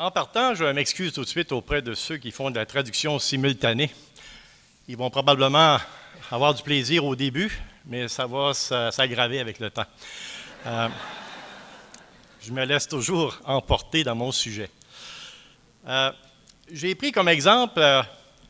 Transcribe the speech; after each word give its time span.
En 0.00 0.12
partant, 0.12 0.54
je 0.54 0.62
m'excuse 0.62 1.12
tout 1.12 1.22
de 1.22 1.28
suite 1.28 1.50
auprès 1.50 1.82
de 1.82 1.92
ceux 1.92 2.18
qui 2.18 2.30
font 2.30 2.52
de 2.52 2.56
la 2.56 2.66
traduction 2.66 3.18
simultanée. 3.18 3.90
Ils 4.86 4.96
vont 4.96 5.10
probablement 5.10 5.78
avoir 6.30 6.54
du 6.54 6.62
plaisir 6.62 7.04
au 7.04 7.16
début, 7.16 7.60
mais 7.84 8.06
ça 8.06 8.28
va 8.28 8.54
s'aggraver 8.54 9.40
avec 9.40 9.58
le 9.58 9.70
temps. 9.70 9.86
Euh, 10.66 10.88
je 12.40 12.52
me 12.52 12.64
laisse 12.64 12.86
toujours 12.86 13.40
emporter 13.44 14.04
dans 14.04 14.14
mon 14.14 14.30
sujet. 14.30 14.70
Euh, 15.88 16.12
j'ai 16.70 16.94
pris 16.94 17.10
comme 17.10 17.28
exemple 17.28 17.80
euh, 17.80 18.00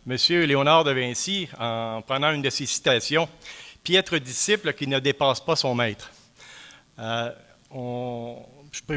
M. 0.06 0.18
Léonard 0.44 0.84
de 0.84 0.90
Vinci 0.90 1.48
en 1.58 2.02
prenant 2.02 2.30
une 2.32 2.42
de 2.42 2.50
ses 2.50 2.66
citations 2.66 3.26
Piètre 3.82 4.20
disciple 4.20 4.74
qui 4.74 4.86
ne 4.86 4.98
dépasse 4.98 5.40
pas 5.40 5.56
son 5.56 5.74
maître. 5.74 6.10
On, 7.70 8.36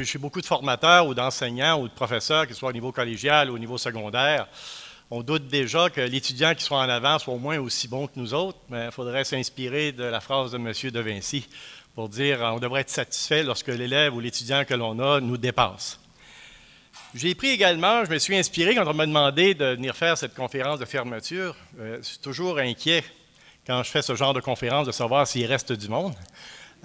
chez 0.03 0.17
beaucoup 0.17 0.41
de 0.41 0.45
formateurs 0.45 1.07
ou 1.07 1.13
d'enseignants 1.13 1.81
ou 1.81 1.87
de 1.87 1.93
professeurs, 1.93 2.47
que 2.47 2.53
ce 2.53 2.59
soit 2.59 2.69
au 2.69 2.73
niveau 2.73 2.91
collégial 2.91 3.49
ou 3.49 3.55
au 3.55 3.59
niveau 3.59 3.77
secondaire, 3.77 4.47
on 5.09 5.23
doute 5.23 5.47
déjà 5.47 5.89
que 5.89 5.99
l'étudiant 5.99 6.55
qui 6.55 6.63
soit 6.63 6.79
en 6.79 6.89
avant 6.89 7.19
soit 7.19 7.33
au 7.33 7.37
moins 7.37 7.59
aussi 7.59 7.87
bon 7.87 8.07
que 8.07 8.13
nous 8.15 8.33
autres, 8.33 8.59
mais 8.69 8.85
il 8.85 8.91
faudrait 8.91 9.25
s'inspirer 9.25 9.91
de 9.91 10.03
la 10.03 10.21
phrase 10.21 10.51
de 10.51 10.57
M. 10.57 10.71
De 10.91 10.99
Vinci 11.01 11.47
pour 11.95 12.07
dire 12.07 12.39
on 12.41 12.59
devrait 12.59 12.81
être 12.81 12.89
satisfait 12.89 13.43
lorsque 13.43 13.67
l'élève 13.67 14.15
ou 14.15 14.21
l'étudiant 14.21 14.63
que 14.63 14.73
l'on 14.73 14.97
a 14.99 15.19
nous 15.19 15.37
dépasse. 15.37 15.99
J'ai 17.13 17.35
pris 17.35 17.49
également, 17.49 18.05
je 18.05 18.09
me 18.09 18.19
suis 18.19 18.37
inspiré 18.37 18.73
quand 18.73 18.87
on 18.87 18.93
m'a 18.93 19.05
demandé 19.05 19.53
de 19.53 19.65
venir 19.65 19.97
faire 19.97 20.17
cette 20.17 20.33
conférence 20.33 20.79
de 20.79 20.85
fermeture. 20.85 21.57
Euh, 21.77 21.97
je 21.97 22.07
suis 22.07 22.19
toujours 22.19 22.57
inquiet 22.57 23.03
quand 23.67 23.83
je 23.83 23.89
fais 23.89 24.01
ce 24.01 24.15
genre 24.15 24.33
de 24.33 24.39
conférence 24.39 24.87
de 24.87 24.93
savoir 24.93 25.27
s'il 25.27 25.45
reste 25.45 25.73
du 25.73 25.89
monde. 25.89 26.13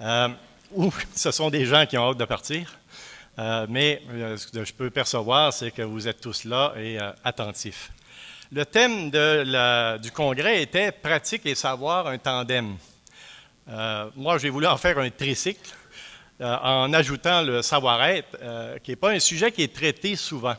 Euh, 0.01 0.27
ou 0.73 0.91
ce 1.15 1.31
sont 1.31 1.49
des 1.49 1.65
gens 1.65 1.85
qui 1.85 1.97
ont 1.97 2.09
hâte 2.09 2.17
de 2.17 2.25
partir. 2.25 2.77
Euh, 3.39 3.67
mais 3.69 4.01
euh, 4.11 4.35
ce 4.35 4.47
que 4.47 4.65
je 4.65 4.73
peux 4.73 4.89
percevoir, 4.89 5.53
c'est 5.53 5.69
que 5.71 5.83
vous 5.83 6.07
êtes 6.07 6.19
tous 6.19 6.43
là 6.43 6.73
et 6.75 6.99
euh, 6.99 7.11
attentifs. 7.23 7.91
Le 8.51 8.65
thème 8.65 9.11
du 9.99 10.11
congrès 10.11 10.61
était 10.61 10.91
Pratique 10.91 11.45
et 11.45 11.53
savoir, 11.53 12.07
un 12.07 12.17
tandem. 12.17 12.77
moi, 14.15 14.37
j'ai 14.37 14.49
voulu 14.49 14.65
en 14.65 14.77
faire 14.77 14.97
un 14.99 15.09
tricycle 15.09 15.69
en 16.39 16.93
ajoutant 16.93 17.41
le 17.41 17.61
savoir-être, 17.61 18.79
qui 18.83 18.91
n'est 18.91 18.95
pas 18.95 19.11
un 19.11 19.19
sujet 19.19 19.51
qui 19.51 19.63
est 19.63 19.75
traité 19.75 20.15
souvent. 20.15 20.55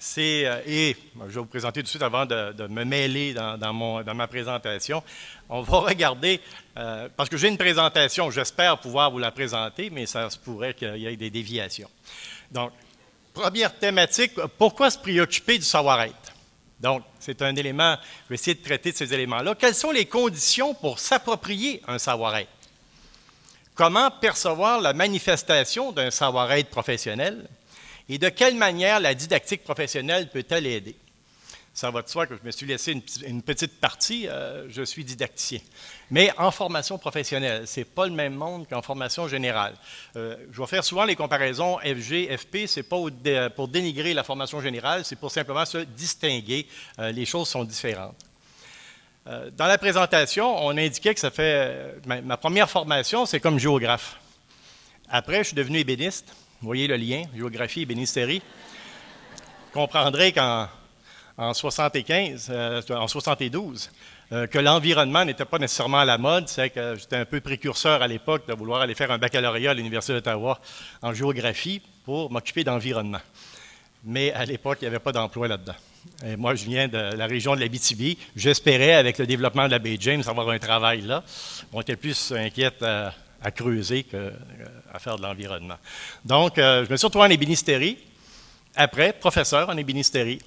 C'est, 0.00 0.62
et 0.66 0.96
je 1.14 1.34
vais 1.34 1.40
vous 1.40 1.44
présenter 1.44 1.80
tout 1.80 1.84
de 1.84 1.88
suite 1.88 2.02
avant 2.02 2.24
de, 2.24 2.66
me 2.68 2.84
mêler 2.84 3.34
dans, 3.34 3.58
dans, 3.58 4.14
ma 4.14 4.26
présentation. 4.26 5.02
On 5.48 5.60
va 5.60 5.80
regarder, 5.80 6.40
euh, 6.78 7.08
parce 7.14 7.28
que 7.28 7.36
j'ai 7.36 7.48
une 7.48 7.58
présentation, 7.58 8.30
j'espère 8.30 8.78
pouvoir 8.78 9.10
vous 9.10 9.18
la 9.18 9.30
présenter, 9.30 9.90
mais 9.90 10.06
ça 10.06 10.30
se 10.30 10.38
pourrait 10.38 10.72
qu'il 10.72 10.96
y 10.96 11.06
ait 11.06 11.16
des 11.16 11.28
déviations. 11.28 11.90
Donc, 12.50 12.72
première 13.34 13.78
thématique, 13.78 14.32
pourquoi 14.56 14.90
se 14.90 14.98
préoccuper 14.98 15.58
du 15.58 15.64
savoir-être? 15.64 16.32
Donc, 16.80 17.02
c'est 17.18 17.42
un 17.42 17.54
élément, 17.54 17.96
je 18.24 18.28
vais 18.30 18.34
essayer 18.36 18.54
de 18.54 18.64
traiter 18.64 18.92
de 18.92 18.96
ces 18.96 19.12
éléments-là. 19.12 19.54
Quelles 19.54 19.74
sont 19.74 19.90
les 19.90 20.06
conditions 20.06 20.72
pour 20.72 20.98
s'approprier 20.98 21.82
un 21.86 21.98
savoir-être? 21.98 22.48
Comment 23.74 24.10
percevoir 24.10 24.80
la 24.80 24.94
manifestation 24.94 25.92
d'un 25.92 26.10
savoir-être 26.10 26.70
professionnel? 26.70 27.46
Et 28.10 28.18
de 28.18 28.28
quelle 28.28 28.56
manière 28.56 28.98
la 29.00 29.14
didactique 29.14 29.62
professionnelle 29.62 30.28
peut-elle 30.30 30.66
aider? 30.66 30.96
ça 31.72 31.90
va 31.90 32.02
de 32.02 32.08
soi 32.08 32.26
que 32.26 32.36
je 32.36 32.44
me 32.44 32.50
suis 32.50 32.66
laissé 32.66 32.92
une, 33.24 33.42
petite 33.42 33.80
partie, 33.80 34.28
euh, 34.28 34.66
je 34.68 34.82
suis 34.82 35.04
didacticien. 35.04 35.60
Mais 36.10 36.30
en 36.36 36.50
formation 36.50 36.98
professionnelle, 36.98 37.66
ce 37.66 37.80
n'est 37.80 37.84
pas 37.84 38.06
le 38.06 38.12
même 38.12 38.34
monde 38.34 38.66
qu'en 38.68 38.82
formation 38.82 39.28
générale. 39.28 39.74
Euh, 40.16 40.36
je 40.50 40.60
vais 40.60 40.66
faire 40.66 40.84
souvent 40.84 41.04
les 41.04 41.16
comparaisons 41.16 41.78
FG, 41.78 42.36
FP, 42.36 42.66
ce 42.66 42.80
n'est 42.80 42.82
pas 42.82 43.50
pour 43.50 43.68
dénigrer 43.68 44.12
la 44.12 44.24
formation 44.24 44.60
générale, 44.60 45.04
c'est 45.04 45.16
pour 45.16 45.30
simplement 45.30 45.64
se 45.64 45.78
distinguer. 45.78 46.66
Euh, 46.98 47.12
les 47.12 47.24
choses 47.24 47.48
sont 47.48 47.64
différentes. 47.64 48.18
dans 49.26 49.66
la 49.66 49.78
présentation, 49.78 50.66
on 50.66 50.76
indiquait 50.76 51.14
que 51.14 51.20
ça 51.20 51.30
fait. 51.30 51.94
Ma, 52.04 52.20
ma 52.20 52.36
première 52.36 52.68
formation, 52.68 53.26
c'est 53.26 53.38
comme 53.38 53.58
géographe. 53.60 54.18
Après, 55.08 55.38
je 55.38 55.48
suis 55.48 55.56
devenu 55.56 55.78
ébéniste. 55.78 56.34
Vous 56.60 56.66
voyez 56.66 56.86
le 56.86 56.96
lien, 56.96 57.22
géographie, 57.34 57.80
ébénisterie. 57.82 58.42
Vous 59.72 59.80
comprendrez 59.80 60.30
qu'en 60.30 60.68
en 61.38 61.54
75, 61.54 62.48
euh, 62.50 62.82
en 62.90 63.08
72, 63.08 63.90
euh, 64.32 64.46
que 64.46 64.58
l'environnement 64.58 65.24
n'était 65.24 65.46
pas 65.46 65.58
nécessairement 65.58 66.00
à 66.00 66.04
la 66.04 66.18
mode. 66.18 66.48
C'est 66.48 66.68
que 66.68 66.96
j'étais 66.98 67.16
un 67.16 67.24
peu 67.24 67.40
précurseur 67.40 68.02
à 68.02 68.06
l'époque 68.06 68.46
de 68.46 68.52
vouloir 68.52 68.82
aller 68.82 68.94
faire 68.94 69.10
un 69.10 69.16
baccalauréat 69.16 69.70
à 69.70 69.74
l'Université 69.74 70.12
d'Ottawa 70.12 70.60
en 71.00 71.14
géographie 71.14 71.80
pour 72.04 72.30
m'occuper 72.30 72.62
d'environnement. 72.62 73.22
Mais 74.04 74.30
à 74.34 74.44
l'époque, 74.44 74.80
il 74.82 74.84
n'y 74.84 74.88
avait 74.88 74.98
pas 74.98 75.12
d'emploi 75.12 75.48
là-dedans. 75.48 75.76
Et 76.26 76.36
moi, 76.36 76.54
je 76.56 76.66
viens 76.66 76.88
de 76.88 77.16
la 77.16 77.26
région 77.26 77.54
de 77.54 77.60
l'Abitibi. 77.60 78.18
J'espérais, 78.36 78.92
avec 78.92 79.16
le 79.16 79.26
développement 79.26 79.64
de 79.64 79.70
la 79.70 79.78
baie 79.78 79.96
James, 79.98 80.22
avoir 80.26 80.50
un 80.50 80.58
travail 80.58 81.00
là. 81.00 81.24
On 81.72 81.80
était 81.80 81.96
plus 81.96 82.32
inquiète 82.32 82.84
à, 83.42 83.50
creuser 83.50 84.04
qu'à 84.04 84.16
euh, 84.16 84.32
faire 84.98 85.16
de 85.16 85.22
l'environnement. 85.22 85.76
Donc, 86.24 86.54
je 86.56 86.90
me 86.90 86.96
suis 86.96 87.06
retrouvé 87.06 87.26
en 87.26 87.30
ébénisterie. 87.30 87.98
Après, 88.76 89.12
professeur 89.12 89.68
en 89.68 89.76
ébénisterie. 89.76 90.40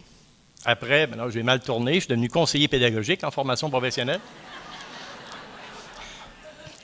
Après, 0.65 1.07
maintenant, 1.07 1.29
j'ai 1.29 1.43
mal 1.43 1.59
tourné, 1.59 1.95
je 1.95 1.99
suis 2.01 2.07
devenu 2.09 2.29
conseiller 2.29 2.67
pédagogique 2.67 3.23
en 3.23 3.31
formation 3.31 3.69
professionnelle. 3.69 4.21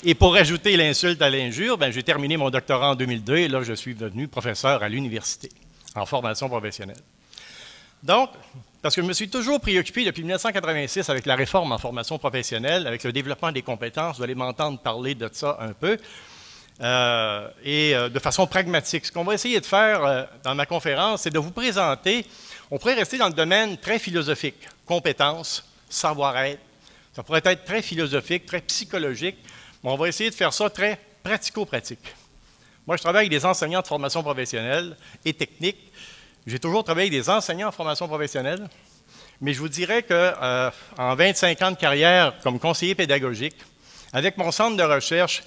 Et 0.03 0.15
pour 0.15 0.35
ajouter 0.35 0.77
l'insulte 0.77 1.21
à 1.21 1.29
l'injure, 1.29 1.77
ben, 1.77 1.91
j'ai 1.91 2.03
terminé 2.03 2.37
mon 2.37 2.49
doctorat 2.49 2.91
en 2.91 2.95
2002 2.95 3.37
et 3.37 3.47
là, 3.47 3.63
je 3.63 3.73
suis 3.73 3.95
devenu 3.95 4.27
professeur 4.27 4.81
à 4.81 4.89
l'université 4.89 5.49
en 5.95 6.05
formation 6.05 6.47
professionnelle. 6.47 7.01
Donc, 8.03 8.29
parce 8.81 8.95
que 8.95 9.01
je 9.01 9.07
me 9.07 9.13
suis 9.13 9.29
toujours 9.29 9.59
préoccupé 9.59 10.05
depuis 10.05 10.21
1986 10.21 11.09
avec 11.09 11.25
la 11.25 11.35
réforme 11.35 11.71
en 11.71 11.77
formation 11.77 12.17
professionnelle, 12.17 12.87
avec 12.87 13.03
le 13.03 13.11
développement 13.11 13.51
des 13.51 13.61
compétences, 13.61 14.17
vous 14.17 14.23
allez 14.23 14.35
m'entendre 14.35 14.79
parler 14.79 15.15
de 15.15 15.29
ça 15.31 15.57
un 15.59 15.73
peu, 15.73 15.97
euh, 16.81 17.49
et 17.63 17.93
euh, 17.93 18.07
de 18.07 18.19
façon 18.19 18.47
pragmatique. 18.47 19.05
Ce 19.05 19.11
qu'on 19.11 19.25
va 19.25 19.33
essayer 19.33 19.59
de 19.59 19.65
faire 19.65 20.03
euh, 20.05 20.23
dans 20.43 20.55
ma 20.55 20.65
conférence, 20.65 21.23
c'est 21.23 21.29
de 21.29 21.39
vous 21.39 21.51
présenter 21.51 22.25
on 22.71 22.77
pourrait 22.77 22.93
rester 22.93 23.17
dans 23.17 23.27
le 23.27 23.33
domaine 23.33 23.77
très 23.77 23.97
philosophique, 23.97 24.67
compétences, 24.85 25.65
savoir-être. 25.89 26.61
Ça 27.15 27.23
pourrait 27.23 27.41
être 27.43 27.65
très 27.65 27.81
philosophique, 27.81 28.45
très 28.45 28.61
psychologique, 28.61 29.37
mais 29.83 29.89
on 29.89 29.97
va 29.97 30.07
essayer 30.07 30.29
de 30.29 30.35
faire 30.35 30.53
ça 30.53 30.69
très 30.69 30.99
pratico-pratique. 31.23 32.13
Moi, 32.85 32.95
je 32.97 33.01
travaille 33.01 33.21
avec 33.21 33.31
des 33.31 33.45
enseignants 33.45 33.81
de 33.81 33.87
formation 33.87 34.21
professionnelle 34.21 34.95
et 35.25 35.33
technique. 35.33 35.91
J'ai 36.49 36.57
toujours 36.57 36.83
travaillé 36.83 37.09
avec 37.09 37.21
des 37.21 37.29
enseignants 37.29 37.67
en 37.67 37.71
formation 37.71 38.07
professionnelle, 38.07 38.67
mais 39.39 39.53
je 39.53 39.59
vous 39.59 39.69
dirais 39.69 40.01
qu'en 40.01 40.15
euh, 40.15 40.71
25 40.97 41.61
ans 41.61 41.69
de 41.69 41.77
carrière 41.77 42.33
comme 42.41 42.57
conseiller 42.57 42.95
pédagogique, 42.95 43.55
avec 44.13 44.35
mon 44.35 44.51
centre 44.51 44.75
de 44.75 44.81
recherche 44.81 45.43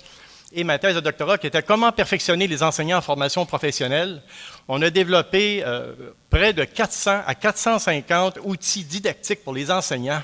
et 0.52 0.62
ma 0.62 0.78
thèse 0.78 0.94
de 0.94 1.00
doctorat 1.00 1.38
qui 1.38 1.48
était 1.48 1.64
comment 1.64 1.90
perfectionner 1.90 2.46
les 2.46 2.62
enseignants 2.62 2.98
en 2.98 3.02
formation 3.02 3.44
professionnelle, 3.44 4.22
on 4.68 4.80
a 4.80 4.90
développé 4.90 5.64
euh, 5.66 5.92
près 6.30 6.52
de 6.52 6.62
400 6.62 7.22
à 7.26 7.34
450 7.34 8.38
outils 8.44 8.84
didactiques 8.84 9.42
pour 9.42 9.54
les 9.54 9.72
enseignants. 9.72 10.22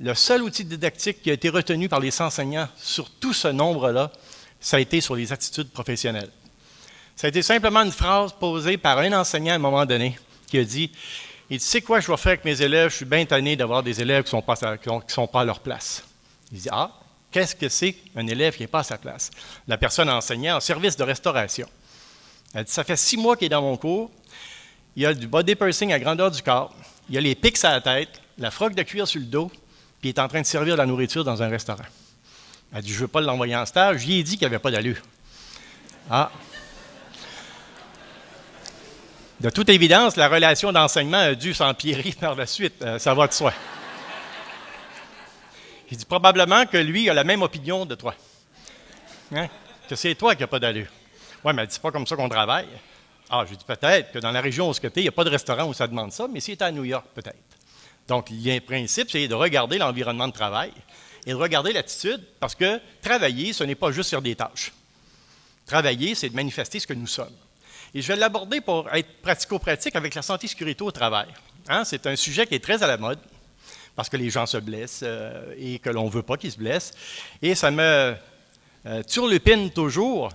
Le 0.00 0.14
seul 0.14 0.42
outil 0.42 0.64
didactique 0.64 1.22
qui 1.22 1.30
a 1.30 1.34
été 1.34 1.48
retenu 1.50 1.88
par 1.88 2.00
les 2.00 2.20
enseignants 2.20 2.68
sur 2.76 3.10
tout 3.10 3.32
ce 3.32 3.46
nombre-là, 3.46 4.10
ça 4.58 4.78
a 4.78 4.80
été 4.80 5.00
sur 5.00 5.14
les 5.14 5.32
attitudes 5.32 5.70
professionnelles. 5.70 6.30
Ça 7.16 7.26
a 7.26 7.28
été 7.28 7.42
simplement 7.42 7.82
une 7.82 7.92
phrase 7.92 8.32
posée 8.32 8.76
par 8.76 8.98
un 8.98 9.12
enseignant 9.12 9.52
à 9.52 9.56
un 9.56 9.58
moment 9.58 9.86
donné 9.86 10.18
qui 10.48 10.58
a 10.58 10.64
dit 10.64 10.90
Il 11.50 11.58
dit, 11.58 11.64
sais 11.64 11.80
quoi 11.80 12.00
je 12.00 12.10
vais 12.10 12.16
faire 12.16 12.32
avec 12.32 12.44
mes 12.44 12.60
élèves? 12.60 12.90
Je 12.90 12.96
suis 12.96 13.04
bien 13.04 13.24
tanné 13.24 13.56
d'avoir 13.56 13.82
des 13.82 14.00
élèves 14.00 14.24
qui 14.24 14.34
ne 14.34 14.40
sont, 15.08 15.26
pas 15.26 15.40
à 15.40 15.44
leur 15.44 15.60
place. 15.60 16.04
Il 16.50 16.58
dit 16.58 16.68
Ah, 16.70 16.90
qu'est-ce 17.30 17.54
que 17.54 17.68
c'est 17.68 17.96
un 18.16 18.26
élève 18.26 18.54
qui 18.56 18.62
n'est 18.62 18.68
pas 18.68 18.80
à 18.80 18.84
sa 18.84 18.98
place? 18.98 19.30
La 19.68 19.78
personne 19.78 20.08
enseignait 20.10 20.52
en 20.52 20.60
service 20.60 20.96
de 20.96 21.04
restauration. 21.04 21.68
Elle 22.54 22.64
dit, 22.64 22.72
ça 22.72 22.84
fait 22.84 22.96
six 22.96 23.16
mois 23.16 23.36
qu'il 23.36 23.46
est 23.46 23.50
dans 23.50 23.62
mon 23.62 23.76
cours. 23.76 24.10
Il 24.94 25.06
a 25.06 25.14
du 25.14 25.26
body 25.26 25.54
pursing 25.54 25.92
à 25.92 25.98
grandeur 25.98 26.30
du 26.30 26.42
corps. 26.42 26.74
Il 27.08 27.16
a 27.16 27.20
les 27.20 27.34
pics 27.34 27.64
à 27.64 27.70
la 27.72 27.80
tête, 27.80 28.20
la 28.36 28.50
froque 28.50 28.74
de 28.74 28.82
cuir 28.82 29.08
sur 29.08 29.20
le 29.20 29.26
dos, 29.26 29.50
puis 30.00 30.10
il 30.10 30.14
est 30.14 30.18
en 30.18 30.28
train 30.28 30.40
de 30.40 30.46
servir 30.46 30.74
de 30.74 30.78
la 30.78 30.86
nourriture 30.86 31.24
dans 31.24 31.42
un 31.42 31.48
restaurant. 31.48 31.84
Elle 32.74 32.82
dit, 32.82 32.90
je 32.90 32.96
ne 32.96 33.00
veux 33.00 33.08
pas 33.08 33.20
l'envoyer 33.20 33.56
en 33.56 33.66
stage. 33.66 34.00
J'y 34.00 34.18
ai 34.18 34.22
dit 34.22 34.32
qu'il 34.32 34.40
n'y 34.40 34.54
avait 34.54 34.58
pas 34.58 34.70
d'allure. 34.70 35.00
Ah. 36.10 36.30
De 39.42 39.50
toute 39.50 39.70
évidence, 39.70 40.14
la 40.14 40.28
relation 40.28 40.70
d'enseignement 40.70 41.18
a 41.18 41.34
dû 41.34 41.52
s'empirer 41.52 42.14
par 42.20 42.36
la 42.36 42.46
suite. 42.46 42.80
Euh, 42.80 43.00
ça 43.00 43.12
va 43.12 43.26
de 43.26 43.32
soi. 43.32 43.52
Il 45.90 45.96
dit 45.96 46.04
probablement 46.04 46.64
que 46.64 46.76
lui 46.76 47.10
a 47.10 47.14
la 47.14 47.24
même 47.24 47.42
opinion 47.42 47.84
de 47.84 47.96
toi. 47.96 48.14
Hein? 49.34 49.48
Que 49.88 49.96
c'est 49.96 50.14
toi 50.14 50.36
qui 50.36 50.42
n'as 50.42 50.46
pas 50.46 50.60
d'allure. 50.60 50.86
Oui, 51.44 51.52
mais 51.54 51.66
c'est 51.68 51.82
pas 51.82 51.90
comme 51.90 52.06
ça 52.06 52.14
qu'on 52.14 52.28
travaille. 52.28 52.68
Ah, 53.28 53.44
je 53.50 53.56
dis 53.56 53.64
peut-être 53.64 54.12
que 54.12 54.20
dans 54.20 54.30
la 54.30 54.40
région 54.40 54.68
où 54.68 54.74
ce 54.74 54.80
côté, 54.80 55.00
il 55.00 55.04
n'y 55.04 55.08
a 55.08 55.12
pas 55.12 55.24
de 55.24 55.30
restaurant 55.30 55.64
où 55.64 55.74
ça 55.74 55.88
demande 55.88 56.12
ça, 56.12 56.28
mais 56.32 56.38
si 56.38 56.56
à 56.60 56.70
New 56.70 56.84
York, 56.84 57.06
peut-être. 57.12 57.36
Donc, 58.06 58.30
il 58.30 58.40
y 58.42 58.48
a 58.52 58.54
un 58.54 58.60
principe, 58.60 59.10
c'est 59.10 59.26
de 59.26 59.34
regarder 59.34 59.76
l'environnement 59.76 60.28
de 60.28 60.34
travail 60.34 60.70
et 61.26 61.30
de 61.30 61.36
regarder 61.36 61.72
l'attitude, 61.72 62.22
parce 62.38 62.54
que 62.54 62.80
travailler, 63.00 63.52
ce 63.52 63.64
n'est 63.64 63.74
pas 63.74 63.90
juste 63.90 64.10
sur 64.10 64.22
des 64.22 64.36
tâches. 64.36 64.70
Travailler, 65.66 66.14
c'est 66.14 66.28
de 66.28 66.36
manifester 66.36 66.78
ce 66.78 66.86
que 66.86 66.94
nous 66.94 67.08
sommes. 67.08 67.34
Et 67.94 68.00
je 68.00 68.08
vais 68.08 68.16
l'aborder 68.16 68.60
pour 68.60 68.88
être 68.92 69.20
pratico-pratique 69.20 69.96
avec 69.96 70.14
la 70.14 70.22
santé 70.22 70.46
sécurité 70.46 70.82
au 70.82 70.90
travail. 70.90 71.28
Hein, 71.68 71.84
c'est 71.84 72.06
un 72.06 72.16
sujet 72.16 72.46
qui 72.46 72.54
est 72.54 72.64
très 72.64 72.82
à 72.82 72.86
la 72.86 72.96
mode 72.96 73.18
parce 73.94 74.08
que 74.08 74.16
les 74.16 74.30
gens 74.30 74.46
se 74.46 74.56
blessent 74.56 75.02
euh, 75.02 75.54
et 75.58 75.78
que 75.78 75.90
l'on 75.90 76.06
ne 76.06 76.10
veut 76.10 76.22
pas 76.22 76.36
qu'ils 76.36 76.52
se 76.52 76.58
blessent. 76.58 76.92
Et 77.42 77.54
ça 77.54 77.70
me 77.70 78.14
euh, 78.86 79.02
turlupine 79.02 79.70
toujours 79.70 80.30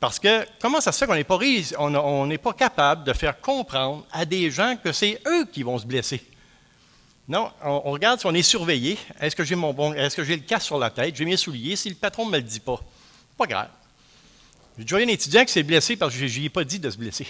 parce 0.00 0.18
que 0.18 0.46
comment 0.60 0.80
ça 0.80 0.92
se 0.92 0.98
fait 0.98 1.06
qu'on 1.06 2.26
n'est 2.26 2.38
pas, 2.38 2.52
capable 2.52 3.04
de 3.04 3.12
faire 3.12 3.40
comprendre 3.40 4.06
à 4.12 4.24
des 4.24 4.50
gens 4.50 4.76
que 4.82 4.92
c'est 4.92 5.20
eux 5.26 5.44
qui 5.46 5.62
vont 5.62 5.78
se 5.78 5.86
blesser? 5.86 6.22
Non, 7.28 7.50
on, 7.62 7.92
regarde 7.92 8.20
si 8.20 8.26
on 8.26 8.34
est 8.34 8.42
surveillé. 8.42 8.98
Est-ce 9.20 9.34
que 9.34 9.44
j'ai 9.44 9.54
mon 9.54 9.72
bon, 9.72 9.94
est-ce 9.94 10.16
que 10.16 10.24
j'ai 10.24 10.36
le 10.36 10.42
casque 10.42 10.66
sur 10.66 10.78
la 10.78 10.90
tête? 10.90 11.16
J'ai 11.16 11.24
mes 11.24 11.38
souliers. 11.38 11.76
Si 11.76 11.88
le 11.88 11.94
patron 11.94 12.26
ne 12.26 12.32
me 12.32 12.36
le 12.36 12.42
dit 12.42 12.60
pas, 12.60 12.78
pas 13.38 13.46
grave. 13.46 13.68
J'ai 14.76 14.84
déjà 14.84 15.00
eu 15.00 15.04
un 15.04 15.08
étudiant 15.08 15.44
qui 15.44 15.52
s'est 15.52 15.62
blessé 15.62 15.96
parce 15.96 16.12
que 16.12 16.26
je 16.26 16.38
lui 16.38 16.46
ai 16.46 16.50
pas 16.50 16.64
dit 16.64 16.78
de 16.78 16.90
se 16.90 16.96
blesser. 16.96 17.26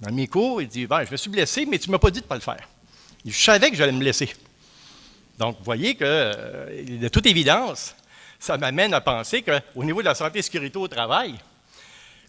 Dans 0.00 0.12
mes 0.12 0.26
cours, 0.26 0.60
il 0.62 0.68
dit 0.68 0.86
ben, 0.86 1.04
Je 1.04 1.10
me 1.10 1.16
suis 1.16 1.30
blessé, 1.30 1.66
mais 1.66 1.78
tu 1.78 1.88
ne 1.88 1.92
m'as 1.92 1.98
pas 1.98 2.10
dit 2.10 2.20
de 2.20 2.24
ne 2.24 2.28
pas 2.28 2.34
le 2.34 2.40
faire. 2.40 2.68
Je 3.24 3.36
savais 3.36 3.70
que 3.70 3.76
j'allais 3.76 3.92
me 3.92 3.98
blesser. 3.98 4.30
Donc, 5.38 5.56
vous 5.58 5.64
voyez 5.64 5.94
que, 5.94 6.04
euh, 6.04 6.98
de 7.00 7.08
toute 7.08 7.26
évidence, 7.26 7.94
ça 8.38 8.56
m'amène 8.56 8.92
à 8.94 9.00
penser 9.00 9.42
qu'au 9.42 9.84
niveau 9.84 10.00
de 10.00 10.06
la 10.06 10.14
santé 10.14 10.40
et 10.40 10.42
sécurité 10.42 10.78
au 10.78 10.88
travail, 10.88 11.34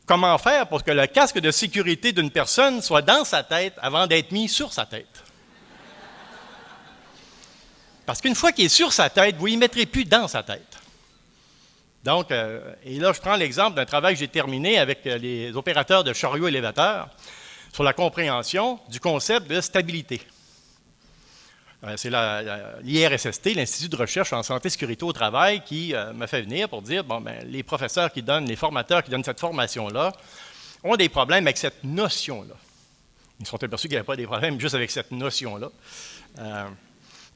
comment 0.06 0.38
faire 0.38 0.68
pour 0.68 0.84
que 0.84 0.92
le 0.92 1.06
casque 1.08 1.40
de 1.40 1.52
sécurité 1.52 2.12
d'une 2.12 2.32
personne 2.32 2.82
soit 2.82 3.02
dans 3.02 3.24
sa 3.24 3.44
tête 3.44 3.74
avant 3.82 4.08
d'être 4.08 4.32
mis 4.32 4.48
sur 4.48 4.74
sa 4.74 4.86
tête? 4.86 5.24
Parce 8.06 8.22
qu'une 8.22 8.34
fois 8.34 8.52
qu'il 8.52 8.66
est 8.66 8.70
sur 8.70 8.92
sa 8.92 9.10
tête, 9.10 9.36
vous 9.36 9.50
ne 9.50 9.58
mettrez 9.58 9.86
plus 9.86 10.06
dans 10.06 10.28
sa 10.28 10.42
tête. 10.42 10.79
Donc, 12.04 12.32
euh, 12.32 12.74
et 12.84 12.98
là, 12.98 13.12
je 13.14 13.20
prends 13.20 13.36
l'exemple 13.36 13.76
d'un 13.76 13.86
travail 13.86 14.14
que 14.14 14.20
j'ai 14.20 14.28
terminé 14.28 14.80
avec 14.80 15.06
euh, 15.06 15.18
les 15.18 15.56
opérateurs 15.56 16.04
de 16.04 16.14
chariot 16.14 16.48
élévateurs 16.48 17.10
sur 17.74 17.84
la 17.84 17.94
compréhension 17.94 18.80
du 18.90 19.00
concept 19.00 19.48
de 19.48 19.60
stabilité. 19.60 20.22
Euh, 21.84 21.96
c'est 21.98 22.10
l'IRSST, 22.84 23.54
l'Institut 23.54 23.90
de 23.90 23.96
recherche 23.98 24.32
en 24.34 24.44
santé 24.44 24.70
sécurité 24.70 25.04
au 25.04 25.14
travail, 25.14 25.62
qui 25.64 25.94
m'a 26.14 26.28
fait 26.28 26.42
venir 26.42 26.70
pour 26.70 26.82
dire, 26.82 27.04
bon, 27.04 27.22
ben, 27.22 27.46
les 27.46 27.64
professeurs 27.64 28.12
qui 28.12 28.22
donnent, 28.22 28.46
les 28.46 28.56
formateurs 28.56 29.04
qui 29.04 29.12
donnent 29.12 29.24
cette 29.24 29.40
formation-là, 29.40 30.14
ont 30.84 30.96
des 30.96 31.10
problèmes 31.10 31.46
avec 31.46 31.58
cette 31.58 31.84
notion-là. 31.84 32.56
Ils 33.40 33.46
sont 33.46 33.62
aperçus 33.62 33.88
qu'il 33.88 33.96
n'y 33.96 33.98
avait 33.98 34.06
pas 34.06 34.16
des 34.18 34.26
problèmes 34.26 34.60
juste 34.60 34.76
avec 34.76 34.92
cette 34.92 35.12
notion-là. 35.12 35.70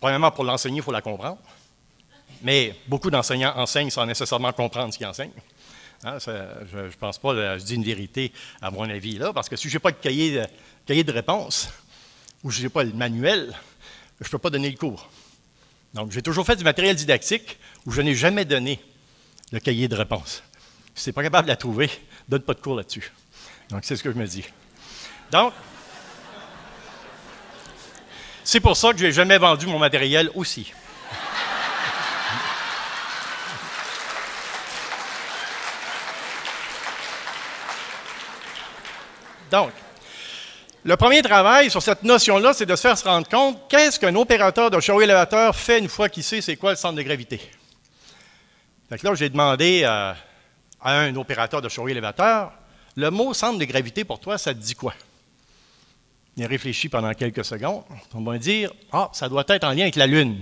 Premièrement, 0.02 0.32
pour 0.32 0.44
l'enseigner, 0.44 0.78
il 0.78 0.84
faut 0.84 0.92
la 0.92 1.02
comprendre. 1.02 1.38
Mais 2.42 2.76
beaucoup 2.88 3.10
d'enseignants 3.10 3.54
enseignent 3.56 3.90
sans 3.90 4.06
nécessairement 4.06 4.52
comprendre 4.52 4.94
ce 4.94 4.98
qu'ils 4.98 5.08
enseignent. 5.08 5.32
Hein, 6.06 6.18
je 6.20 6.78
ne 6.78 6.90
pense 6.90 7.18
pas, 7.18 7.58
je 7.58 7.64
dis 7.64 7.76
une 7.76 7.84
vérité 7.84 8.34
à 8.62 8.72
mon 8.72 8.84
avis 8.90 9.18
là, 9.18 9.32
parce 9.32 9.48
que 9.48 9.56
si 9.56 9.70
je 9.70 9.76
n'ai 9.76 9.80
pas 9.80 9.92
de 9.92 9.98
cahier 9.98 10.44
de, 11.04 11.12
réponse 11.12 11.70
ou 12.44 12.52
je 12.52 12.62
n'ai 12.62 12.70
pas 12.70 12.84
le 12.84 12.92
manuel, 12.92 13.54
je 14.20 14.28
ne 14.28 14.32
peux 14.32 14.38
pas 14.38 14.50
donner 14.50 14.70
le 14.70 14.78
cours. 14.78 15.10
Donc, 15.94 16.12
j'ai 16.12 16.22
toujours 16.22 16.46
fait 16.46 16.58
du 16.58 16.64
matériel 16.64 16.96
didactique 16.96 17.58
où 17.86 17.92
je 17.92 18.02
n'ai 18.02 18.16
jamais 18.16 18.44
donné 18.44 18.82
le 19.52 19.60
cahier 19.60 19.88
de 19.88 19.96
réponse. 19.96 20.44
Si 20.94 21.06
tu 21.06 21.10
n'es 21.10 21.14
pas 21.14 21.24
capable 21.24 21.48
de 21.48 21.52
la 21.52 21.56
trouver, 21.56 21.90
donne 22.28 22.42
pas 22.42 22.54
de 22.54 22.60
cours 22.60 22.76
là-dessus. 22.76 23.12
Donc, 23.70 23.86
c'est 23.86 23.96
ce 23.96 24.04
que 24.04 24.12
je 24.12 24.18
me 24.18 24.26
dis. 24.26 24.44
Donc, 25.32 25.54
c'est 28.44 28.60
pour 28.60 28.76
ça 28.76 28.92
que 28.92 28.98
je 28.98 29.06
n'ai 29.06 29.12
jamais 29.12 29.38
vendu 29.38 29.68
mon 29.68 29.80
matériel 29.80 30.30
aussi. 30.36 30.74
Donc, 39.54 39.72
le 40.84 40.98
premier 40.98 41.22
travail 41.22 41.70
sur 41.70 41.84
cette 41.84 42.02
notion-là, 42.02 42.56
c'est 42.56 42.66
de 42.66 42.76
se 42.76 42.82
faire 42.82 42.98
se 42.98 43.04
rendre 43.04 43.30
compte 43.30 43.60
qu'est-ce 43.70 44.00
qu'un 44.00 44.16
opérateur 44.16 44.72
de 44.72 44.80
chariot 44.80 45.04
élévateur 45.04 45.56
fait 45.56 45.78
une 45.78 45.88
fois 45.88 46.10
qu'il 46.10 46.24
sait 46.24 46.42
c'est 46.42 46.56
quoi 46.56 46.72
le 46.72 46.76
centre 46.76 46.96
de 46.96 47.04
gravité? 47.04 47.40
Fait 48.90 49.04
là, 49.04 49.14
j'ai 49.14 49.30
demandé 49.30 49.84
à, 49.84 50.16
un 50.84 51.16
opérateur 51.16 51.62
de 51.62 51.70
chariot 51.70 51.90
élévateur, 51.90 52.52
le 52.96 53.12
mot 53.12 53.32
centre 53.36 53.60
de 53.60 53.66
gravité 53.66 54.04
pour 54.04 54.20
toi, 54.20 54.40
ça 54.40 54.56
te 54.56 54.60
dit 54.60 54.74
quoi? 54.74 54.96
Il 56.36 56.44
a 56.44 56.48
réfléchi 56.48 56.90
pendant 56.90 57.14
quelques 57.14 57.46
secondes. 57.46 57.84
On 58.16 58.24
va 58.24 58.40
dire 58.40 58.72
Ah, 58.92 59.12
ça 59.14 59.30
doit 59.30 59.46
être 59.50 59.66
en 59.66 59.70
lien 59.74 59.84
avec 59.84 59.98
la 59.98 60.08
Lune. 60.08 60.42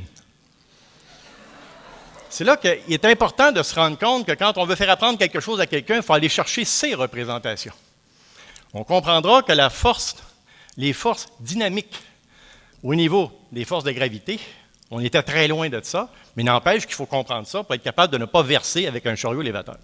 C'est 2.30 2.46
là 2.46 2.56
qu'il 2.56 2.94
est 2.94 3.04
important 3.04 3.52
de 3.52 3.62
se 3.62 3.76
rendre 3.76 3.98
compte 4.00 4.26
que 4.26 4.32
quand 4.32 4.58
on 4.58 4.66
veut 4.66 4.76
faire 4.76 4.90
apprendre 4.90 5.20
quelque 5.20 5.42
chose 5.42 5.60
à 5.60 5.68
quelqu'un, 5.68 5.98
il 5.98 6.02
faut 6.02 6.14
aller 6.14 6.30
chercher 6.30 6.64
ses 6.64 6.96
représentations. 6.96 7.74
On 8.74 8.84
comprendra 8.84 9.44
que 9.44 9.52
la 9.52 9.70
force, 9.70 10.16
les 10.78 10.94
forces 10.94 11.28
dynamiques 11.40 12.00
au 12.84 12.96
niveau 12.96 13.32
des 13.52 13.66
forces 13.66 13.84
de 13.84 13.92
gravité, 13.92 14.40
on 14.90 15.00
était 15.00 15.24
très 15.24 15.48
loin 15.48 15.70
de 15.70 15.82
ça, 15.84 16.10
mais 16.36 16.44
n'empêche 16.44 16.86
qu'il 16.86 16.96
faut 16.96 17.06
comprendre 17.06 17.48
ça 17.48 17.64
pour 17.64 17.76
être 17.76 17.84
capable 17.84 18.14
de 18.14 18.18
ne 18.18 18.26
pas 18.26 18.44
verser 18.44 18.88
avec 18.88 19.06
un 19.06 19.16
chariot 19.16 19.42
élévateur. 19.42 19.78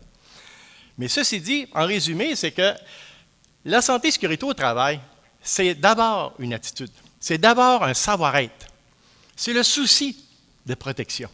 Mais 0.98 1.08
ceci 1.08 1.40
dit, 1.40 1.68
en 1.74 1.86
résumé, 1.86 2.36
c'est 2.36 2.52
que 2.52 2.74
la 3.66 3.82
santé 3.82 4.08
et 4.08 4.12
sécurité 4.12 4.46
au 4.46 4.54
travail, 4.54 5.00
c'est 5.42 5.76
d'abord 5.76 6.34
une 6.40 6.54
attitude, 6.54 6.92
c'est 7.20 7.38
d'abord 7.38 7.84
un 7.84 7.94
savoir-être, 7.94 8.68
c'est 9.36 9.54
le 9.54 9.64
souci 9.64 10.26
de 10.66 10.74
protection. 10.76 11.30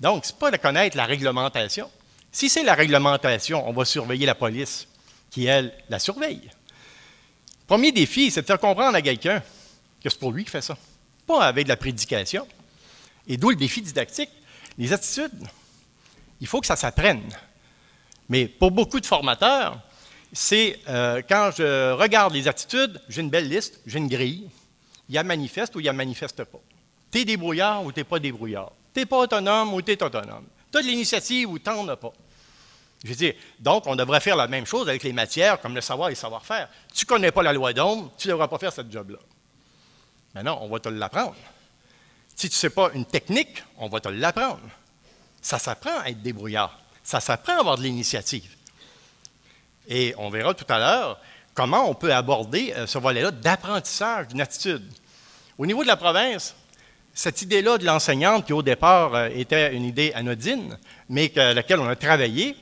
Donc, 0.00 0.24
ce 0.24 0.32
n'est 0.32 0.38
pas 0.38 0.50
de 0.50 0.56
connaître 0.56 0.96
la 0.96 1.06
réglementation. 1.06 1.90
Si 2.32 2.48
c'est 2.48 2.64
la 2.64 2.74
réglementation, 2.74 3.68
on 3.68 3.72
va 3.72 3.84
surveiller 3.84 4.26
la 4.26 4.34
police 4.34 4.88
qui, 5.32 5.46
elle, 5.46 5.72
la 5.88 5.98
surveille. 5.98 6.50
Premier 7.66 7.90
défi, 7.90 8.30
c'est 8.30 8.42
de 8.42 8.46
faire 8.46 8.60
comprendre 8.60 8.94
à 8.94 9.02
quelqu'un 9.02 9.42
que 10.00 10.10
c'est 10.10 10.18
pour 10.18 10.30
lui 10.30 10.44
qui 10.44 10.50
fait 10.50 10.60
ça, 10.60 10.76
pas 11.26 11.42
avec 11.44 11.64
de 11.64 11.70
la 11.70 11.76
prédication. 11.76 12.46
Et 13.26 13.36
d'où 13.36 13.50
le 13.50 13.56
défi 13.56 13.80
didactique. 13.80 14.30
Les 14.78 14.92
attitudes, 14.92 15.46
il 16.40 16.46
faut 16.46 16.60
que 16.60 16.66
ça 16.66 16.76
s'apprenne. 16.76 17.22
Mais 18.28 18.46
pour 18.46 18.70
beaucoup 18.70 19.00
de 19.00 19.06
formateurs, 19.06 19.80
c'est 20.32 20.80
euh, 20.88 21.22
quand 21.26 21.50
je 21.56 21.92
regarde 21.92 22.32
les 22.32 22.48
attitudes, 22.48 23.00
j'ai 23.08 23.20
une 23.20 23.30
belle 23.30 23.48
liste, 23.48 23.80
j'ai 23.86 23.98
une 23.98 24.08
grille. 24.08 24.48
Il 25.08 25.14
y 25.14 25.18
a 25.18 25.22
manifeste 25.22 25.76
ou 25.76 25.80
il 25.80 25.86
y 25.86 25.88
a 25.88 25.92
manifeste 25.92 26.44
pas. 26.44 26.60
Tu 27.10 27.20
es 27.20 27.24
débrouillard 27.24 27.84
ou 27.84 27.92
tu 27.92 28.00
n'es 28.00 28.04
pas 28.04 28.18
débrouillard. 28.18 28.72
Tu 28.94 29.00
n'es 29.00 29.06
pas 29.06 29.18
autonome 29.18 29.74
ou 29.74 29.82
tu 29.82 29.92
es 29.92 30.02
autonome. 30.02 30.46
Tu 30.70 30.78
as 30.78 30.82
de 30.82 30.86
l'initiative 30.86 31.50
ou 31.50 31.58
tu 31.58 31.68
n'en 31.70 31.86
as 31.88 31.96
pas. 31.96 32.12
Je 33.04 33.08
veux 33.08 33.16
dire, 33.16 33.34
donc, 33.58 33.86
on 33.86 33.96
devrait 33.96 34.20
faire 34.20 34.36
la 34.36 34.46
même 34.46 34.64
chose 34.64 34.88
avec 34.88 35.02
les 35.02 35.12
matières 35.12 35.60
comme 35.60 35.74
le 35.74 35.80
savoir 35.80 36.08
et 36.08 36.12
le 36.12 36.16
savoir-faire. 36.16 36.68
Tu 36.94 37.04
ne 37.04 37.08
connais 37.08 37.32
pas 37.32 37.42
la 37.42 37.52
loi 37.52 37.72
d'ombre, 37.72 38.12
tu 38.16 38.28
ne 38.28 38.32
devras 38.32 38.48
pas 38.48 38.58
faire 38.58 38.72
ce 38.72 38.82
job-là. 38.88 39.18
Mais 40.34 40.42
non, 40.42 40.58
on 40.62 40.68
va 40.68 40.78
te 40.78 40.88
l'apprendre. 40.88 41.34
Si 42.36 42.48
tu 42.48 42.54
ne 42.54 42.58
sais 42.58 42.70
pas 42.70 42.90
une 42.94 43.04
technique, 43.04 43.62
on 43.76 43.88
va 43.88 44.00
te 44.00 44.08
l'apprendre. 44.08 44.60
Ça 45.40 45.58
s'apprend 45.58 45.98
à 46.00 46.08
être 46.10 46.22
débrouillard. 46.22 46.78
Ça 47.02 47.20
s'apprend 47.20 47.56
à 47.56 47.60
avoir 47.60 47.76
de 47.76 47.82
l'initiative. 47.82 48.56
Et 49.88 50.14
on 50.16 50.30
verra 50.30 50.54
tout 50.54 50.64
à 50.68 50.78
l'heure 50.78 51.20
comment 51.54 51.90
on 51.90 51.94
peut 51.94 52.14
aborder 52.14 52.72
euh, 52.76 52.86
ce 52.86 52.98
volet-là 52.98 53.32
d'apprentissage 53.32 54.28
d'une 54.28 54.40
attitude. 54.40 54.88
Au 55.58 55.66
niveau 55.66 55.82
de 55.82 55.88
la 55.88 55.96
province, 55.96 56.54
cette 57.12 57.42
idée-là 57.42 57.78
de 57.78 57.84
l'enseignante, 57.84 58.46
qui 58.46 58.52
au 58.52 58.62
départ 58.62 59.14
euh, 59.14 59.28
était 59.34 59.74
une 59.74 59.84
idée 59.84 60.12
anodine, 60.14 60.78
mais 61.08 61.36
à 61.38 61.52
laquelle 61.52 61.80
on 61.80 61.88
a 61.88 61.96
travaillé, 61.96 62.56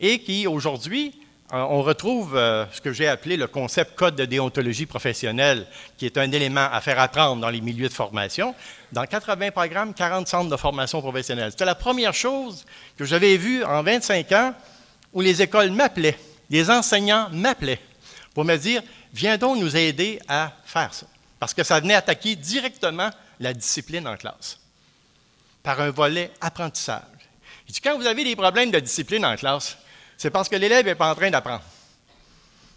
et 0.00 0.20
qui 0.20 0.46
aujourd'hui, 0.46 1.14
euh, 1.52 1.56
on 1.56 1.82
retrouve 1.82 2.34
ce 2.34 2.80
que 2.80 2.92
j'ai 2.92 3.08
appelé 3.08 3.36
le 3.36 3.46
concept 3.46 3.94
code 3.94 4.16
de 4.16 4.24
déontologie 4.24 4.86
professionnelle, 4.86 5.66
qui 5.96 6.06
est 6.06 6.18
un 6.18 6.30
élément 6.30 6.68
à 6.70 6.80
faire 6.80 7.00
apprendre 7.00 7.40
dans 7.40 7.50
les 7.50 7.60
milieux 7.60 7.88
de 7.88 7.94
formation. 7.94 8.54
Dans 8.92 9.04
80 9.04 9.50
programmes, 9.50 9.94
40 9.94 10.28
centres 10.28 10.50
de 10.50 10.56
formation 10.56 11.00
professionnelle. 11.00 11.50
C'était 11.50 11.64
la 11.64 11.74
première 11.74 12.14
chose 12.14 12.64
que 12.96 13.04
j'avais 13.04 13.36
vue 13.36 13.64
en 13.64 13.82
25 13.82 14.32
ans 14.32 14.54
où 15.12 15.20
les 15.20 15.40
écoles 15.42 15.70
m'appelaient 15.70 16.18
les 16.50 16.70
enseignants 16.70 17.28
m'appelaient 17.30 17.80
pour 18.34 18.44
me 18.44 18.56
dire 18.56 18.82
Viens 19.14 19.38
donc 19.38 19.58
nous 19.58 19.74
aider 19.74 20.20
à 20.28 20.52
faire 20.66 20.92
ça. 20.92 21.06
Parce 21.40 21.54
que 21.54 21.64
ça 21.64 21.80
venait 21.80 21.94
attaquer 21.94 22.36
directement 22.36 23.08
la 23.40 23.54
discipline 23.54 24.06
en 24.06 24.16
classe, 24.16 24.60
par 25.62 25.80
un 25.80 25.90
volet 25.90 26.30
apprentissage. 26.40 27.02
Et 27.68 27.72
quand 27.82 27.96
vous 27.96 28.06
avez 28.06 28.22
des 28.22 28.36
problèmes 28.36 28.70
de 28.70 28.80
discipline 28.80 29.24
en 29.24 29.34
classe, 29.36 29.78
c'est 30.18 30.30
parce 30.30 30.48
que 30.48 30.56
l'élève 30.56 30.84
n'est 30.84 30.96
pas 30.96 31.10
en 31.10 31.14
train 31.14 31.30
d'apprendre. 31.30 31.62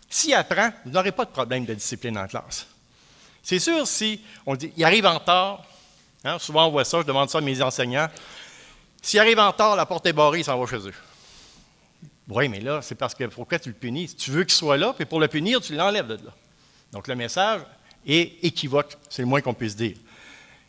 S'il 0.10 0.34
apprend, 0.34 0.72
vous 0.86 0.92
n'aurez 0.92 1.12
pas 1.12 1.26
de 1.26 1.32
problème 1.32 1.66
de 1.66 1.74
discipline 1.74 2.18
en 2.18 2.28
classe. 2.28 2.68
C'est 3.42 3.60
sûr, 3.60 3.88
si 3.88 4.22
on 4.46 4.56
dit, 4.56 4.72
il 4.78 4.84
arrive 4.84 5.06
en 5.06 5.16
retard, 5.16 5.66
hein, 6.24 6.38
souvent 6.38 6.68
on 6.68 6.72
voit 6.72 6.86
ça, 6.86 7.00
je 7.02 7.06
demande 7.06 7.30
ça 7.30 7.40
à 7.40 7.42
mes 7.42 7.62
enseignants, 7.62 8.08
s'il 9.02 9.20
arrive 9.20 9.40
en 9.40 9.50
retard, 9.50 9.76
la 9.76 9.88
porte 9.88 10.06
est 10.06 10.14
barrée, 10.14 10.40
il 10.40 10.46
s'en 10.46 10.60
va 10.60 10.68
chez 10.68 10.88
eux. 10.88 10.94
Oui, 12.28 12.48
mais 12.48 12.60
là, 12.60 12.82
c'est 12.84 12.96
parce 12.96 13.16
que 13.16 13.24
pourquoi 13.26 13.58
tu 13.58 13.70
le 13.70 13.76
punis? 13.76 14.16
Tu 14.16 14.30
veux 14.30 14.44
qu'il 14.44 14.54
soit 14.54 14.78
là, 14.78 14.94
puis 14.94 15.06
pour 15.06 15.20
le 15.20 15.28
punir, 15.28 15.60
tu 15.60 15.74
l'enlèves 15.74 16.08
de 16.08 16.26
là. 16.26 16.32
Donc 16.92 17.08
le 17.08 17.16
message 17.16 17.62
est 18.06 18.44
équivoque, 18.44 18.96
c'est 19.10 19.24
le 19.24 19.28
moins 19.28 19.42
qu'on 19.42 19.56
puisse 19.56 19.76
dire. 19.76 19.98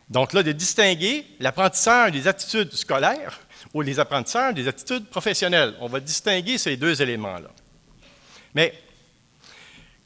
Donc 0.09 0.33
là, 0.33 0.43
de 0.43 0.53
distinguer 0.53 1.27
l'apprentissage 1.39 2.13
des 2.13 2.27
attitudes 2.27 2.73
scolaires 2.73 3.41
ou 3.75 3.83
les 3.83 3.99
apprentissages 3.99 4.55
des 4.55 4.69
attitudes 4.69 5.07
professionnelles. 5.07 5.75
On 5.81 5.89
va 5.89 6.01
distinguer 6.01 6.59
ces 6.59 6.77
deux 6.77 7.01
éléments-là. 7.01 7.49
Mais 8.55 8.75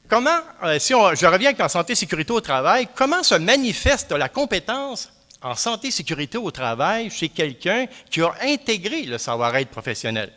comment, 0.08 0.38
euh, 0.64 0.78
si 0.78 0.92
je 0.92 1.26
reviens 1.26 1.50
avec 1.50 1.60
en 1.60 1.68
santé 1.68 1.94
sécurité 1.94 2.32
au 2.32 2.40
travail, 2.40 2.88
comment 2.94 3.22
se 3.22 3.34
manifeste 3.34 4.12
la 4.12 4.28
compétence 4.28 5.12
en 5.42 5.54
santé 5.54 5.90
sécurité 5.90 6.38
au 6.38 6.50
travail 6.50 7.10
chez 7.10 7.28
quelqu'un 7.28 7.86
qui 8.10 8.22
a 8.22 8.34
intégré 8.42 9.02
le 9.02 9.18
savoir-être 9.18 9.70
professionnel? 9.70 10.32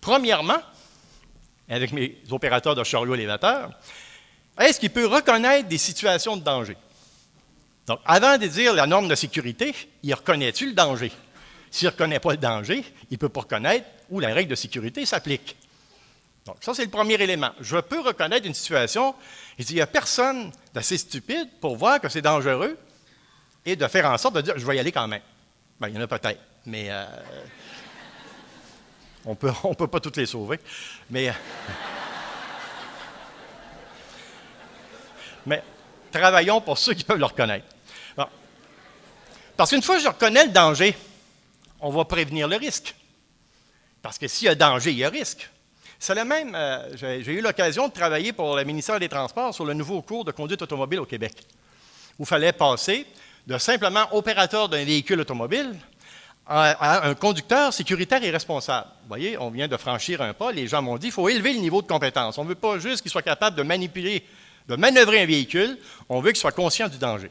Premièrement, 0.00 0.60
avec 1.68 1.92
mes 1.92 2.18
opérateurs 2.30 2.74
de 2.74 2.82
chariot 2.82 3.14
élévateur, 3.14 3.70
est-ce 4.58 4.80
qu'il 4.80 4.90
peut 4.90 5.06
reconnaître 5.06 5.68
des 5.68 5.78
situations 5.78 6.36
de 6.36 6.42
danger? 6.42 6.76
Donc, 7.86 8.00
avant 8.04 8.36
de 8.36 8.46
dire 8.46 8.74
la 8.74 8.86
norme 8.86 9.08
de 9.08 9.14
sécurité, 9.14 9.74
il 10.02 10.14
reconnaît-tu 10.14 10.66
le 10.66 10.74
danger? 10.74 11.10
S'il 11.70 11.86
ne 11.86 11.92
reconnaît 11.92 12.20
pas 12.20 12.32
le 12.32 12.36
danger, 12.38 12.84
il 13.10 13.14
ne 13.14 13.16
peut 13.16 13.28
pas 13.28 13.40
reconnaître 13.40 13.86
où 14.10 14.20
la 14.20 14.34
règle 14.34 14.50
de 14.50 14.54
sécurité 14.54 15.06
s'applique. 15.06 15.56
Donc, 16.46 16.56
ça, 16.60 16.74
c'est 16.74 16.84
le 16.84 16.90
premier 16.90 17.14
élément. 17.14 17.50
Je 17.60 17.76
peux 17.76 18.00
reconnaître 18.00 18.46
une 18.46 18.54
situation, 18.54 19.14
il 19.58 19.66
n'y 19.74 19.80
a 19.80 19.86
personne 19.86 20.50
d'assez 20.74 20.98
stupide 20.98 21.48
pour 21.60 21.76
voir 21.76 22.00
que 22.00 22.08
c'est 22.08 22.22
dangereux 22.22 22.76
et 23.64 23.76
de 23.76 23.86
faire 23.86 24.06
en 24.06 24.18
sorte 24.18 24.34
de 24.36 24.40
dire, 24.40 24.54
je 24.56 24.66
vais 24.66 24.76
y 24.76 24.80
aller 24.80 24.92
quand 24.92 25.06
même. 25.06 25.22
Bien, 25.78 25.88
il 25.88 25.94
y 25.94 25.98
en 25.98 26.02
a 26.02 26.06
peut-être, 26.06 26.40
mais 26.66 26.88
euh, 26.90 27.04
on 29.26 29.30
ne 29.30 29.74
peut 29.74 29.86
pas 29.86 30.00
toutes 30.00 30.16
les 30.16 30.26
sauver. 30.26 30.58
Mais, 31.10 31.28
euh, 31.28 31.32
mais 35.46 35.62
travaillons 36.10 36.60
pour 36.60 36.78
ceux 36.78 36.94
qui 36.94 37.04
peuvent 37.04 37.18
le 37.18 37.26
reconnaître. 37.26 37.66
Parce 39.56 39.70
qu'une 39.70 39.82
fois 39.82 39.96
que 39.96 40.02
je 40.02 40.08
reconnais 40.08 40.46
le 40.46 40.52
danger, 40.52 40.96
on 41.80 41.90
va 41.90 42.04
prévenir 42.04 42.48
le 42.48 42.56
risque. 42.56 42.94
Parce 44.02 44.18
que 44.18 44.28
s'il 44.28 44.46
y 44.46 44.48
a 44.48 44.54
danger, 44.54 44.90
il 44.90 44.98
y 44.98 45.04
a 45.04 45.08
risque. 45.08 45.48
C'est 45.98 46.14
le 46.14 46.24
même, 46.24 46.54
euh, 46.54 46.96
j'ai 46.96 47.32
eu 47.32 47.42
l'occasion 47.42 47.88
de 47.88 47.92
travailler 47.92 48.32
pour 48.32 48.56
le 48.56 48.64
ministère 48.64 48.98
des 48.98 49.08
Transports 49.08 49.54
sur 49.54 49.66
le 49.66 49.74
nouveau 49.74 50.00
cours 50.00 50.24
de 50.24 50.32
conduite 50.32 50.62
automobile 50.62 51.00
au 51.00 51.04
Québec, 51.04 51.34
où 52.18 52.22
il 52.22 52.26
fallait 52.26 52.52
passer 52.52 53.06
de 53.46 53.58
simplement 53.58 54.06
opérateur 54.12 54.68
d'un 54.68 54.84
véhicule 54.84 55.20
automobile 55.20 55.74
à, 56.46 57.06
un 57.06 57.14
conducteur 57.14 57.72
sécuritaire 57.72 58.24
et 58.24 58.30
responsable. 58.30 58.88
Vous 59.02 59.08
voyez, 59.08 59.38
on 59.38 59.50
vient 59.50 59.68
de 59.68 59.76
franchir 59.76 60.22
un 60.22 60.32
pas, 60.32 60.52
les 60.52 60.66
gens 60.66 60.80
m'ont 60.80 60.96
dit 60.96 61.08
qu'il 61.08 61.12
faut 61.12 61.28
élever 61.28 61.52
le 61.52 61.60
niveau 61.60 61.82
de 61.82 61.86
compétence. 61.86 62.38
On 62.38 62.44
ne 62.44 62.48
veut 62.48 62.54
pas 62.54 62.78
juste 62.78 63.02
qu'il 63.02 63.10
soit 63.10 63.22
capable 63.22 63.56
de 63.56 63.62
manipuler, 63.62 64.24
de 64.68 64.76
manœuvrer 64.76 65.20
un 65.20 65.26
véhicule, 65.26 65.78
on 66.08 66.20
veut 66.20 66.30
qu'il 66.30 66.40
soit 66.40 66.52
conscient 66.52 66.88
du 66.88 66.96
danger. 66.98 67.30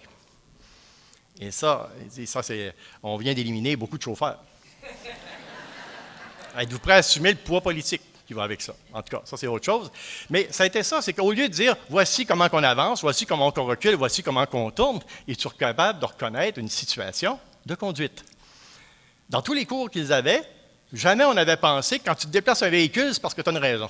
Et 1.39 1.51
ça, 1.51 1.89
ça 2.25 2.41
on 3.01 3.17
vient 3.17 3.33
d'éliminer 3.33 3.75
beaucoup 3.75 3.97
de 3.97 4.03
chauffeurs. 4.03 4.43
Êtes-vous 6.57 6.79
prêt 6.79 6.93
à 6.93 6.97
assumer 6.97 7.31
le 7.31 7.37
poids 7.37 7.61
politique 7.61 8.01
qui 8.27 8.33
va 8.33 8.43
avec 8.43 8.61
ça? 8.61 8.73
En 8.91 9.01
tout 9.01 9.15
cas, 9.15 9.21
ça, 9.23 9.37
c'est 9.37 9.47
autre 9.47 9.65
chose. 9.65 9.89
Mais 10.29 10.47
ça 10.51 10.63
a 10.63 10.65
été 10.65 10.83
ça, 10.83 11.01
c'est 11.01 11.13
qu'au 11.13 11.31
lieu 11.31 11.47
de 11.47 11.53
dire 11.53 11.77
voici 11.89 12.25
comment 12.25 12.47
on 12.51 12.63
avance, 12.63 13.01
voici 13.01 13.25
comment 13.25 13.53
on 13.55 13.65
recule, 13.65 13.95
voici 13.95 14.21
comment 14.21 14.45
on 14.51 14.71
tourne, 14.71 14.99
es-tu 15.27 15.47
capable 15.49 15.99
de 15.99 16.05
reconnaître 16.05 16.59
une 16.59 16.67
situation 16.67 17.39
de 17.65 17.75
conduite? 17.75 18.25
Dans 19.29 19.41
tous 19.41 19.53
les 19.53 19.65
cours 19.65 19.89
qu'ils 19.89 20.11
avaient, 20.11 20.43
jamais 20.91 21.23
on 21.23 21.37
avait 21.37 21.57
pensé 21.57 21.99
que 21.99 22.05
quand 22.05 22.15
tu 22.15 22.25
te 22.25 22.31
déplaces 22.31 22.63
un 22.63 22.69
véhicule, 22.69 23.13
c'est 23.13 23.21
parce 23.21 23.33
que 23.33 23.41
tu 23.41 23.49
as 23.49 23.53
une 23.53 23.59
raison. 23.59 23.89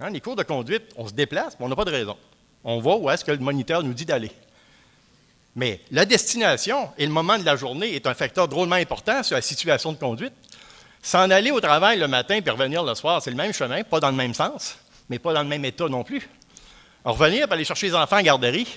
Hein, 0.00 0.10
les 0.10 0.20
cours 0.20 0.36
de 0.36 0.44
conduite, 0.44 0.84
on 0.96 1.08
se 1.08 1.12
déplace, 1.12 1.56
mais 1.58 1.66
on 1.66 1.68
n'a 1.68 1.76
pas 1.76 1.84
de 1.84 1.90
raison. 1.90 2.16
On 2.64 2.80
va 2.80 2.96
où 2.96 3.10
est-ce 3.10 3.24
que 3.24 3.32
le 3.32 3.38
moniteur 3.38 3.82
nous 3.82 3.92
dit 3.92 4.06
d'aller. 4.06 4.30
Mais 5.58 5.80
la 5.90 6.04
destination 6.04 6.88
et 6.98 7.04
le 7.04 7.10
moment 7.10 7.36
de 7.36 7.44
la 7.44 7.56
journée 7.56 7.96
est 7.96 8.06
un 8.06 8.14
facteur 8.14 8.46
drôlement 8.46 8.76
important 8.76 9.24
sur 9.24 9.34
la 9.34 9.42
situation 9.42 9.90
de 9.90 9.98
conduite. 9.98 10.32
S'en 11.02 11.30
aller 11.30 11.50
au 11.50 11.60
travail 11.60 11.98
le 11.98 12.06
matin 12.06 12.40
puis 12.40 12.50
revenir 12.52 12.84
le 12.84 12.94
soir, 12.94 13.20
c'est 13.20 13.30
le 13.30 13.36
même 13.36 13.52
chemin, 13.52 13.82
pas 13.82 13.98
dans 13.98 14.10
le 14.10 14.16
même 14.16 14.34
sens, 14.34 14.78
mais 15.08 15.18
pas 15.18 15.34
dans 15.34 15.42
le 15.42 15.48
même 15.48 15.64
état 15.64 15.88
non 15.88 16.04
plus. 16.04 16.28
revenir 17.04 17.48
et 17.48 17.52
aller 17.52 17.64
chercher 17.64 17.88
les 17.88 17.96
enfants 17.96 18.16
la 18.16 18.22
garderie, 18.22 18.68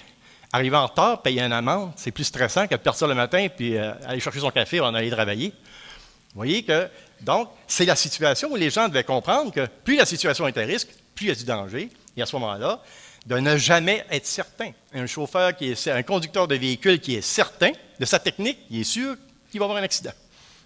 arriver 0.51 0.75
en 0.75 0.87
retard, 0.87 1.21
payer 1.21 1.43
une 1.43 1.53
amende, 1.53 1.91
c'est 1.97 2.09
plus 2.09 2.23
stressant 2.23 2.65
que 2.65 2.73
de 2.73 2.79
partir 2.79 3.07
le 3.07 3.13
matin 3.13 3.45
puis 3.55 3.77
euh, 3.77 3.93
aller 4.07 4.19
chercher 4.19 4.39
son 4.39 4.49
café 4.49 4.79
avant 4.79 4.91
d'aller 4.91 5.11
travailler. 5.11 5.49
Vous 5.49 6.37
voyez 6.37 6.63
que, 6.63 6.89
donc, 7.21 7.49
c'est 7.67 7.85
la 7.85 7.95
situation 7.95 8.49
où 8.51 8.55
les 8.55 8.71
gens 8.71 8.87
devaient 8.87 9.03
comprendre 9.03 9.51
que 9.51 9.67
plus 9.83 9.97
la 9.97 10.05
situation 10.07 10.47
est 10.47 10.57
à 10.57 10.61
risque, 10.61 10.87
plus 11.13 11.25
il 11.25 11.29
y 11.29 11.31
a 11.31 11.35
du 11.35 11.45
danger. 11.45 11.89
Et 12.17 12.23
à 12.23 12.25
ce 12.25 12.35
moment-là, 12.37 12.81
de 13.25 13.37
ne 13.37 13.57
jamais 13.57 14.05
être 14.09 14.25
certain. 14.25 14.71
Un 14.93 15.05
chauffeur 15.05 15.55
qui 15.55 15.71
est 15.71 15.87
un 15.87 16.03
conducteur 16.03 16.47
de 16.47 16.55
véhicule 16.55 16.99
qui 16.99 17.15
est 17.15 17.21
certain 17.21 17.71
de 17.99 18.05
sa 18.05 18.19
technique, 18.19 18.57
il 18.69 18.81
est 18.81 18.83
sûr 18.83 19.15
qu'il 19.49 19.59
va 19.59 19.65
avoir 19.65 19.79
un 19.79 19.83
accident. 19.83 20.13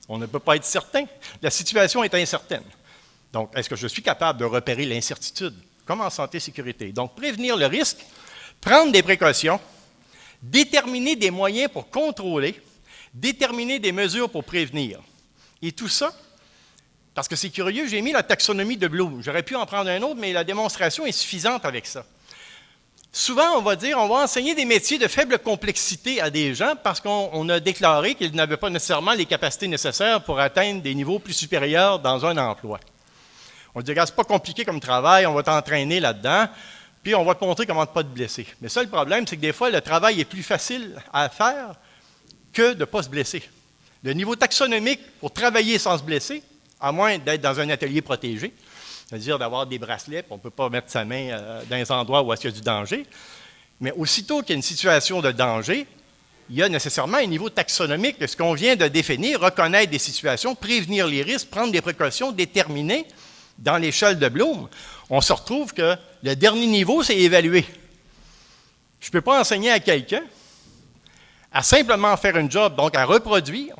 On 0.07 0.17
ne 0.17 0.25
peut 0.25 0.39
pas 0.39 0.55
être 0.55 0.65
certain. 0.65 1.05
La 1.41 1.49
situation 1.49 2.03
est 2.03 2.13
incertaine. 2.13 2.63
Donc, 3.33 3.51
est-ce 3.57 3.67
que 3.67 3.75
je 3.75 3.87
suis 3.87 4.01
capable 4.01 4.39
de 4.39 4.45
repérer 4.45 4.85
l'incertitude, 4.85 5.55
comme 5.85 6.01
en 6.01 6.09
santé 6.09 6.39
sécurité? 6.39 6.91
Donc, 6.91 7.15
prévenir 7.15 7.57
le 7.57 7.65
risque, 7.65 7.97
prendre 8.61 8.91
des 8.91 9.03
précautions, 9.03 9.59
déterminer 10.41 11.15
des 11.15 11.31
moyens 11.31 11.69
pour 11.71 11.89
contrôler, 11.89 12.61
déterminer 13.13 13.79
des 13.79 13.91
mesures 13.91 14.29
pour 14.29 14.43
prévenir. 14.43 15.01
Et 15.61 15.71
tout 15.71 15.89
ça, 15.89 16.13
parce 17.13 17.27
que 17.27 17.35
c'est 17.35 17.49
curieux, 17.49 17.87
j'ai 17.87 18.01
mis 18.01 18.11
la 18.11 18.23
taxonomie 18.23 18.77
de 18.77 18.87
Bloom. 18.87 19.21
J'aurais 19.23 19.43
pu 19.43 19.55
en 19.55 19.65
prendre 19.65 19.89
un 19.89 20.01
autre, 20.01 20.19
mais 20.19 20.31
la 20.31 20.43
démonstration 20.43 21.05
est 21.05 21.11
suffisante 21.11 21.65
avec 21.65 21.87
ça. 21.87 22.05
Souvent, 23.17 23.57
on 23.57 23.61
va 23.61 23.77
dire, 23.77 23.97
on 23.97 24.09
va 24.09 24.25
enseigner 24.25 24.55
des 24.55 24.65
métiers 24.65 24.97
de 24.97 25.07
faible 25.07 25.39
complexité 25.39 26.19
à 26.19 26.29
des 26.29 26.53
gens 26.53 26.73
parce 26.83 26.99
qu'on 26.99 27.47
a 27.47 27.61
déclaré 27.61 28.13
qu'ils 28.13 28.35
n'avaient 28.35 28.57
pas 28.57 28.69
nécessairement 28.69 29.13
les 29.13 29.25
capacités 29.25 29.69
nécessaires 29.69 30.21
pour 30.21 30.37
atteindre 30.37 30.81
des 30.81 30.93
niveaux 30.93 31.17
plus 31.17 31.31
supérieurs 31.31 31.99
dans 31.99 32.25
un 32.25 32.37
emploi. 32.37 32.77
On 33.73 33.81
dit, 33.81 33.93
c'est 33.95 34.15
pas 34.17 34.25
compliqué 34.25 34.65
comme 34.65 34.81
travail, 34.81 35.25
on 35.25 35.33
va 35.33 35.43
t'entraîner 35.43 36.01
là-dedans, 36.01 36.49
puis 37.03 37.15
on 37.15 37.23
va 37.23 37.35
te 37.35 37.45
montrer 37.45 37.65
comment 37.65 37.83
ne 37.83 37.85
pas 37.85 38.03
te 38.03 38.09
blesser. 38.09 38.47
Mais 38.59 38.67
ça, 38.67 38.83
le 38.83 38.89
problème, 38.89 39.25
c'est 39.25 39.37
que 39.37 39.41
des 39.41 39.53
fois, 39.53 39.69
le 39.69 39.79
travail 39.79 40.19
est 40.19 40.25
plus 40.25 40.43
facile 40.43 41.01
à 41.13 41.29
faire 41.29 41.75
que 42.51 42.73
de 42.73 42.79
ne 42.81 42.85
pas 42.85 43.01
se 43.01 43.07
blesser. 43.07 43.43
Le 44.03 44.11
niveau 44.11 44.35
taxonomique 44.35 44.99
pour 45.21 45.31
travailler 45.31 45.79
sans 45.79 45.97
se 45.97 46.03
blesser, 46.03 46.43
à 46.81 46.91
moins 46.91 47.17
d'être 47.17 47.39
dans 47.39 47.61
un 47.61 47.69
atelier 47.69 48.01
protégé, 48.01 48.53
c'est-à-dire 49.07 49.37
d'avoir 49.37 49.67
des 49.67 49.77
bracelets, 49.77 50.25
on 50.29 50.35
ne 50.35 50.39
peut 50.39 50.49
pas 50.49 50.69
mettre 50.69 50.89
sa 50.89 51.05
main 51.05 51.29
euh, 51.29 51.61
dans 51.69 51.75
les 51.75 51.91
endroits 51.91 52.23
où 52.23 52.33
il 52.33 52.43
y 52.43 52.47
a 52.47 52.51
du 52.51 52.61
danger. 52.61 53.05
Mais 53.79 53.91
aussitôt 53.91 54.41
qu'il 54.41 54.51
y 54.51 54.53
a 54.53 54.55
une 54.55 54.61
situation 54.61 55.21
de 55.21 55.31
danger, 55.31 55.85
il 56.49 56.55
y 56.55 56.63
a 56.63 56.69
nécessairement 56.69 57.17
un 57.17 57.25
niveau 57.25 57.49
taxonomique 57.49 58.19
de 58.19 58.27
ce 58.27 58.37
qu'on 58.37 58.53
vient 58.53 58.75
de 58.75 58.87
définir, 58.87 59.41
reconnaître 59.41 59.91
des 59.91 59.99
situations, 59.99 60.55
prévenir 60.55 61.07
les 61.07 61.21
risques, 61.21 61.49
prendre 61.49 61.71
des 61.71 61.81
précautions, 61.81 62.31
déterminer 62.31 63.05
dans 63.57 63.77
l'échelle 63.77 64.19
de 64.19 64.27
Bloom. 64.27 64.67
On 65.09 65.21
se 65.21 65.33
retrouve 65.33 65.73
que 65.73 65.95
le 66.23 66.35
dernier 66.35 66.67
niveau, 66.67 67.03
c'est 67.03 67.17
évaluer. 67.17 67.65
Je 68.99 69.07
ne 69.07 69.11
peux 69.11 69.21
pas 69.21 69.39
enseigner 69.39 69.71
à 69.71 69.79
quelqu'un 69.79 70.23
à 71.51 71.63
simplement 71.63 72.17
faire 72.17 72.35
un 72.35 72.49
job, 72.49 72.75
donc 72.75 72.95
à 72.97 73.05
reproduire, 73.05 73.75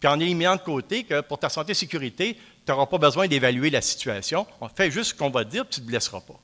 puis 0.00 0.08
en 0.08 0.18
éliminant 0.18 0.56
de 0.56 0.60
côté 0.60 1.04
que 1.04 1.20
pour 1.20 1.38
ta 1.38 1.48
santé 1.48 1.72
et 1.72 1.74
sécurité, 1.74 2.38
tu 2.66 2.72
n'auras 2.72 2.86
pas 2.86 2.98
besoin 2.98 3.28
d'évaluer 3.28 3.70
la 3.70 3.80
situation. 3.80 4.44
On 4.60 4.68
fait 4.68 4.90
juste 4.90 5.10
ce 5.10 5.14
qu'on 5.14 5.30
va 5.30 5.44
te 5.44 5.50
dire, 5.50 5.64
puis 5.64 5.76
tu 5.76 5.80
ne 5.80 5.86
te 5.86 5.90
blesseras 5.90 6.20
pas. 6.20 6.34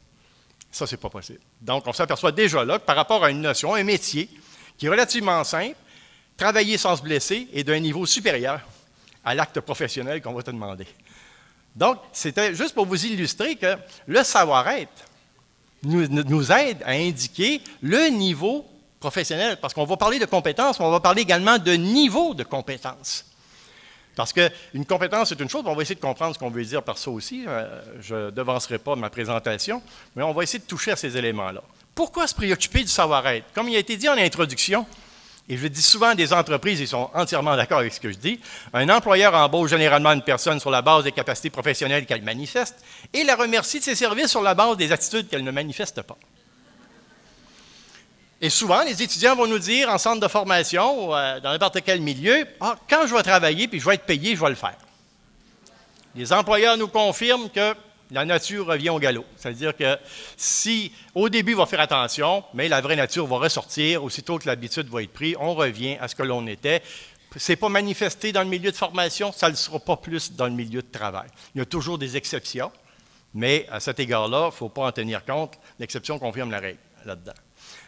Ça, 0.71 0.87
ce 0.87 0.95
n'est 0.95 1.00
pas 1.00 1.11
possible. 1.11 1.41
Donc, 1.61 1.87
on 1.87 1.93
s'aperçoit 1.93 2.31
déjà 2.31 2.64
là 2.64 2.79
que 2.79 2.85
par 2.85 2.97
rapport 2.97 3.25
à 3.25 3.31
une 3.31 3.41
notion, 3.41 3.75
un 3.75 3.83
métier 3.83 4.31
qui 4.79 4.87
est 4.87 4.88
relativement 4.88 5.43
simple, 5.43 5.76
travailler 6.37 6.79
sans 6.79 6.97
se 6.97 7.02
blesser 7.02 7.49
est 7.52 7.64
d'un 7.64 7.81
niveau 7.81 8.07
supérieur 8.07 8.61
à 9.25 9.35
l'acte 9.35 9.61
professionnel 9.61 10.23
qu'on 10.23 10.33
va 10.33 10.43
te 10.43 10.50
demander. 10.50 10.87
Donc, 11.75 11.99
c'était 12.12 12.55
juste 12.55 12.75
pour 12.75 12.87
vous 12.87 13.05
illustrer 13.05 13.57
que 13.57 13.76
le 14.07 14.23
savoir-être 14.23 14.93
nous, 15.83 16.07
nous, 16.07 16.52
aide 16.52 16.83
à 16.85 16.93
indiquer 16.93 17.61
le 17.81 18.09
niveau 18.09 18.64
professionnel, 19.00 19.59
parce 19.61 19.75
qu'on 19.75 19.85
va 19.85 19.97
parler 19.97 20.21
de 20.21 20.26
compétences, 20.26 20.79
mais 20.79 20.87
on 20.87 20.91
va 20.91 21.00
parler 21.00 21.23
également 21.23 21.59
de 21.59 21.73
niveau 21.73 22.35
de 22.35 22.45
compétences. 22.45 23.25
Parce 24.14 24.33
qu'une 24.33 24.85
compétence, 24.87 25.31
c'est 25.31 25.40
une 25.40 25.49
chose, 25.49 25.62
on 25.64 25.75
va 25.75 25.83
essayer 25.83 25.95
de 25.95 26.00
comprendre 26.00 26.35
ce 26.35 26.38
qu'on 26.38 26.50
veut 26.50 26.64
dire 26.64 26.83
par 26.83 26.99
ça 26.99 27.11
aussi. 27.11 27.45
Euh, 27.47 27.81
je 28.00 28.14
ne 28.14 28.31
devancerai 28.31 28.78
pas 28.78 28.95
ma 28.95 29.09
présentation, 29.09 29.83
mais 30.14 30.23
on 30.23 30.33
va 30.33 30.42
essayer 30.42 30.59
de 30.59 30.64
toucher 30.64 30.92
à 30.92 30.97
ces 30.97 31.16
éléments-là. 31.16 31.62
Pourquoi 31.95 32.26
se 32.26 32.35
préoccuper 32.35 32.81
du 32.81 32.88
savoir-être? 32.88 33.47
Comme 33.54 33.69
il 33.69 33.76
a 33.76 33.78
été 33.78 33.97
dit 33.97 34.09
en 34.09 34.16
introduction, 34.16 34.87
et 35.49 35.57
je 35.57 35.62
le 35.62 35.71
dis 35.71 35.83
souvent 35.83 36.14
des 36.14 36.33
entreprises, 36.33 36.81
ils 36.81 36.88
sont 36.88 37.11
entièrement 37.14 37.57
d'accord 37.57 37.81
avec 37.81 37.92
ce 37.92 38.00
que 38.00 38.11
je 38.11 38.16
dis, 38.16 38.40
un 38.73 38.88
employeur 38.88 39.35
embauche 39.35 39.71
généralement 39.71 40.12
une 40.12 40.23
personne 40.23 40.61
sur 40.61 40.71
la 40.71 40.83
base 40.83 41.04
des 41.04 41.12
capacités 41.12 41.50
professionnelles 41.50 42.07
qu'elle 42.07 42.23
manifeste 42.23 42.76
et 43.12 43.25
la 43.25 43.35
remercie 43.35 43.78
de 43.78 43.85
ses 43.85 43.95
services 43.95 44.28
sur 44.28 44.42
la 44.42 44.54
base 44.54 44.76
des 44.76 44.92
attitudes 44.92 45.28
qu'elle 45.28 45.45
ne 45.45 45.50
manifeste 45.50 46.02
pas. 46.02 46.16
Et 48.45 48.51
souvent, 48.51 48.83
les 48.83 49.01
étudiants 49.01 49.37
vont 49.37 49.47
nous 49.47 49.61
dire 49.61 49.89
en 49.89 49.99
centre 49.99 50.21
de 50.21 50.27
formation, 50.27 51.15
euh, 51.15 51.39
dans 51.39 51.53
n'importe 51.53 51.81
quel 51.85 52.01
milieu, 52.01 52.45
ah, 52.61 52.77
quand 52.91 53.07
je 53.07 53.15
vais 53.15 53.23
travailler 53.23 53.69
puis 53.69 53.79
je 53.79 53.87
vais 53.87 53.95
être 53.95 54.05
payé, 54.05 54.35
je 54.35 54.41
vais 54.41 54.49
le 54.49 54.57
faire. 54.57 54.77
Les 56.17 56.33
employeurs 56.33 56.77
nous 56.77 56.89
confirment 56.89 57.49
que 57.49 57.73
la 58.11 58.25
nature 58.25 58.67
revient 58.67 58.91
au 58.91 58.99
galop. 58.99 59.25
C'est-à-dire 59.37 59.77
que 59.77 59.97
si 60.37 60.93
au 61.15 61.29
début, 61.29 61.55
on 61.55 61.59
va 61.59 61.67
faire 61.67 61.81
attention, 61.81 62.43
mais 62.53 62.69
la 62.69 62.81
vraie 62.81 62.97
nature 62.97 63.29
va 63.29 63.37
ressortir, 63.39 64.03
aussitôt 64.03 64.41
que 64.41 64.49
l'habitude 64.49 64.89
va 64.89 65.05
être 65.05 65.13
prise, 65.13 65.37
on 65.39 65.55
revient 65.55 65.97
à 66.01 66.09
ce 66.09 66.17
que 66.17 66.25
l'on 66.25 66.45
était. 66.49 66.83
Ce 67.37 67.53
n'est 67.53 67.57
pas 67.57 67.69
manifesté 67.69 68.33
dans 68.33 68.43
le 68.43 68.49
milieu 68.49 68.73
de 68.73 68.77
formation, 68.77 69.31
ça 69.31 69.47
ne 69.47 69.53
le 69.53 69.57
sera 69.57 69.79
pas 69.79 69.97
plus 69.97 70.33
dans 70.33 70.47
le 70.47 70.53
milieu 70.53 70.83
de 70.83 70.91
travail. 70.91 71.29
Il 71.55 71.59
y 71.59 71.63
a 71.63 71.65
toujours 71.65 71.97
des 71.97 72.17
exceptions, 72.17 72.73
Mais 73.35 73.67
à 73.71 73.79
cet 73.79 74.01
égard-là, 74.01 74.43
il 74.43 74.47
ne 74.47 74.51
faut 74.51 74.69
pas 74.69 74.87
en 74.89 74.93
tenir 74.93 75.25
compte. 75.25 75.55
L'exception 75.79 76.19
confirme 76.19 76.51
la 76.51 76.59
règle 76.59 76.81
là-dedans. 77.07 77.33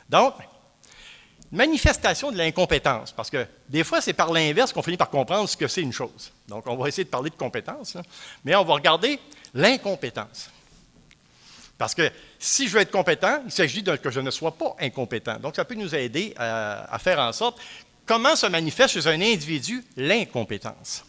Donc, 0.09 0.35
manifestation 1.51 2.33
de 2.33 2.37
l'incompétence, 2.37 3.13
parce 3.13 3.31
que 3.31 3.47
des 3.69 3.85
fois, 3.85 4.01
c'est 4.01 4.13
par 4.13 4.33
l'inverse 4.33 4.73
qu'on 4.73 4.83
finit 4.83 4.97
par 4.97 5.11
comprendre 5.11 5.49
ce 5.49 5.57
que 5.57 5.69
c'est 5.69 5.83
une 5.83 5.93
chose. 5.93 6.33
Donc, 6.49 6.67
on 6.67 6.77
va 6.77 6.89
essayer 6.89 7.05
de 7.05 7.11
parler 7.11 7.31
de 7.31 7.37
compétence, 7.37 7.97
mais 8.45 8.55
on 8.57 8.65
va 8.65 8.75
regarder 8.75 9.21
l'incompétence. 9.55 10.51
Parce 11.79 11.95
que 11.95 12.11
si 12.39 12.69
je 12.69 12.75
veux 12.75 12.81
être 12.81 12.91
compétent, 12.91 13.41
il 13.45 13.51
s'agit 13.53 13.83
que 13.83 14.11
je 14.11 14.21
ne 14.21 14.31
sois 14.31 14.53
pas 14.53 14.77
incompétent. 14.81 15.39
Donc, 15.39 15.57
ça 15.57 15.65
peut 15.65 15.75
nous 15.75 15.95
aider 15.95 16.35
à, 16.37 16.99
faire 16.99 17.19
en 17.19 17.33
sorte 17.33 17.61
comment 18.07 18.37
se 18.37 18.47
manifeste 18.47 18.95
chez 18.95 19.07
un 19.07 19.21
individu 19.21 19.85
l'incompétence. 19.97 21.05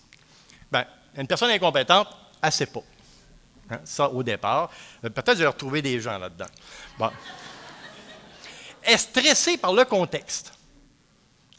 Bien, 0.72 0.86
une 1.18 1.28
personne 1.28 1.52
incompétente, 1.52 2.08
elle 2.42 2.52
ne 2.60 2.66
pas. 2.66 2.84
Hein, 3.72 3.80
ça, 3.84 4.10
au 4.10 4.22
départ. 4.22 4.70
Euh, 5.04 5.10
peut-être 5.10 5.38
je 5.38 5.42
vais 5.42 5.48
retrouver 5.48 5.82
des 5.82 6.00
gens 6.00 6.20
là-dedans. 6.20 6.46
Bon 7.00 7.10
est 8.86 8.98
stressé 8.98 9.58
par 9.58 9.74
le 9.74 9.86
contexte. 9.86 10.54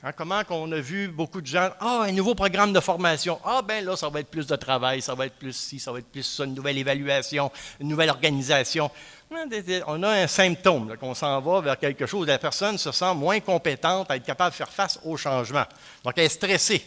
Hein, 0.03 0.13
comment 0.13 0.45
qu'on 0.45 0.71
a 0.71 0.79
vu 0.79 1.09
beaucoup 1.09 1.41
de 1.41 1.47
gens, 1.47 1.71
ah, 1.81 2.03
un 2.03 2.13
nouveau 2.13 2.35
programme 2.35 2.73
de 2.73 2.81
formation, 2.81 3.41
ah, 3.45 3.63
ben 3.63 3.85
là, 3.85 3.97
ça 3.97 4.09
va 4.09 4.21
être 4.21 4.31
plus 4.31 4.47
de 4.47 4.55
travail, 4.55 5.03
ça 5.03 5.15
va 5.15 5.27
être 5.27 5.37
plus 5.37 5.57
ci, 5.57 5.81
ça 5.81 5.91
va 5.91 5.99
être 5.99 6.07
plus 6.07 6.23
ça, 6.23 6.45
une 6.45 6.55
nouvelle 6.55 6.79
évaluation, 6.79 7.51
une 7.81 7.89
nouvelle 7.89 8.11
organisation. 8.11 8.91
On 9.31 10.03
a 10.05 10.11
un 10.11 10.27
symptôme, 10.29 10.97
qu'on 10.99 11.15
s'en 11.15 11.41
va 11.41 11.61
vers 11.61 11.79
quelque 11.79 12.07
chose, 12.07 12.29
la 12.29 12.39
personne 12.39 12.79
se 12.79 12.93
sent 12.93 13.15
moins 13.15 13.41
compétente 13.41 14.11
à 14.11 14.17
être 14.17 14.25
capable 14.25 14.51
de 14.53 14.57
faire 14.57 14.71
face 14.71 15.01
au 15.03 15.17
changement. 15.17 15.65
Donc, 16.05 16.15
elle 16.17 16.27
est 16.27 16.29
stressée. 16.29 16.87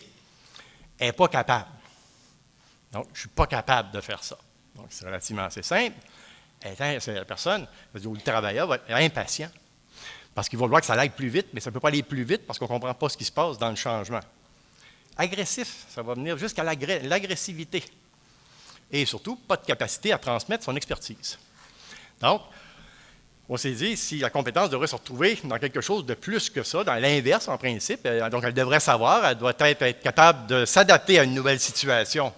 Elle 0.98 1.08
n'est 1.08 1.14
pas 1.14 1.28
capable. 1.28 1.68
Donc, 2.94 3.08
je 3.08 3.18
ne 3.18 3.20
suis 3.20 3.30
pas 3.30 3.48
capable 3.48 3.92
de 3.92 4.02
faire 4.02 4.24
ça. 4.24 4.38
Donc, 4.76 4.88
c'est 4.92 5.06
relativement 5.06 5.44
assez 5.44 5.62
simple. 5.62 5.98
la 6.64 7.26
personne, 7.26 7.68
le 7.94 8.22
travailleur 8.22 8.68
va 8.68 8.76
être 8.76 8.92
impatient. 8.92 9.50
Parce 10.40 10.48
qu'il 10.48 10.58
va 10.58 10.68
vouloir 10.68 10.80
que 10.80 10.88
ça 10.88 10.94
aille 10.94 11.10
plus 11.10 11.28
vite, 11.28 11.48
mais 11.52 11.60
ça 11.60 11.70
ne 11.70 11.74
peut 11.74 11.82
pas 11.82 11.90
aller 11.90 12.02
plus 12.02 12.24
vite 12.24 12.48
parce 12.48 12.58
qu'on 12.58 12.64
ne 12.64 12.70
comprend 12.70 12.94
pas 12.94 13.10
ce 13.10 13.18
qui 13.18 13.26
se 13.26 13.32
passe 13.34 13.58
dans 13.58 13.70
le 13.70 13.76
changement. 13.76 14.22
Agressif, 15.18 15.84
ça 15.90 16.02
va 16.02 16.14
venir 16.14 16.38
jusqu'à 16.38 16.64
l'agressivité. 16.64 17.84
Et 18.90 19.06
surtout, 19.06 19.36
pas 19.36 19.58
de 19.58 19.66
capacité 19.66 20.14
à 20.14 20.18
transmettre 20.18 20.64
son 20.64 20.78
expertise. 20.78 21.38
Donc, 22.22 22.42
on 23.50 23.58
s'est 23.58 23.74
dit, 23.74 23.98
si 23.98 24.20
la 24.20 24.30
compétence 24.30 24.70
devrait 24.70 24.88
se 24.88 24.96
retrouver 24.96 25.38
dans 25.44 25.60
quelque 25.60 25.82
chose 25.82 26.06
de 26.06 26.14
plus 26.14 26.50
que 26.50 26.64
ça, 26.64 26.86
dans 26.86 26.96
l'inverse 26.96 27.50
en 27.50 27.58
principe, 27.58 28.06
euh, 28.06 28.30
donc 28.30 28.46
elle 28.46 28.54
devrait 28.54 28.80
savoir, 28.80 29.26
elle 29.26 29.38
doit 29.38 29.54
être, 29.60 29.82
être 29.82 30.02
capable 30.02 30.48
de 30.48 30.64
s'adapter 30.64 31.20
à 31.20 31.26
une 31.26 31.34
nouvelle 31.34 31.60
situation, 31.60 32.34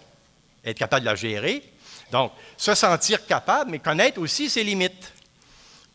être 0.65 0.79
capable 0.79 1.01
de 1.01 1.12
la 1.12 1.15
gérer. 1.15 1.72
Donc, 2.12 2.31
se 2.58 2.74
sentir 2.74 3.27
capable, 3.27 3.70
mais 3.70 3.77
connaître 3.77 4.20
aussi 4.20 4.50
ses 4.50 4.63
limites. 4.63 5.13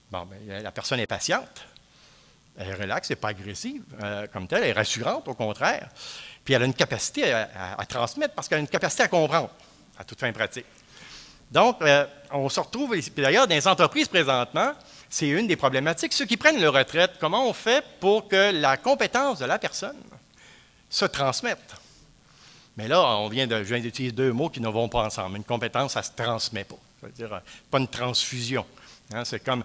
Bon, 0.08 0.24
bien, 0.24 0.60
la 0.60 0.70
personne 0.70 1.00
est 1.00 1.08
patiente. 1.08 1.66
Elle 2.58 2.68
est 2.68 2.74
relaxe, 2.74 3.10
elle 3.10 3.16
n'est 3.16 3.20
pas 3.20 3.28
agressive 3.28 3.82
euh, 4.02 4.26
comme 4.32 4.46
telle, 4.48 4.62
elle 4.62 4.70
est 4.70 4.72
rassurante 4.72 5.28
au 5.28 5.34
contraire. 5.34 5.88
Puis 6.44 6.54
elle 6.54 6.62
a 6.62 6.66
une 6.66 6.74
capacité 6.74 7.32
à, 7.32 7.84
transmettre 7.88 8.34
parce 8.34 8.48
qu'elle 8.48 8.58
a 8.58 8.60
une 8.60 8.68
capacité 8.68 9.02
à 9.02 9.08
comprendre 9.08 9.50
à 9.98 10.04
toute 10.04 10.20
fin 10.20 10.32
pratique. 10.32 10.66
Donc, 11.50 11.80
euh, 11.82 12.06
on 12.32 12.48
se 12.48 12.60
retrouve, 12.60 12.96
d'ailleurs, 13.16 13.46
dans 13.46 13.54
les 13.54 13.68
entreprises 13.68 14.08
présentement, 14.08 14.72
c'est 15.08 15.28
une 15.28 15.46
des 15.46 15.56
problématiques. 15.56 16.12
Ceux 16.12 16.24
qui 16.24 16.36
prennent 16.36 16.60
leur 16.60 16.74
retraite, 16.74 17.12
comment 17.20 17.48
on 17.48 17.52
fait 17.52 17.84
pour 18.00 18.28
que 18.28 18.52
la 18.52 18.76
compétence 18.76 19.38
de 19.38 19.44
la 19.44 19.58
personne 19.58 19.96
se 20.88 21.04
transmette? 21.04 21.74
Mais 22.76 22.88
là, 22.88 23.00
on 23.18 23.28
vient 23.28 23.46
de, 23.46 23.56
je 23.58 23.74
viens 23.74 23.80
d'utiliser 23.80 24.12
deux 24.12 24.32
mots 24.32 24.50
qui 24.50 24.60
ne 24.60 24.68
vont 24.68 24.88
pas 24.88 25.04
ensemble. 25.04 25.36
Une 25.36 25.44
compétence, 25.44 25.92
ça 25.92 26.00
ne 26.00 26.04
se 26.04 26.10
transmet 26.10 26.64
pas. 26.64 26.76
C'est-à-dire, 27.00 27.34
euh, 27.34 27.40
pas 27.70 27.78
une 27.78 27.88
transfusion. 27.88 28.66
Hein, 29.12 29.24
c'est 29.24 29.44
comme 29.44 29.62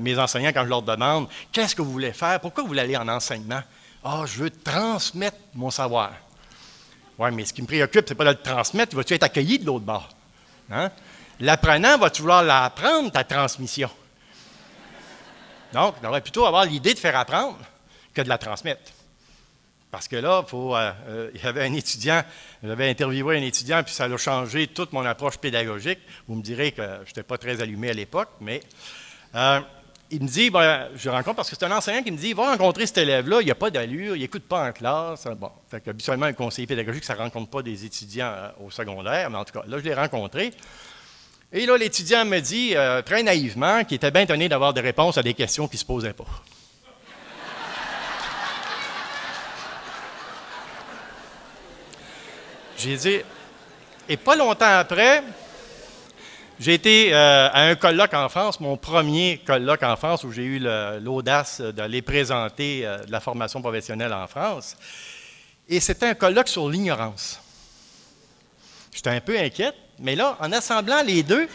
mes 0.00 0.18
enseignants, 0.18 0.50
quand 0.52 0.64
je 0.64 0.68
leur 0.68 0.82
demande 0.82 1.28
Qu'est-ce 1.50 1.74
que 1.74 1.82
vous 1.82 1.92
voulez 1.92 2.12
faire? 2.12 2.40
Pourquoi 2.40 2.62
vous 2.62 2.68
voulez 2.68 2.82
aller 2.82 2.96
en 2.96 3.08
enseignement 3.08 3.62
Ah, 4.04 4.24
je 4.26 4.38
veux 4.38 4.50
transmettre 4.50 5.38
mon 5.54 5.70
savoir. 5.70 6.12
Oui, 7.18 7.30
mais 7.32 7.44
ce 7.44 7.52
qui 7.52 7.62
me 7.62 7.66
préoccupe, 7.66 8.06
ce 8.06 8.12
n'est 8.12 8.16
pas 8.16 8.24
de 8.24 8.30
le 8.30 8.42
transmettre, 8.42 8.96
vas-tu 8.96 9.14
être 9.14 9.22
accueilli 9.22 9.58
de 9.58 9.66
l'autre 9.66 9.84
bord? 9.84 10.08
Hein? 10.70 10.90
L'apprenant, 11.40 11.98
va-tu 11.98 12.22
vouloir 12.22 12.42
l'apprendre, 12.42 13.10
ta 13.10 13.24
transmission? 13.24 13.90
Donc, 15.72 15.94
on 15.98 16.02
devrait 16.02 16.20
plutôt 16.20 16.44
avoir 16.44 16.64
l'idée 16.64 16.94
de 16.94 16.98
faire 16.98 17.16
apprendre 17.16 17.58
que 18.12 18.20
de 18.20 18.28
la 18.28 18.38
transmettre. 18.38 18.92
Parce 19.92 20.08
que 20.08 20.16
là, 20.16 20.42
euh, 20.54 20.92
euh, 21.06 21.30
il 21.34 21.42
y 21.42 21.46
avait 21.46 21.66
un 21.66 21.74
étudiant, 21.74 22.22
j'avais 22.62 22.88
interviewé 22.88 23.36
un 23.36 23.42
étudiant, 23.42 23.82
puis 23.82 23.92
ça 23.92 24.04
a 24.04 24.16
changé 24.16 24.66
toute 24.68 24.94
mon 24.94 25.04
approche 25.04 25.36
pédagogique. 25.36 25.98
Vous 26.26 26.34
me 26.34 26.42
direz 26.42 26.72
que 26.72 26.80
je 26.82 27.10
n'étais 27.10 27.22
pas 27.22 27.36
très 27.36 27.60
allumé 27.60 27.90
à 27.90 27.92
l'époque, 27.92 28.30
mais 28.40 28.62
euh, 29.34 29.60
il 30.10 30.22
me 30.22 30.28
dit, 30.28 30.48
ben, 30.48 30.88
je 30.96 31.10
rencontre, 31.10 31.36
parce 31.36 31.50
que 31.50 31.56
c'est 31.58 31.66
un 31.66 31.76
enseignant 31.76 32.02
qui 32.02 32.10
me 32.10 32.16
dit, 32.16 32.32
va 32.32 32.52
rencontrer 32.52 32.86
cet 32.86 32.96
élève-là, 32.98 33.42
il 33.42 33.44
n'y 33.44 33.50
a 33.50 33.54
pas 33.54 33.68
d'allure, 33.68 34.16
il 34.16 34.22
n'écoute 34.22 34.44
pas 34.44 34.66
en 34.66 34.72
classe. 34.72 35.28
Bon, 35.38 35.50
fait 35.70 35.86
habituellement, 35.86 36.24
un 36.24 36.32
conseiller 36.32 36.66
pédagogique, 36.66 37.04
ça 37.04 37.12
ne 37.12 37.18
rencontre 37.18 37.50
pas 37.50 37.60
des 37.60 37.84
étudiants 37.84 38.32
au 38.64 38.70
secondaire, 38.70 39.28
mais 39.28 39.36
en 39.36 39.44
tout 39.44 39.52
cas, 39.52 39.62
là, 39.68 39.76
je 39.78 39.84
l'ai 39.84 39.94
rencontré. 39.94 40.54
Et 41.52 41.66
là, 41.66 41.76
l'étudiant 41.76 42.24
me 42.24 42.40
dit, 42.40 42.74
très 43.04 43.22
naïvement, 43.22 43.84
qu'il 43.84 43.96
était 43.96 44.10
bien 44.10 44.22
étonné 44.22 44.48
d'avoir 44.48 44.72
des 44.72 44.80
réponses 44.80 45.18
à 45.18 45.22
des 45.22 45.34
questions 45.34 45.68
qui 45.68 45.76
ne 45.76 45.80
se 45.80 45.84
posaient 45.84 46.14
pas. 46.14 46.24
J'ai 52.82 52.96
dit, 52.96 53.20
et 54.08 54.16
pas 54.16 54.34
longtemps 54.34 54.66
après, 54.66 55.22
j'ai 56.58 56.74
été 56.74 57.14
euh, 57.14 57.48
à 57.52 57.66
un 57.66 57.76
colloque 57.76 58.12
en 58.12 58.28
France, 58.28 58.58
mon 58.58 58.76
premier 58.76 59.40
colloque 59.46 59.84
en 59.84 59.94
France, 59.94 60.24
où 60.24 60.32
j'ai 60.32 60.42
eu 60.42 60.58
l'audace 61.00 61.60
d'aller 61.60 62.02
présenter 62.02 62.84
euh, 62.84 62.98
de 63.04 63.12
la 63.12 63.20
formation 63.20 63.62
professionnelle 63.62 64.12
en 64.12 64.26
France. 64.26 64.76
Et 65.68 65.78
c'était 65.78 66.06
un 66.06 66.14
colloque 66.14 66.48
sur 66.48 66.68
l'ignorance. 66.68 67.40
J'étais 68.92 69.10
un 69.10 69.20
peu 69.20 69.38
inquiète, 69.38 69.76
mais 70.00 70.16
là, 70.16 70.36
en 70.40 70.50
assemblant 70.50 71.02
les 71.04 71.22
deux, 71.22 71.46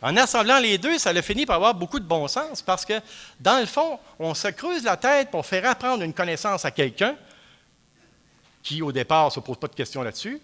en 0.00 0.16
assemblant 0.16 0.58
les 0.58 0.76
deux, 0.76 0.98
ça 0.98 1.10
a 1.10 1.22
fini 1.22 1.46
par 1.46 1.56
avoir 1.56 1.74
beaucoup 1.76 2.00
de 2.00 2.04
bon 2.04 2.26
sens 2.26 2.62
parce 2.62 2.84
que, 2.84 2.94
dans 3.38 3.60
le 3.60 3.66
fond, 3.66 3.96
on 4.18 4.34
se 4.34 4.48
creuse 4.48 4.82
la 4.82 4.96
tête 4.96 5.30
pour 5.30 5.46
faire 5.46 5.70
apprendre 5.70 6.02
une 6.02 6.12
connaissance 6.12 6.64
à 6.64 6.72
quelqu'un 6.72 7.14
qui, 8.62 8.82
au 8.82 8.92
départ, 8.92 9.26
ne 9.26 9.30
se 9.30 9.40
pose 9.40 9.58
pas 9.58 9.68
de 9.68 9.74
questions 9.74 10.02
là-dessus, 10.02 10.40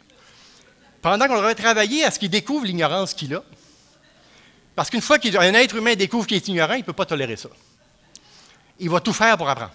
pendant 1.00 1.26
qu'on 1.26 1.36
aurait 1.36 1.54
travaillé 1.54 2.04
à 2.04 2.10
ce 2.10 2.18
qu'il 2.18 2.30
découvre 2.30 2.64
l'ignorance 2.64 3.14
qu'il 3.14 3.34
a. 3.34 3.42
Parce 4.74 4.90
qu'une 4.90 5.00
fois 5.00 5.18
qu'un 5.18 5.54
être 5.54 5.76
humain 5.76 5.94
découvre 5.94 6.26
qu'il 6.26 6.36
est 6.36 6.48
ignorant, 6.48 6.74
il 6.74 6.80
ne 6.80 6.84
peut 6.84 6.92
pas 6.92 7.06
tolérer 7.06 7.36
ça. 7.36 7.48
Il 8.78 8.90
va 8.90 9.00
tout 9.00 9.12
faire 9.12 9.36
pour 9.36 9.48
apprendre. 9.48 9.72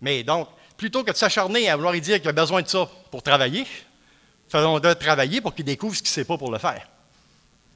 Mais 0.00 0.22
donc, 0.22 0.48
plutôt 0.76 1.02
que 1.04 1.10
de 1.10 1.16
s'acharner 1.16 1.68
à 1.68 1.76
vouloir 1.76 1.92
lui 1.92 2.00
dire 2.00 2.20
qu'il 2.20 2.28
a 2.28 2.32
besoin 2.32 2.62
de 2.62 2.68
ça 2.68 2.88
pour 3.10 3.22
travailler, 3.22 3.66
faisons-le 4.48 4.94
travailler 4.94 5.40
pour 5.40 5.54
qu'il 5.54 5.64
découvre 5.64 5.94
ce 5.94 6.02
qu'il 6.02 6.10
ne 6.10 6.14
sait 6.14 6.24
pas 6.24 6.38
pour 6.38 6.50
le 6.50 6.58
faire. 6.58 6.86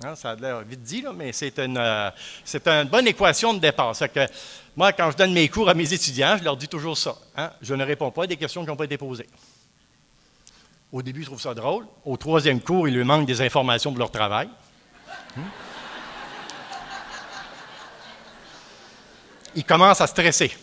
Hein, 0.05 0.17
ça 0.17 0.31
a 0.31 0.35
l'air 0.35 0.61
vite 0.63 0.83
dit, 0.83 1.05
mais 1.15 1.33
c'est 1.33 1.59
une, 1.59 1.79
euh, 1.79 2.85
bonne 2.85 3.07
équation 3.07 3.55
de 3.55 3.61
départ. 3.61 3.93
Que 3.97 4.27
moi, 4.75 4.93
quand 4.93 5.11
je 5.11 5.17
donne 5.17 5.33
mes 5.33 5.49
cours 5.49 5.69
à 5.69 5.75
mes 5.75 5.93
étudiants, 5.93 6.37
je 6.39 6.45
leur 6.45 6.57
dis 6.57 6.67
toujours 6.67 6.99
ça. 6.99 7.17
Hein, 7.37 7.51
je 7.61 7.75
ne 7.75 7.85
réponds 7.85 8.11
pas 8.11 8.25
à 8.25 8.27
des 8.27 8.37
questions 8.37 8.63
qui 8.63 8.69
n'ont 8.69 8.77
pas 8.77 8.85
été 8.85 8.99
posées. 8.99 9.29
Au 10.91 11.03
début, 11.03 11.21
ils 11.21 11.27
trouvent 11.27 11.41
ça 11.41 11.55
drôle. 11.55 11.87
Au 12.05 12.17
troisième 12.17 12.61
cours, 12.61 12.89
il 12.89 12.95
lui 12.95 13.05
manque 13.05 13.27
des 13.27 13.41
informations 13.41 13.91
pour 13.91 13.99
leur 14.01 14.11
travail. 14.11 14.49
Hmm? 15.37 15.43
Ils 19.55 19.65
commencent 19.65 20.01
à 20.01 20.07
stresser. 20.07 20.57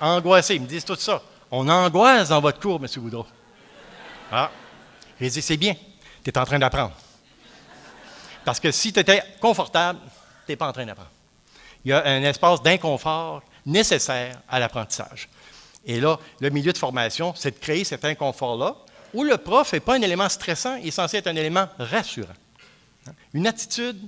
Angoissés. 0.00 0.56
Ils 0.56 0.62
me 0.62 0.66
disent 0.66 0.84
tout 0.84 0.96
ça. 0.96 1.22
On 1.50 1.68
angoisse 1.68 2.28
dans 2.28 2.40
votre 2.40 2.60
cours, 2.60 2.80
M. 2.82 2.86
Goudreau. 2.98 3.26
Ah. 4.30 4.50
J'ai 5.20 5.30
dit, 5.30 5.42
c'est 5.42 5.56
bien. 5.56 5.74
Tu 6.22 6.30
es 6.30 6.38
en 6.38 6.44
train 6.44 6.58
d'apprendre. 6.58 6.92
Parce 8.48 8.60
que 8.60 8.72
si 8.72 8.94
tu 8.94 9.00
étais 9.00 9.22
confortable, 9.42 9.98
tu 10.46 10.52
n'es 10.52 10.56
pas 10.56 10.68
en 10.68 10.72
train 10.72 10.86
d'apprendre. 10.86 11.10
Il 11.84 11.90
y 11.90 11.92
a 11.92 12.02
un 12.06 12.22
espace 12.22 12.62
d'inconfort 12.62 13.42
nécessaire 13.66 14.40
à 14.48 14.58
l'apprentissage. 14.58 15.28
Et 15.84 16.00
là, 16.00 16.18
le 16.40 16.48
milieu 16.48 16.72
de 16.72 16.78
formation, 16.78 17.34
c'est 17.36 17.50
de 17.50 17.62
créer 17.62 17.84
cet 17.84 18.06
inconfort-là, 18.06 18.74
où 19.12 19.22
le 19.22 19.36
prof 19.36 19.70
n'est 19.74 19.80
pas 19.80 19.96
un 19.96 20.00
élément 20.00 20.30
stressant, 20.30 20.76
il 20.76 20.88
est 20.88 20.92
censé 20.92 21.18
être 21.18 21.26
un 21.26 21.36
élément 21.36 21.68
rassurant. 21.78 22.32
Une 23.34 23.46
attitude, 23.46 24.00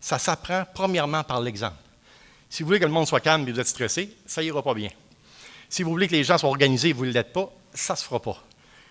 ça 0.00 0.20
s'apprend 0.20 0.62
premièrement 0.72 1.24
par 1.24 1.40
l'exemple. 1.40 1.74
Si 2.48 2.62
vous 2.62 2.68
voulez 2.68 2.78
que 2.78 2.84
le 2.84 2.92
monde 2.92 3.08
soit 3.08 3.18
calme 3.18 3.48
et 3.48 3.50
vous 3.50 3.58
êtes 3.58 3.66
stressé, 3.66 4.16
ça 4.26 4.44
ira 4.44 4.62
pas 4.62 4.74
bien. 4.74 4.90
Si 5.68 5.82
vous 5.82 5.90
voulez 5.90 6.06
que 6.06 6.14
les 6.14 6.22
gens 6.22 6.38
soient 6.38 6.50
organisés 6.50 6.90
et 6.90 6.92
vous 6.92 7.04
ne 7.04 7.10
l'êtes 7.10 7.32
pas, 7.32 7.50
ça 7.74 7.94
ne 7.94 7.98
se 7.98 8.04
fera 8.04 8.22
pas. 8.22 8.40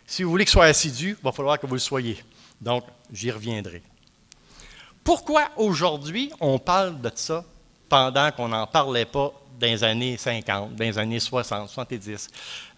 Si 0.05 0.23
vous 0.23 0.31
voulez 0.31 0.43
qu'ils 0.43 0.51
soient 0.51 0.65
assidus, 0.65 1.15
il 1.17 1.23
va 1.23 1.31
falloir 1.31 1.57
que 1.57 1.65
vous 1.65 1.75
le 1.75 1.79
soyez. 1.79 2.21
Donc, 2.59 2.83
j'y 3.09 3.31
reviendrai. 3.31 3.81
Pourquoi 5.07 5.47
aujourd'hui 5.55 6.33
on 6.41 6.59
parle 6.59 6.99
de 6.99 7.09
ça 7.15 7.45
pendant 7.87 8.29
qu'on 8.33 8.49
n'en 8.49 8.67
parlait 8.67 9.05
pas 9.05 9.31
dans 9.57 9.65
les 9.65 9.81
années 9.81 10.17
50, 10.17 10.75
dans 10.75 10.83
les 10.83 10.97
années 10.97 11.21
60, 11.21 11.69
70? 11.69 12.27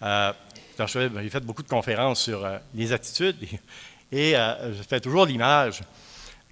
Euh, 0.00 0.32
j'ai 0.78 1.28
fait 1.28 1.40
beaucoup 1.40 1.64
de 1.64 1.68
conférences 1.68 2.22
sur 2.22 2.44
euh, 2.44 2.58
les 2.72 2.92
attitudes 2.92 3.36
et, 4.12 4.36
euh, 4.36 4.72
je 4.76 4.82
fais 4.84 5.00
toujours 5.00 5.26
l'image 5.26 5.80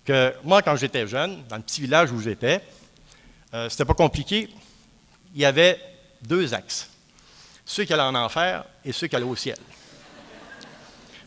que 0.04 0.34
moi, 0.42 0.62
quand 0.62 0.74
j'étais 0.74 1.06
jeune, 1.06 1.44
dans 1.48 1.58
le 1.58 1.62
petit 1.62 1.80
village 1.80 2.10
où 2.10 2.20
j'étais, 2.20 2.60
euh, 3.54 3.68
c'était 3.68 3.84
pas 3.84 3.94
compliqué. 3.94 4.48
Il 5.32 5.40
y 5.40 5.44
avait 5.44 5.78
deux 6.20 6.54
axes. 6.54 6.90
Ceux 7.64 7.84
qui 7.84 7.92
allaient 7.92 8.02
en 8.02 8.16
enfer 8.16 8.64
et 8.84 8.90
ceux 8.90 9.06
qui 9.06 9.14
allaient 9.14 9.24
au 9.24 9.36
ciel. 9.36 9.58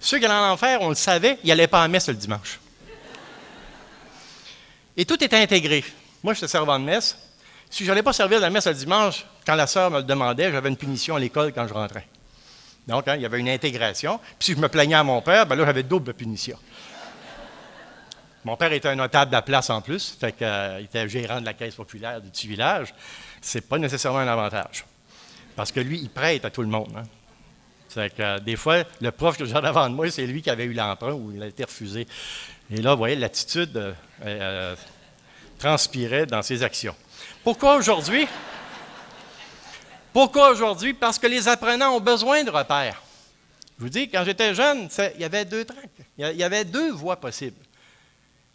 Ceux 0.02 0.20
qui 0.20 0.26
allaient 0.26 0.34
en 0.34 0.52
enfer, 0.52 0.82
on 0.82 0.90
le 0.90 0.96
savait, 0.96 1.40
ils 1.42 1.48
n'allaient 1.48 1.68
pas 1.68 1.86
à 1.86 1.88
messe 1.88 2.10
le 2.10 2.16
dimanche. 2.16 2.60
Et 4.98 5.06
tout 5.06 5.22
était 5.24 5.38
intégré. 5.38 5.84
Moi, 6.24 6.34
j'étais 6.34 6.48
servant 6.48 6.80
de 6.80 6.86
messe. 6.86 7.18
Si 7.70 7.86
je 7.86 7.90
n'allais 7.90 8.04
pas 8.04 8.14
servir 8.14 8.40
la 8.40 8.50
messe 8.50 8.68
le 8.68 8.74
dimanche, 8.74 9.26
quand 9.46 9.56
la 9.56 9.68
sœur 9.68 9.90
me 9.90 9.98
le 9.98 10.04
demandait, 10.04 10.52
j'avais 10.52 10.70
une 10.70 10.78
punition 10.78 11.16
à 11.16 11.20
l'école 11.20 11.54
quand 11.54 11.68
je 11.68 11.74
rentrais. 11.74 12.08
Donc, 12.88 13.08
hein, 13.08 13.16
il 13.16 13.22
y 13.22 13.26
avait 13.26 13.40
une 13.40 13.50
intégration. 13.50 14.20
Puis 14.38 14.48
si 14.48 14.54
je 14.54 14.58
me 14.58 14.68
plaignais 14.68 14.96
à 14.96 15.04
mon 15.04 15.22
père, 15.22 15.46
ben 15.46 15.56
là, 15.56 15.66
j'avais 15.66 15.84
double 15.84 16.14
punition. 16.14 16.58
Mon 18.44 18.58
père 18.58 18.74
était 18.74 18.88
un 18.88 18.96
notable 18.96 19.30
de 19.30 19.36
la 19.36 19.44
place 19.44 19.70
en 19.70 19.82
plus, 19.82 20.18
fait 20.20 20.32
qu'il 20.34 20.48
euh, 20.48 20.80
était 20.80 21.08
gérant 21.08 21.40
de 21.40 21.46
la 21.46 21.54
caisse 21.54 21.76
populaire 21.76 22.20
du 22.20 22.30
petit 22.30 22.48
village. 22.48 22.94
C'est 23.40 23.62
pas 23.62 23.78
nécessairement 23.78 24.20
un 24.20 24.28
avantage. 24.28 24.84
Parce 25.56 25.72
que 25.72 25.80
lui, 25.80 26.00
il 26.00 26.10
prête 26.10 26.44
à 26.44 26.50
tout 26.50 26.64
le 26.64 26.68
monde. 26.68 26.92
Hein. 26.98 28.10
que, 28.10 28.22
euh, 28.22 28.40
des 28.40 28.56
fois, 28.56 28.84
le 29.00 29.12
prof 29.12 29.38
que 29.38 29.46
j'en 29.46 29.64
avant 29.64 29.88
de 29.90 29.94
moi, 29.94 30.10
c'est 30.10 30.26
lui 30.26 30.42
qui 30.42 30.50
avait 30.50 30.66
eu 30.66 30.74
l'emprunt 30.74 31.14
ou 31.14 31.32
il 31.36 31.44
a 31.44 31.48
été 31.48 31.64
refusé. 31.64 32.08
Et 32.72 32.82
là, 32.82 32.94
vous 32.94 33.00
voyez, 33.00 33.18
l'attitude 33.18 33.96
euh, 34.24 34.76
transpirait 35.60 36.26
dans 36.26 36.42
ses 36.42 36.64
actions. 36.64 36.96
Pourquoi 37.44 37.76
aujourd'hui? 37.76 38.28
Pourquoi 40.14 40.52
aujourd'hui? 40.52 40.94
Parce 40.94 41.20
que 41.20 41.28
les 41.28 41.50
apprenants 41.50 41.96
ont 41.96 42.00
besoin 42.00 42.44
de 42.44 42.50
repères. 42.50 43.02
Je 43.78 43.84
vous 43.84 43.90
dis, 43.90 44.10
quand 44.10 44.24
j'étais 44.24 44.56
jeune, 44.56 44.88
il 45.16 45.22
y 45.22 45.26
avait 45.26 45.44
deux 45.44 45.66
tracks. 45.66 45.90
Il 46.18 46.38
y 46.38 46.44
avait 46.44 46.64
deux 46.64 46.92
voies 46.92 47.18
possibles. 47.18 47.58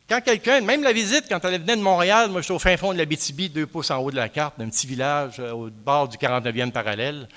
Quand 0.09 0.21
quelqu'un, 0.21 0.61
même 0.61 0.83
la 0.83 0.93
visite, 0.93 1.25
quand 1.29 1.45
elle 1.45 1.61
venait 1.61 1.77
de 1.77 1.83
Montréal, 1.83 2.31
moi 2.31 2.41
j'étais 2.41 2.55
au 2.55 2.61
fin 2.61 2.77
fond 2.77 2.93
de 2.93 2.99
la 2.99 3.05
BTB, 3.05 3.53
deux 3.53 3.67
pouces 3.67 3.91
en 3.91 3.99
haut 3.99 4.13
de 4.13 4.17
la 4.17 4.29
carte, 4.29 4.57
d'un 4.57 4.69
petit 4.69 4.87
village 4.87 5.41
euh, 5.41 5.51
au 5.51 5.69
bord 5.69 6.07
du 6.07 6.17
49e 6.17 6.71
parallèle, 6.71 7.29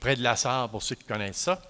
près 0.00 0.16
de 0.16 0.22
la 0.22 0.34
Sarre, 0.34 0.68
pour 0.68 0.82
ceux 0.82 0.96
qui 0.96 1.04
connaissent 1.04 1.36
ça. 1.36 1.62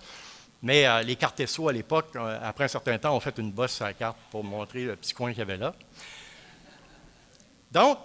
Mais 0.63 0.87
euh, 0.87 1.03
les 1.03 1.17
cartes 1.17 1.45
SO 1.47 1.69
à 1.69 1.73
l'époque, 1.73 2.09
euh, 2.17 2.39
après 2.43 2.65
un 2.65 2.69
certain 2.69 2.99
temps, 2.99 3.15
ont 3.15 3.21
fait 3.21 3.37
une 3.39 3.53
bosse 3.53 3.75
sur 3.75 3.85
la 3.85 3.93
carte 3.93 4.17
pour 4.31 4.43
montrer 4.43 4.85
le 4.85 4.97
petit 4.97 5.15
coin 5.15 5.31
qu'il 5.31 5.39
y 5.39 5.43
avait 5.43 5.57
là. 5.57 5.75
Donc, 7.71 7.99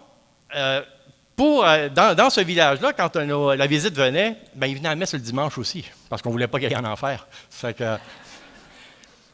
pour, 1.36 1.64
dans, 1.64 2.30
ce 2.30 2.42
village-là, 2.42 2.94
quand 2.94 3.16
la 3.16 3.66
visite 3.66 3.96
venait, 3.96 4.38
ben, 4.54 4.68
il 4.68 4.76
venait 4.76 4.90
à 4.90 4.96
messe 4.96 5.14
le 5.14 5.20
dimanche 5.20 5.58
aussi, 5.58 5.84
parce 6.10 6.22
qu'on 6.22 6.30
ne 6.30 6.34
voulait 6.34 6.48
pas 6.48 6.60
qu'il 6.60 6.70
y 6.70 6.74
ait 6.74 6.78
en 6.78 6.86
enfer. 6.86 7.26
que, 7.62 7.98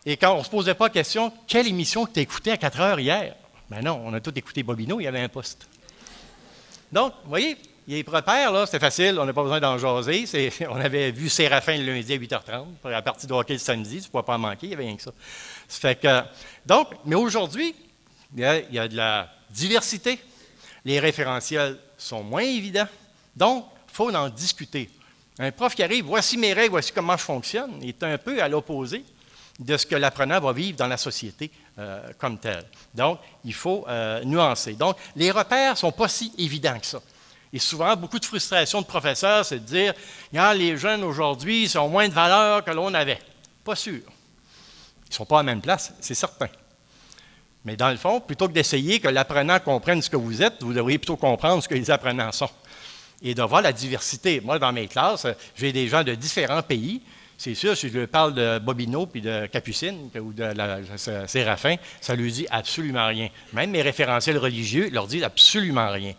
et 0.06 0.18
quand 0.18 0.34
on 0.34 0.40
ne 0.40 0.44
se 0.44 0.50
posait 0.50 0.74
pas 0.74 0.86
la 0.86 0.92
question, 0.92 1.32
quelle 1.46 1.68
émission 1.68 2.06
que 2.06 2.12
tu 2.14 2.20
écoutée 2.20 2.52
à 2.52 2.58
4 2.58 2.80
heures 2.80 3.00
hier? 3.00 3.36
Ben 3.70 3.84
non, 3.84 4.02
on 4.04 4.14
a 4.14 4.20
tout 4.20 4.38
écouté 4.38 4.64
Bobino, 4.64 5.00
il 5.00 5.04
y 5.04 5.08
avait 5.08 5.22
un 5.22 5.30
poste. 5.30 5.68
Donc, 6.92 7.14
vous 7.24 7.30
voyez, 7.30 7.58
les 7.90 8.06
repères, 8.08 8.52
là, 8.52 8.68
c'était 8.68 8.80
facile, 8.80 9.18
on 9.20 9.26
n'a 9.26 9.34
pas 9.34 9.42
besoin 9.42 9.60
d'en 9.60 9.80
jaser. 9.80 10.26
On 10.70 10.80
avait 10.80 11.10
vu 11.10 11.28
Séraphin 11.28 11.76
le 11.78 11.96
lundi 11.96 12.14
à 12.14 12.18
8h30, 12.18 12.66
la 12.84 13.02
partie 13.02 13.26
de 13.26 13.34
hockey 13.34 13.54
le 13.54 13.60
samedi, 13.60 14.00
tu 14.00 14.06
ne 14.06 14.12
pouvais 14.12 14.24
pas 14.24 14.36
en 14.36 14.40
manquer, 14.40 14.68
il 14.68 14.70
n'y 14.70 14.76
avait 14.76 14.86
rien 14.86 14.96
que 14.96 15.02
ça. 15.02 16.26
donc, 16.68 16.90
mais 17.06 17.16
aujourd'hui, 17.16 17.74
il, 18.38 18.64
il 18.70 18.76
y 18.76 18.80
a 18.80 18.88
de 18.88 18.96
la 18.96 19.28
diversité. 19.50 20.20
Les 20.86 21.00
référentiels 21.00 21.80
sont 21.98 22.22
moins 22.22 22.44
évidents. 22.44 22.88
Donc, 23.36 23.66
il 23.90 23.96
faut 23.96 24.16
en 24.16 24.30
discuter. 24.30 24.90
Un 25.40 25.52
prof 25.52 25.74
qui 25.74 25.82
arrive, 25.82 26.06
voici 26.06 26.38
mes 26.38 26.54
règles, 26.54 26.72
voici 26.72 26.92
comment 26.92 27.18
je 27.18 27.24
fonctionne, 27.24 27.82
est 27.82 28.04
un 28.04 28.20
peu 28.20 28.40
à 28.40 28.48
l'opposé 28.48 29.04
de 29.58 29.78
ce 29.78 29.88
que 29.88 29.96
l'apprenant 29.96 30.40
va 30.40 30.54
vivre 30.54 30.78
dans 30.78 30.88
la 30.88 30.98
société 30.98 31.50
euh, 31.80 32.08
comme 32.20 32.38
tel. 32.38 32.64
Donc, 32.94 33.20
il 33.44 33.54
faut 33.54 33.84
euh, 33.88 34.24
nuancer. 34.26 34.74
Donc, 34.74 34.96
les 35.16 35.32
repères 35.32 35.72
ne 35.72 35.78
sont 35.78 35.92
pas 35.92 36.08
si 36.08 36.34
évidents 36.38 36.80
que 36.80 36.86
ça. 36.86 37.02
Et 37.52 37.60
souvent, 37.60 37.96
beaucoup 37.96 38.20
de 38.20 38.26
frustration 38.26 38.82
de 38.82 38.86
professeurs, 38.86 39.46
c'est 39.46 39.60
de 39.60 39.66
dire 39.66 39.94
les 40.54 40.78
jeunes 40.78 41.04
aujourd'hui 41.04 41.72
ont 41.78 41.90
moins 41.90 42.08
de 42.08 42.14
valeur 42.14 42.64
que 42.64 42.72
l'on 42.72 42.94
avait. 42.94 43.20
Pas 43.64 43.76
sûr. 43.76 43.94
Ils 43.94 45.10
ne 45.10 45.14
sont 45.14 45.26
pas 45.26 45.40
à 45.40 45.44
la 45.44 45.52
même 45.52 45.62
place, 45.62 45.94
c'est 46.00 46.14
certain. 46.14 46.50
Mais 47.66 47.76
dans 47.76 47.90
le 47.90 47.98
fond, 47.98 48.22
plutôt 48.22 48.48
que 48.48 48.54
d'essayer 48.54 49.00
que 49.00 49.08
l'apprenant 49.08 49.60
comprenne 49.60 50.02
ce 50.02 50.10
que 50.10 50.16
vous 50.16 50.42
êtes, 50.42 50.62
vous 50.62 50.74
devriez 50.74 50.98
plutôt 50.98 51.18
comprendre 51.18 51.62
ce 51.64 51.68
que 51.68 51.76
les 51.76 51.92
apprenants 51.92 52.32
sont. 52.32 52.50
Et 53.22 53.34
de 53.34 53.44
voir 53.44 53.62
la 53.62 53.74
diversité. 53.74 54.40
Moi, 54.40 54.60
dans 54.60 54.72
mes 54.72 54.88
classes, 54.88 55.28
j'ai 55.56 55.74
des 55.74 55.88
gens 55.88 56.04
de 56.04 56.14
différents 56.16 56.62
pays 56.62 57.02
c'est 57.40 57.56
sûr, 57.56 57.78
si 57.78 57.90
je 57.90 58.04
parle 58.04 58.34
de 58.34 58.60
Bobino 58.60 59.06
puis 59.06 59.22
de 59.22 59.46
Capucine 59.46 60.10
ou 60.22 60.34
de 60.34 60.52
Séraphin, 61.26 61.78
ça 62.02 62.14
ne 62.18 62.22
lui 62.22 62.34
dit 62.34 62.46
absolument 62.52 63.08
rien. 63.08 63.30
Même 63.54 63.72
mes 63.72 63.82
référentiels 63.82 64.38
religieux 64.38 64.90
leur 64.92 65.08
disent 65.08 65.24
absolument 65.24 65.90
rien. 65.90 66.12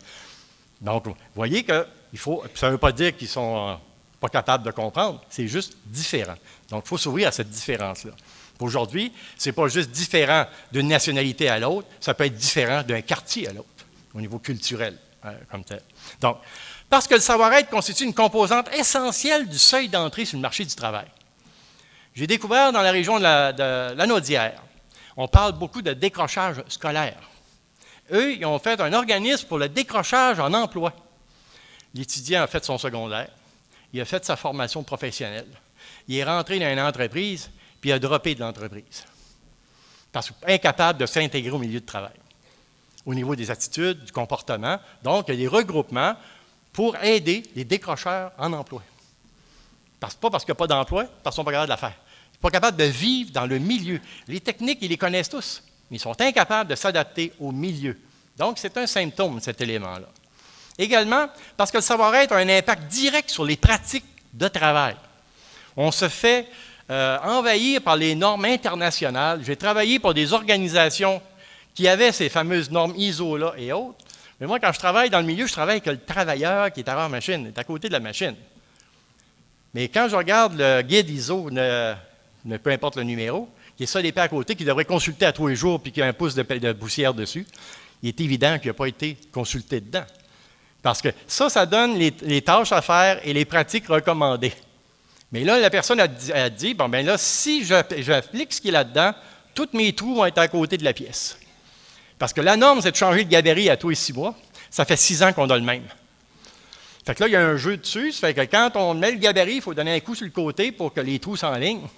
Donc, 0.81 1.07
vous 1.07 1.14
voyez 1.35 1.62
que 1.62 1.87
il 2.12 2.19
faut, 2.19 2.43
ça 2.55 2.66
ne 2.66 2.73
veut 2.73 2.79
pas 2.79 2.93
dire 2.93 3.16
qu'ils 3.16 3.29
ne 3.29 3.33
sont 3.33 3.69
euh, 3.69 3.75
pas 4.19 4.29
capables 4.29 4.64
de 4.64 4.71
comprendre, 4.71 5.21
c'est 5.29 5.47
juste 5.47 5.77
différent. 5.87 6.35
Donc, 6.71 6.83
il 6.85 6.88
faut 6.88 6.99
s'ouvrir 6.99 7.29
à 7.29 7.33
cette 7.33 7.51
différence-là. 7.51 8.12
Aujourd'hui, 8.59 9.12
ce 9.38 9.49
n'est 9.49 9.53
pas 9.53 9.69
juste 9.69 9.90
différent 9.90 10.45
d'une 10.71 10.88
nationalité 10.88 11.49
à 11.49 11.59
l'autre, 11.59 11.88
ça 12.01 12.12
peut 12.14 12.25
être 12.25 12.35
différent 12.35 12.83
d'un 12.83 13.01
quartier 13.01 13.49
à 13.49 13.53
l'autre, 13.53 13.69
au 14.14 14.21
niveau 14.21 14.38
culturel, 14.38 14.99
euh, 15.25 15.33
comme 15.51 15.64
tel. 15.64 15.83
Donc, 16.21 16.38
parce 16.88 17.07
que 17.07 17.14
le 17.14 17.21
savoir-être 17.21 17.71
constitue 17.71 18.05
une 18.05 18.14
composante 18.14 18.69
essentielle 18.75 19.49
du 19.49 19.59
seuil 19.59 19.88
d'entrée 19.88 20.25
sur 20.25 20.37
le 20.37 20.43
marché 20.43 20.64
du 20.64 20.75
travail. 20.75 21.07
J'ai 22.14 22.27
découvert 22.27 22.73
dans 22.73 22.83
la 22.83 22.90
région 22.90 23.19
de 23.19 23.23
la, 23.23 23.53
de 23.53 23.95
on 25.16 25.29
parle 25.29 25.53
beaucoup 25.53 25.83
de 25.83 25.93
décrochage 25.93 26.62
scolaire. 26.69 27.19
Eux, 28.12 28.35
ils 28.35 28.44
ont 28.44 28.59
fait 28.59 28.81
un 28.81 28.92
organisme 28.92 29.46
pour 29.46 29.59
le 29.59 29.68
décrochage 29.68 30.40
en 30.40 30.53
emploi. 30.53 30.92
L'étudiant 31.94 32.42
a 32.42 32.46
fait 32.46 32.64
son 32.64 32.79
secondaire, 32.79 33.29
il 33.92 34.01
a 34.01 34.05
fait 34.05 34.25
sa 34.25 34.37
formation 34.37 34.83
professionnelle, 34.83 35.49
il 36.07 36.16
est 36.16 36.25
rentré 36.25 36.59
dans 36.59 36.70
une 36.70 36.81
entreprise, 36.81 37.51
puis 37.81 37.90
il 37.90 37.92
a 37.92 37.99
droppé 37.99 38.35
de 38.35 38.40
l'entreprise. 38.40 39.05
Parce 40.12 40.31
qu'incapable 40.31 40.99
de 40.99 41.07
s'intégrer 41.07 41.51
au 41.51 41.59
milieu 41.59 41.81
de 41.81 41.87
travail, 41.87 42.12
au 43.07 43.14
niveau 43.14 43.35
des 43.35 43.51
attitudes, 43.51 44.05
du 44.05 44.12
comportement. 44.12 44.79
Donc, 45.03 45.27
il 45.29 45.35
y 45.35 45.35
a 45.35 45.40
des 45.40 45.49
regroupements 45.49 46.14
pour 46.73 46.96
aider 47.03 47.42
les 47.55 47.64
décrocheurs 47.64 48.33
en 48.38 48.53
emploi. 48.53 48.83
Pas 49.99 50.31
parce 50.31 50.44
qu'il 50.44 50.53
n'y 50.53 50.57
a 50.57 50.59
pas 50.59 50.66
d'emploi, 50.66 51.05
parce 51.23 51.37
qu'ils 51.37 51.42
ne 51.42 51.44
sont 51.44 51.44
pas 51.44 51.53
capables 51.53 51.66
de 51.66 51.70
la 51.70 51.77
faire. 51.77 51.94
Ils 51.94 52.31
ne 52.31 52.35
sont 52.35 52.40
pas 52.40 52.51
capables 52.51 52.77
de 52.77 52.85
vivre 52.85 53.31
dans 53.33 53.46
le 53.46 53.59
milieu. 53.59 54.01
Les 54.29 54.40
techniques, 54.40 54.79
ils 54.81 54.88
les 54.88 54.96
connaissent 54.96 55.29
tous, 55.29 55.62
mais 55.90 55.96
ils 55.96 56.00
sont 56.00 56.20
incapables 56.20 56.70
de 56.70 56.74
s'adapter 56.74 57.33
au 57.40 57.53
milieu. 57.53 57.98
Donc, 58.37 58.59
c'est 58.59 58.76
un 58.79 58.87
symptôme, 58.87 59.40
cet 59.40 59.61
élément-là. 59.61 60.07
Également, 60.79 61.26
parce 61.57 61.70
que 61.70 61.79
le 61.79 61.83
savoir-être 61.83 62.33
a 62.33 62.37
un 62.37 62.48
impact 62.48 62.85
direct 62.85 63.31
sur 63.31 63.44
les 63.44 63.57
pratiques 63.57 64.05
de 64.33 64.48
travail. 64.48 64.96
On 65.76 65.90
se 65.90 66.09
fait 66.09 66.48
euh, 66.90 67.18
envahir 67.22 67.83
par 67.83 67.96
les 67.96 68.14
normes 68.14 68.44
internationales. 68.44 69.42
J'ai 69.44 69.57
travaillé 69.57 69.98
pour 69.98 70.14
des 70.14 70.33
organisations 70.33 71.20
qui 71.74 71.87
avaient 71.87 72.12
ces 72.12 72.29
fameuses 72.29 72.70
normes 72.70 72.94
ISO-là 72.96 73.55
et 73.59 73.72
autres. 73.72 73.98
Mais 74.40 74.46
moi, 74.46 74.59
quand 74.59 74.72
je 74.72 74.79
travaille 74.79 75.11
dans 75.11 75.20
le 75.20 75.26
milieu, 75.26 75.46
je 75.46 75.53
travaille 75.53 75.76
avec 75.76 75.87
le 75.87 75.98
travailleur 75.98 76.72
qui 76.72 76.81
est 76.81 76.88
à 76.88 76.94
la 76.94 77.09
machine, 77.09 77.46
est 77.48 77.59
à 77.59 77.64
côté 77.64 77.88
de 77.88 77.92
la 77.92 78.00
machine. 78.00 78.35
Mais 79.74 79.88
quand 79.88 80.09
je 80.09 80.16
regarde 80.16 80.55
le 80.57 80.83
guide 80.83 81.11
ISO, 81.11 81.50
peu 81.50 82.70
importe 82.70 82.96
le 82.96 83.03
numéro, 83.03 83.48
qui 83.81 83.85
est 83.85 83.87
ça 83.87 84.03
l'épée 84.03 84.21
à 84.21 84.29
côté, 84.29 84.55
qui 84.57 84.66
devrait 84.66 84.85
consulter 84.85 85.25
à 85.25 85.33
tous 85.33 85.47
les 85.47 85.57
jours, 85.57 85.81
puis 85.81 85.90
qui 85.90 86.03
a 86.03 86.07
un 86.07 86.12
pouce 86.12 86.35
de, 86.35 86.43
de 86.43 86.73
poussière 86.75 87.14
dessus, 87.14 87.47
il 88.03 88.11
est 88.11 88.21
évident 88.21 88.59
qu'il 88.59 88.69
n'a 88.69 88.75
pas 88.75 88.85
été 88.85 89.16
consulté 89.33 89.81
dedans. 89.81 90.05
Parce 90.83 91.01
que 91.01 91.09
ça, 91.27 91.49
ça 91.49 91.64
donne 91.64 91.97
les, 91.97 92.43
tâches 92.43 92.73
à 92.73 92.83
faire 92.83 93.27
et 93.27 93.33
les 93.33 93.47
pratiques 93.47 93.87
recommandées. 93.87 94.53
Mais 95.33 95.45
là, 95.45 95.59
la 95.59 95.71
personne 95.71 95.99
a 95.99 96.51
dit, 96.51 96.75
bon, 96.75 96.90
ben 96.90 97.07
là, 97.07 97.16
si 97.16 97.64
j'applique 97.64 98.53
ce 98.53 98.61
qui 98.61 98.69
est 98.69 98.73
là-dedans, 98.73 99.14
tous 99.55 99.71
mes 99.73 99.95
trous 99.95 100.14
vont 100.14 100.27
être 100.27 100.37
à 100.37 100.49
côté 100.49 100.77
de 100.77 100.85
la 100.85 100.93
pièce. 100.93 101.38
Parce 102.19 102.35
que 102.35 102.43
la 102.43 102.59
norme, 102.59 102.83
c'est 102.83 102.90
de 102.90 102.97
changer 102.97 103.25
de 103.25 103.31
gabarit 103.31 103.71
à 103.71 103.79
tous 103.79 103.88
les 103.88 103.95
six 103.95 104.12
mois. 104.12 104.35
Ça 104.71 104.85
fait 104.85 104.97
six 104.97 105.23
ans 105.23 105.33
qu'on 105.33 105.49
a 105.49 105.57
le 105.57 105.64
même. 105.64 105.85
Fait 107.07 107.14
que 107.14 107.23
là, 107.23 107.29
il 107.29 107.33
y 107.33 107.37
a 107.37 107.47
un 107.47 107.57
jeu 107.57 107.79
dessus. 107.79 108.12
Ça 108.12 108.27
fait 108.27 108.35
que 108.35 108.43
quand 108.43 108.73
on 108.75 108.93
met 108.93 109.12
le 109.12 109.16
gabarit, 109.16 109.55
il 109.55 109.62
faut 109.62 109.73
donner 109.73 109.95
un 109.95 110.01
coup 110.01 110.14
sur 110.14 110.27
le 110.27 110.33
côté 110.33 110.71
pour 110.71 110.93
que 110.93 111.01
les 111.01 111.19
trous 111.19 111.38
s'enlignent. 111.38 111.88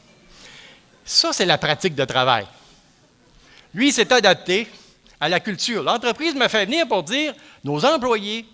Ça, 1.04 1.32
c'est 1.32 1.46
la 1.46 1.58
pratique 1.58 1.94
de 1.94 2.04
travail. 2.04 2.46
Lui, 3.74 3.88
il 3.88 3.92
s'est 3.92 4.12
adapté 4.12 4.68
à 5.20 5.28
la 5.28 5.40
culture. 5.40 5.82
L'entreprise 5.82 6.34
me 6.34 6.48
fait 6.48 6.66
venir 6.66 6.86
pour 6.86 7.02
dire 7.02 7.34
nos 7.64 7.84
employés, 7.84 8.46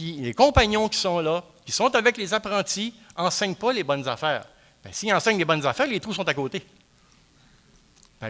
les 0.00 0.34
compagnons 0.34 0.88
qui 0.88 0.98
sont 0.98 1.20
là, 1.20 1.42
qui 1.64 1.72
sont 1.72 1.94
avec 1.94 2.16
les 2.16 2.34
apprentis, 2.34 2.94
n'enseignent 3.16 3.54
pas 3.54 3.72
les 3.72 3.82
bonnes 3.82 4.06
affaires. 4.08 4.44
Bien, 4.82 4.92
s'ils 4.92 5.14
enseignent 5.14 5.38
les 5.38 5.44
bonnes 5.44 5.66
affaires, 5.66 5.86
les 5.86 6.00
trous 6.00 6.14
sont 6.14 6.28
à 6.28 6.34
côté 6.34 6.64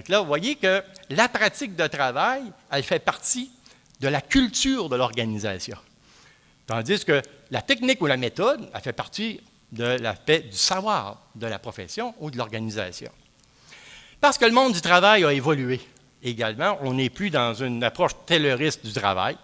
là, 0.09 0.21
vous 0.21 0.27
voyez 0.27 0.57
que 0.57 0.83
la 1.11 1.29
pratique 1.29 1.77
de 1.77 1.87
travail, 1.87 2.43
elle 2.71 2.83
fait 2.83 2.99
partie 2.99 3.51
de 4.01 4.09
la 4.09 4.21
culture 4.21 4.89
de 4.89 4.97
l'organisation. 4.97 5.79
Tandis 6.67 7.05
que 7.05 7.23
la 7.51 7.63
technique 7.63 8.01
ou 8.03 8.07
la 8.07 8.17
méthode, 8.17 8.69
elle 8.75 8.81
fait 8.81 8.93
partie 8.93 9.41
du 9.71 9.87
savoir 10.53 11.23
de 11.35 11.47
la 11.47 11.59
profession 11.59 12.15
ou 12.21 12.31
de 12.31 12.37
l'organisation. 12.37 13.11
Parce 14.21 14.39
que 14.39 14.45
le 14.45 14.53
monde 14.53 14.73
du 14.73 14.81
travail 14.81 15.25
a 15.25 15.33
évolué. 15.33 15.81
également, 16.23 16.79
on 16.83 16.95
n'est 16.95 17.11
plus 17.11 17.31
dans 17.31 17.55
une 17.55 17.85
approche 17.85 18.13
tayloriste 18.27 18.85
du 18.85 18.93
travail. 18.93 19.37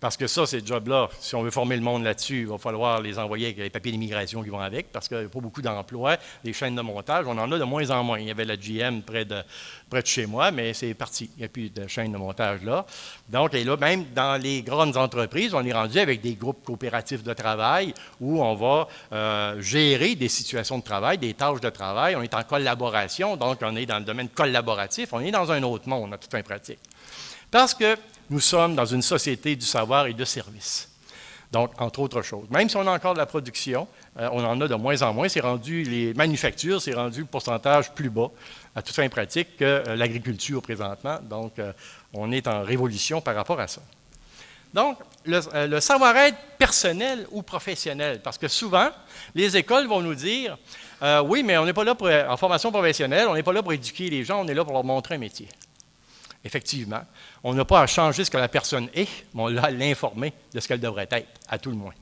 Parce 0.00 0.16
que 0.16 0.26
ça, 0.26 0.46
ces 0.46 0.64
jobs-là, 0.64 1.10
si 1.20 1.34
on 1.34 1.42
veut 1.42 1.50
former 1.50 1.76
le 1.76 1.82
monde 1.82 2.04
là-dessus, 2.04 2.40
il 2.40 2.46
va 2.46 2.56
falloir 2.56 3.02
les 3.02 3.18
envoyer 3.18 3.46
avec 3.46 3.58
les 3.58 3.70
papiers 3.70 3.92
d'immigration 3.92 4.42
qui 4.42 4.48
vont 4.48 4.60
avec, 4.60 4.90
parce 4.90 5.08
qu'il 5.08 5.18
n'y 5.18 5.26
a 5.26 5.28
pas 5.28 5.40
beaucoup 5.40 5.60
d'emplois, 5.60 6.16
des 6.42 6.54
chaînes 6.54 6.74
de 6.74 6.80
montage, 6.80 7.26
on 7.26 7.36
en 7.36 7.52
a 7.52 7.58
de 7.58 7.64
moins 7.64 7.90
en 7.90 8.02
moins. 8.02 8.18
Il 8.18 8.26
y 8.26 8.30
avait 8.30 8.46
la 8.46 8.56
GM 8.56 9.02
près 9.02 9.26
de, 9.26 9.42
près 9.90 10.00
de 10.00 10.06
chez 10.06 10.24
moi, 10.24 10.50
mais 10.52 10.72
c'est 10.72 10.94
parti. 10.94 11.30
Il 11.36 11.40
n'y 11.40 11.44
a 11.44 11.48
plus 11.48 11.68
de 11.68 11.86
chaînes 11.86 12.12
de 12.12 12.16
montage 12.16 12.62
là. 12.62 12.86
Donc, 13.28 13.52
et 13.52 13.62
là, 13.62 13.76
même 13.76 14.06
dans 14.14 14.40
les 14.40 14.62
grandes 14.62 14.96
entreprises, 14.96 15.52
on 15.52 15.64
est 15.64 15.72
rendu 15.72 15.98
avec 15.98 16.22
des 16.22 16.34
groupes 16.34 16.64
coopératifs 16.64 17.22
de 17.22 17.34
travail 17.34 17.92
où 18.20 18.42
on 18.42 18.54
va 18.54 18.88
euh, 19.12 19.60
gérer 19.60 20.14
des 20.14 20.28
situations 20.28 20.78
de 20.78 20.84
travail, 20.84 21.18
des 21.18 21.34
tâches 21.34 21.60
de 21.60 21.70
travail. 21.70 22.16
On 22.16 22.22
est 22.22 22.34
en 22.34 22.42
collaboration, 22.42 23.36
donc 23.36 23.58
on 23.62 23.76
est 23.76 23.86
dans 23.86 23.98
le 23.98 24.04
domaine 24.04 24.30
collaboratif. 24.30 25.12
On 25.12 25.20
est 25.20 25.30
dans 25.30 25.52
un 25.52 25.62
autre 25.62 25.88
monde, 25.88 26.14
à 26.14 26.18
toute 26.18 26.30
fin 26.30 26.42
pratique. 26.42 26.78
Parce 27.50 27.74
que 27.74 27.96
nous 28.28 28.40
sommes 28.40 28.74
dans 28.74 28.86
une 28.86 29.02
société 29.02 29.56
du 29.56 29.66
savoir 29.66 30.06
et 30.06 30.14
de 30.14 30.24
service. 30.24 30.88
Donc, 31.50 31.72
entre 31.80 31.98
autres 31.98 32.22
choses. 32.22 32.48
Même 32.50 32.68
si 32.68 32.76
on 32.76 32.86
a 32.86 32.92
encore 32.92 33.14
de 33.14 33.18
la 33.18 33.26
production, 33.26 33.88
euh, 34.18 34.28
on 34.32 34.44
en 34.44 34.60
a 34.60 34.68
de 34.68 34.74
moins 34.76 35.02
en 35.02 35.12
moins. 35.12 35.28
C'est 35.28 35.40
rendu, 35.40 35.82
les 35.82 36.14
manufactures, 36.14 36.80
c'est 36.80 36.94
rendu 36.94 37.20
le 37.20 37.26
pourcentage 37.26 37.92
plus 37.92 38.08
bas, 38.08 38.30
à 38.76 38.82
toute 38.82 38.94
fin 38.94 39.08
pratique, 39.08 39.56
que 39.56 39.64
euh, 39.64 39.96
l'agriculture 39.96 40.62
présentement. 40.62 41.18
Donc, 41.28 41.58
euh, 41.58 41.72
on 42.14 42.30
est 42.30 42.46
en 42.46 42.62
révolution 42.62 43.20
par 43.20 43.34
rapport 43.34 43.58
à 43.58 43.66
ça. 43.66 43.80
Donc, 44.72 44.98
le, 45.24 45.80
savoir-être 45.80 46.38
personnel 46.56 47.26
ou 47.32 47.42
professionnel, 47.42 48.20
parce 48.22 48.38
que 48.38 48.46
souvent, 48.46 48.90
les 49.34 49.56
écoles 49.56 49.88
vont 49.88 50.00
nous 50.00 50.14
dire, 50.14 50.56
oui, 51.24 51.42
mais 51.42 51.58
on 51.58 51.64
n'est 51.64 51.72
pas 51.72 51.82
là 51.82 51.96
pour, 51.96 52.08
en 52.08 52.36
formation 52.36 52.70
professionnelle, 52.70 53.26
on 53.26 53.34
n'est 53.34 53.42
pas 53.42 53.52
là 53.52 53.64
pour 53.64 53.72
éduquer 53.72 54.08
les 54.08 54.22
gens, 54.22 54.44
on 54.44 54.46
est 54.46 54.54
là 54.54 54.64
pour 54.64 54.72
leur 54.72 54.84
montrer 54.84 55.16
un 55.16 55.18
métier. 55.18 55.48
Effectivement, 56.44 57.02
on 57.44 57.52
n'a 57.52 57.64
pas 57.64 57.82
à 57.82 57.86
changer 57.86 58.24
ce 58.24 58.30
que 58.30 58.38
la 58.38 58.48
personne 58.48 58.88
est, 58.94 59.08
mais 59.34 59.42
on 59.42 59.56
a 59.58 59.62
à 59.62 59.70
l'informer 59.70 60.32
de 60.54 60.60
ce 60.60 60.68
qu'elle 60.68 60.80
devrait 60.80 61.08
être, 61.10 61.28
à 61.48 61.58
tout 61.58 61.70
le 61.70 61.76
moins. 61.76 61.92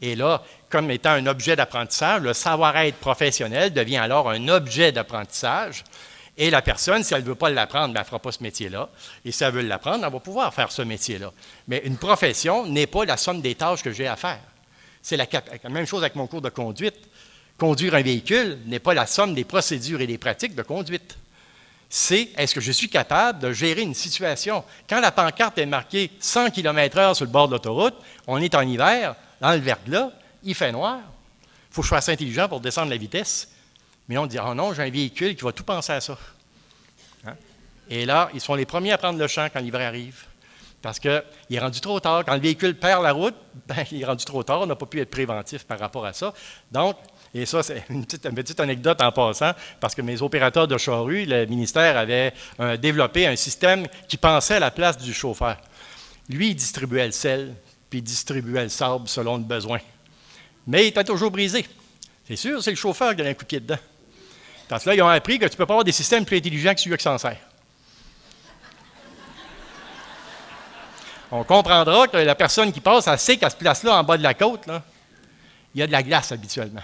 Et 0.00 0.16
là, 0.16 0.42
comme 0.68 0.90
étant 0.90 1.10
un 1.10 1.26
objet 1.26 1.56
d'apprentissage, 1.56 2.22
le 2.22 2.34
savoir-être 2.34 2.96
professionnel 2.96 3.72
devient 3.72 3.96
alors 3.96 4.28
un 4.28 4.48
objet 4.48 4.92
d'apprentissage. 4.92 5.84
Et 6.36 6.50
la 6.50 6.60
personne, 6.60 7.02
si 7.02 7.14
elle 7.14 7.22
ne 7.22 7.28
veut 7.28 7.34
pas 7.34 7.48
l'apprendre, 7.48 7.94
ben, 7.94 8.00
elle 8.00 8.04
ne 8.04 8.06
fera 8.06 8.18
pas 8.18 8.32
ce 8.32 8.42
métier-là. 8.42 8.90
Et 9.24 9.32
si 9.32 9.42
elle 9.42 9.54
veut 9.54 9.62
l'apprendre, 9.62 10.04
elle 10.04 10.12
va 10.12 10.20
pouvoir 10.20 10.52
faire 10.52 10.70
ce 10.70 10.82
métier-là. 10.82 11.32
Mais 11.66 11.80
une 11.84 11.96
profession 11.96 12.66
n'est 12.66 12.86
pas 12.86 13.06
la 13.06 13.16
somme 13.16 13.40
des 13.40 13.54
tâches 13.54 13.82
que 13.82 13.92
j'ai 13.92 14.06
à 14.06 14.16
faire. 14.16 14.40
C'est 15.00 15.16
la, 15.16 15.26
la 15.62 15.70
même 15.70 15.86
chose 15.86 16.02
avec 16.02 16.14
mon 16.14 16.26
cours 16.26 16.42
de 16.42 16.50
conduite. 16.50 17.08
Conduire 17.56 17.94
un 17.94 18.02
véhicule 18.02 18.58
n'est 18.66 18.80
pas 18.80 18.92
la 18.92 19.06
somme 19.06 19.32
des 19.32 19.44
procédures 19.44 20.02
et 20.02 20.06
des 20.06 20.18
pratiques 20.18 20.54
de 20.54 20.62
conduite 20.62 21.16
c'est 21.88 22.30
est-ce 22.36 22.54
que 22.54 22.60
je 22.60 22.72
suis 22.72 22.88
capable 22.88 23.38
de 23.38 23.52
gérer 23.52 23.82
une 23.82 23.94
situation? 23.94 24.64
Quand 24.88 25.00
la 25.00 25.12
pancarte 25.12 25.58
est 25.58 25.66
marquée 25.66 26.10
100 26.18 26.50
km/h 26.50 27.14
sur 27.14 27.24
le 27.24 27.30
bord 27.30 27.48
de 27.48 27.52
l'autoroute, 27.52 27.94
on 28.26 28.38
est 28.38 28.54
en 28.54 28.62
hiver, 28.62 29.14
dans 29.40 29.52
le 29.52 29.58
verglas, 29.58 30.10
il 30.42 30.54
fait 30.54 30.72
noir. 30.72 31.00
Il 31.70 31.74
faut 31.74 31.82
que 31.82 31.86
je 31.86 31.88
sois 31.88 31.98
assez 31.98 32.12
intelligent 32.12 32.48
pour 32.48 32.60
descendre 32.60 32.90
la 32.90 32.96
vitesse. 32.96 33.48
Mais 34.08 34.18
on 34.18 34.26
dit 34.26 34.38
Oh 34.44 34.54
non, 34.54 34.72
j'ai 34.72 34.82
un 34.82 34.90
véhicule 34.90 35.36
qui 35.36 35.42
va 35.42 35.52
tout 35.52 35.64
penser 35.64 35.92
à 35.92 36.00
ça. 36.00 36.16
Hein? 37.26 37.34
Et 37.88 38.06
là, 38.06 38.30
ils 38.34 38.40
sont 38.40 38.54
les 38.54 38.66
premiers 38.66 38.92
à 38.92 38.98
prendre 38.98 39.18
le 39.18 39.26
champ 39.26 39.48
quand 39.52 39.60
l'hiver 39.60 39.86
arrive. 39.86 40.24
Parce 40.82 41.00
qu'il 41.00 41.22
est 41.50 41.58
rendu 41.58 41.80
trop 41.80 41.98
tard. 41.98 42.24
Quand 42.24 42.34
le 42.34 42.40
véhicule 42.40 42.76
perd 42.76 43.02
la 43.02 43.12
route, 43.12 43.34
ben, 43.66 43.84
il 43.90 44.02
est 44.02 44.06
rendu 44.06 44.24
trop 44.24 44.42
tard. 44.42 44.60
On 44.60 44.66
n'a 44.66 44.76
pas 44.76 44.86
pu 44.86 45.00
être 45.00 45.10
préventif 45.10 45.64
par 45.64 45.78
rapport 45.78 46.06
à 46.06 46.12
ça. 46.12 46.32
Donc, 46.70 46.96
et 47.42 47.46
ça, 47.46 47.62
c'est 47.62 47.84
une 47.90 48.06
petite, 48.06 48.60
anecdote 48.60 49.00
en 49.00 49.12
passant, 49.12 49.52
parce 49.80 49.94
que 49.94 50.02
mes 50.02 50.22
opérateurs 50.22 50.66
de 50.66 50.78
charrue, 50.78 51.26
le 51.26 51.44
ministère 51.46 51.96
avait 51.98 52.32
euh, 52.60 52.76
développé 52.76 53.26
un 53.26 53.36
système 53.36 53.86
qui 54.08 54.16
pensait 54.16 54.54
à 54.54 54.60
la 54.60 54.70
place 54.70 54.96
du 54.96 55.12
chauffeur. 55.12 55.56
Lui, 56.28 56.50
il 56.50 56.54
distribuait 56.54 57.06
le 57.06 57.12
sel, 57.12 57.54
puis 57.90 57.98
il 57.98 58.02
distribuait 58.02 58.64
le 58.64 58.68
sable 58.68 59.06
selon 59.06 59.36
le 59.36 59.42
besoin. 59.42 59.80
Mais 60.66 60.84
il 60.84 60.88
était 60.88 61.04
toujours 61.04 61.30
brisé. 61.30 61.66
C'est 62.26 62.36
sûr, 62.36 62.62
c'est 62.62 62.70
le 62.70 62.76
chauffeur 62.76 63.14
qui 63.14 63.22
a 63.22 63.26
un 63.26 63.34
coup 63.34 63.42
de 63.42 63.48
pied 63.48 63.60
dedans. 63.60 63.78
Parce 64.68 64.84
que 64.84 64.90
là, 64.90 64.96
ils 64.96 65.02
ont 65.02 65.08
appris 65.08 65.38
que 65.38 65.44
tu 65.44 65.52
ne 65.52 65.56
peux 65.56 65.66
pas 65.66 65.74
avoir 65.74 65.84
des 65.84 65.92
systèmes 65.92 66.24
plus 66.24 66.38
intelligents 66.38 66.74
que 66.74 66.80
celui 66.80 66.96
qui 66.96 67.02
s'en 67.02 67.18
sert. 67.18 67.38
On 71.30 71.44
comprendra 71.44 72.08
que 72.08 72.16
la 72.16 72.34
personne 72.34 72.72
qui 72.72 72.80
passe, 72.80 73.06
elle 73.08 73.18
sait 73.18 73.36
qu'à 73.36 73.50
ce 73.50 73.56
place-là, 73.56 73.96
en 73.96 74.04
bas 74.04 74.16
de 74.16 74.22
la 74.22 74.34
côte, 74.34 74.62
il 75.74 75.80
y 75.80 75.82
a 75.82 75.86
de 75.86 75.92
la 75.92 76.02
glace 76.02 76.32
habituellement. 76.32 76.82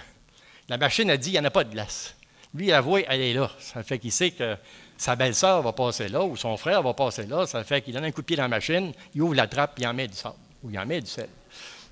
La 0.69 0.77
machine 0.77 1.09
a 1.09 1.17
dit 1.17 1.29
il 1.29 1.33
n'y 1.33 1.39
en 1.39 1.45
a 1.45 1.51
pas 1.51 1.63
de 1.63 1.71
glace. 1.71 2.15
Lui, 2.53 2.67
il 2.67 2.79
voix, 2.79 3.01
elle 3.07 3.21
est 3.21 3.33
là. 3.33 3.49
Ça 3.59 3.83
fait 3.83 3.99
qu'il 3.99 4.11
sait 4.11 4.31
que 4.31 4.55
sa 4.97 5.15
belle-sœur 5.15 5.61
va 5.61 5.73
passer 5.73 6.07
là 6.07 6.23
ou 6.23 6.37
son 6.37 6.55
frère 6.55 6.81
va 6.83 6.93
passer 6.93 7.25
là. 7.25 7.45
Ça 7.47 7.63
fait 7.63 7.81
qu'il 7.81 7.93
donne 7.93 8.05
un 8.05 8.11
coup 8.11 8.21
de 8.21 8.25
pied 8.25 8.37
dans 8.37 8.43
la 8.43 8.49
machine, 8.49 8.93
il 9.13 9.21
ouvre 9.21 9.35
la 9.35 9.47
trappe, 9.47 9.73
il 9.79 9.87
en 9.87 9.93
met 9.93 10.07
du 10.07 10.15
sable 10.15 10.35
ou 10.63 10.69
il 10.69 10.79
en 10.79 10.85
met 10.85 11.01
du 11.01 11.09
sel. 11.09 11.29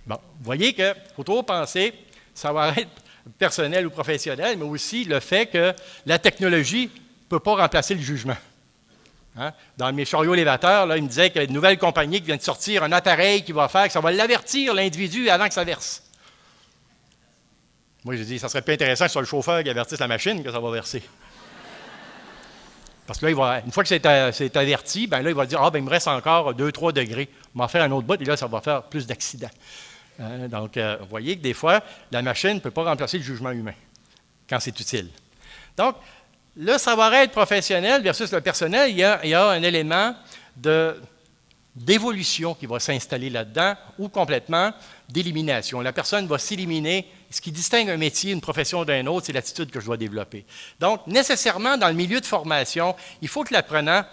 Bon, 0.05 0.15
vous 0.15 0.45
voyez 0.45 0.73
qu'il 0.73 0.95
faut 1.15 1.23
toujours 1.23 1.45
penser, 1.45 1.93
savoir 2.33 2.77
être 2.77 2.89
personnel 3.37 3.87
ou 3.87 3.89
professionnel, 3.89 4.57
mais 4.57 4.65
aussi 4.65 5.03
le 5.03 5.19
fait 5.19 5.47
que 5.47 5.73
la 6.05 6.19
technologie 6.19 6.89
ne 6.93 7.27
peut 7.29 7.39
pas 7.39 7.55
remplacer 7.55 7.95
le 7.95 8.01
jugement. 8.01 8.37
Hein? 9.37 9.53
Dans 9.77 9.91
mes 9.93 10.05
chariots 10.05 10.33
élévateurs, 10.33 10.85
là, 10.85 10.97
il 10.97 11.03
me 11.03 11.07
disait 11.07 11.29
qu'il 11.29 11.41
y 11.41 11.45
a 11.45 11.47
une 11.47 11.53
nouvelle 11.53 11.77
compagnie 11.77 12.19
qui 12.19 12.27
vient 12.27 12.37
de 12.37 12.41
sortir 12.41 12.83
un 12.83 12.91
appareil 12.91 13.43
qui 13.43 13.51
va 13.51 13.67
faire 13.67 13.87
que 13.87 13.93
ça 13.93 14.01
va 14.01 14.11
l'avertir, 14.11 14.73
l'individu, 14.73 15.29
avant 15.29 15.47
que 15.47 15.53
ça 15.53 15.63
verse. 15.63 16.03
Moi, 18.03 18.15
j'ai 18.15 18.25
dit, 18.25 18.39
ça 18.39 18.49
serait 18.49 18.61
plus 18.61 18.73
intéressant 18.73 19.05
que 19.05 19.09
ce 19.09 19.13
soit 19.13 19.21
le 19.21 19.27
chauffeur 19.27 19.63
qui 19.63 19.69
avertisse 19.69 19.99
la 19.99 20.07
machine 20.07 20.43
que 20.43 20.51
ça 20.51 20.59
va 20.59 20.71
verser. 20.71 21.03
Parce 23.05 23.19
que 23.19 23.25
là, 23.25 23.61
une 23.65 23.71
fois 23.71 23.83
que 23.83 23.89
c'est 23.89 24.57
averti, 24.57 25.05
ben 25.07 25.21
là, 25.21 25.29
il 25.29 25.35
va 25.35 25.45
dire 25.45 25.61
Ah, 25.61 25.69
ben, 25.69 25.79
il 25.79 25.85
me 25.85 25.89
reste 25.89 26.07
encore 26.07 26.53
2-3 26.53 26.93
degrés. 26.93 27.29
On 27.55 27.59
va 27.59 27.67
faire 27.67 27.83
un 27.83 27.91
autre 27.91 28.07
bout 28.07 28.19
et 28.21 28.25
là, 28.25 28.37
ça 28.37 28.47
va 28.47 28.61
faire 28.61 28.83
plus 28.83 29.05
d'accidents. 29.05 29.49
Hein, 30.19 30.47
donc, 30.47 30.77
euh, 30.77 30.97
vous 31.01 31.07
voyez 31.07 31.37
que 31.37 31.41
des 31.41 31.53
fois, 31.53 31.81
la 32.11 32.21
machine 32.21 32.55
ne 32.55 32.59
peut 32.59 32.71
pas 32.71 32.83
remplacer 32.83 33.17
le 33.17 33.23
jugement 33.23 33.51
humain 33.51 33.73
quand 34.49 34.59
c'est 34.59 34.79
utile. 34.79 35.09
Donc, 35.77 35.95
le 36.55 36.77
savoir-être 36.77 37.31
professionnel 37.31 38.01
versus 38.01 38.31
le 38.31 38.41
personnel, 38.41 38.89
il 38.91 39.19
il 39.23 39.29
y 39.29 39.33
a 39.33 39.49
un 39.49 39.63
élément 39.63 40.15
de 40.55 40.95
d'évolution 41.75 42.53
qui 42.53 42.65
va 42.65 42.79
s'installer 42.79 43.29
là-dedans 43.29 43.75
ou 43.97 44.09
complètement 44.09 44.71
d'élimination. 45.07 45.81
La 45.81 45.93
personne 45.93 46.27
va 46.27 46.37
s'éliminer. 46.37 47.07
Ce 47.29 47.39
qui 47.39 47.51
distingue 47.51 47.89
un 47.89 47.97
métier, 47.97 48.33
une 48.33 48.41
profession 48.41 48.83
d'un 48.83 49.05
autre, 49.07 49.27
c'est 49.27 49.33
l'attitude 49.33 49.71
que 49.71 49.79
je 49.79 49.85
dois 49.85 49.97
développer. 49.97 50.45
Donc, 50.79 51.07
nécessairement, 51.07 51.77
dans 51.77 51.87
le 51.87 51.93
milieu 51.93 52.19
de 52.19 52.25
formation, 52.25 52.95
il 53.21 53.27
faut 53.29 53.43
que 53.43 53.53
l'apprenant 53.53 54.03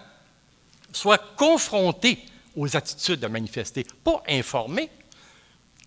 soit 0.92 1.18
confronté 1.36 2.24
aux 2.56 2.76
attitudes 2.76 3.24
à 3.24 3.28
manifester, 3.28 3.84
pas 4.04 4.22
informé, 4.28 4.88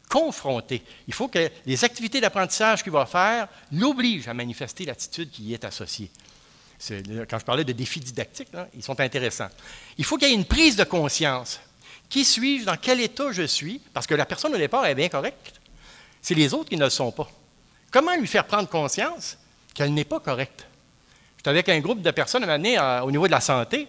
confronté. 0.10 0.84
Il 1.08 1.14
faut 1.14 1.30
que 1.30 1.50
les 1.66 1.86
activités 1.86 2.20
d'apprentissage 2.20 2.84
qu'il 2.84 2.92
va 2.92 3.06
faire 3.06 3.48
l'obligent 3.72 4.28
à 4.28 4.34
manifester 4.34 4.86
l'attitude 4.86 5.32
qui 5.32 5.44
y 5.44 5.54
est 5.54 5.64
associée. 5.64 6.12
Quand 7.30 7.40
je 7.40 7.46
parlais 7.46 7.64
de 7.64 7.74
défis 7.74 8.00
didactiques, 8.00 8.50
ils 8.74 8.84
sont 8.84 9.00
intéressants. 9.00 9.50
Il 9.98 10.06
faut 10.06 10.18
qu'il 10.18 10.30
y 10.30 10.32
ait 10.32 10.36
une 10.36 10.46
prise 10.46 10.76
de 10.76 10.84
conscience. 10.84 11.60
Qui 12.10 12.26
suis-je? 12.26 12.66
Dans 12.66 12.78
quel 12.78 13.00
état 13.00 13.32
je 13.32 13.44
suis? 13.44 13.80
Parce 13.94 14.08
que 14.08 14.16
la 14.16 14.26
personne 14.26 14.54
au 14.54 14.58
départ 14.58 14.86
est 14.86 14.96
bien 14.96 15.08
correcte. 15.08 15.62
C'est 16.22 16.34
les 16.34 16.54
autres 16.54 16.70
qui 16.70 16.78
ne 16.78 16.84
le 16.84 16.90
sont 16.90 17.12
pas. 17.12 17.30
Comment 17.92 18.16
lui 18.16 18.28
faire 18.28 18.46
prendre 18.46 18.68
conscience 18.68 19.38
qu'elle 19.74 19.94
n'est 19.94 20.06
pas 20.06 20.20
correcte? 20.20 20.66
J'étais 21.38 21.50
avec 21.50 21.70
un 21.70 21.80
groupe 21.80 22.02
de 22.02 22.12
personnes 22.12 22.44
à 22.44 22.54
un 22.54 23.02
au 23.02 23.12
niveau 23.12 23.28
de 23.28 23.32
la 23.32 23.42
santé, 23.42 23.88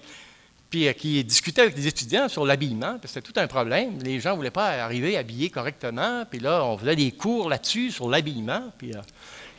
puis 0.71 0.89
euh, 0.89 0.93
qui 0.93 1.23
discutaient 1.25 1.63
avec 1.63 1.75
des 1.75 1.87
étudiants 1.87 2.29
sur 2.29 2.47
l'habillement, 2.47 2.99
c'était 3.05 3.21
tout 3.21 3.39
un 3.39 3.47
problème. 3.47 4.03
Les 4.03 4.21
gens 4.21 4.31
ne 4.31 4.37
voulaient 4.37 4.51
pas 4.51 4.83
arriver 4.83 5.17
habillés 5.17 5.51
correctement, 5.51 6.25
puis 6.29 6.41
là, 6.41 6.65
on 6.65 6.79
faisait 6.79 6.97
des 6.97 7.13
cours 7.13 7.49
là-dessus, 7.49 7.91
sur 7.91 8.09
l'habillement, 8.09 8.73
puis... 8.77 8.95
Euh, 8.95 9.01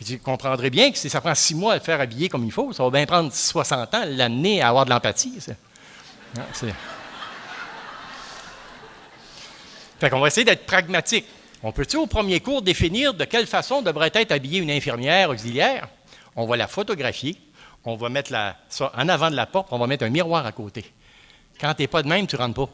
vous 0.04 0.18
comprendrez 0.20 0.70
bien 0.70 0.92
que 0.92 0.98
si 0.98 1.10
ça 1.10 1.22
prend 1.22 1.36
six 1.36 1.56
mois 1.56 1.74
à 1.74 1.76
le 1.76 1.82
faire 1.82 2.00
habiller 2.00 2.30
comme 2.30 2.46
il 2.46 2.52
faut, 2.52 2.74
ça 2.74 2.84
va 2.84 2.90
bien 2.90 3.06
prendre 3.06 3.32
60 3.32 3.94
ans 3.94 4.04
l'amener 4.08 4.62
à 4.62 4.70
avoir 4.70 4.86
de 4.86 4.90
l'empathie. 4.90 5.38
Hein, 6.38 6.44
fait 10.00 10.10
qu'on 10.10 10.20
va 10.20 10.28
essayer 10.28 10.44
d'être 10.44 10.66
pragmatique. 10.66 11.26
On 11.62 11.72
peut-tu 11.72 11.96
au 11.96 12.08
premier 12.08 12.42
cours 12.42 12.62
définir 12.62 13.14
de 13.14 13.24
quelle 13.24 13.48
façon 13.48 13.82
devrait 13.82 14.12
être 14.14 14.34
habillée 14.34 14.60
une 14.60 14.72
infirmière 14.72 15.30
auxiliaire? 15.30 15.88
On 16.36 16.46
va 16.46 16.58
la 16.58 16.68
photographier, 16.68 17.38
on 17.86 17.96
va 17.96 18.10
mettre 18.10 18.32
la, 18.32 18.58
ça 18.68 18.92
en 18.98 19.08
avant 19.08 19.32
de 19.32 19.36
la 19.36 19.46
porte, 19.46 19.70
on 19.72 19.78
va 19.78 19.88
mettre 19.88 20.04
un 20.04 20.10
miroir 20.10 20.46
à 20.46 20.52
côté. 20.52 20.84
Quand 21.62 21.74
tu 21.74 21.84
n'es 21.84 21.88
pas 21.88 22.04
de 22.04 22.10
même, 22.10 22.28
tu 22.28 22.36
rentres 22.36 22.68
pas. 22.68 22.70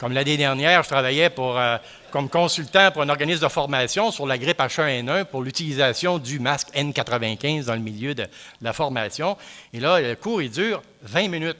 Comme 0.00 0.14
l'année 0.14 0.36
dernière, 0.36 0.82
je 0.82 0.88
travaillais 0.88 1.30
pour 1.30 1.56
euh, 1.56 1.76
comme 2.12 2.28
consultant 2.28 2.92
pour 2.92 3.02
un 3.02 3.08
organisme 3.08 3.42
de 3.42 3.48
formation 3.48 4.10
sur 4.10 4.26
la 4.26 4.36
grippe 4.36 4.58
H1N1 4.58 5.24
pour 5.24 5.42
l'utilisation 5.42 6.18
du 6.18 6.38
masque 6.38 6.68
N95 6.74 7.64
dans 7.64 7.74
le 7.74 7.80
milieu 7.80 8.14
de, 8.14 8.26
la 8.60 8.72
formation. 8.74 9.36
Et 9.72 9.80
là, 9.80 10.00
le 10.00 10.14
cours, 10.14 10.42
il 10.42 10.50
dure 10.50 10.82
20 11.04 11.28
minutes. 11.28 11.56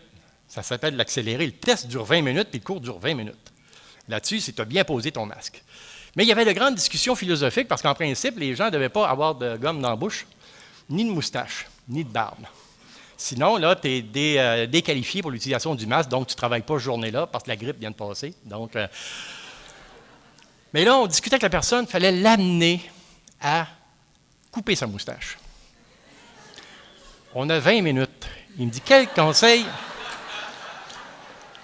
Ça 0.47 0.63
s'appelle 0.63 0.95
l'accéléré. 0.95 1.47
Le 1.47 1.53
test 1.53 1.87
dure 1.89 2.05
20 2.05 2.21
minutes, 2.21 2.49
puis 2.51 2.61
le 2.61 2.65
cours 2.65 2.81
dure 2.81 2.99
20 2.99 3.15
minutes. 3.15 3.53
Là-dessus, 4.09 4.41
c'est 4.41 4.53
tu 4.53 4.61
as 4.61 4.67
bien 4.67 4.85
posé 4.85 5.11
ton 5.11 5.25
masque. 5.25 5.63
Mais 6.15 6.25
il 6.25 6.29
y 6.29 6.33
avait 6.33 6.45
de 6.45 6.53
grandes 6.53 6.75
discussions 6.75 7.17
philosophiques 7.17 7.67
parce 7.67 7.81
qu'en 7.81 7.95
principe, 7.95 8.39
les 8.39 8.55
gens 8.55 8.67
ne 8.67 8.71
devaient 8.71 8.91
pas 8.91 9.09
avoir 9.09 9.35
de 9.35 9.57
gomme 9.57 9.81
dans 9.81 9.89
la 9.89 9.97
bouche, 9.97 10.27
ni 10.91 11.07
de 11.07 11.11
moustache, 11.11 11.67
ni 11.89 12.05
de 12.05 12.11
barbe. 12.11 12.45
Sinon, 13.17 13.57
là, 13.57 13.75
tu 13.75 13.89
es 13.89 14.39
euh, 14.39 14.67
déqualifié 14.67 15.23
pour 15.23 15.31
l'utilisation 15.31 15.75
du 15.75 15.87
masque, 15.87 16.11
donc 16.11 16.27
tu 16.27 16.35
ne 16.35 16.37
travailles 16.37 16.63
pas 16.63 16.75
cette 16.75 16.85
journée-là 16.85 17.27
parce 17.27 17.45
que 17.45 17.49
la 17.49 17.57
grippe 17.57 17.79
vient 17.79 17.91
de 17.91 17.97
passer. 17.97 18.35
Donc, 18.45 18.77
euh, 18.77 18.87
mais 20.73 20.85
là, 20.85 20.97
on 20.97 21.07
discutait 21.07 21.35
avec 21.35 21.43
la 21.43 21.51
personne, 21.51 21.85
il 21.87 21.91
fallait 21.91 22.13
l'amener 22.13 22.91
à 23.41 23.67
couper 24.51 24.75
sa 24.75 24.87
moustache. 24.87 25.39
On 27.35 27.49
a 27.51 27.59
20 27.59 27.83
minutes. 27.83 28.27
Il 28.59 28.67
me 28.67 28.71
dit 28.71 28.83
Quel 28.83 29.09
conseil 29.09 29.65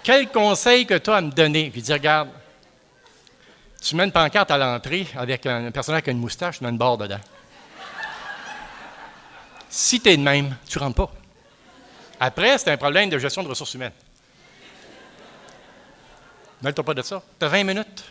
Quel 0.03 0.29
conseil 0.29 0.87
que 0.87 0.94
tu 0.94 1.11
as 1.11 1.16
à 1.16 1.21
me 1.21 1.31
donner? 1.31 1.71
Lui 1.71 1.83
dis 1.83 1.92
Regarde, 1.92 2.31
tu 3.81 3.94
mets 3.94 4.05
une 4.05 4.12
pancarte 4.12 4.51
à 4.51 4.59
l'entrée 4.59 5.07
avec 5.16 5.47
un 5.47 5.71
personnage 5.71 5.99
avec 5.99 6.09
une 6.09 6.18
moustache, 6.18 6.59
tu 6.59 6.64
mets 6.64 6.71
une 6.71 6.79
barre 6.79 6.99
dedans. 6.99 7.21
Si 9.68 10.01
tu 10.01 10.09
es 10.09 10.16
de 10.16 10.23
même, 10.23 10.57
tu 10.66 10.79
ne 10.79 10.85
rentres 10.85 10.97
pas. 10.97 11.12
Après, 12.18 12.57
c'est 12.59 12.71
un 12.71 12.77
problème 12.77 13.11
de 13.11 13.18
gestion 13.18 13.42
de 13.42 13.49
ressources 13.49 13.75
humaines. 13.75 13.92
Ne 16.62 16.71
pas 16.73 16.94
de 16.94 17.03
ça. 17.03 17.23
Tu 17.38 17.44
as 17.44 17.49
20 17.49 17.64
minutes. 17.64 18.05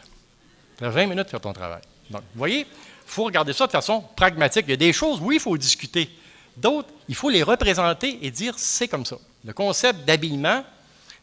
Tu 0.77 0.85
as 0.85 0.89
20 0.89 1.07
minutes 1.07 1.29
faire 1.29 1.41
ton 1.41 1.53
travail. 1.53 1.81
Donc, 2.09 2.21
vous 2.21 2.37
voyez, 2.37 2.59
il 2.59 2.65
faut 3.05 3.23
regarder 3.23 3.53
ça 3.53 3.67
de 3.67 3.71
façon 3.71 4.03
pragmatique. 4.15 4.65
Il 4.67 4.71
y 4.71 4.73
a 4.73 4.77
des 4.77 4.93
choses, 4.93 5.19
oui, 5.21 5.35
il 5.35 5.41
faut 5.41 5.57
discuter. 5.57 6.09
D'autres, 6.55 6.89
il 7.07 7.15
faut 7.15 7.29
les 7.29 7.43
représenter 7.43 8.19
et 8.21 8.31
dire 8.31 8.53
c'est 8.57 8.87
comme 8.87 9.05
ça. 9.05 9.17
Le 9.45 9.53
concept 9.53 10.05
d'habillement, 10.05 10.63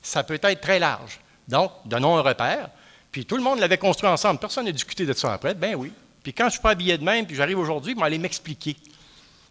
ça 0.02 0.22
peut 0.22 0.38
être 0.42 0.60
très 0.60 0.78
large. 0.78 1.20
Donc, 1.48 1.72
donnons 1.84 2.16
un 2.16 2.22
repère. 2.22 2.70
Puis 3.10 3.26
tout 3.26 3.36
le 3.36 3.42
monde 3.42 3.60
l'avait 3.60 3.78
construit 3.78 4.08
ensemble. 4.08 4.40
Personne 4.40 4.64
n'a 4.64 4.72
discuté 4.72 5.06
de 5.06 5.12
ça 5.12 5.32
après. 5.32 5.54
Ben 5.54 5.74
oui. 5.74 5.92
Puis 6.22 6.32
quand 6.32 6.44
je 6.44 6.48
ne 6.48 6.52
suis 6.52 6.60
pas 6.60 6.70
habillé 6.70 6.98
de 6.98 7.04
même, 7.04 7.26
puis 7.26 7.36
j'arrive 7.36 7.58
aujourd'hui, 7.58 7.92
ils 7.92 7.98
vont 7.98 8.04
aller 8.04 8.18
m'expliquer. 8.18 8.76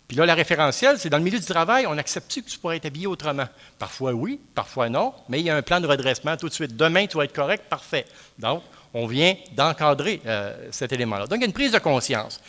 Puis 0.08 0.18
là, 0.18 0.26
la 0.26 0.36
référentielle, 0.36 1.00
c'est 1.00 1.10
dans 1.10 1.18
le 1.18 1.24
milieu 1.24 1.40
du 1.40 1.46
travail, 1.46 1.88
on 1.88 1.98
accepte 1.98 2.34
que 2.34 2.50
tu 2.50 2.60
pourrais 2.60 2.78
être 2.78 2.86
habillé 2.86 3.08
autrement? 3.08 3.48
Parfois 3.80 4.12
oui, 4.12 4.40
parfois 4.54 4.90
non, 4.90 5.14
mais 5.30 5.40
il 5.40 5.46
y 5.46 5.50
a 5.50 5.56
un 5.56 5.62
plan 5.62 5.80
de 5.80 5.88
redressement 5.88 6.36
tout 6.36 6.50
de 6.50 6.54
suite. 6.54 6.76
Demain, 6.76 7.08
tu 7.08 7.18
vas 7.18 7.24
être 7.24 7.34
correct, 7.34 7.66
parfait. 7.70 8.06
Donc, 8.38 8.64
on 8.94 9.08
vient 9.08 9.36
d'encadrer 9.54 10.22
euh, 10.26 10.68
cet 10.72 10.92
élément-là. 10.94 11.28
Donc, 11.28 11.40
il 11.40 11.42
y 11.42 11.46
a 11.46 11.48
une 11.48 11.54
prise 11.54 11.72
de 11.72 11.80
conscience, 11.80 12.40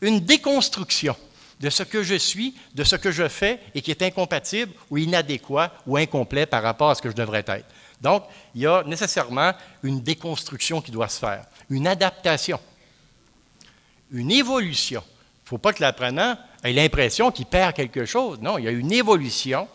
une 0.00 0.20
déconstruction 0.20 1.16
de 1.60 1.68
ce 1.68 1.82
que 1.82 2.02
je 2.02 2.14
suis, 2.14 2.54
de 2.74 2.84
ce 2.84 2.96
que 2.96 3.10
je 3.10 3.28
fais 3.28 3.60
et 3.74 3.82
qui 3.82 3.90
est 3.90 4.02
incompatible 4.02 4.72
ou 4.90 4.96
inadéquat 4.96 5.72
ou 5.86 5.96
incomplet 5.96 6.46
par 6.46 6.62
rapport 6.62 6.90
à 6.90 6.94
ce 6.94 7.02
que 7.02 7.10
je 7.10 7.14
devrais 7.14 7.44
être. 7.46 7.66
Donc, 8.00 8.24
il 8.54 8.62
y 8.62 8.66
a 8.66 8.82
nécessairement 8.84 9.52
une 9.82 10.00
déconstruction 10.00 10.80
qui 10.80 10.90
doit 10.90 11.08
se 11.08 11.18
faire, 11.18 11.44
une 11.68 11.86
adaptation, 11.86 12.58
une 14.10 14.30
évolution. 14.30 15.02
Il 15.04 15.44
ne 15.44 15.48
faut 15.48 15.58
pas 15.58 15.74
que 15.74 15.82
l'apprenant 15.82 16.38
ait 16.64 16.72
l'impression 16.72 17.30
qu'il 17.30 17.46
perd 17.46 17.74
quelque 17.74 18.06
chose. 18.06 18.38
Non, 18.40 18.56
il 18.56 18.64
y 18.64 18.68
a 18.68 18.70
une 18.70 18.92
évolution 18.92 19.68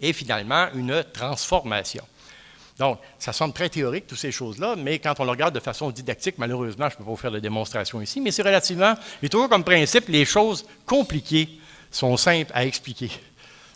et 0.00 0.14
finalement 0.14 0.68
une 0.74 1.04
transformation. 1.12 2.04
Donc, 2.78 2.98
ça 3.18 3.32
semble 3.32 3.54
très 3.54 3.70
théorique, 3.70 4.06
toutes 4.06 4.18
ces 4.18 4.32
choses-là, 4.32 4.74
mais 4.76 4.98
quand 4.98 5.18
on 5.18 5.24
le 5.24 5.30
regarde 5.30 5.54
de 5.54 5.60
façon 5.60 5.90
didactique, 5.90 6.34
malheureusement, 6.36 6.88
je 6.90 6.94
ne 6.94 6.98
peux 6.98 7.04
pas 7.04 7.10
vous 7.10 7.16
faire 7.16 7.30
de 7.30 7.38
démonstration 7.38 8.02
ici, 8.02 8.20
mais 8.20 8.30
c'est 8.30 8.42
relativement, 8.42 8.94
et 9.22 9.28
toujours 9.28 9.48
comme 9.48 9.64
principe, 9.64 10.08
les 10.08 10.26
choses 10.26 10.66
compliquées 10.84 11.48
sont 11.90 12.16
simples 12.18 12.52
à 12.54 12.66
expliquer. 12.66 13.10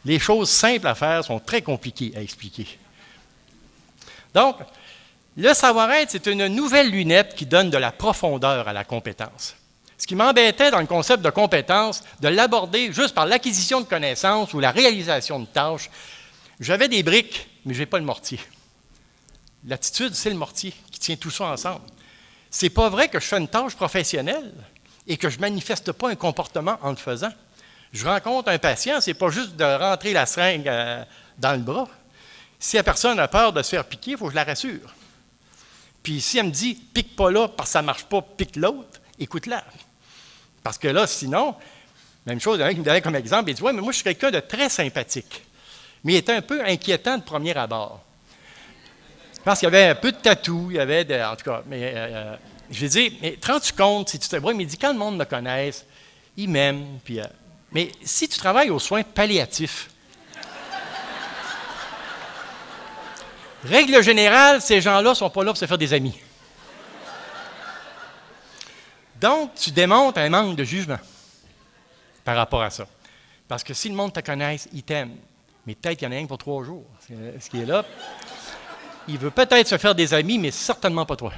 Les 0.05 0.19
choses 0.19 0.51
simples 0.51 0.87
à 0.87 0.95
faire 0.95 1.25
sont 1.25 1.41
très 1.41 1.63
compliquées 1.63 2.13
à 2.15 2.21
expliquer. 2.21 2.67
Donc, 4.35 4.57
le 5.37 5.55
savoir-être, 5.55 6.11
c'est 6.11 6.27
une 6.27 6.49
nouvelle 6.49 6.91
lunette 6.91 7.35
qui 7.35 7.47
donne 7.47 7.71
de 7.71 7.79
la 7.79 7.93
profondeur 7.93 8.69
à 8.69 8.73
la 8.73 8.85
compétence. 8.85 9.57
Ce 9.97 10.07
qui 10.07 10.15
m'embêtait 10.15 10.71
dans 10.71 10.81
le 10.81 10.87
concept 10.87 11.23
de 11.23 11.31
compétence, 11.31 12.03
de 12.21 12.29
l'aborder 12.29 12.93
juste 12.93 13.15
par 13.15 13.27
l'acquisition 13.27 13.81
de 13.81 13.87
connaissances 13.87 14.53
ou 14.53 14.61
la 14.61 14.71
réalisation 14.71 15.39
de 15.39 15.47
tâches, 15.47 15.91
j'avais 16.59 16.89
des 16.89 17.03
briques, 17.03 17.49
mais 17.65 17.75
je 17.75 17.81
n'ai 17.81 17.87
pas 17.87 17.99
le 17.99 18.05
mortier. 18.05 18.39
L'attitude, 19.67 20.15
c'est 20.15 20.31
le 20.31 20.37
mortier 20.37 20.75
qui 20.91 20.99
tient 20.99 21.17
tout 21.17 21.31
ça 21.31 21.45
ensemble. 21.45 21.83
C'est 22.51 22.71
pas 22.71 22.89
vrai 22.89 23.09
que 23.09 23.21
je 23.21 23.27
fais 23.27 23.39
une 23.39 23.49
tâche 23.49 23.75
professionnelle 23.75 24.53
et 25.07 25.17
que 25.17 25.29
je 25.29 25.37
ne 25.37 25.43
manifeste 25.43 25.93
pas 25.93 26.11
un 26.11 26.15
comportement 26.15 26.79
en 26.83 26.91
le 26.91 26.97
faisant. 26.97 27.33
Je 27.93 28.07
rencontre 28.07 28.51
un 28.51 28.59
patient, 28.59 29.01
c'est 29.01 29.15
pas 29.15 29.31
juste 29.31 29.57
de 29.57 29.65
rentrer 29.65 30.13
la 30.13 30.27
seringue 30.27 30.69
euh, 30.69 31.05
dans 31.39 31.53
le 31.53 31.59
bras. 31.59 31.89
Si 32.59 32.77
la 32.77 32.83
personne 32.83 33.19
a 33.19 33.29
peur 33.29 33.53
de 33.53 33.63
se 33.63 33.71
faire 33.71 33.85
piquer, 33.85 34.13
il 34.13 34.17
faut 34.17 34.27
que 34.27 34.33
je 34.33 34.37
la 34.37 34.45
rassure. 34.45 34.95
Puis 36.03 36.21
si 36.21 36.39
elle 36.39 36.47
me 36.47 36.51
dit 36.51 36.75
pique 36.75 37.17
pas 37.17 37.31
là 37.31 37.49
parce 37.49 37.71
que 37.71 37.73
ça 37.73 37.83
ne 37.83 37.87
marche 37.87 38.05
pas, 38.05 38.23
pique 38.23 38.57
l'autre, 38.57 39.01
écoute-la. 39.19 39.65
Parce 40.63 40.79
que 40.79 40.89
là, 40.89 41.07
sinon, 41.07 41.57
même 42.27 42.41
chose, 42.41 42.63
il 42.71 42.79
me 42.79 42.85
donnait 42.85 43.01
comme 43.01 43.17
exemple, 43.17 43.51
il 43.51 43.55
dit 43.55 43.63
Ouais, 43.63 43.73
mais 43.73 43.81
moi 43.81 43.93
je 43.93 43.97
suis 43.97 44.05
quelqu'un 44.05 44.31
de 44.31 44.41
très 44.41 44.69
sympathique. 44.69 45.43
Mais 46.05 46.15
il 46.15 46.17
était 46.17 46.33
un 46.33 46.43
peu 46.43 46.65
inquiétant 46.65 47.19
de 47.19 47.23
premier 47.23 47.57
abord. 47.57 48.03
Parce 49.45 49.61
qu'il 49.61 49.67
y 49.67 49.75
avait 49.75 49.91
un 49.91 49.95
peu 49.95 50.13
de 50.13 50.17
tatou, 50.17 50.69
il 50.71 50.77
y 50.77 50.81
avait 50.81 51.05
de, 51.05 51.15
En 51.15 51.37
tout 51.37 51.45
cas, 51.45 51.63
mais 51.67 51.93
euh, 51.95 51.97
euh, 51.97 52.37
je 52.71 52.79
lui 52.79 52.87
ai 52.87 52.89
dit 52.89 53.19
Mais 53.23 53.33
te 53.33 53.51
rends-tu 53.51 53.73
compte 53.73 54.11
si 54.11 54.19
tu 54.19 54.29
te 54.29 54.37
vois, 54.37 54.53
il 54.53 54.59
me 54.59 54.65
dit 54.65 54.77
Quand 54.77 54.93
le 54.93 54.99
monde 54.99 55.17
me 55.17 55.25
connaisse, 55.25 55.87
il 56.37 56.49
m'aime. 56.49 56.99
Puis, 57.05 57.21
euh, 57.21 57.25
mais 57.73 57.91
si 58.03 58.29
tu 58.29 58.39
travailles 58.39 58.71
aux 58.71 58.79
soins 58.79 59.03
palliatifs, 59.03 59.89
Règle 63.65 64.03
générale, 64.03 64.63
ces 64.63 64.81
gens-là 64.81 65.11
ne 65.11 65.15
sont 65.15 65.29
pas 65.29 65.45
là 65.45 65.51
pour 65.51 65.59
se 65.59 65.67
faire 65.67 65.79
des 65.79 65.93
amis. 65.93 66.19
Donc, 69.21 69.55
tu 69.55 69.71
démontres 69.71 70.19
un 70.19 70.31
manque 70.31 70.57
de 70.57 70.65
jugement 70.65 70.99
par 72.25 72.37
rapport 72.37 72.63
à 72.63 72.71
ça. 72.71 72.87
Parce 73.47 73.63
que 73.63 73.75
si 73.75 73.91
le 73.91 73.95
monde 73.95 74.15
te 74.15 74.21
connaisse, 74.21 74.67
il 74.73 74.83
t'aime. 74.83 75.15
Mais 75.67 75.75
peut-être 75.75 75.99
qu'il 75.99 76.09
y 76.09 76.11
en 76.11 76.15
a 76.15 76.21
un 76.21 76.27
pour 76.27 76.39
trois 76.39 76.65
jours. 76.65 76.87
Ce 77.07 77.51
qui 77.51 77.61
est 77.61 77.67
là. 77.67 77.85
Il 79.09 79.19
veut 79.19 79.31
peut-être 79.31 79.69
se 79.69 79.79
faire 79.79 79.95
des 79.95 80.15
amis, 80.15 80.39
mais 80.39 80.51
certainement 80.51 81.07
pas 81.07 81.17
toi. 81.17 81.33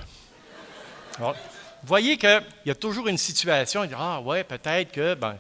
vous 1.18 1.32
voyez 1.84 2.16
qu'il 2.16 2.42
y 2.66 2.70
a 2.70 2.74
toujours 2.74 3.08
une 3.08 3.18
situation, 3.18 3.84
dit, 3.84 3.94
ah 3.96 4.20
ouais, 4.20 4.44
peut-être 4.44 4.92
que, 4.92 5.14
ben, 5.14 5.36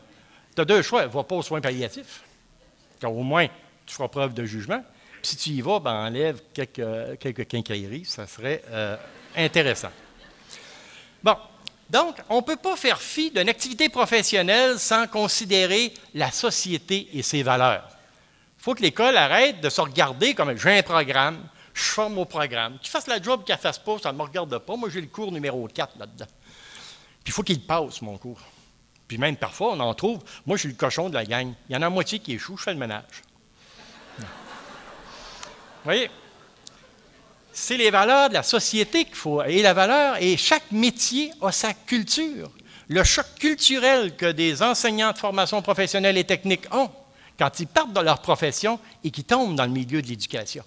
tu 0.54 0.60
as 0.60 0.64
deux 0.64 0.82
choix, 0.82 1.06
va 1.06 1.24
pas 1.24 1.36
aux 1.36 1.42
soins 1.42 1.60
palliatifs, 1.60 2.22
car 3.00 3.12
au 3.14 3.22
moins, 3.22 3.46
tu 3.86 3.94
feras 3.94 4.08
preuve 4.08 4.34
de 4.34 4.44
jugement, 4.44 4.82
si 5.22 5.36
tu 5.36 5.50
y 5.50 5.60
vas, 5.60 5.78
ben, 5.78 5.92
enlève 5.92 6.40
quelques, 6.52 7.18
quelques 7.18 7.46
quincailleries, 7.46 8.04
ça 8.04 8.26
serait 8.26 8.62
euh, 8.70 8.96
intéressant. 9.36 9.90
Bon, 11.22 11.36
donc, 11.88 12.16
on 12.28 12.36
ne 12.36 12.40
peut 12.40 12.56
pas 12.56 12.74
faire 12.74 13.00
fi 13.00 13.30
d'une 13.30 13.48
activité 13.48 13.88
professionnelle 13.88 14.78
sans 14.78 15.06
considérer 15.06 15.92
la 16.14 16.30
société 16.30 17.08
et 17.12 17.22
ses 17.22 17.42
valeurs. 17.42 17.86
Il 18.58 18.62
faut 18.62 18.74
que 18.74 18.82
l'école 18.82 19.16
arrête 19.16 19.60
de 19.60 19.68
se 19.68 19.80
regarder 19.80 20.34
comme 20.34 20.56
j'ai 20.56 20.78
un 20.78 20.82
programme, 20.82 21.38
je 21.74 21.82
forme 21.82 22.18
au 22.18 22.24
programme. 22.24 22.78
Qu'il 22.78 22.90
fasse 22.90 23.06
la 23.06 23.20
job, 23.20 23.44
qu'il 23.44 23.54
ne 23.54 23.60
fasse 23.60 23.78
pas, 23.78 23.98
ça 23.98 24.12
ne 24.12 24.18
me 24.18 24.22
regarde 24.22 24.56
pas. 24.58 24.76
Moi, 24.76 24.88
j'ai 24.90 25.00
le 25.00 25.06
cours 25.06 25.32
numéro 25.32 25.66
4 25.66 25.98
là-dedans. 25.98 26.26
Puis 26.26 27.30
il 27.30 27.32
faut 27.32 27.42
qu'il 27.42 27.60
passe, 27.60 28.02
mon 28.02 28.18
cours. 28.18 28.40
Puis 29.08 29.18
même 29.18 29.36
parfois, 29.36 29.72
on 29.72 29.80
en 29.80 29.94
trouve. 29.94 30.20
Moi, 30.46 30.56
je 30.56 30.62
suis 30.62 30.68
le 30.70 30.74
cochon 30.74 31.08
de 31.08 31.14
la 31.14 31.24
gang. 31.24 31.52
Il 31.68 31.74
y 31.74 31.76
en 31.76 31.82
a 31.82 31.90
moitié 31.90 32.18
qui 32.18 32.32
échoue, 32.32 32.56
je 32.56 32.62
fais 32.62 32.72
le 32.72 32.78
ménage. 32.78 33.22
Vous 34.18 34.26
voyez? 35.84 36.10
C'est 37.52 37.76
les 37.76 37.90
valeurs 37.90 38.28
de 38.28 38.34
la 38.34 38.42
société 38.42 39.04
qu'il 39.04 39.14
faut. 39.14 39.42
Et 39.42 39.62
la 39.62 39.74
valeur, 39.74 40.16
et 40.20 40.36
chaque 40.36 40.70
métier 40.72 41.32
a 41.42 41.52
sa 41.52 41.74
culture. 41.74 42.50
Le 42.88 43.04
choc 43.04 43.26
culturel 43.38 44.16
que 44.16 44.30
des 44.32 44.62
enseignants 44.62 45.12
de 45.12 45.18
formation 45.18 45.60
professionnelle 45.62 46.16
et 46.16 46.24
technique 46.24 46.72
ont 46.72 46.90
quand 47.38 47.60
ils 47.60 47.66
partent 47.66 47.92
de 47.92 48.00
leur 48.00 48.20
profession 48.20 48.78
et 49.02 49.10
qu'ils 49.10 49.24
tombent 49.24 49.54
dans 49.54 49.64
le 49.64 49.70
milieu 49.70 50.00
de 50.00 50.06
l'éducation. 50.06 50.64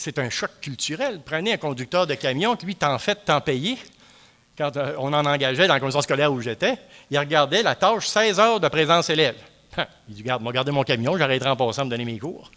C'est 0.00 0.20
un 0.20 0.30
choc 0.30 0.52
culturel. 0.60 1.20
Prenez 1.26 1.54
un 1.54 1.56
conducteur 1.56 2.06
de 2.06 2.14
camion 2.14 2.54
qui, 2.54 2.66
lui, 2.66 2.76
t'en 2.76 3.00
fait 3.00 3.16
tant 3.24 3.40
payer. 3.40 3.76
Quand 4.56 4.76
euh, 4.76 4.94
on 4.98 5.12
en 5.12 5.26
engageait 5.26 5.66
dans 5.66 5.74
la 5.74 5.80
commission 5.80 6.00
scolaire 6.00 6.32
où 6.32 6.40
j'étais, 6.40 6.78
il 7.10 7.18
regardait 7.18 7.64
la 7.64 7.74
tâche 7.74 8.06
16 8.06 8.38
heures 8.38 8.60
de 8.60 8.68
présence 8.68 9.10
élève. 9.10 9.34
Il 10.08 10.14
dit 10.14 10.22
Garde, 10.22 10.40
moi, 10.40 10.52
garder 10.52 10.70
mon 10.70 10.84
camion, 10.84 11.18
j'arrêterai 11.18 11.50
en 11.50 11.56
passant 11.56 11.84
me 11.84 11.90
donner 11.90 12.04
mes 12.04 12.16
cours. 12.16 12.48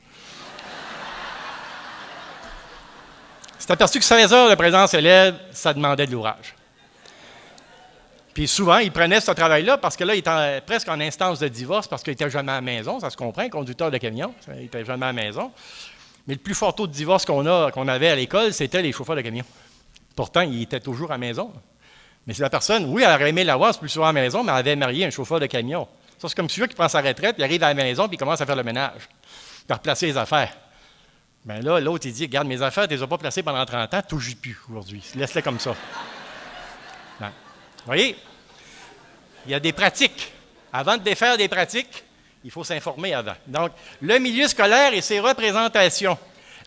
C'est 3.57 3.71
aperçu 3.71 3.97
que 3.97 4.05
16 4.05 4.31
heures 4.33 4.49
de 4.51 4.55
présence 4.55 4.93
élève, 4.93 5.35
ça 5.51 5.73
demandait 5.73 6.05
de 6.05 6.11
l'ouvrage. 6.11 6.53
Puis 8.35 8.47
souvent, 8.47 8.77
il 8.77 8.91
prenait 8.91 9.19
ce 9.19 9.31
travail-là 9.31 9.79
parce 9.79 9.97
que 9.97 10.03
là, 10.03 10.13
il 10.13 10.19
était 10.19 10.61
presque 10.61 10.89
en 10.89 10.99
instance 10.99 11.39
de 11.39 11.47
divorce 11.47 11.87
parce 11.87 12.03
qu'il 12.03 12.11
n'était 12.11 12.29
jamais 12.29 12.51
à 12.51 12.55
la 12.55 12.61
maison, 12.61 12.99
ça 12.99 13.09
se 13.09 13.17
comprend, 13.17 13.49
conducteur 13.49 13.89
de 13.89 13.97
camion, 13.97 14.31
il 14.49 14.61
n'était 14.61 14.85
jamais 14.85 15.07
à 15.07 15.09
la 15.09 15.13
maison. 15.13 15.51
Mais 16.28 16.36
le 16.36 16.39
plus 16.39 16.53
fort 16.53 16.76
taux 16.76 16.88
de 16.88 16.91
divorce 16.91 17.26
qu'on 17.26 17.43
qu'on 17.72 17.88
avait 17.88 18.09
à 18.09 18.15
l'école, 18.15 18.53
c'était 18.53 18.82
les 18.82 18.91
chauffeurs 18.91 19.15
de 19.15 19.22
camion. 19.22 19.43
Pourtant, 20.15 20.41
il 20.41 20.61
était 20.61 20.80
toujours 20.80 21.11
à 21.11 21.15
la 21.15 21.17
maison. 21.17 21.51
Mais 22.28 22.34
c'est 22.34 22.43
la 22.43 22.49
personne, 22.49 22.86
oui, 22.86 23.03
elle 23.03 23.13
aurait 23.13 23.30
aimé 23.30 23.43
l'avoir 23.43 23.78
plus 23.78 23.89
souvent 23.89 24.05
à 24.05 24.13
la 24.13 24.22
maison, 24.22 24.43
mais 24.43 24.51
elle 24.51 24.59
avait 24.59 24.76
marié 24.76 25.05
un 25.05 25.09
chauffeur 25.09 25.39
de 25.39 25.47
camion. 25.47 25.88
Ça, 26.19 26.30
c'est 26.30 26.36
comme 26.36 26.49
celui 26.49 26.67
qui 26.67 26.76
prend 26.76 26.88
sa 26.88 27.01
retraite, 27.01 27.36
il 27.39 27.43
arrive 27.43 27.63
à 27.63 27.69
la 27.69 27.74
maison, 27.74 28.07
puis 28.07 28.17
commence 28.17 28.39
à 28.41 28.45
faire 28.45 28.55
le 28.55 28.63
ménage, 28.63 29.09
puis 29.19 29.65
à 29.72 29.76
replacer 29.76 30.05
les 30.05 30.17
affaires. 30.17 30.55
Bien 31.43 31.59
là, 31.61 31.80
l'autre, 31.80 32.05
il 32.05 32.13
dit 32.13 32.26
Regarde, 32.26 32.47
mes 32.47 32.61
affaires, 32.61 32.88
tu 32.88 32.93
ne 32.93 32.99
les 32.99 33.03
as 33.03 33.07
pas 33.07 33.17
placées 33.17 33.41
pendant 33.41 33.65
30 33.65 33.93
ans, 33.95 34.01
touche 34.07 34.36
plus 34.36 34.59
aujourd'hui. 34.69 35.03
Laisse-les 35.15 35.41
comme 35.41 35.59
ça. 35.59 35.76
Vous 37.19 37.88
voyez? 37.88 38.15
Il 39.45 39.51
y 39.51 39.55
a 39.55 39.59
des 39.59 39.74
pratiques. 39.74 40.32
Avant 40.72 40.97
de 40.97 41.01
défaire 41.01 41.36
des 41.38 41.47
pratiques, 41.47 42.03
Il 42.43 42.51
faut 42.51 42.63
s'informer 42.63 43.13
avant. 43.13 43.35
Donc, 43.47 43.71
le 44.01 44.17
milieu 44.19 44.47
scolaire 44.47 44.93
et 44.93 45.01
ses 45.01 45.19
représentations. 45.19 46.17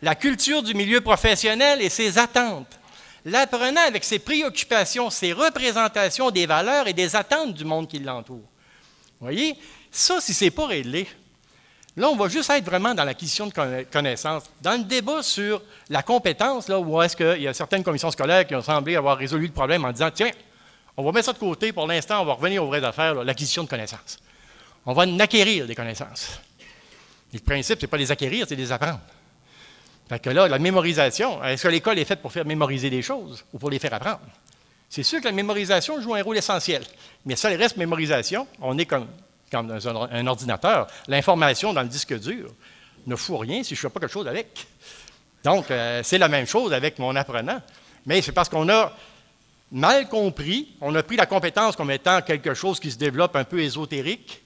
La 0.02 0.14
culture 0.14 0.62
du 0.62 0.74
milieu 0.74 1.00
professionnel 1.00 1.80
et 1.80 1.88
ses 1.88 2.18
attentes. 2.18 2.78
L'apprenant 3.24 3.80
avec 3.86 4.04
ses 4.04 4.18
préoccupations, 4.18 5.08
ses 5.10 5.32
représentations 5.32 6.30
des 6.30 6.46
valeurs 6.46 6.86
et 6.86 6.92
des 6.92 7.16
attentes 7.16 7.54
du 7.54 7.64
monde 7.64 7.88
qui 7.88 7.98
l'entoure. 7.98 8.44
Voyez? 9.20 9.56
Ça, 9.90 10.20
si 10.20 10.34
ce 10.34 10.44
n'est 10.44 10.50
pas 10.50 10.66
réglé, 10.66 11.06
là, 11.96 12.08
on 12.10 12.16
va 12.16 12.28
juste 12.28 12.50
être 12.50 12.64
vraiment 12.64 12.94
dans 12.94 13.04
l'acquisition 13.04 13.46
de 13.46 13.84
connaissances. 13.84 14.44
Dans 14.60 14.78
le 14.78 14.84
débat 14.84 15.22
sur 15.22 15.62
la 15.88 16.02
compétence, 16.02 16.68
là, 16.68 16.78
où 16.78 17.00
est-ce 17.00 17.16
qu'il 17.16 17.42
y 17.42 17.48
a 17.48 17.54
certaines 17.54 17.82
commissions 17.82 18.10
scolaires 18.10 18.46
qui 18.46 18.54
ont 18.54 18.62
semblé 18.62 18.96
avoir 18.96 19.16
résolu 19.16 19.46
le 19.46 19.52
problème 19.52 19.84
en 19.84 19.92
disant, 19.92 20.10
tiens, 20.12 20.30
on 20.96 21.04
va 21.04 21.12
mettre 21.12 21.26
ça 21.26 21.32
de 21.32 21.38
côté 21.38 21.72
pour 21.72 21.86
l'instant, 21.86 22.20
on 22.20 22.24
va 22.24 22.34
revenir 22.34 22.62
aux 22.62 22.66
vraies 22.66 22.84
affaires, 22.84 23.14
l'acquisition 23.24 23.64
de 23.64 23.68
connaissances. 23.68 24.18
On 24.86 24.92
va 24.92 25.04
acquérir 25.20 25.66
des 25.66 25.74
connaissances. 25.74 26.40
le 27.32 27.38
principe, 27.40 27.80
ce 27.80 27.86
n'est 27.86 27.90
pas 27.90 27.96
les 27.96 28.10
acquérir, 28.10 28.46
c'est 28.48 28.56
les 28.56 28.70
apprendre. 28.70 29.00
Fait 30.08 30.18
que 30.18 30.30
là, 30.30 30.46
la 30.48 30.58
mémorisation, 30.58 31.42
est-ce 31.42 31.62
que 31.62 31.68
l'école 31.68 31.98
est 31.98 32.04
faite 32.04 32.20
pour 32.20 32.30
faire 32.30 32.44
mémoriser 32.44 32.90
des 32.90 33.00
choses 33.00 33.44
ou 33.52 33.58
pour 33.58 33.70
les 33.70 33.78
faire 33.78 33.94
apprendre? 33.94 34.20
C'est 34.90 35.02
sûr 35.02 35.20
que 35.20 35.24
la 35.24 35.32
mémorisation 35.32 36.00
joue 36.00 36.14
un 36.14 36.22
rôle 36.22 36.36
essentiel. 36.36 36.84
Mais 37.24 37.36
ça, 37.36 37.50
le 37.50 37.56
reste 37.56 37.76
mémorisation, 37.76 38.46
on 38.60 38.76
est 38.76 38.84
comme, 38.84 39.08
comme 39.50 39.66
dans 39.66 39.88
un, 39.88 40.26
ordinateur. 40.26 40.86
L'information 41.08 41.72
dans 41.72 41.82
le 41.82 41.88
disque 41.88 42.18
dur 42.20 42.50
ne 43.06 43.16
fout 43.16 43.40
rien 43.40 43.62
si 43.62 43.74
je 43.74 43.80
ne 43.80 43.88
fais 43.88 43.92
pas 43.92 44.00
quelque 44.00 44.12
chose 44.12 44.28
avec. 44.28 44.66
Donc, 45.42 45.70
euh, 45.70 46.02
c'est 46.04 46.18
la 46.18 46.28
même 46.28 46.46
chose 46.46 46.72
avec 46.72 46.98
mon 46.98 47.16
apprenant. 47.16 47.60
Mais 48.06 48.20
c'est 48.20 48.32
parce 48.32 48.48
qu'on 48.48 48.68
a 48.68 48.92
mal 49.72 50.08
compris, 50.08 50.68
on 50.80 50.94
a 50.94 51.02
pris 51.02 51.16
la 51.16 51.26
compétence 51.26 51.74
comme 51.74 51.90
étant 51.90 52.20
quelque 52.22 52.54
chose 52.54 52.78
qui 52.78 52.90
se 52.90 52.98
développe 52.98 53.34
un 53.34 53.44
peu 53.44 53.60
ésotérique, 53.60 54.43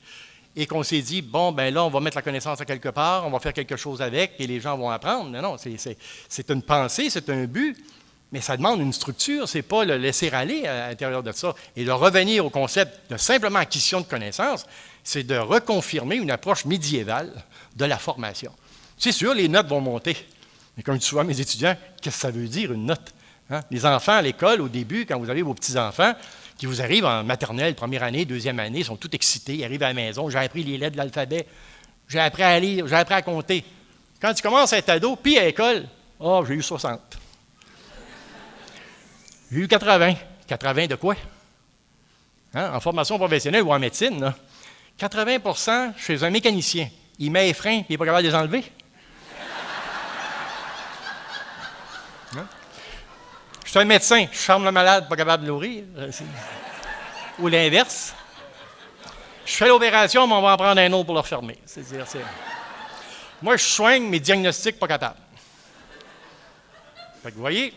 et 0.57 0.67
qu'on 0.67 0.83
s'est 0.83 1.03
dit, 1.03 1.23
bon, 1.23 1.53
ben 1.53 1.73
là, 1.73 1.85
on 1.85 1.91
va 1.91 2.01
mettre 2.01 2.17
la 2.17 2.23
connaissance 2.23 2.61
à 2.61 2.65
quelque 2.65 2.89
part, 2.89 3.27
on 3.27 3.31
va 3.31 3.39
faire 3.39 3.53
quelque 3.53 3.77
chose 3.77 4.03
avec, 4.03 4.33
et 4.39 4.47
les 4.47 4.61
gens 4.61 4.77
vont 4.77 4.91
apprendre. 4.91 5.31
Non, 5.31 5.43
non, 5.43 5.57
c'est 5.59 6.51
une 6.51 6.63
pensée, 6.63 7.11
c'est 7.11 7.29
un 7.31 7.45
but, 7.45 7.77
mais 8.33 8.41
ça 8.41 8.57
demande 8.57 8.81
une 8.81 8.93
structure, 8.93 9.49
c'est 9.49 9.63
pas 9.63 9.85
le 9.85 9.97
laisser 9.97 10.31
aller 10.31 10.67
à 10.67 10.89
l'intérieur 10.89 11.23
de 11.23 11.33
ça. 11.33 11.55
Et 11.77 11.85
de 11.85 11.91
revenir 11.91 12.45
au 12.45 12.51
concept 12.51 13.11
de 13.11 13.17
simplement 13.17 13.61
acquisition 13.61 14.01
de 14.01 14.07
connaissances, 14.07 14.67
c'est 15.05 15.23
de 15.23 15.37
reconfirmer 15.37 16.17
une 16.17 16.31
approche 16.31 16.65
médiévale 16.65 17.33
de 17.77 17.85
la 17.85 17.99
formation. 17.99 18.53
C'est 18.99 19.13
sûr, 19.13 19.35
les 19.35 19.49
notes 19.49 19.69
vont 19.69 19.81
monter. 19.81 20.17
Mais 20.77 20.83
comme 20.83 20.97
je 20.97 21.01
dis 21.01 21.07
souvent 21.07 21.23
à 21.23 21.25
mes 21.25 21.41
étudiants, 21.41 21.77
qu'est-ce 22.03 22.17
que 22.17 22.21
ça 22.21 22.31
veut 22.31 22.49
dire 22.49 22.73
une 22.73 22.87
note? 22.87 23.15
Hein? 23.51 23.63
Les 23.71 23.87
enfants 23.87 24.13
à 24.13 24.23
l'école, 24.23 24.61
au 24.61 24.69
début, 24.69 25.07
quand 25.07 25.19
vous 25.19 25.31
avez 25.31 25.43
vos 25.43 25.55
petits-enfants, 25.55 26.15
qui 26.59 26.67
vous 26.67 26.83
arrivent 26.83 27.07
en 27.07 27.23
maternelle, 27.23 27.75
première 27.77 28.03
année, 28.03 28.25
deuxième 28.25 28.59
année, 28.59 28.83
sont 28.83 28.97
tout 28.97 29.15
excités, 29.15 29.55
ils 29.55 29.65
arrivent 29.65 29.85
à 29.85 29.89
la 29.89 29.95
maison, 29.95 30.29
j'ai 30.29 30.39
appris 30.39 30.65
les 30.65 30.77
lettres 30.77 30.93
de 30.93 30.99
l'alphabet, 30.99 31.47
j'ai 32.09 32.19
appris 32.19 32.43
à 32.43 32.59
lire, 32.59 32.87
j'ai 32.89 32.97
appris 32.97 33.15
à 33.15 33.23
compter. 33.23 33.65
Quand 34.21 34.35
tu 34.35 34.43
commences 34.43 34.73
à 34.73 34.79
être 34.79 34.89
ado, 34.89 35.15
puis 35.15 35.39
à 35.39 35.45
l'école, 35.45 35.87
oh, 36.19 36.45
j'ai 36.47 36.55
eu 36.55 36.63
60. 36.63 37.01
J'ai 39.53 39.59
eu 39.59 39.69
80. 39.69 40.15
80 40.49 40.87
de 40.89 40.95
quoi? 40.97 41.15
Hein? 42.55 42.73
En 42.75 42.81
formation 42.81 43.17
professionnelle 43.19 43.63
ou 43.63 43.73
en 43.73 43.79
médecine, 43.79 44.35
80% 44.99 45.93
chez 45.97 46.25
un 46.25 46.31
mécanicien. 46.31 46.89
Il 47.21 47.31
met 47.31 47.47
les 47.47 47.55
freins 47.55 47.83
il 47.89 47.91
n'est 47.91 47.99
pas 47.99 48.05
capable 48.05 48.25
de 48.25 48.29
les 48.29 48.35
enlever. 48.35 48.65
Je 53.69 53.73
suis 53.73 53.81
un 53.81 53.85
médecin, 53.85 54.27
je 54.33 54.39
charme 54.39 54.65
le 54.65 54.73
malade, 54.73 55.11
pas 55.11 55.15
capable 55.15 55.43
de 55.43 55.49
nourrir. 55.51 55.85
Ou 57.39 57.49
l'inverse. 57.49 58.15
Je 59.45 59.53
fais 59.53 59.69
l'opération, 59.69 60.27
mais 60.27 60.33
on 60.33 60.41
va 60.41 60.55
en 60.55 60.57
prendre 60.57 60.81
un 60.81 60.91
autre 60.95 61.05
pour 61.05 61.13
le 61.13 61.21
refermer. 61.21 61.59
C'est-à-dire, 61.67 62.07
Moi, 63.43 63.59
je 63.59 63.65
soigne, 63.65 64.05
mais 64.05 64.21
diagnostic, 64.21 64.79
pas 64.79 64.89
capable. 64.89 65.19
Fait 67.23 67.29
que 67.29 67.35
vous 67.35 67.43
voyez, 67.43 67.75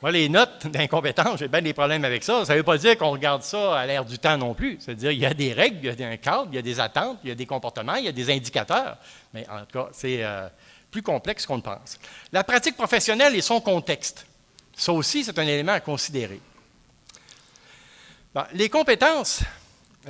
moi, 0.00 0.12
les 0.12 0.28
notes 0.28 0.64
d'incompétence, 0.68 1.40
j'ai 1.40 1.48
bien 1.48 1.60
des 1.60 1.72
problèmes 1.72 2.04
avec 2.04 2.22
ça. 2.22 2.44
Ça 2.44 2.52
ne 2.52 2.58
veut 2.58 2.62
pas 2.62 2.78
dire 2.78 2.96
qu'on 2.96 3.10
regarde 3.10 3.42
ça 3.42 3.76
à 3.76 3.84
l'air 3.86 4.04
du 4.04 4.20
temps 4.20 4.38
non 4.38 4.54
plus. 4.54 4.78
C'est-à-dire 4.78 5.10
qu'il 5.10 5.18
y 5.18 5.26
a 5.26 5.34
des 5.34 5.52
règles, 5.52 5.92
il 5.92 6.00
y 6.00 6.04
a 6.04 6.08
un 6.08 6.16
cadre, 6.18 6.46
il 6.52 6.54
y 6.54 6.58
a 6.58 6.62
des 6.62 6.78
attentes, 6.78 7.18
il 7.24 7.30
y 7.30 7.32
a 7.32 7.34
des 7.34 7.46
comportements, 7.46 7.96
il 7.96 8.04
y 8.04 8.08
a 8.08 8.12
des 8.12 8.30
indicateurs. 8.30 8.96
Mais 9.32 9.44
en 9.50 9.64
tout 9.66 9.76
cas, 9.76 9.88
c'est 9.90 10.22
euh, 10.22 10.46
plus 10.88 11.02
complexe 11.02 11.46
qu'on 11.46 11.56
ne 11.56 11.62
pense. 11.62 11.98
La 12.30 12.44
pratique 12.44 12.76
professionnelle 12.76 13.34
et 13.34 13.40
son 13.40 13.60
contexte. 13.60 14.24
Ça 14.76 14.92
aussi, 14.92 15.24
c'est 15.24 15.38
un 15.38 15.46
élément 15.46 15.72
à 15.72 15.80
considérer. 15.80 16.40
les 18.52 18.68
compétences, 18.68 19.42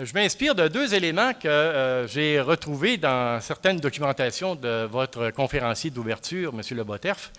je 0.02 0.12
m'inspire 0.12 0.54
de 0.54 0.66
deux 0.66 0.92
éléments 0.94 1.34
que 1.34 1.46
euh, 1.46 2.08
j'ai 2.08 2.40
retrouvés 2.40 2.96
dans 2.96 3.40
certaines 3.40 3.78
documentations 3.78 4.56
de 4.56 4.88
votre 4.90 5.30
conférencier 5.30 5.90
d'ouverture, 5.90 6.52
M. 6.52 6.62
Le 6.76 6.84
Boterf, 6.84 7.30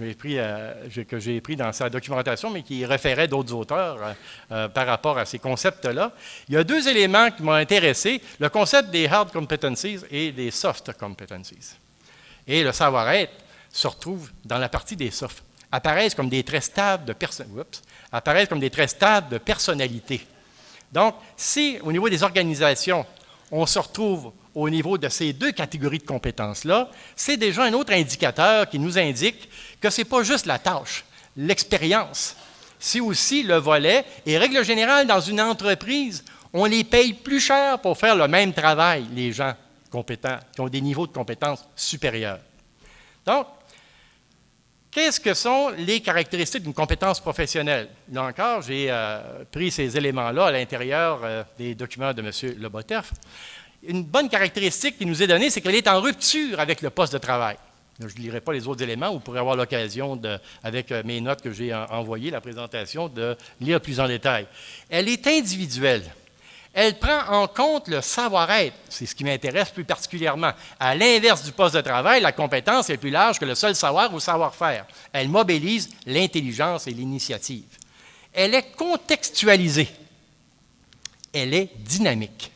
euh, 0.00 1.04
que 1.08 1.18
j'ai 1.18 1.40
pris 1.40 1.56
dans 1.56 1.72
sa 1.72 1.90
documentation, 1.90 2.50
mais 2.50 2.62
qui 2.62 2.84
référait 2.84 3.28
d'autres 3.28 3.52
auteurs 3.52 3.98
euh, 4.50 4.68
par 4.68 4.86
rapport 4.86 5.18
à 5.18 5.24
ces 5.24 5.38
concepts-là. 5.38 6.12
Il 6.48 6.54
y 6.54 6.56
a 6.56 6.64
deux 6.64 6.88
éléments 6.88 7.30
qui 7.30 7.42
m'ont 7.42 7.52
intéressé, 7.52 8.20
le 8.38 8.48
concept 8.48 8.90
des 8.90 9.06
hard 9.06 9.32
competencies 9.32 9.98
et 10.10 10.32
des 10.32 10.50
soft 10.50 10.92
competencies. 10.94 11.76
Et 12.46 12.64
le 12.64 12.72
savoir-être 12.72 13.32
se 13.70 13.86
retrouve 13.86 14.30
dans 14.44 14.58
la 14.58 14.68
partie 14.68 14.96
des 14.96 15.10
soft 15.10 15.42
apparaissent 15.72 16.14
comme 16.14 16.28
des 16.28 16.44
traits 16.44 16.62
stables 16.62 17.06
de 17.06 17.16
apparaissent 18.12 18.48
comme 18.48 18.60
des 18.60 18.70
traits 18.70 18.90
stables 18.90 19.30
de 19.30 19.38
personnalité. 19.38 20.26
Donc, 20.92 21.14
si 21.36 21.78
au 21.82 21.90
niveau 21.90 22.08
des 22.08 22.22
organisations, 22.22 23.06
on 23.50 23.64
se 23.64 23.78
retrouve 23.78 24.32
au 24.54 24.68
niveau 24.68 24.98
de 24.98 25.08
ces 25.08 25.32
deux 25.32 25.52
catégories 25.52 25.98
de 25.98 26.06
compétences-là, 26.06 26.90
c'est 27.16 27.38
déjà 27.38 27.64
un 27.64 27.72
autre 27.72 27.92
indicateur 27.94 28.68
qui 28.68 28.78
nous 28.78 28.98
indique 28.98 29.48
que 29.80 29.88
ce 29.88 30.02
n'est 30.02 30.04
pas 30.04 30.22
juste 30.22 30.44
la 30.44 30.58
tâche, 30.58 31.04
l'expérience, 31.36 32.36
c'est 32.78 33.00
aussi 33.00 33.42
le 33.44 33.56
volet. 33.56 34.04
Et 34.26 34.36
règle 34.36 34.64
générale, 34.64 35.06
dans 35.06 35.20
une 35.20 35.40
entreprise, 35.40 36.24
on 36.52 36.66
les 36.66 36.84
paye 36.84 37.14
plus 37.14 37.40
cher 37.40 37.78
pour 37.78 37.96
faire 37.96 38.16
le 38.16 38.28
même 38.28 38.52
travail, 38.52 39.06
les 39.14 39.32
gens 39.32 39.54
compétents, 39.88 40.38
qui 40.52 40.60
ont 40.60 40.68
des 40.68 40.80
niveaux 40.80 41.06
de 41.06 41.12
compétences 41.12 41.64
supérieurs. 41.76 42.40
Donc, 43.24 43.46
Qu'est-ce 44.92 45.20
que 45.20 45.32
sont 45.32 45.70
les 45.70 46.00
caractéristiques 46.00 46.64
d'une 46.64 46.74
compétence 46.74 47.18
professionnelle? 47.18 47.88
Là 48.12 48.24
encore, 48.24 48.60
j'ai 48.60 48.88
euh, 48.90 49.42
pris 49.50 49.70
ces 49.70 49.96
éléments-là 49.96 50.44
à 50.44 50.52
l'intérieur 50.52 51.20
euh, 51.24 51.42
des 51.58 51.74
documents 51.74 52.12
de 52.12 52.20
M. 52.20 52.30
Leboteuf. 52.60 53.10
Une 53.84 54.04
bonne 54.04 54.28
caractéristique 54.28 54.98
qui 54.98 55.06
nous 55.06 55.22
est 55.22 55.26
donnée, 55.26 55.48
c'est 55.48 55.62
qu'elle 55.62 55.76
est 55.76 55.88
en 55.88 55.98
rupture 55.98 56.60
avec 56.60 56.82
le 56.82 56.90
poste 56.90 57.14
de 57.14 57.18
travail. 57.18 57.56
je 58.00 58.04
ne 58.04 58.20
lirai 58.20 58.42
pas 58.42 58.52
les 58.52 58.68
autres 58.68 58.82
éléments, 58.82 59.10
vous 59.10 59.20
pourrez 59.20 59.38
avoir 59.38 59.56
l'occasion, 59.56 60.20
avec 60.62 60.92
euh, 60.92 61.02
mes 61.06 61.22
notes 61.22 61.40
que 61.40 61.52
j'ai 61.52 61.72
envoyées, 61.72 62.30
la 62.30 62.42
présentation, 62.42 63.08
de 63.08 63.34
lire 63.62 63.80
plus 63.80 63.98
en 63.98 64.06
détail. 64.06 64.46
Elle 64.90 65.08
est 65.08 65.26
individuelle. 65.26 66.04
Elle 66.74 66.98
prend 66.98 67.26
en 67.28 67.48
compte 67.48 67.88
le 67.88 68.00
savoir-être. 68.00 68.74
C'est 68.88 69.04
ce 69.04 69.14
qui 69.14 69.24
m'intéresse 69.24 69.70
plus 69.70 69.84
particulièrement. 69.84 70.52
À 70.80 70.94
l'inverse 70.94 71.42
du 71.42 71.52
poste 71.52 71.74
de 71.74 71.82
travail, 71.82 72.22
la 72.22 72.32
compétence 72.32 72.88
est 72.88 72.96
plus 72.96 73.10
large 73.10 73.38
que 73.38 73.44
le 73.44 73.54
seul 73.54 73.74
savoir 73.74 74.12
ou 74.14 74.20
savoir-faire. 74.20 74.86
Elle 75.12 75.28
mobilise 75.28 75.90
l'intelligence 76.06 76.86
et 76.86 76.92
l'initiative. 76.92 77.66
Elle 78.32 78.54
est 78.54 78.74
contextualisée. 78.74 79.88
Elle 81.34 81.52
est 81.52 81.70
dynamique. 81.76 82.52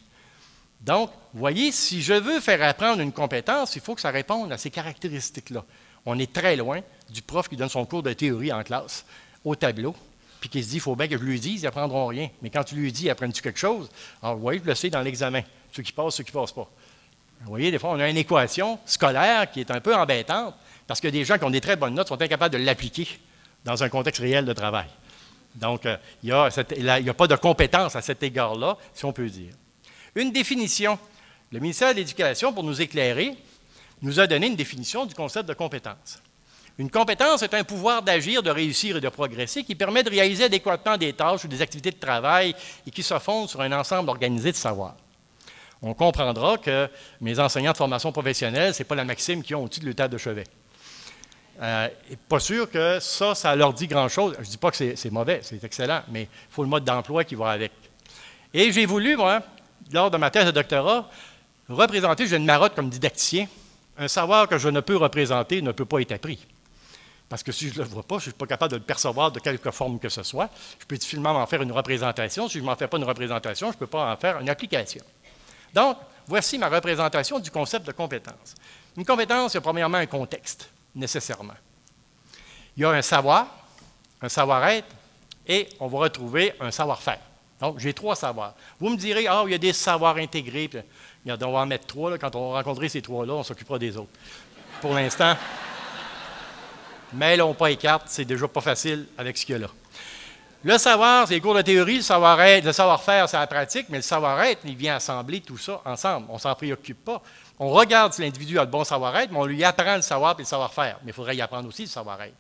Donc, 0.80 1.10
voyez, 1.34 1.70
si 1.72 2.00
je 2.00 2.14
veux 2.14 2.40
faire 2.40 2.62
apprendre 2.62 3.02
une 3.02 3.12
compétence, 3.12 3.76
il 3.76 3.82
faut 3.82 3.94
que 3.94 4.00
ça 4.00 4.10
réponde 4.10 4.52
à 4.52 4.58
ces 4.58 4.70
caractéristiques-là. 4.70 5.64
On 6.06 6.18
est 6.18 6.32
très 6.32 6.56
loin 6.56 6.80
du 7.10 7.20
prof 7.20 7.48
qui 7.48 7.56
donne 7.56 7.68
son 7.68 7.84
cours 7.84 8.02
de 8.02 8.12
théorie 8.12 8.52
en 8.52 8.62
classe 8.62 9.04
au 9.44 9.54
tableau 9.54 9.94
puis 10.48 10.60
qui 10.60 10.64
se 10.64 10.70
dit, 10.70 10.76
il 10.76 10.80
faut 10.80 10.94
bien 10.94 11.08
que 11.08 11.18
je 11.18 11.22
lui 11.22 11.40
dise, 11.40 11.62
ils 11.62 11.64
n'apprendront 11.64 12.06
rien. 12.06 12.28
Mais 12.40 12.50
quand 12.50 12.62
tu 12.62 12.76
lui 12.76 12.92
dis, 12.92 13.10
apprends-tu 13.10 13.42
quelque 13.42 13.58
chose? 13.58 13.90
Alors, 14.22 14.36
vous 14.36 14.42
voyez, 14.42 14.60
je 14.62 14.68
le 14.68 14.74
sais 14.74 14.90
dans 14.90 15.00
l'examen, 15.00 15.42
ceux 15.72 15.82
qui 15.82 15.92
passent, 15.92 16.14
ceux 16.14 16.24
qui 16.24 16.34
ne 16.34 16.40
passent 16.40 16.52
pas. 16.52 16.68
Vous 17.40 17.48
voyez, 17.48 17.70
des 17.70 17.78
fois, 17.78 17.90
on 17.90 17.98
a 17.98 18.08
une 18.08 18.16
équation 18.16 18.78
scolaire 18.86 19.50
qui 19.50 19.60
est 19.60 19.70
un 19.70 19.80
peu 19.80 19.94
embêtante, 19.94 20.54
parce 20.86 21.00
que 21.00 21.08
des 21.08 21.24
gens 21.24 21.36
qui 21.36 21.44
ont 21.44 21.50
des 21.50 21.60
très 21.60 21.76
bonnes 21.76 21.94
notes 21.94 22.08
sont 22.08 22.20
incapables 22.20 22.52
de 22.52 22.62
l'appliquer 22.62 23.08
dans 23.64 23.82
un 23.82 23.88
contexte 23.88 24.20
réel 24.20 24.44
de 24.44 24.52
travail. 24.52 24.86
Donc, 25.56 25.84
euh, 25.86 25.96
il 26.22 26.30
n'y 26.30 27.08
a, 27.10 27.14
pas 27.14 27.26
de 27.26 27.36
compétence 27.36 27.96
à 27.96 28.02
cet 28.02 28.22
égard-là, 28.22 28.76
si 28.94 29.04
on 29.04 29.12
peut 29.12 29.28
dire. 29.28 29.52
Une 30.14 30.32
définition. 30.32 30.98
Le 31.52 31.60
ministère 31.60 31.92
de 31.92 31.96
l'Éducation, 31.96 32.52
pour 32.52 32.62
nous 32.62 32.80
éclairer, 32.80 33.36
nous 34.02 34.20
a 34.20 34.26
donné 34.26 34.46
une 34.48 34.56
définition 34.56 35.06
du 35.06 35.14
concept 35.14 35.48
de 35.48 35.54
compétence. 35.54 36.20
Une 36.78 36.90
compétence 36.90 37.42
est 37.42 37.54
un 37.54 37.64
pouvoir 37.64 38.02
d'agir, 38.02 38.42
de 38.42 38.50
réussir 38.50 38.98
et 38.98 39.00
de 39.00 39.08
progresser 39.08 39.64
qui 39.64 39.74
permet 39.74 40.02
de 40.02 40.10
réaliser 40.10 40.44
adéquatement 40.44 40.98
des 40.98 41.14
tâches 41.14 41.44
ou 41.44 41.48
des 41.48 41.62
activités 41.62 41.90
de 41.90 41.98
travail 41.98 42.54
et 42.86 42.90
qui 42.90 43.02
se 43.02 43.18
fonde 43.18 43.48
sur 43.48 43.62
un 43.62 43.72
ensemble 43.72 44.10
organisé 44.10 44.52
de 44.52 44.56
savoir. 44.56 44.94
On 45.80 45.94
comprendra 45.94 46.58
que 46.58 46.88
mes 47.20 47.38
enseignants 47.38 47.72
de 47.72 47.76
formation 47.76 48.12
professionnelle, 48.12 48.74
ce 48.74 48.80
n'est 48.80 48.84
pas 48.84 48.94
la 48.94 49.04
maxime 49.04 49.42
qu'ils 49.42 49.56
ont 49.56 49.64
au-dessus 49.64 49.80
de 49.80 49.86
l'état 49.86 50.08
de 50.08 50.18
chevet. 50.18 50.44
Euh, 51.62 51.88
pas 52.28 52.40
sûr 52.40 52.70
que 52.70 52.98
ça, 53.00 53.34
ça 53.34 53.56
leur 53.56 53.72
dit 53.72 53.86
grand-chose. 53.86 54.34
Je 54.38 54.44
ne 54.44 54.50
dis 54.50 54.58
pas 54.58 54.70
que 54.70 54.94
c'est 54.96 55.10
mauvais, 55.10 55.40
c'est 55.42 55.62
excellent, 55.64 56.02
mais 56.08 56.22
il 56.22 56.28
faut 56.50 56.62
le 56.62 56.68
mode 56.68 56.84
d'emploi 56.84 57.24
qui 57.24 57.34
va 57.34 57.50
avec. 57.50 57.72
Et 58.52 58.70
j'ai 58.70 58.84
voulu, 58.84 59.16
moi, 59.16 59.40
lors 59.92 60.10
de 60.10 60.18
ma 60.18 60.30
thèse 60.30 60.46
de 60.46 60.50
doctorat, 60.50 61.08
représenter, 61.68 62.26
j'ai 62.26 62.36
une 62.36 62.44
marotte 62.44 62.74
comme 62.74 62.90
didacticien, 62.90 63.46
un 63.96 64.08
savoir 64.08 64.46
que 64.48 64.58
je 64.58 64.68
ne 64.68 64.80
peux 64.80 64.96
représenter 64.96 65.62
ne 65.62 65.72
peut 65.72 65.86
pas 65.86 66.00
être 66.00 66.12
appris. 66.12 66.46
Parce 67.28 67.42
que 67.42 67.50
si 67.50 67.68
je 67.68 67.74
ne 67.80 67.84
le 67.84 67.90
vois 67.90 68.02
pas, 68.02 68.16
je 68.16 68.28
ne 68.28 68.30
suis 68.30 68.32
pas 68.32 68.46
capable 68.46 68.72
de 68.72 68.76
le 68.76 68.82
percevoir 68.82 69.32
de 69.32 69.40
quelque 69.40 69.70
forme 69.72 69.98
que 69.98 70.08
ce 70.08 70.22
soit. 70.22 70.48
Je 70.78 70.86
peux 70.86 70.96
difficilement 70.96 71.32
m'en 71.32 71.46
faire 71.46 71.62
une 71.62 71.72
représentation. 71.72 72.48
Si 72.48 72.54
je 72.54 72.60
ne 72.60 72.66
m'en 72.66 72.76
fais 72.76 72.86
pas 72.86 72.98
une 72.98 73.04
représentation, 73.04 73.68
je 73.68 73.76
ne 73.76 73.78
peux 73.78 73.86
pas 73.86 74.12
en 74.12 74.16
faire 74.16 74.38
une 74.40 74.48
application. 74.48 75.02
Donc, 75.74 75.96
voici 76.26 76.56
ma 76.56 76.68
représentation 76.68 77.40
du 77.40 77.50
concept 77.50 77.86
de 77.86 77.92
compétence. 77.92 78.54
Une 78.96 79.04
compétence, 79.04 79.54
il 79.54 79.56
y 79.56 79.58
a 79.58 79.60
premièrement 79.60 79.98
un 79.98 80.06
contexte, 80.06 80.70
nécessairement. 80.94 81.54
Il 82.76 82.82
y 82.82 82.84
a 82.84 82.90
un 82.90 83.02
savoir, 83.02 83.48
un 84.22 84.28
savoir-être, 84.28 84.88
et 85.48 85.68
on 85.80 85.88
va 85.88 85.98
retrouver 85.98 86.54
un 86.60 86.70
savoir-faire. 86.70 87.20
Donc, 87.60 87.78
j'ai 87.78 87.92
trois 87.92 88.14
savoirs. 88.14 88.54
Vous 88.78 88.90
me 88.90 88.96
direz, 88.96 89.26
ah, 89.26 89.42
il 89.46 89.52
y 89.52 89.54
a 89.54 89.58
des 89.58 89.72
savoirs 89.72 90.16
intégrés. 90.16 90.68
Puis, 90.68 90.80
on 91.26 91.36
va 91.36 91.58
en 91.58 91.66
mettre 91.66 91.86
trois. 91.86 92.16
quand 92.18 92.34
on 92.36 92.52
va 92.52 92.58
rencontrer 92.58 92.88
ces 92.88 93.02
trois-là, 93.02 93.32
on 93.32 93.42
s'occupera 93.42 93.78
des 93.78 93.96
autres. 93.96 94.10
Pour 94.80 94.94
l'instant, 94.94 95.34
mais 97.12 97.36
là, 97.36 97.46
on 97.46 97.54
pas 97.54 97.68
les 97.68 97.78
c'est 98.06 98.24
déjà 98.24 98.48
pas 98.48 98.60
facile 98.60 99.06
avec 99.16 99.36
ce 99.36 99.46
qu'il 99.46 99.54
y 99.54 99.56
a 99.56 99.60
là. 99.60 99.68
Le 100.64 100.78
savoir, 100.78 101.28
c'est 101.28 101.34
les 101.34 101.40
cours 101.40 101.54
de 101.54 101.62
théorie, 101.62 101.98
le 101.98 102.02
savoir-être, 102.02 102.64
le 102.64 102.72
savoir-faire, 102.72 103.28
c'est 103.28 103.36
la 103.36 103.46
pratique, 103.46 103.86
mais 103.88 103.98
le 103.98 104.02
savoir-être, 104.02 104.62
il 104.64 104.74
vient 104.74 104.96
assembler 104.96 105.40
tout 105.40 105.58
ça 105.58 105.80
ensemble. 105.84 106.26
On 106.28 106.34
ne 106.34 106.38
s'en 106.40 106.54
préoccupe 106.54 107.04
pas. 107.04 107.22
On 107.58 107.68
regarde 107.68 108.12
si 108.12 108.22
l'individu 108.22 108.58
a 108.58 108.64
le 108.64 108.70
bon 108.70 108.82
savoir-être, 108.82 109.30
mais 109.30 109.38
on 109.38 109.44
lui 109.44 109.62
apprend 109.62 109.94
le 109.94 110.02
savoir 110.02 110.34
et 110.34 110.42
le 110.42 110.44
savoir-faire. 110.44 110.98
Mais 111.04 111.10
il 111.10 111.14
faudrait 111.14 111.36
y 111.36 111.40
apprendre 111.40 111.68
aussi 111.68 111.82
le 111.82 111.88
savoir-être. 111.88 112.34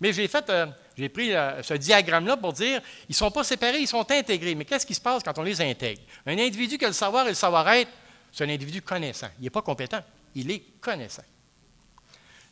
Mais 0.00 0.12
j'ai 0.12 0.28
fait, 0.28 0.48
euh, 0.50 0.66
j'ai 0.96 1.08
pris 1.08 1.34
euh, 1.34 1.62
ce 1.62 1.74
diagramme-là 1.74 2.36
pour 2.36 2.52
dire, 2.52 2.80
ils 3.08 3.12
ne 3.12 3.14
sont 3.14 3.30
pas 3.30 3.42
séparés, 3.42 3.80
ils 3.80 3.88
sont 3.88 4.08
intégrés. 4.08 4.54
Mais 4.54 4.64
qu'est-ce 4.64 4.86
qui 4.86 4.94
se 4.94 5.00
passe 5.00 5.22
quand 5.24 5.36
on 5.38 5.42
les 5.42 5.60
intègre? 5.60 6.02
Un 6.26 6.38
individu 6.38 6.78
qui 6.78 6.84
a 6.84 6.88
le 6.88 6.94
savoir 6.94 7.26
et 7.26 7.30
le 7.30 7.34
savoir-être, 7.34 7.90
c'est 8.30 8.44
un 8.44 8.48
individu 8.50 8.82
connaissant. 8.82 9.28
Il 9.40 9.44
n'est 9.44 9.50
pas 9.50 9.62
compétent, 9.62 10.00
il 10.34 10.50
est 10.50 10.62
connaissant. 10.80 11.22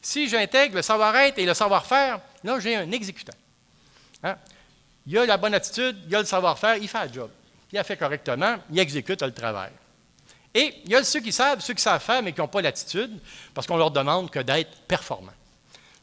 Si 0.03 0.29
j'intègre 0.29 0.77
le 0.77 0.83
savoir-être 0.83 1.39
et 1.39 1.47
le 1.47 1.55
savoir-faire, 1.55 2.21
là, 2.43 2.59
j'ai 2.59 2.75
un 2.75 2.91
exécutant. 2.91 3.37
Hein? 4.25 4.37
Il 5.07 5.17
a 5.17 5.27
la 5.27 5.37
bonne 5.37 5.55
attitude, 5.55 5.97
il 6.09 6.17
a 6.17 6.21
le 6.21 6.27
savoir-faire, 6.27 6.77
il 6.77 6.89
fait 6.89 7.07
le 7.07 7.13
job. 7.13 7.31
Il 7.73 7.79
a 7.79 7.85
fait 7.85 7.97
correctement, 7.97 8.57
il 8.71 8.79
exécute 8.81 9.23
le 9.23 9.33
travail. 9.33 9.71
Et 10.55 10.83
il 10.85 10.91
y 10.91 10.97
a 10.97 11.05
ceux 11.05 11.21
qui 11.21 11.33
savent, 11.33 11.61
ceux 11.61 11.75
qui 11.75 11.83
savent 11.83 12.03
faire, 12.03 12.23
mais 12.23 12.33
qui 12.33 12.41
n'ont 12.41 12.49
pas 12.49 12.61
l'attitude, 12.61 13.19
parce 13.55 13.67
qu'on 13.67 13.77
leur 13.77 13.91
demande 13.91 14.29
que 14.29 14.41
d'être 14.41 14.77
performants. 14.87 15.33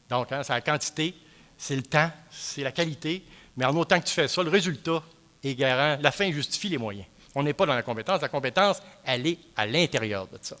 Donc, 0.08 0.32
hein, 0.32 0.42
c'est 0.42 0.54
la 0.54 0.60
quantité, 0.60 1.14
c'est 1.56 1.76
le 1.76 1.82
temps, 1.82 2.10
c'est 2.30 2.62
la 2.62 2.72
qualité, 2.72 3.22
mais 3.56 3.64
en 3.66 3.76
autant 3.76 4.00
que 4.00 4.06
tu 4.06 4.14
fais 4.14 4.26
ça, 4.26 4.42
le 4.42 4.50
résultat 4.50 5.02
est 5.44 5.54
garant. 5.54 5.98
La 6.00 6.10
fin 6.10 6.32
justifie 6.32 6.70
les 6.70 6.78
moyens. 6.78 7.06
On 7.34 7.42
n'est 7.42 7.52
pas 7.52 7.66
dans 7.66 7.74
la 7.74 7.82
compétence. 7.82 8.20
La 8.22 8.28
compétence, 8.28 8.82
elle 9.04 9.26
est 9.26 9.38
à 9.56 9.66
l'intérieur 9.66 10.26
de 10.26 10.38
ça. 10.40 10.56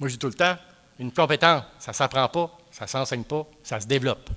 Moi, 0.00 0.08
je 0.08 0.14
dis 0.14 0.18
tout 0.18 0.28
le 0.28 0.34
temps, 0.34 0.56
une 0.98 1.12
compétence, 1.12 1.64
ça 1.78 1.90
ne 1.90 1.96
s'apprend 1.96 2.28
pas, 2.28 2.50
ça 2.70 2.84
ne 2.84 2.90
s'enseigne 2.90 3.24
pas, 3.24 3.46
ça 3.62 3.80
se 3.80 3.86
développe. 3.86 4.30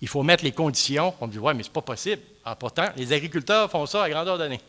Il 0.00 0.08
faut 0.08 0.22
mettre 0.22 0.44
les 0.44 0.52
conditions. 0.52 1.14
On 1.20 1.26
me 1.26 1.32
dit, 1.32 1.38
ouais, 1.38 1.54
mais 1.54 1.62
ce 1.62 1.68
n'est 1.68 1.72
pas 1.72 1.82
possible. 1.82 2.22
Ah, 2.44 2.54
pourtant, 2.54 2.86
les 2.96 3.12
agriculteurs 3.12 3.70
font 3.70 3.86
ça 3.86 4.02
à 4.02 4.10
grandeur 4.10 4.38
donnée. 4.38 4.60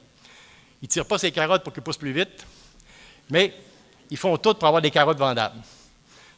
Ils 0.82 0.86
ne 0.86 0.89
tirent 0.89 1.05
pas 1.05 1.17
ces 1.17 1.32
carottes 1.32 1.63
pour 1.63 1.73
qu'elles 1.73 1.84
poussent 1.84 1.97
plus 1.97 2.11
vite, 2.11 2.45
mais 3.30 3.53
ils 4.09 4.17
font 4.17 4.38
tout 4.38 4.53
pour 4.53 4.67
avoir 4.67 4.82
des 4.82 4.91
carottes 4.91 5.17
vendables. 5.17 5.57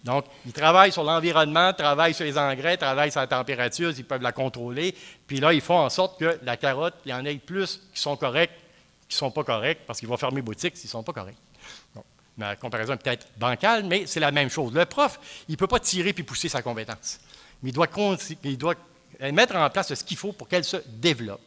Donc, 0.04 0.26
ils 0.46 0.54
travaillent 0.54 0.94
sur 0.94 1.04
l'environnement, 1.04 1.74
travaillent 1.74 2.14
sur 2.14 2.24
les 2.24 2.38
engrais, 2.38 2.78
travaillent 2.78 3.12
sur 3.12 3.20
la 3.20 3.28
température, 3.28 3.92
ils 3.96 4.06
peuvent 4.06 4.22
la 4.22 4.32
contrôler. 4.32 4.96
Puis 5.28 5.42
là, 5.42 5.54
ils 5.54 5.62
font 5.62 5.78
en 5.78 5.90
sorte 5.90 6.18
que 6.18 6.40
la 6.44 6.56
carotte, 6.56 6.96
il 7.06 7.12
y 7.12 7.14
en 7.14 7.26
ait 7.26 7.36
plus 7.36 7.82
qui 7.94 8.02
sont 8.02 8.16
corrects, 8.16 8.52
qui 9.10 9.16
ne 9.16 9.20
sont 9.20 9.32
pas 9.32 9.44
corrects, 9.44 9.80
parce 9.86 10.00
qu'ils 10.00 10.08
vont 10.08 10.18
fermer 10.18 10.42
boutique 10.42 10.78
s'ils 10.78 10.88
ne 10.88 10.92
sont 10.92 11.04
pas 11.04 11.14
corrects. 11.14 11.36
La 12.40 12.56
comparaison 12.56 12.94
est 12.94 12.98
peut-être 12.98 13.28
bancale, 13.38 13.84
mais 13.84 14.06
c'est 14.08 14.20
la 14.20 14.32
même 14.32 14.50
chose. 14.50 14.74
Le 14.74 14.86
prof, 14.86 15.20
il 15.48 15.54
ne 15.54 15.58
peut 15.58 15.68
pas 15.68 15.80
tirer 15.80 16.14
puis 16.14 16.24
pousser 16.24 16.50
sa 16.50 16.62
compétence. 16.62 17.20
Mais 17.62 17.70
il 17.70 17.74
doit, 17.74 17.88
doit 17.88 18.76
mettre 19.32 19.56
en 19.56 19.70
place 19.70 19.94
ce 19.94 20.04
qu'il 20.04 20.18
faut 20.18 20.32
pour 20.32 20.48
qu'elle 20.48 20.64
se 20.64 20.78
développe. 20.88 21.42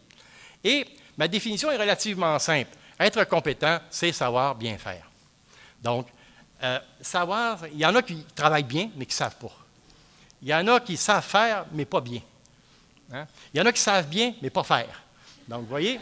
Et 0.63 0.87
ma 1.17 1.29
définition 1.29 1.71
est 1.71 1.77
relativement 1.77 2.39
simple. 2.39 2.71
Être 3.01 3.25
compétent, 3.25 3.81
c'est 3.91 4.13
savoir 4.13 4.55
bien 4.55 4.77
faire. 4.79 5.09
Donc, 5.83 6.07
euh, 6.63 6.79
savoir, 7.01 7.67
il 7.73 7.79
y 7.79 7.87
en 7.87 7.95
a 7.97 8.03
qui 8.03 8.25
travaillent 8.35 8.63
bien, 8.63 8.91
mais 8.95 9.07
qui 9.07 9.13
ne 9.13 9.17
savent 9.17 9.37
pas. 9.37 9.53
Il 10.43 10.49
y 10.49 10.55
en 10.55 10.67
a 10.69 10.81
qui 10.81 10.97
savent 10.97 11.25
faire, 11.25 11.65
mais 11.73 11.85
pas 11.85 12.01
bien. 12.01 12.21
Hein? 13.13 13.27
Il 13.53 13.59
y 13.59 13.61
en 13.61 13.67
a 13.67 13.73
qui 13.73 13.81
savent 13.81 14.07
bien, 14.07 14.35
mais 14.43 14.51
pas 14.51 14.63
faire. 14.63 15.03
Donc, 15.49 15.63
vous 15.63 15.69
voyez, 15.69 15.99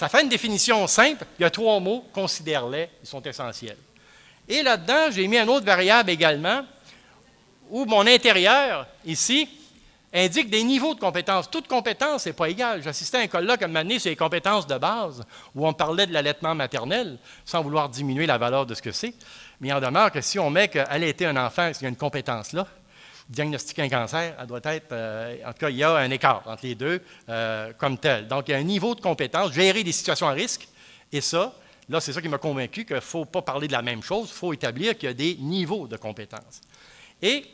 ça 0.00 0.08
fait 0.08 0.22
une 0.22 0.30
définition 0.30 0.86
simple. 0.86 1.26
Il 1.38 1.42
y 1.42 1.44
a 1.44 1.50
trois 1.50 1.78
mots, 1.78 2.06
considère-les, 2.14 2.88
ils 3.02 3.06
sont 3.06 3.20
essentiels. 3.20 3.76
Et 4.48 4.62
là-dedans, 4.62 5.10
j'ai 5.10 5.28
mis 5.28 5.36
une 5.36 5.50
autre 5.50 5.66
variable 5.66 6.08
également, 6.08 6.64
où 7.68 7.84
mon 7.84 8.06
intérieur, 8.06 8.86
ici, 9.04 9.46
indique 10.10 10.48
des 10.48 10.62
niveaux 10.62 10.94
de 10.94 11.00
compétences. 11.00 11.50
Toute 11.50 11.68
compétence 11.68 12.24
n'est 12.24 12.32
pas 12.32 12.48
égale. 12.48 12.82
J'assistais 12.82 13.18
à 13.18 13.20
un 13.20 13.26
colloque 13.26 13.60
à 13.60 13.66
un 13.66 13.98
sur 13.98 14.08
les 14.08 14.16
compétences 14.16 14.66
de 14.66 14.78
base, 14.78 15.22
où 15.54 15.68
on 15.68 15.74
parlait 15.74 16.06
de 16.06 16.14
l'allaitement 16.14 16.54
maternel, 16.54 17.18
sans 17.44 17.62
vouloir 17.62 17.90
diminuer 17.90 18.24
la 18.24 18.38
valeur 18.38 18.64
de 18.64 18.74
ce 18.74 18.80
que 18.80 18.92
c'est. 18.92 19.12
Mais 19.60 19.68
il 19.68 19.74
en 19.74 19.80
demeure 19.82 20.10
que 20.10 20.22
si 20.22 20.38
on 20.38 20.48
met 20.48 20.70
été 21.02 21.26
un 21.26 21.36
enfant, 21.36 21.74
s'il 21.74 21.82
y 21.82 21.86
a 21.86 21.90
une 21.90 21.96
compétence 21.96 22.54
là, 22.54 22.66
diagnostiquer 23.30 23.82
un 23.82 23.88
cancer, 23.88 24.34
elle 24.38 24.46
doit 24.46 24.60
être, 24.64 24.92
euh, 24.92 25.36
en 25.46 25.52
tout 25.52 25.60
cas, 25.60 25.70
il 25.70 25.76
y 25.76 25.84
a 25.84 25.94
un 25.94 26.10
écart 26.10 26.42
entre 26.46 26.66
les 26.66 26.74
deux 26.74 27.00
euh, 27.28 27.72
comme 27.78 27.96
tel. 27.96 28.26
Donc, 28.26 28.48
il 28.48 28.50
y 28.50 28.54
a 28.54 28.58
un 28.58 28.64
niveau 28.64 28.94
de 28.94 29.00
compétence, 29.00 29.52
gérer 29.52 29.84
des 29.84 29.92
situations 29.92 30.28
à 30.28 30.32
risque, 30.32 30.68
et 31.12 31.20
ça, 31.20 31.54
là, 31.88 32.00
c'est 32.00 32.12
ça 32.12 32.20
qui 32.20 32.28
m'a 32.28 32.38
convaincu 32.38 32.84
qu'il 32.84 32.96
ne 32.96 33.00
faut 33.00 33.24
pas 33.24 33.42
parler 33.42 33.68
de 33.68 33.72
la 33.72 33.82
même 33.82 34.02
chose, 34.02 34.28
il 34.30 34.36
faut 34.36 34.52
établir 34.52 34.98
qu'il 34.98 35.08
y 35.08 35.10
a 35.10 35.14
des 35.14 35.36
niveaux 35.36 35.86
de 35.86 35.96
compétences. 35.96 36.60
Et 37.22 37.46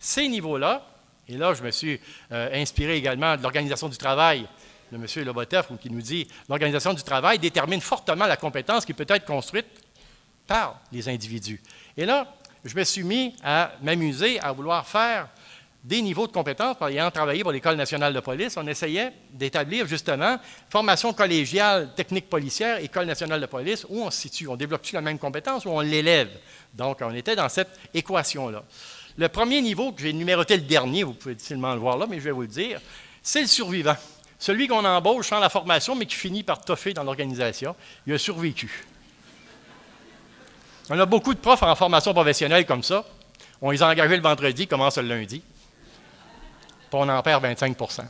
ces 0.00 0.28
niveaux-là, 0.28 0.84
et 1.28 1.36
là, 1.36 1.54
je 1.54 1.62
me 1.62 1.70
suis 1.70 2.00
euh, 2.32 2.50
inspiré 2.52 2.96
également 2.96 3.36
de 3.36 3.42
l'organisation 3.42 3.88
du 3.88 3.96
travail 3.96 4.46
de 4.90 4.96
M. 4.96 5.24
Lobotev, 5.24 5.66
qui 5.80 5.90
nous 5.90 6.02
dit 6.02 6.26
l'organisation 6.48 6.92
du 6.92 7.02
travail 7.02 7.38
détermine 7.38 7.80
fortement 7.80 8.26
la 8.26 8.36
compétence 8.36 8.84
qui 8.84 8.94
peut 8.94 9.06
être 9.08 9.24
construite 9.24 9.66
par 10.46 10.80
les 10.92 11.08
individus. 11.08 11.62
Et 11.96 12.04
là, 12.04 12.34
je 12.64 12.76
me 12.76 12.84
suis 12.84 13.02
mis 13.02 13.34
à 13.42 13.72
m'amuser 13.82 14.40
à 14.40 14.52
vouloir 14.52 14.86
faire 14.86 15.28
des 15.84 16.00
niveaux 16.00 16.26
de 16.26 16.32
compétences. 16.32 16.76
Ayant 16.80 17.10
travaillé 17.10 17.42
pour 17.42 17.52
l'École 17.52 17.76
nationale 17.76 18.14
de 18.14 18.20
police, 18.20 18.56
on 18.56 18.66
essayait 18.66 19.12
d'établir 19.30 19.86
justement 19.86 20.38
formation 20.70 21.12
collégiale, 21.12 21.94
technique 21.94 22.30
policière, 22.30 22.78
École 22.78 23.06
nationale 23.06 23.40
de 23.40 23.46
police, 23.46 23.86
où 23.88 24.02
on 24.02 24.10
se 24.10 24.22
situe. 24.22 24.48
On 24.48 24.56
développe-tu 24.56 24.94
la 24.94 25.02
même 25.02 25.18
compétence 25.18 25.66
ou 25.66 25.68
on 25.68 25.80
l'élève? 25.80 26.30
Donc, 26.72 26.98
on 27.02 27.14
était 27.14 27.36
dans 27.36 27.50
cette 27.50 27.78
équation-là. 27.92 28.64
Le 29.16 29.28
premier 29.28 29.60
niveau, 29.60 29.92
que 29.92 30.02
j'ai 30.02 30.12
numéroté 30.12 30.56
le 30.56 30.62
dernier, 30.62 31.04
vous 31.04 31.12
pouvez 31.12 31.34
difficilement 31.34 31.74
le 31.74 31.80
voir 31.80 31.98
là, 31.98 32.06
mais 32.08 32.18
je 32.18 32.24
vais 32.24 32.30
vous 32.32 32.42
le 32.42 32.48
dire, 32.48 32.80
c'est 33.22 33.42
le 33.42 33.46
survivant. 33.46 33.96
Celui 34.38 34.66
qu'on 34.66 34.84
embauche 34.84 35.28
sans 35.28 35.38
la 35.38 35.48
formation, 35.48 35.94
mais 35.94 36.06
qui 36.06 36.16
finit 36.16 36.42
par 36.42 36.60
toffer 36.60 36.92
dans 36.94 37.04
l'organisation. 37.04 37.76
Il 38.06 38.14
a 38.14 38.18
survécu. 38.18 38.84
On 40.90 40.98
a 40.98 41.06
beaucoup 41.06 41.32
de 41.32 41.38
profs 41.38 41.62
en 41.62 41.74
formation 41.74 42.12
professionnelle 42.12 42.66
comme 42.66 42.82
ça. 42.82 43.04
On 43.60 43.70
les 43.70 43.82
a 43.82 43.88
engagés 43.88 44.16
le 44.16 44.22
vendredi, 44.22 44.66
commence 44.66 44.98
le 44.98 45.08
lundi. 45.08 45.40
Puis 45.40 46.88
on 46.92 47.08
en 47.08 47.22
perd 47.22 47.42
25% 47.44 48.04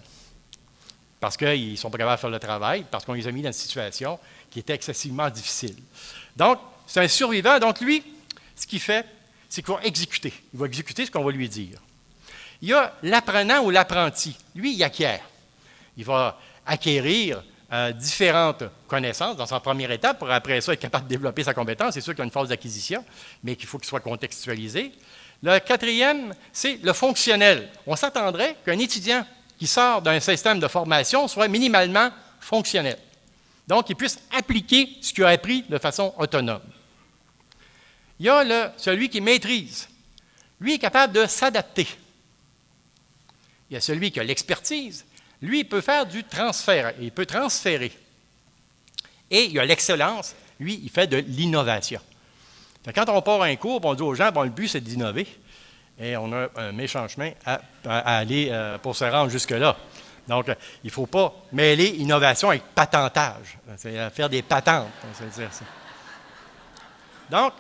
Parce 1.21 1.37
qu'ils 1.37 1.79
sont 1.79 1.91
pas 1.91 1.99
capables 1.99 2.17
de 2.17 2.21
faire 2.21 2.31
le 2.31 2.41
travail, 2.41 2.85
parce 2.91 3.05
qu'on 3.05 3.13
les 3.13 3.27
a 3.29 3.33
mis 3.33 3.43
dans 3.43 3.49
une 3.49 3.53
situation 3.53 4.19
qui 4.51 4.59
était 4.59 4.75
excessivement 4.75 5.31
difficile. 5.31 5.77
Donc, 6.37 6.59
c'est 6.87 7.01
un 7.01 7.09
survivant. 7.09 7.59
Donc, 7.59 7.81
lui, 7.81 8.03
ce 8.57 8.67
qu'il 8.67 8.81
fait, 8.81 9.07
c'est 9.49 9.63
qu'il 9.63 9.73
va 9.73 9.81
exécuter. 9.85 10.33
Il 10.53 10.59
va 10.59 10.67
exécuter 10.67 11.07
ce 11.07 11.11
qu'on 11.11 11.23
va 11.23 11.31
lui 11.31 11.49
dire. 11.49 11.79
Il 12.61 12.69
y 12.69 12.73
a 12.73 12.93
l'apprenant 13.03 13.63
ou 13.63 13.71
l'apprenti. 13.71 14.37
Lui, 14.55 14.75
il 14.75 14.83
acquiert. 14.83 15.21
Il 15.97 16.05
va 16.05 16.39
acquérir 16.67 17.43
euh, 17.75 17.91
différentes 17.91 18.63
connaissances 18.87 19.37
dans 19.37 19.47
sa 19.47 19.59
première 19.59 19.91
étape 19.91 20.21
pour 20.21 20.31
après 20.31 20.61
ça 20.61 20.73
être 20.73 20.79
capable 20.79 21.07
de 21.07 21.09
développer 21.09 21.43
sa 21.43 21.53
compétence. 21.53 21.95
C'est 21.95 22.01
sûr 22.01 22.13
qu'il 22.13 22.21
y 22.21 22.23
a 22.23 22.27
une 22.27 22.31
phase 22.31 22.49
d'acquisition, 22.49 23.05
mais 23.43 23.57
qu'il 23.57 23.67
faut 23.67 23.79
qu'il 23.79 23.89
soit 23.89 23.99
contextualisé. 23.99 24.93
Le 25.43 25.59
quatrième, 25.59 26.33
c'est 26.53 26.79
le 26.85 26.93
fonctionnel. 26.93 27.69
On 27.85 27.97
s'attendrait 27.97 28.55
qu'un 28.65 28.79
étudiant 28.79 29.27
qui 29.59 29.67
sort 29.67 30.03
d'un 30.03 30.21
système 30.21 30.61
de 30.61 30.69
formation 30.69 31.27
soit 31.27 31.49
minimalement 31.49 32.11
fonctionnel. 32.39 32.97
Donc, 33.67 33.91
il 33.91 33.97
puisse 33.97 34.21
appliquer 34.33 34.91
ce 35.01 35.13
qu'il 35.13 35.25
a 35.25 35.31
appris 35.31 35.63
de 35.69 35.79
façon 35.79 36.15
autonome. 36.17 36.63
Il 38.21 38.27
y 38.27 38.29
a 38.29 38.45
le, 38.45 38.71
celui 38.77 39.09
qui 39.09 39.21
maîtrise. 39.21 39.89
Lui 40.61 40.75
est 40.75 40.79
capable 40.79 41.13
de 41.13 41.27
s'adapter. 41.27 41.89
Il 43.69 43.75
y 43.75 43.77
a 43.77 43.81
celui 43.81 44.13
qui 44.13 44.21
a 44.21 44.23
l'expertise. 44.23 45.05
Lui, 45.45 45.61
il 45.61 45.69
peut 45.69 45.83
faire 45.83 46.07
du 46.07 46.25
transfert. 46.25 46.95
Il 46.99 47.13
peut 47.13 47.27
transférer. 47.27 47.93
Et 49.31 49.45
il 49.45 49.53
y 49.53 49.59
a 49.59 49.65
l'excellence. 49.67 50.35
Lui, 50.59 50.81
il 50.83 50.89
fait 50.89 51.07
de 51.07 51.19
l'innovation. 51.19 52.01
Quand 52.95 53.09
on 53.11 53.21
part 53.21 53.43
un 53.43 53.55
cours, 53.57 53.85
on 53.85 53.95
dit 53.95 54.03
aux 54.03 54.15
gens, 54.15 54.33
bon, 54.33 54.43
le 54.43 54.49
but, 54.49 54.69
c'est 54.69 54.81
d'innover. 54.81 55.27
Et 56.01 56.17
on 56.17 56.33
a 56.33 56.49
un 56.57 56.73
méchant 56.73 57.07
chemin 57.09 57.33
à, 57.45 57.61
aller 57.85 58.49
euh, 58.51 58.79
pour 58.79 58.97
se 58.97 59.05
rendre 59.05 59.31
jusque-là. 59.31 59.77
Donc, 60.27 60.47
il 60.83 60.87
ne 60.87 60.91
faut 60.91 61.07
pas 61.07 61.35
mêler 61.53 61.89
innovation 61.89 62.49
avec 62.49 62.63
patentage. 62.75 63.59
C'est 63.77 64.11
faire 64.11 64.31
des 64.31 64.41
patentes. 64.41 64.89
Donc, 67.31 67.53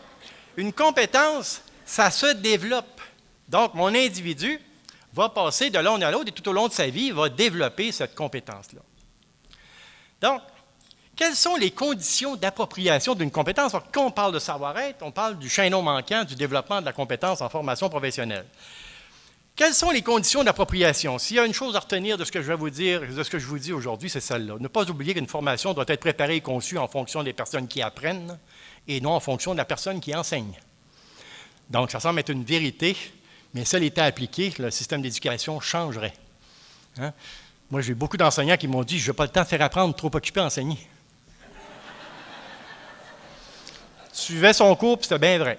une 0.56 0.72
compétence, 0.72 1.62
ça 1.84 2.10
se 2.10 2.32
développe. 2.32 3.00
Donc, 3.46 3.74
mon 3.74 3.94
individu 3.94 4.58
va 5.14 5.28
passer 5.28 5.70
de 5.70 5.78
l'un 5.78 6.00
à 6.02 6.10
l'autre 6.10 6.28
et 6.28 6.32
tout 6.32 6.46
au 6.48 6.52
long 6.52 6.68
de 6.68 6.72
sa 6.72 6.88
vie, 6.88 7.06
il 7.06 7.14
va 7.14 7.28
développer 7.28 7.92
cette 7.92 8.14
compétence-là. 8.14 8.80
Donc, 10.20 10.42
quelles 11.16 11.36
sont 11.36 11.54
les 11.54 11.70
conditions 11.70 12.34
d'appropriation 12.34 13.14
d'une 13.14 13.30
compétence? 13.30 13.72
quand 13.92 14.06
on 14.06 14.10
parle 14.10 14.32
de 14.32 14.40
savoir-être, 14.40 15.02
on 15.02 15.12
parle 15.12 15.38
du 15.38 15.48
chaînon 15.48 15.82
manquant 15.82 16.24
du 16.24 16.34
développement 16.34 16.80
de 16.80 16.86
la 16.86 16.92
compétence 16.92 17.40
en 17.40 17.48
formation 17.48 17.88
professionnelle. 17.88 18.46
Quelles 19.54 19.74
sont 19.74 19.90
les 19.90 20.02
conditions 20.02 20.42
d'appropriation? 20.42 21.16
S'il 21.20 21.36
y 21.36 21.38
a 21.38 21.46
une 21.46 21.54
chose 21.54 21.76
à 21.76 21.78
retenir 21.78 22.18
de 22.18 22.24
ce 22.24 22.32
que 22.32 22.42
je 22.42 22.48
vais 22.48 22.56
vous 22.56 22.70
dire, 22.70 23.02
de 23.02 23.22
ce 23.22 23.30
que 23.30 23.38
je 23.38 23.46
vous 23.46 23.60
dis 23.60 23.72
aujourd'hui, 23.72 24.10
c'est 24.10 24.18
celle-là. 24.18 24.56
Ne 24.58 24.66
pas 24.66 24.90
oublier 24.90 25.14
qu'une 25.14 25.28
formation 25.28 25.74
doit 25.74 25.84
être 25.86 26.00
préparée 26.00 26.36
et 26.36 26.40
conçue 26.40 26.76
en 26.76 26.88
fonction 26.88 27.22
des 27.22 27.32
personnes 27.32 27.68
qui 27.68 27.80
apprennent 27.80 28.36
et 28.88 29.00
non 29.00 29.12
en 29.12 29.20
fonction 29.20 29.52
de 29.52 29.58
la 29.58 29.64
personne 29.64 30.00
qui 30.00 30.12
enseigne. 30.12 30.58
Donc, 31.70 31.92
ça 31.92 32.00
semble 32.00 32.18
être 32.18 32.30
une 32.30 32.42
vérité, 32.42 32.96
mais 33.54 33.62
elle 33.72 33.84
était 33.84 34.00
appliquée, 34.00 34.52
le 34.58 34.70
système 34.70 35.00
d'éducation 35.00 35.60
changerait. 35.60 36.12
Hein? 36.98 37.12
Moi, 37.70 37.80
j'ai 37.80 37.94
beaucoup 37.94 38.16
d'enseignants 38.16 38.56
qui 38.56 38.68
m'ont 38.68 38.82
dit 38.82 38.98
Je 38.98 39.10
n'ai 39.10 39.16
pas 39.16 39.24
le 39.24 39.30
temps 39.30 39.42
de 39.42 39.46
faire 39.46 39.62
apprendre, 39.62 39.94
trop 39.94 40.10
occupé 40.12 40.40
à 40.40 40.44
enseigner. 40.44 40.76
suivais 44.12 44.52
son 44.52 44.74
cours, 44.74 44.98
puis 44.98 45.06
c'était 45.06 45.18
bien 45.18 45.38
vrai. 45.38 45.58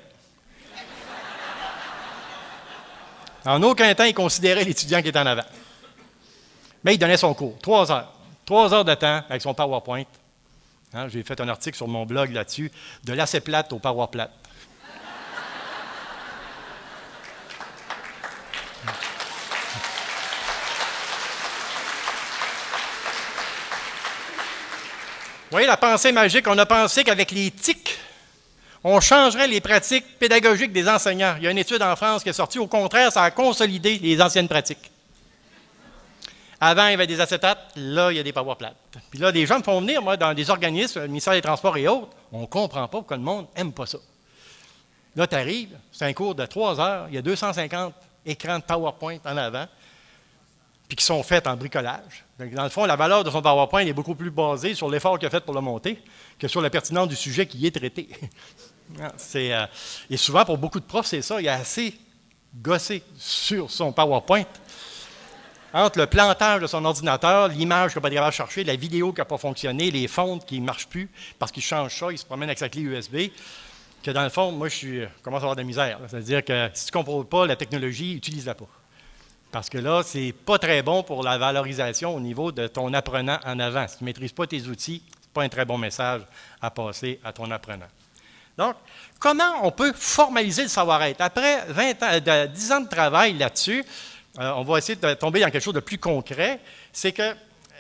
En 3.46 3.62
aucun 3.64 3.94
temps, 3.94 4.06
il 4.06 4.14
considérait 4.14 4.64
l'étudiant 4.64 5.02
qui 5.02 5.10
était 5.10 5.20
en 5.20 5.26
avant. 5.26 5.46
Mais 6.84 6.96
il 6.96 6.98
donnait 6.98 7.18
son 7.18 7.34
cours, 7.34 7.58
trois 7.60 7.92
heures. 7.92 8.12
Trois 8.46 8.74
heures 8.74 8.86
de 8.86 8.94
temps 8.94 9.24
avec 9.30 9.42
son 9.42 9.54
PowerPoint. 9.54 10.04
Hein, 10.94 11.08
j'ai 11.10 11.24
fait 11.24 11.40
un 11.42 11.48
article 11.48 11.76
sur 11.76 11.88
mon 11.88 12.06
blog 12.06 12.32
là-dessus, 12.32 12.72
de 13.04 13.14
l'assez 13.14 13.40
plate 13.40 13.74
au 13.74 13.80
power 13.80 14.08
voyez 25.56 25.68
la 25.68 25.78
pensée 25.78 26.12
magique, 26.12 26.48
on 26.50 26.58
a 26.58 26.66
pensé 26.66 27.06
qu'avec 27.06 27.32
les 27.32 27.50
tics, 27.50 27.98
on 28.84 29.00
changerait 29.00 29.48
les 29.48 29.62
pratiques 29.62 30.20
pédagogiques 30.20 30.74
des 30.74 30.90
enseignants. 30.90 31.36
Il 31.38 31.44
y 31.44 31.48
a 31.48 31.52
une 31.52 31.58
étude 31.58 31.82
en 31.82 31.96
France 31.96 32.24
qui 32.24 32.30
est 32.30 32.34
sortie, 32.34 32.60
au 32.60 32.68
contraire, 32.68 33.10
ça 33.10 33.24
a 33.24 33.32
consolidé 33.32 33.98
les 34.00 34.22
anciennes 34.22 34.50
pratiques. 34.50 34.92
Avant, 36.60 36.88
il 36.88 36.92
y 36.92 36.94
avait 36.96 37.08
des 37.08 37.22
acétates, 37.22 37.72
là, 37.78 38.12
il 38.12 38.18
y 38.18 38.20
a 38.20 38.24
des 38.24 38.34
power 38.34 38.56
plates. 38.56 38.76
Puis 39.10 39.18
là, 39.20 39.32
des 39.32 39.46
gens 39.46 39.60
me 39.60 39.64
font 39.64 39.80
venir, 39.80 40.02
moi, 40.02 40.18
dans 40.18 40.34
des 40.34 40.50
organismes, 40.50 41.00
le 41.00 41.08
ministère 41.08 41.34
des 41.34 41.42
Transports 41.42 41.78
et 41.78 41.88
autres, 41.88 42.12
on 42.34 42.42
ne 42.42 42.48
comprend 42.48 42.90
pas 42.90 42.98
pourquoi 42.98 43.16
le 43.16 43.24
monde 43.24 43.48
n'aime 43.56 43.72
pas 43.72 43.86
ça. 43.86 44.00
Là, 45.16 45.26
tu 45.26 45.36
arrives, 45.36 45.78
c'est 45.94 46.04
un 46.04 46.14
cours 46.14 46.36
de 46.36 46.46
trois 46.46 46.82
heures, 46.82 47.06
il 47.08 47.16
y 47.16 47.18
a 47.18 47.22
250 47.22 47.94
écrans 48.26 48.60
de 48.60 48.64
PowerPoint 48.64 49.20
en 49.24 49.38
avant, 49.38 49.68
puis 50.88 50.96
qui 50.96 51.06
sont 51.06 51.22
faits 51.24 51.48
en 51.48 51.56
bricolage. 51.56 52.26
Donc, 52.40 52.52
dans 52.54 52.64
le 52.64 52.70
fond, 52.70 52.86
la 52.86 52.96
valeur 52.96 53.24
de 53.24 53.30
son 53.30 53.42
PowerPoint 53.42 53.86
est 53.86 53.94
beaucoup 53.94 54.16
plus 54.16 54.30
basée 54.30 54.76
sur 54.76 54.90
l'effort 54.90 55.18
qu'il 55.18 55.28
a 55.28 55.32
fait 55.32 55.44
pour 55.44 55.54
le 55.54 55.62
monter 55.62 56.02
que 56.38 56.48
sur 56.48 56.62
la 56.62 56.70
pertinence 56.70 57.08
du 57.08 57.16
sujet 57.16 57.46
qui 57.48 57.58
y 57.60 57.68
est 57.68 57.76
traité. 57.76 58.10
Ah, 59.02 59.14
euh, 59.36 59.66
et 60.12 60.16
souvent, 60.16 60.46
pour 60.46 60.60
beaucoup 60.60 60.80
de 60.80 60.86
profs, 60.86 61.08
c'est 61.08 61.24
ça. 61.24 61.42
Il 61.42 61.50
a 61.50 61.56
assez 61.56 61.98
gossé 62.62 63.02
sur 63.18 63.72
son 63.72 63.92
PowerPoint 63.92 64.44
entre 65.74 66.00
le 66.00 66.06
plantage 66.06 66.62
de 66.62 66.68
son 66.68 66.86
ordinateur, 66.86 67.48
l'image 67.50 67.92
qu'il 67.92 67.98
n'a 67.98 68.02
pas 68.02 68.14
capable 68.14 68.32
de 68.32 68.36
chercher, 68.36 68.64
la 68.64 68.76
vidéo 68.76 69.12
qui 69.12 69.20
n'a 69.20 69.26
pas 69.26 69.40
fonctionné, 69.40 69.90
les 69.90 70.08
fontes 70.08 70.46
qui 70.46 70.60
ne 70.62 70.66
marchent 70.66 70.88
plus 70.88 71.10
parce 71.40 71.52
qu'il 71.52 71.64
change 71.64 71.98
ça, 71.98 72.12
il 72.12 72.18
se 72.18 72.26
promène 72.26 72.48
avec 72.48 72.60
sa 72.60 72.70
clé 72.70 72.82
USB, 72.82 73.32
que 74.02 74.12
dans 74.12 74.24
le 74.24 74.30
fond, 74.30 74.52
moi, 74.52 74.70
je, 74.70 74.76
suis, 74.76 75.02
commence 75.22 75.40
à 75.40 75.46
avoir 75.46 75.56
de 75.56 75.62
la 75.62 75.68
misère. 75.68 76.00
C'est-à-dire 76.08 76.46
que 76.46 76.70
si 76.74 76.86
tu 76.86 76.92
ne 76.92 77.04
comprends 77.04 77.24
pas 77.24 77.48
la 77.48 77.56
technologie, 77.56 78.14
utilise-la 78.14 78.54
pas. 78.54 78.68
Parce 79.56 79.70
que 79.70 79.78
là, 79.78 80.04
ce 80.04 80.18
n'est 80.18 80.34
pas 80.34 80.60
très 80.60 80.82
bon 80.82 81.02
pour 81.02 81.24
la 81.24 81.38
valorisation 81.38 82.14
au 82.14 82.20
niveau 82.20 82.52
de 82.52 82.68
ton 82.68 82.94
apprenant 82.94 83.40
en 83.46 83.58
avant. 83.58 83.88
Si 83.88 84.00
tu 84.00 84.04
ne 84.04 84.08
maîtrises 84.08 84.34
pas 84.34 84.46
tes 84.46 84.62
outils, 84.64 85.02
ce 85.08 85.14
n'est 85.14 85.34
pas 85.34 85.44
un 85.44 85.48
très 85.48 85.64
bon 85.64 85.78
message 85.78 86.24
à 86.62 86.70
passer 86.70 87.22
à 87.24 87.32
ton 87.32 87.50
apprenant. 87.50 87.86
Donc, 88.58 88.76
comment 89.18 89.64
on 89.64 89.72
peut 89.72 89.94
formaliser 89.96 90.64
le 90.64 90.68
savoir-être? 90.68 91.22
Après 91.22 91.64
20 91.70 92.04
ans, 92.04 92.48
10 92.54 92.72
ans 92.74 92.82
de 92.82 92.90
travail 92.90 93.38
là-dessus, 93.38 93.82
euh, 94.40 94.52
on 94.58 94.64
va 94.64 94.80
essayer 94.80 94.98
de 94.98 95.14
tomber 95.14 95.40
dans 95.40 95.50
quelque 95.50 95.64
chose 95.64 95.74
de 95.74 95.80
plus 95.80 96.00
concret. 96.00 96.60
C'est 96.92 97.14
que 97.14 97.34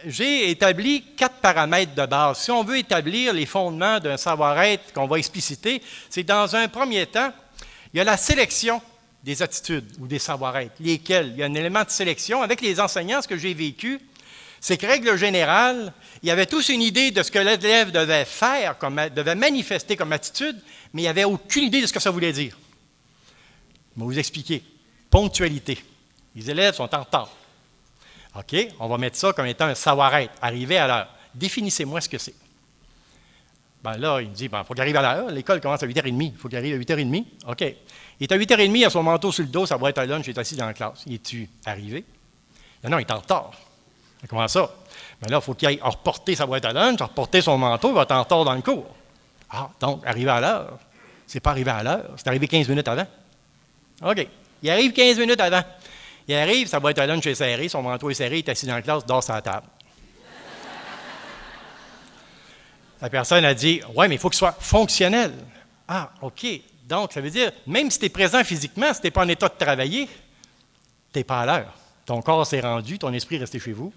j'ai 0.05 0.51
établi 0.51 1.03
quatre 1.17 1.41
paramètres 1.41 1.93
de 1.93 2.05
base. 2.05 2.37
Si 2.39 2.51
on 2.51 2.63
veut 2.63 2.77
établir 2.77 3.33
les 3.33 3.45
fondements 3.45 3.99
d'un 3.99 4.15
savoir-être 4.15 4.93
qu'on 4.93 5.07
va 5.07 5.17
expliciter, 5.17 5.81
c'est 6.09 6.23
dans 6.23 6.55
un 6.55 6.69
premier 6.69 7.05
temps, 7.05 7.33
il 7.93 7.97
y 7.97 7.99
a 7.99 8.05
la 8.05 8.15
sélection 8.15 8.81
des 9.25 9.41
attitudes 9.41 9.91
ou 9.99 10.05
des 10.05 10.19
savoir-être. 10.19 10.75
Lesquels? 10.79 11.31
Il 11.33 11.39
y 11.39 11.43
a 11.43 11.47
un 11.47 11.53
élément 11.55 11.83
de 11.83 11.89
sélection. 11.89 12.43
Avec 12.43 12.61
les 12.61 12.79
enseignants, 12.79 13.23
ce 13.23 13.27
que 13.27 13.37
j'ai 13.37 13.55
vécu, 13.55 13.99
c'est 14.61 14.77
que, 14.77 14.85
règle 14.85 15.17
générale, 15.17 15.91
il 16.21 16.29
y 16.29 16.31
avait 16.31 16.45
tous 16.45 16.69
une 16.69 16.83
idée 16.83 17.09
de 17.09 17.23
ce 17.23 17.31
que 17.31 17.39
l'élève 17.39 17.91
devait 17.91 18.23
faire, 18.23 18.77
comme, 18.77 19.01
devait 19.15 19.33
manifester 19.33 19.95
comme 19.95 20.13
attitude, 20.13 20.55
mais 20.93 21.01
il 21.01 21.05
n'y 21.05 21.09
avait 21.09 21.23
aucune 21.23 21.63
idée 21.63 21.81
de 21.81 21.87
ce 21.87 21.93
que 21.93 21.99
ça 21.99 22.11
voulait 22.11 22.33
dire. 22.33 22.55
Je 23.95 23.99
vais 23.99 24.05
vous 24.05 24.19
expliquer. 24.19 24.63
Ponctualité. 25.09 25.83
Les 26.35 26.47
élèves 26.51 26.75
sont 26.75 26.93
en 26.93 26.99
retard. 26.99 27.31
OK, 28.37 28.55
on 28.79 28.87
va 28.87 28.97
mettre 28.99 29.17
ça 29.17 29.33
comme 29.33 29.47
étant 29.47 29.65
un 29.65 29.75
savoir-être, 29.75 30.33
arriver 30.39 30.77
à 30.77 30.85
l'heure. 30.85 31.07
Définissez-moi 31.33 31.99
ce 31.99 32.09
que 32.09 32.19
c'est. 32.19 32.35
Ben 33.85 33.97
là, 33.97 34.19
il 34.19 34.31
dit, 34.31 34.45
il 34.45 34.49
ben, 34.49 34.63
faut 34.63 34.73
qu'il 34.73 34.81
arrive 34.81 34.95
à 34.97 35.01
l'heure. 35.03 35.29
L'école 35.29 35.61
commence 35.61 35.83
à 35.83 35.85
8h30. 35.85 36.31
Il 36.33 36.37
faut 36.37 36.49
qu'il 36.49 36.57
arrive 36.57 36.73
à 36.73 36.79
8h30. 36.79 37.23
OK. 37.47 37.75
Il 38.19 38.23
est 38.23 38.31
à 38.31 38.37
8h30, 38.37 38.75
il 38.75 38.85
a 38.85 38.89
son 38.89 39.03
manteau 39.03 39.31
sur 39.31 39.43
le 39.43 39.49
dos, 39.49 39.65
va 39.65 39.89
être 39.89 39.99
à 39.99 40.05
lunch, 40.07 40.25
il 40.25 40.31
est 40.31 40.39
assis 40.39 40.55
dans 40.55 40.65
la 40.65 40.73
classe. 40.73 41.03
Il 41.05 41.13
est-tu 41.13 41.47
arrivé? 41.65 42.03
Non, 42.83 42.97
il 42.97 43.01
est 43.01 43.11
en 43.11 43.17
retard. 43.17 43.51
Comment 44.27 44.47
ça? 44.47 44.71
Mais 45.21 45.29
là, 45.29 45.37
il 45.37 45.43
faut 45.43 45.53
qu'il 45.53 45.67
aille 45.67 45.79
reporter 45.83 46.33
sa 46.33 46.47
boîte 46.47 46.65
à 46.65 46.73
lunch, 46.73 46.99
reporter 46.99 47.41
son 47.41 47.57
manteau, 47.59 47.89
il 47.89 47.93
va 47.93 48.03
être 48.03 48.11
en 48.13 48.23
retard 48.23 48.43
dans 48.43 48.53
le 48.53 48.61
cours. 48.61 48.87
Ah, 49.51 49.69
donc, 49.79 50.01
arriver 50.05 50.31
à 50.31 50.41
l'heure. 50.41 50.79
C'est 51.27 51.39
pas 51.39 51.51
arrivé 51.51 51.69
à 51.69 51.83
l'heure, 51.83 52.11
c'est 52.17 52.27
arrivé 52.27 52.47
15 52.47 52.67
minutes 52.69 52.87
avant. 52.87 53.05
OK. 54.03 54.27
Il 54.63 54.69
arrive 54.69 54.93
15 54.93 55.19
minutes 55.19 55.41
avant. 55.41 55.61
Il 56.27 56.35
arrive, 56.35 56.67
sa 56.67 56.79
boîte 56.79 56.97
à 56.97 57.05
lunch 57.05 57.25
est 57.27 57.35
serrée, 57.35 57.69
son 57.69 57.83
manteau 57.83 58.09
est 58.09 58.15
serré, 58.15 58.37
il 58.37 58.39
est 58.39 58.49
assis 58.49 58.65
dans 58.65 58.75
la 58.75 58.81
classe, 58.81 59.05
dort 59.05 59.23
sur 59.23 59.33
la 59.33 59.41
table. 59.41 59.67
La 63.05 63.09
personne 63.11 63.45
a 63.45 63.53
dit 63.53 63.81
Ouais, 63.93 64.07
mais 64.07 64.15
il 64.15 64.17
faut 64.17 64.31
qu'il 64.31 64.39
soit 64.39 64.57
fonctionnel. 64.59 65.31
Ah, 65.87 66.09
OK. 66.23 66.43
Donc, 66.89 67.13
ça 67.13 67.21
veut 67.21 67.29
dire, 67.29 67.51
même 67.67 67.91
si 67.91 67.99
tu 67.99 68.05
es 68.05 68.09
présent 68.09 68.43
physiquement, 68.43 68.91
si 68.95 68.99
tu 68.99 69.05
n'es 69.05 69.11
pas 69.11 69.23
en 69.23 69.27
état 69.27 69.47
de 69.47 69.53
travailler, 69.53 70.07
tu 71.13 71.19
n'es 71.19 71.23
pas 71.23 71.41
à 71.41 71.45
l'heure. 71.45 71.71
Ton 72.07 72.23
corps 72.23 72.47
s'est 72.47 72.61
rendu, 72.61 72.97
ton 72.97 73.13
esprit 73.13 73.35
est 73.35 73.41
resté 73.41 73.59
chez 73.59 73.73
vous. 73.73 73.93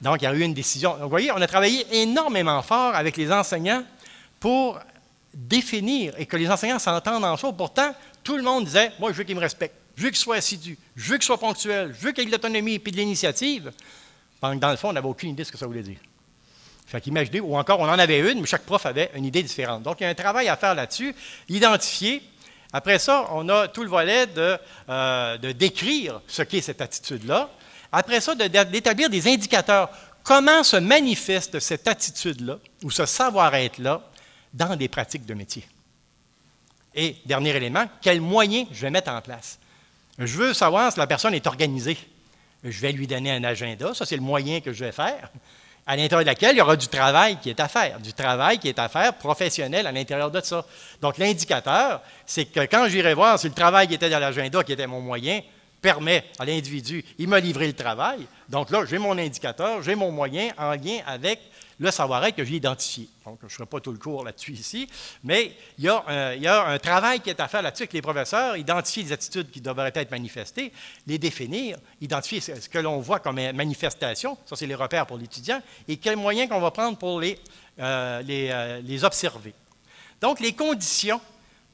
Donc, 0.00 0.20
il 0.20 0.24
y 0.24 0.26
a 0.26 0.34
eu 0.34 0.40
une 0.40 0.52
décision. 0.52 0.96
vous 1.00 1.08
voyez, 1.08 1.30
on 1.30 1.40
a 1.40 1.46
travaillé 1.46 1.86
énormément 2.02 2.60
fort 2.60 2.96
avec 2.96 3.16
les 3.16 3.30
enseignants 3.30 3.84
pour 4.40 4.80
définir 5.32 6.14
et 6.18 6.26
que 6.26 6.36
les 6.36 6.50
enseignants 6.50 6.80
s'entendent 6.80 7.24
en 7.24 7.36
soi. 7.36 7.52
Pourtant, 7.52 7.94
tout 8.24 8.36
le 8.36 8.42
monde 8.42 8.64
disait 8.64 8.90
Moi, 8.98 9.12
je 9.12 9.16
veux 9.16 9.22
qu'ils 9.22 9.36
me 9.36 9.40
respectent, 9.40 9.76
je 9.96 10.02
veux 10.02 10.08
qu'ils 10.08 10.18
soient 10.18 10.34
assidus, 10.34 10.76
je 10.96 11.12
veux 11.12 11.18
qu'ils 11.18 11.26
soient 11.26 11.38
ponctuels, 11.38 11.94
je 11.96 12.04
veux 12.04 12.10
qu'il 12.10 12.24
y 12.24 12.26
ait 12.26 12.30
de 12.30 12.34
l'autonomie 12.34 12.74
et 12.84 12.90
de 12.90 12.96
l'initiative. 12.96 13.70
Dans 14.42 14.70
le 14.70 14.76
fond, 14.76 14.88
on 14.88 14.92
n'avait 14.92 15.06
aucune 15.06 15.30
idée 15.30 15.44
de 15.44 15.46
ce 15.46 15.52
que 15.52 15.58
ça 15.58 15.68
voulait 15.68 15.84
dire. 15.84 15.98
Fait 16.88 17.02
qu'imaginez, 17.02 17.40
ou 17.40 17.54
encore, 17.54 17.80
on 17.80 17.88
en 17.88 17.98
avait 17.98 18.18
une, 18.18 18.40
mais 18.40 18.46
chaque 18.46 18.64
prof 18.64 18.86
avait 18.86 19.10
une 19.14 19.26
idée 19.26 19.42
différente. 19.42 19.82
Donc, 19.82 20.00
il 20.00 20.04
y 20.04 20.06
a 20.06 20.08
un 20.08 20.14
travail 20.14 20.48
à 20.48 20.56
faire 20.56 20.74
là-dessus, 20.74 21.14
identifier. 21.46 22.22
Après 22.72 22.98
ça, 22.98 23.26
on 23.32 23.46
a 23.50 23.68
tout 23.68 23.82
le 23.82 23.90
volet 23.90 24.26
de, 24.26 24.56
euh, 24.88 25.36
de 25.36 25.52
décrire 25.52 26.22
ce 26.26 26.40
qu'est 26.40 26.62
cette 26.62 26.80
attitude-là, 26.80 27.50
après 27.92 28.20
ça, 28.22 28.34
d'établir 28.34 29.10
des 29.10 29.28
indicateurs. 29.28 29.90
Comment 30.22 30.62
se 30.62 30.76
manifeste 30.76 31.58
cette 31.60 31.86
attitude-là 31.88 32.58
ou 32.82 32.90
ce 32.90 33.04
savoir-être-là 33.04 34.02
dans 34.54 34.76
des 34.76 34.88
pratiques 34.88 35.26
de 35.26 35.34
métier? 35.34 35.66
Et 36.94 37.16
dernier 37.26 37.54
élément, 37.54 37.84
quels 38.00 38.20
moyens 38.20 38.66
je 38.72 38.80
vais 38.80 38.90
mettre 38.90 39.10
en 39.10 39.20
place? 39.20 39.58
Je 40.18 40.36
veux 40.36 40.54
savoir 40.54 40.92
si 40.92 40.98
la 40.98 41.06
personne 41.06 41.34
est 41.34 41.46
organisée. 41.46 41.98
Je 42.64 42.80
vais 42.80 42.92
lui 42.92 43.06
donner 43.06 43.30
un 43.30 43.44
agenda, 43.44 43.94
ça 43.94 44.04
c'est 44.04 44.16
le 44.16 44.22
moyen 44.22 44.60
que 44.60 44.72
je 44.72 44.84
vais 44.84 44.92
faire, 44.92 45.30
à 45.88 45.96
l'intérieur 45.96 46.20
de 46.20 46.26
laquelle 46.26 46.54
il 46.54 46.58
y 46.58 46.60
aura 46.60 46.76
du 46.76 46.86
travail 46.86 47.38
qui 47.42 47.48
est 47.48 47.58
à 47.58 47.66
faire, 47.66 47.98
du 47.98 48.12
travail 48.12 48.58
qui 48.58 48.68
est 48.68 48.78
à 48.78 48.90
faire 48.90 49.14
professionnel 49.14 49.86
à 49.86 49.92
l'intérieur 49.92 50.30
de 50.30 50.40
ça. 50.42 50.64
Donc 51.00 51.16
l'indicateur, 51.16 52.02
c'est 52.26 52.44
que 52.44 52.60
quand 52.66 52.88
j'irai 52.88 53.14
voir 53.14 53.38
si 53.38 53.48
le 53.48 53.54
travail 53.54 53.88
qui 53.88 53.94
était 53.94 54.10
dans 54.10 54.18
l'agenda, 54.18 54.62
qui 54.62 54.72
était 54.72 54.86
mon 54.86 55.00
moyen, 55.00 55.40
permet 55.80 56.24
à 56.38 56.44
l'individu, 56.44 57.02
il 57.18 57.26
m'a 57.26 57.40
livré 57.40 57.66
le 57.66 57.72
travail. 57.72 58.26
Donc 58.50 58.68
là, 58.70 58.84
j'ai 58.84 58.98
mon 58.98 59.16
indicateur, 59.16 59.82
j'ai 59.82 59.94
mon 59.94 60.12
moyen 60.12 60.50
en 60.58 60.72
lien 60.72 60.98
avec 61.06 61.40
le 61.78 61.90
savoir-être 61.90 62.36
que 62.36 62.44
j'ai 62.44 62.56
identifié. 62.56 63.08
Donc, 63.24 63.38
je 63.40 63.46
ne 63.46 63.50
ferai 63.50 63.66
pas 63.66 63.80
tout 63.80 63.92
le 63.92 63.98
cours 63.98 64.24
là-dessus 64.24 64.52
ici, 64.52 64.88
mais 65.22 65.56
il 65.78 65.84
y, 65.84 65.88
a 65.88 66.02
un, 66.06 66.32
il 66.34 66.42
y, 66.42 66.46
a 66.46 66.66
un, 66.66 66.78
travail 66.78 67.20
qui 67.20 67.30
est 67.30 67.40
à 67.40 67.46
faire 67.46 67.62
là-dessus 67.62 67.84
avec 67.84 67.92
les 67.92 68.02
professeurs, 68.02 68.56
identifier 68.56 69.04
les 69.04 69.12
attitudes 69.12 69.50
qui 69.50 69.60
devraient 69.60 69.92
être 69.94 70.10
manifestées, 70.10 70.72
les 71.06 71.18
définir, 71.18 71.78
identifier 72.00 72.40
ce 72.40 72.68
que 72.68 72.78
l'on 72.78 72.98
voit 72.98 73.20
comme 73.20 73.36
manifestation, 73.52 74.36
ça 74.46 74.56
c'est 74.56 74.66
les 74.66 74.74
repères 74.74 75.06
pour 75.06 75.18
l'étudiant, 75.18 75.62
et 75.86 75.96
quels 75.98 76.16
moyens 76.16 76.48
qu'on 76.48 76.60
va 76.60 76.70
prendre 76.70 76.98
pour 76.98 77.20
les, 77.20 77.38
euh, 77.78 78.22
euh, 78.28 78.80
les 78.82 79.04
observer. 79.04 79.54
Donc, 80.20 80.40
les 80.40 80.52
conditions 80.52 81.20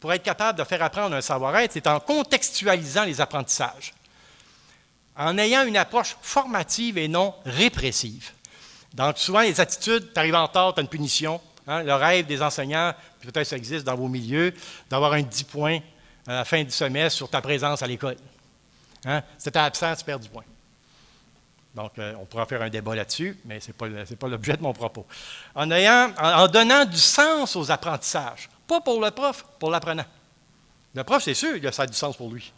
pour 0.00 0.12
être 0.12 0.22
capable 0.22 0.58
de 0.58 0.64
faire 0.64 0.82
apprendre 0.82 1.16
un 1.16 1.22
savoir-être, 1.22 1.72
c'est 1.72 1.86
en 1.86 1.98
contextualisant 1.98 3.04
les 3.04 3.22
apprentissages, 3.22 3.94
en 5.16 5.38
ayant 5.38 5.64
une 5.64 5.78
approche 5.78 6.14
formative 6.20 6.98
et 6.98 7.08
non 7.08 7.34
répressive. 7.46 8.32
Donc, 8.94 9.18
souvent, 9.18 9.40
les 9.40 9.60
attitudes, 9.60 10.12
tu 10.12 10.18
arrives 10.18 10.34
en 10.34 10.46
retard, 10.46 10.72
tu 10.72 10.80
as 10.80 10.82
une 10.82 10.88
punition. 10.88 11.40
Hein. 11.66 11.82
le 11.82 11.94
rêve 11.94 12.26
des 12.26 12.42
enseignants, 12.42 12.92
peut-être 13.22 13.46
ça 13.46 13.56
existe 13.56 13.86
dans 13.86 13.94
vos 13.94 14.08
milieux, 14.08 14.52
d'avoir 14.90 15.14
un 15.14 15.22
10 15.22 15.44
points 15.44 15.80
à 16.26 16.34
la 16.34 16.44
fin 16.44 16.62
du 16.62 16.70
semestre 16.70 17.16
sur 17.16 17.28
ta 17.28 17.40
présence 17.40 17.82
à 17.82 17.86
l'école. 17.86 18.16
Hein? 19.06 19.22
Si 19.38 19.50
tu 19.50 19.58
absent, 19.58 19.96
tu 19.96 20.04
perds 20.04 20.20
du 20.20 20.28
point. 20.28 20.44
Donc, 21.74 21.98
euh, 21.98 22.14
on 22.20 22.24
pourra 22.24 22.46
faire 22.46 22.62
un 22.62 22.68
débat 22.68 22.94
là-dessus, 22.94 23.36
mais 23.44 23.60
ce 23.60 23.68
n'est 23.68 24.16
pas, 24.16 24.28
l'objet 24.28 24.56
de 24.56 24.62
mon 24.62 24.72
propos. 24.72 25.06
En, 25.54 25.66
donnant 25.66 26.84
du 26.84 26.98
sens 26.98 27.56
aux 27.56 27.70
apprentissages, 27.70 28.48
pas 28.66 28.80
pour 28.80 29.00
le 29.00 29.10
prof, 29.10 29.44
pour 29.58 29.70
l'apprenant. 29.70 30.06
Le 30.94 31.02
prof, 31.02 31.22
c'est 31.22 31.34
sûr, 31.34 31.58
ça 31.72 31.82
a 31.82 31.86
du 31.86 31.96
sens 31.96 32.16
pour 32.16 32.30
lui. 32.30 32.52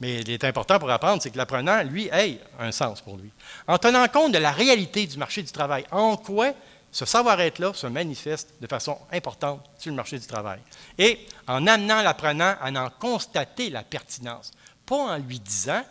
Mais 0.00 0.20
il 0.20 0.30
est 0.30 0.44
important 0.44 0.78
pour 0.78 0.90
apprendre, 0.90 1.22
c'est 1.22 1.30
que 1.30 1.38
l'apprenant, 1.38 1.82
lui, 1.82 2.08
ait 2.12 2.40
un 2.58 2.72
sens 2.72 3.00
pour 3.00 3.16
lui. 3.16 3.30
En 3.66 3.78
tenant 3.78 4.06
compte 4.08 4.32
de 4.32 4.38
la 4.38 4.50
réalité 4.50 5.06
du 5.06 5.16
marché 5.18 5.42
du 5.42 5.52
travail, 5.52 5.84
en 5.90 6.16
quoi 6.16 6.52
ce 6.90 7.04
savoir-être-là 7.04 7.72
se 7.74 7.86
manifeste 7.86 8.54
de 8.60 8.66
façon 8.66 8.98
importante 9.12 9.64
sur 9.78 9.90
le 9.90 9.96
marché 9.96 10.18
du 10.18 10.26
travail? 10.26 10.60
Et 10.98 11.26
en 11.46 11.66
amenant 11.66 12.02
l'apprenant 12.02 12.54
à 12.60 12.70
en 12.70 12.90
constater 12.90 13.70
la 13.70 13.82
pertinence, 13.82 14.50
pas 14.84 14.96
en 14.96 15.18
lui 15.18 15.38
disant 15.38 15.82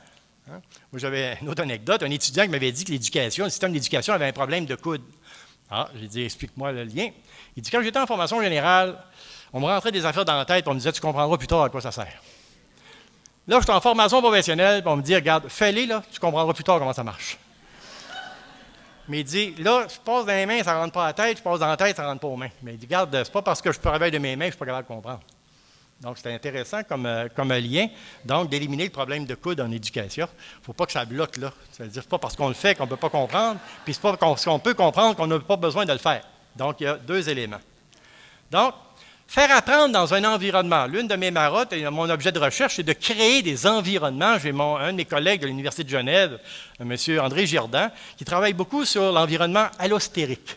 Hein? 0.49 0.61
Moi, 0.91 0.99
j'avais 0.99 1.37
une 1.41 1.49
autre 1.49 1.61
anecdote, 1.61 2.03
un 2.03 2.11
étudiant 2.11 2.43
qui 2.43 2.49
m'avait 2.49 2.71
dit 2.71 2.83
que 2.83 2.91
l'éducation, 2.91 3.45
le 3.45 3.49
système 3.49 3.71
d'éducation 3.71 4.13
avait 4.13 4.27
un 4.27 4.33
problème 4.33 4.65
de 4.65 4.75
coude. 4.75 5.01
Ah, 5.69 5.89
j'ai 5.99 6.07
dit, 6.07 6.23
explique-moi 6.23 6.71
le 6.71 6.83
lien. 6.83 7.09
Il 7.55 7.63
dit, 7.63 7.71
quand 7.71 7.81
j'étais 7.81 7.99
en 7.99 8.05
formation 8.05 8.41
générale, 8.41 8.97
on 9.53 9.59
me 9.59 9.65
rentrait 9.65 9.91
des 9.91 10.05
affaires 10.05 10.25
dans 10.25 10.35
la 10.37 10.45
tête, 10.45 10.67
on 10.67 10.73
me 10.73 10.79
disait, 10.79 10.91
tu 10.91 11.01
comprendras 11.01 11.37
plus 11.37 11.47
tard 11.47 11.63
à 11.63 11.69
quoi 11.69 11.81
ça 11.81 11.91
sert. 11.91 12.21
Là, 13.45 13.57
je 13.59 13.63
suis 13.63 13.71
en 13.71 13.81
formation 13.81 14.21
professionnelle, 14.21 14.81
on 14.85 14.95
me 14.95 15.01
dit, 15.01 15.13
regarde, 15.15 15.49
fais-les, 15.49 15.85
là, 15.85 16.01
tu 16.11 16.19
comprendras 16.19 16.53
plus 16.53 16.63
tard 16.63 16.79
comment 16.79 16.93
ça 16.93 17.03
marche. 17.03 17.37
Mais 19.09 19.19
il 19.19 19.25
dit, 19.25 19.53
là, 19.55 19.85
je 19.89 19.99
passe 19.99 20.25
dans 20.25 20.31
les 20.31 20.45
mains, 20.45 20.63
ça 20.63 20.75
ne 20.75 20.79
rentre 20.79 20.93
pas 20.93 21.03
à 21.03 21.07
la 21.07 21.13
tête, 21.13 21.37
je 21.37 21.43
passe 21.43 21.59
dans 21.59 21.67
la 21.67 21.75
tête, 21.75 21.97
ça 21.97 22.03
ne 22.03 22.07
rentre 22.07 22.21
pas 22.21 22.27
aux 22.27 22.37
mains. 22.37 22.49
Mais 22.61 22.73
il 22.73 22.77
dit, 22.77 22.85
regarde, 22.85 23.21
c'est 23.23 23.33
pas 23.33 23.41
parce 23.41 23.61
que 23.61 23.71
je 23.71 23.79
travaille 23.79 24.11
de 24.11 24.17
mes 24.17 24.37
mains 24.37 24.45
que 24.45 24.51
je 24.51 24.55
suis 24.55 24.59
pas 24.59 24.65
capable 24.65 24.87
de 24.87 24.93
comprendre. 24.93 25.19
Donc, 25.99 26.17
c'est 26.17 26.33
intéressant 26.33 26.83
comme, 26.83 27.05
euh, 27.05 27.27
comme 27.33 27.51
lien, 27.51 27.87
donc, 28.23 28.49
d'éliminer 28.49 28.85
le 28.85 28.89
problème 28.89 29.25
de 29.25 29.35
coude 29.35 29.59
en 29.59 29.71
éducation. 29.71 30.27
Il 30.29 30.59
ne 30.59 30.65
faut 30.65 30.73
pas 30.73 30.85
que 30.85 30.91
ça 30.93 31.03
bloque 31.03 31.37
là. 31.37 31.51
C'est-à-dire, 31.71 32.05
pas 32.05 32.17
parce 32.17 32.35
qu'on 32.35 32.47
le 32.47 32.53
fait 32.53 32.75
qu'on 32.75 32.85
ne 32.85 32.89
peut 32.89 32.97
pas 32.97 33.09
comprendre, 33.09 33.59
puis 33.83 33.93
c'est 33.93 34.01
pas 34.01 34.15
parce 34.15 34.45
qu'on 34.45 34.59
peut 34.59 34.73
comprendre 34.73 35.15
qu'on 35.15 35.27
n'a 35.27 35.39
pas 35.39 35.57
besoin 35.57 35.85
de 35.85 35.91
le 35.91 35.99
faire. 35.99 36.23
Donc, 36.55 36.79
il 36.79 36.83
y 36.85 36.87
a 36.87 36.95
deux 36.95 37.27
éléments. 37.29 37.61
Donc, 38.51 38.73
faire 39.33 39.49
apprendre 39.49 39.91
dans 39.91 40.13
un 40.13 40.23
environnement. 40.25 40.85
L'une 40.85 41.07
de 41.07 41.15
mes 41.15 41.31
marottes 41.31 41.73
et 41.73 41.89
mon 41.89 42.07
objet 42.07 42.31
de 42.31 42.37
recherche, 42.37 42.75
c'est 42.75 42.83
de 42.83 42.93
créer 42.93 43.41
des 43.41 43.65
environnements. 43.65 44.37
J'ai 44.37 44.51
un 44.51 44.91
de 44.91 44.97
mes 44.97 45.05
collègues 45.05 45.41
de 45.41 45.47
l'Université 45.47 45.83
de 45.83 45.89
Genève, 45.89 46.39
M. 46.79 46.95
André 47.19 47.47
Girdan, 47.47 47.89
qui 48.15 48.25
travaille 48.25 48.53
beaucoup 48.53 48.85
sur 48.85 49.11
l'environnement 49.11 49.69
allostérique. 49.79 50.55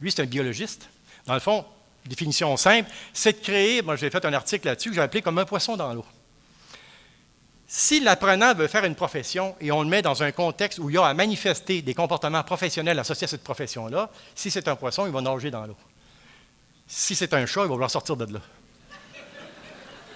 Lui, 0.00 0.12
c'est 0.12 0.22
un 0.22 0.26
biologiste. 0.26 0.88
Dans 1.26 1.34
le 1.34 1.40
fond, 1.40 1.64
définition 2.06 2.56
simple, 2.56 2.88
c'est 3.12 3.40
de 3.40 3.44
créer, 3.44 3.82
moi 3.82 3.96
j'ai 3.96 4.10
fait 4.10 4.24
un 4.24 4.32
article 4.32 4.68
là-dessus 4.68 4.90
que 4.90 4.94
j'ai 4.94 5.02
appelé 5.02 5.20
comme 5.20 5.38
un 5.38 5.44
poisson 5.44 5.76
dans 5.76 5.92
l'eau. 5.92 6.06
Si 7.66 7.98
l'apprenant 7.98 8.54
veut 8.54 8.68
faire 8.68 8.84
une 8.84 8.94
profession 8.94 9.56
et 9.60 9.72
on 9.72 9.82
le 9.82 9.88
met 9.88 10.02
dans 10.02 10.22
un 10.22 10.30
contexte 10.30 10.78
où 10.78 10.88
il 10.88 10.94
y 10.94 10.98
a 10.98 11.04
à 11.04 11.14
manifester 11.14 11.82
des 11.82 11.94
comportements 11.94 12.44
professionnels 12.44 13.00
associés 13.00 13.24
à 13.24 13.28
cette 13.28 13.42
profession-là, 13.42 14.08
si 14.36 14.52
c'est 14.52 14.68
un 14.68 14.76
poisson, 14.76 15.04
il 15.04 15.12
va 15.12 15.20
nager 15.20 15.50
dans 15.50 15.66
l'eau. 15.66 15.76
Si 16.86 17.14
c'est 17.14 17.32
un 17.34 17.46
chat, 17.46 17.62
il 17.62 17.68
va 17.68 17.72
vouloir 17.72 17.90
sortir 17.90 18.16
de 18.16 18.32
là. 18.32 18.40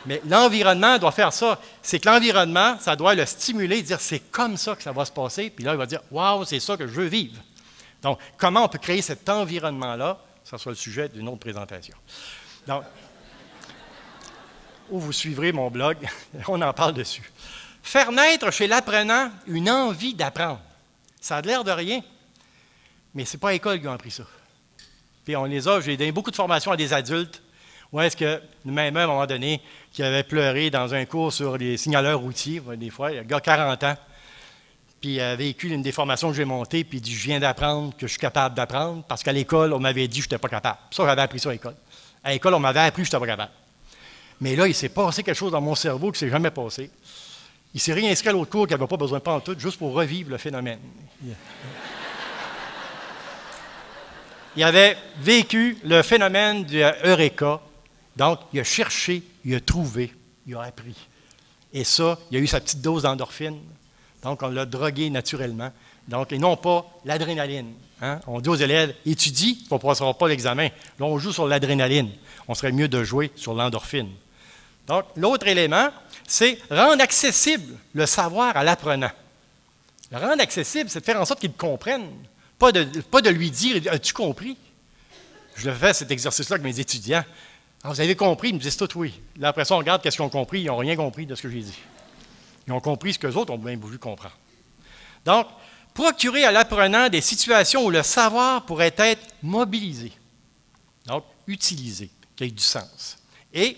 Mais 0.07 0.23
l'environnement 0.27 0.99
doit 0.99 1.13
faire 1.13 1.33
ça. 1.33 1.61
C'est 1.83 1.99
que 1.99 2.09
l'environnement, 2.09 2.79
ça 2.81 2.97
doit 2.97 3.15
le 3.15 3.27
stimuler, 3.27 3.83
dire 3.83 4.01
c'est 4.01 4.21
comme 4.31 4.57
ça 4.57 4.75
que 4.75 4.83
ça 4.83 4.93
va 4.93 5.05
se 5.05 5.13
passer. 5.13 5.51
Puis 5.51 5.65
là, 5.65 5.73
il 5.73 5.79
va 5.79 5.87
dire 5.87 6.01
Waouh, 6.11 6.45
c'est 6.45 6.61
ça 6.61 6.77
que 6.77 6.87
je 6.87 6.93
veux 6.93 7.07
vivre. 7.07 7.41
Donc, 8.03 8.19
comment 8.37 8.65
on 8.65 8.69
peut 8.69 8.79
créer 8.79 9.03
cet 9.03 9.29
environnement-là? 9.29 10.19
Ça 10.45 10.57
soit 10.57 10.73
le 10.73 10.77
sujet 10.77 11.09
d'une 11.09 11.29
autre 11.29 11.41
présentation. 11.41 11.97
Donc, 12.67 12.85
où 14.89 14.99
vous 14.99 15.13
suivrez 15.13 15.53
mon 15.53 15.71
blog, 15.71 15.99
on 16.49 16.61
en 16.63 16.73
parle 16.73 16.95
dessus. 16.95 17.31
Faire 17.83 18.13
naître 18.13 18.51
chez 18.51 18.67
l'apprenant 18.67 19.31
une 19.47 19.71
envie 19.71 20.15
d'apprendre. 20.15 20.61
Ça 21.21 21.37
a 21.37 21.43
l'air 21.43 21.65
de 21.65 21.71
rien, 21.71 22.01
mais 23.15 23.25
ce 23.25 23.37
n'est 23.37 23.41
pas 23.41 23.51
l'école 23.51 23.81
qui 23.81 23.87
a 23.87 23.93
appris 23.93 24.11
ça. 24.11 24.25
Puis 25.29 25.37
on 25.37 25.45
les 25.45 25.69
a, 25.69 25.79
j'ai 25.83 25.95
donné 25.95 26.11
beaucoup 26.11 26.31
de 26.31 26.37
formations 26.37 26.73
à 26.73 26.77
des 26.79 26.95
adultes, 26.95 27.43
où 27.93 28.01
est-ce 28.01 28.17
que, 28.17 28.41
même 28.65 28.97
à 28.97 29.03
un 29.03 29.07
moment 29.07 29.27
donné, 29.27 29.61
qui 29.93 30.03
avait 30.03 30.23
pleuré 30.23 30.71
dans 30.71 30.95
un 30.95 31.05
cours 31.05 31.35
sur 31.35 31.59
les 31.59 31.77
signaleurs 31.77 32.21
routiers, 32.21 32.63
des 32.79 32.89
fois, 32.89 33.13
il 33.13 33.17
y 33.17 33.19
a 33.19 33.21
un 33.21 33.25
gars 33.25 33.39
40 33.39 33.85
ans, 33.85 33.95
puis 35.03 35.17
il 35.17 35.21
a 35.21 35.37
vécu 35.37 35.69
une 35.69 35.83
déformation 35.83 36.31
que 36.31 36.35
j'ai 36.35 36.47
montée, 36.47 36.83
puis 36.83 36.97
il 36.97 37.01
dit 37.03 37.15
Je 37.15 37.25
viens 37.25 37.39
d'apprendre 37.39 37.95
que 37.95 38.07
je 38.07 38.13
suis 38.13 38.19
capable 38.19 38.55
d'apprendre, 38.55 39.05
parce 39.07 39.23
qu'à 39.23 39.35
l'école, 39.35 39.75
on 39.75 39.79
m'avait 39.79 40.09
dit 40.09 40.21
que 40.21 40.25
je 40.25 40.29
n'étais 40.29 40.39
pas 40.39 40.49
capable. 40.49 40.79
Ça, 40.93 41.05
j'avais 41.05 41.21
appris 41.21 41.41
ça 41.41 41.51
à 41.51 41.53
l'école. 41.53 41.77
À 42.25 42.33
l'école, 42.33 42.55
on 42.55 42.61
m'avait 42.61 42.81
appris 42.81 43.03
que 43.03 43.09
je 43.11 43.15
n'étais 43.15 43.21
pas 43.21 43.31
capable. 43.31 43.53
Mais 44.41 44.57
là, 44.57 44.67
il 44.67 44.75
s'est 44.75 44.89
passé 44.89 45.23
quelque 45.23 45.37
chose 45.37 45.53
dans 45.53 45.61
mon 45.61 45.75
cerveau 45.75 46.11
qui 46.11 46.25
ne 46.25 46.29
s'est 46.29 46.31
jamais 46.31 46.51
passé. 46.51 46.91
Il 47.75 47.81
s'est 47.81 47.93
réinscrit 47.93 48.31
à 48.31 48.33
l'autre 48.33 48.51
cours 48.51 48.67
qu'il 48.67 48.75
n'avait 48.75 48.89
pas 48.89 48.97
besoin 48.97 49.19
de 49.19 49.25
prendre 49.25 49.43
tout, 49.43 49.55
juste 49.59 49.79
pour 49.79 49.93
revivre 49.93 50.31
le 50.31 50.39
phénomène. 50.39 50.79
Il 54.59 54.65
avait 54.65 54.97
vécu 55.21 55.79
le 55.85 56.03
phénomène 56.03 56.65
du 56.65 56.83
Eureka. 57.05 57.61
Donc, 58.17 58.41
il 58.53 58.59
a 58.59 58.65
cherché, 58.65 59.23
il 59.45 59.55
a 59.55 59.61
trouvé, 59.61 60.13
il 60.49 60.57
a 60.57 60.63
appris. 60.63 60.97
Et 61.73 61.85
ça, 61.85 62.19
il 62.33 62.39
a 62.39 62.41
eu 62.41 62.49
sa 62.49 62.59
petite 62.59 62.81
dose 62.81 63.05
d'endorphine. 63.05 63.61
Donc, 64.25 64.43
on 64.43 64.49
l'a 64.49 64.67
drogué 64.67 65.11
naturellement. 65.11 65.71
Donc, 66.09 66.33
et 66.33 66.39
non 66.39 66.57
pas 66.57 66.85
l'adrénaline. 67.05 67.73
Hein. 68.03 68.19
On 68.27 68.41
dit 68.41 68.49
aux 68.49 68.57
élèves, 68.57 68.97
étudie, 69.07 69.65
on 69.71 69.77
ne 69.77 69.81
passera 69.81 70.13
pas 70.13 70.27
l'examen. 70.27 70.71
Là, 70.99 71.07
on 71.07 71.19
joue 71.21 71.33
sur 71.33 71.47
l'adrénaline. 71.47 72.11
On 72.49 72.55
serait 72.55 72.73
mieux 72.73 72.89
de 72.89 73.05
jouer 73.05 73.31
sur 73.37 73.55
l'endorphine. 73.55 74.11
Donc, 74.89 75.05
l'autre 75.15 75.47
élément, 75.47 75.91
c'est 76.27 76.59
rendre 76.69 77.01
accessible 77.01 77.77
le 77.95 78.07
savoir 78.07 78.57
à 78.57 78.65
l'apprenant. 78.65 79.13
Le 80.11 80.19
rendre 80.19 80.43
accessible, 80.43 80.91
c'est 80.91 80.99
de 80.99 81.05
faire 81.05 81.21
en 81.21 81.25
sorte 81.25 81.39
qu'il 81.39 81.53
comprenne, 81.53 82.09
pas 82.59 82.73
de, 82.73 83.31
lui 83.31 83.51
dire 83.51 83.81
As-tu 83.91 84.13
compris? 84.13 84.57
Je 85.55 85.69
le 85.69 85.75
fais 85.75 85.93
cet 85.93 86.11
exercice-là 86.11 86.55
avec 86.55 86.65
mes 86.65 86.81
étudiants. 86.81 87.25
vous 87.85 88.01
avez 88.01 88.17
compris 88.17 88.51
Ils 88.51 88.55
me 88.55 88.61
disent 88.61 88.77
tout 88.77 88.89
oui. 88.97 89.21
Là, 89.39 89.49
après 89.49 89.65
ça, 89.65 89.75
on 89.75 89.79
regarde 89.79 90.03
qu'est-ce 90.03 90.17
qu'ils 90.17 90.25
ont 90.25 90.29
compris. 90.29 90.63
Ils 90.63 90.67
n'ont 90.67 90.77
rien 90.77 90.97
compris 90.97 91.27
de 91.27 91.35
ce 91.35 91.43
que 91.43 91.51
j'ai 91.51 91.61
dit. 91.61 91.79
Ils 92.67 92.73
ont 92.73 92.81
compris 92.81 93.15
ce 93.15 93.19
que 93.19 93.27
les 93.27 93.37
autres 93.37 93.53
ont 93.53 93.59
bien 93.59 93.77
voulu 93.77 93.99
comprendre. 93.99 94.37
Donc, 95.25 95.47
procurer 95.95 96.45
à 96.45 96.53
l'apprenant 96.53 97.09
des 97.09 97.21
situations 97.21 97.85
où 97.85 97.91
le 97.91 98.03
savoir 98.03 98.65
pourrait 98.65 98.95
être 98.97 99.27
mobilisé, 99.43 100.13
donc 101.07 101.25
utilisé, 101.47 102.11
qui 102.37 102.45
ait 102.45 102.51
du 102.51 102.63
sens. 102.63 103.19
Et 103.53 103.77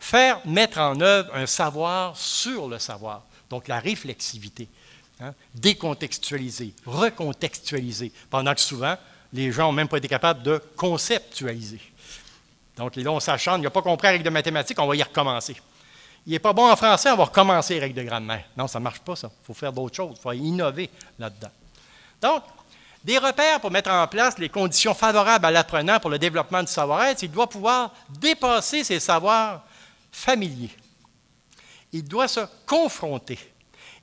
faire 0.00 0.44
mettre 0.46 0.78
en 0.78 1.00
œuvre 1.00 1.34
un 1.34 1.46
savoir 1.46 2.16
sur 2.16 2.66
le 2.66 2.78
savoir, 2.78 3.24
donc 3.48 3.68
la 3.68 3.78
réflexivité. 3.78 4.68
Hein, 5.22 5.34
décontextualiser, 5.54 6.72
recontextualiser, 6.86 8.10
pendant 8.30 8.54
que 8.54 8.60
souvent, 8.60 8.96
les 9.32 9.52
gens 9.52 9.66
n'ont 9.66 9.72
même 9.72 9.88
pas 9.88 9.98
été 9.98 10.08
capables 10.08 10.42
de 10.42 10.62
conceptualiser. 10.76 11.80
Donc, 12.76 12.96
là, 12.96 13.12
on 13.12 13.20
s'acharne, 13.20 13.60
il 13.60 13.64
n'a 13.64 13.70
pas 13.70 13.82
compris 13.82 14.06
la 14.06 14.12
règle 14.12 14.24
de 14.24 14.30
mathématiques, 14.30 14.78
on 14.78 14.86
va 14.86 14.96
y 14.96 15.02
recommencer 15.02 15.56
il 16.26 16.32
n'est 16.32 16.38
pas 16.38 16.52
bon 16.52 16.70
en 16.70 16.76
français, 16.76 17.10
on 17.10 17.16
va 17.16 17.24
recommencer 17.24 17.74
les 17.74 17.80
règles 17.80 17.96
de 17.96 18.02
grammaire. 18.02 18.44
Non, 18.56 18.66
ça 18.66 18.78
ne 18.78 18.84
marche 18.84 19.00
pas, 19.00 19.16
ça. 19.16 19.30
Il 19.42 19.46
faut 19.46 19.54
faire 19.54 19.72
d'autres 19.72 19.96
choses. 19.96 20.16
Il 20.18 20.22
faut 20.22 20.32
innover 20.32 20.90
là-dedans. 21.18 21.50
Donc, 22.20 22.42
des 23.02 23.16
repères 23.16 23.60
pour 23.60 23.70
mettre 23.70 23.90
en 23.90 24.06
place 24.06 24.38
les 24.38 24.50
conditions 24.50 24.94
favorables 24.94 25.46
à 25.46 25.50
l'apprenant 25.50 25.98
pour 25.98 26.10
le 26.10 26.18
développement 26.18 26.62
du 26.62 26.70
savoir-être, 26.70 27.22
il 27.22 27.30
doit 27.30 27.48
pouvoir 27.48 27.94
dépasser 28.10 28.84
ses 28.84 29.00
savoirs 29.00 29.64
familiers. 30.12 30.70
Il 31.92 32.04
doit 32.04 32.28
se 32.28 32.40
confronter. 32.66 33.38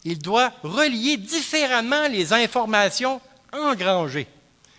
Il 0.10 0.20
doit 0.20 0.54
relier 0.64 1.18
différemment 1.18 2.08
les 2.08 2.32
informations 2.32 3.20
engrangées, 3.52 4.28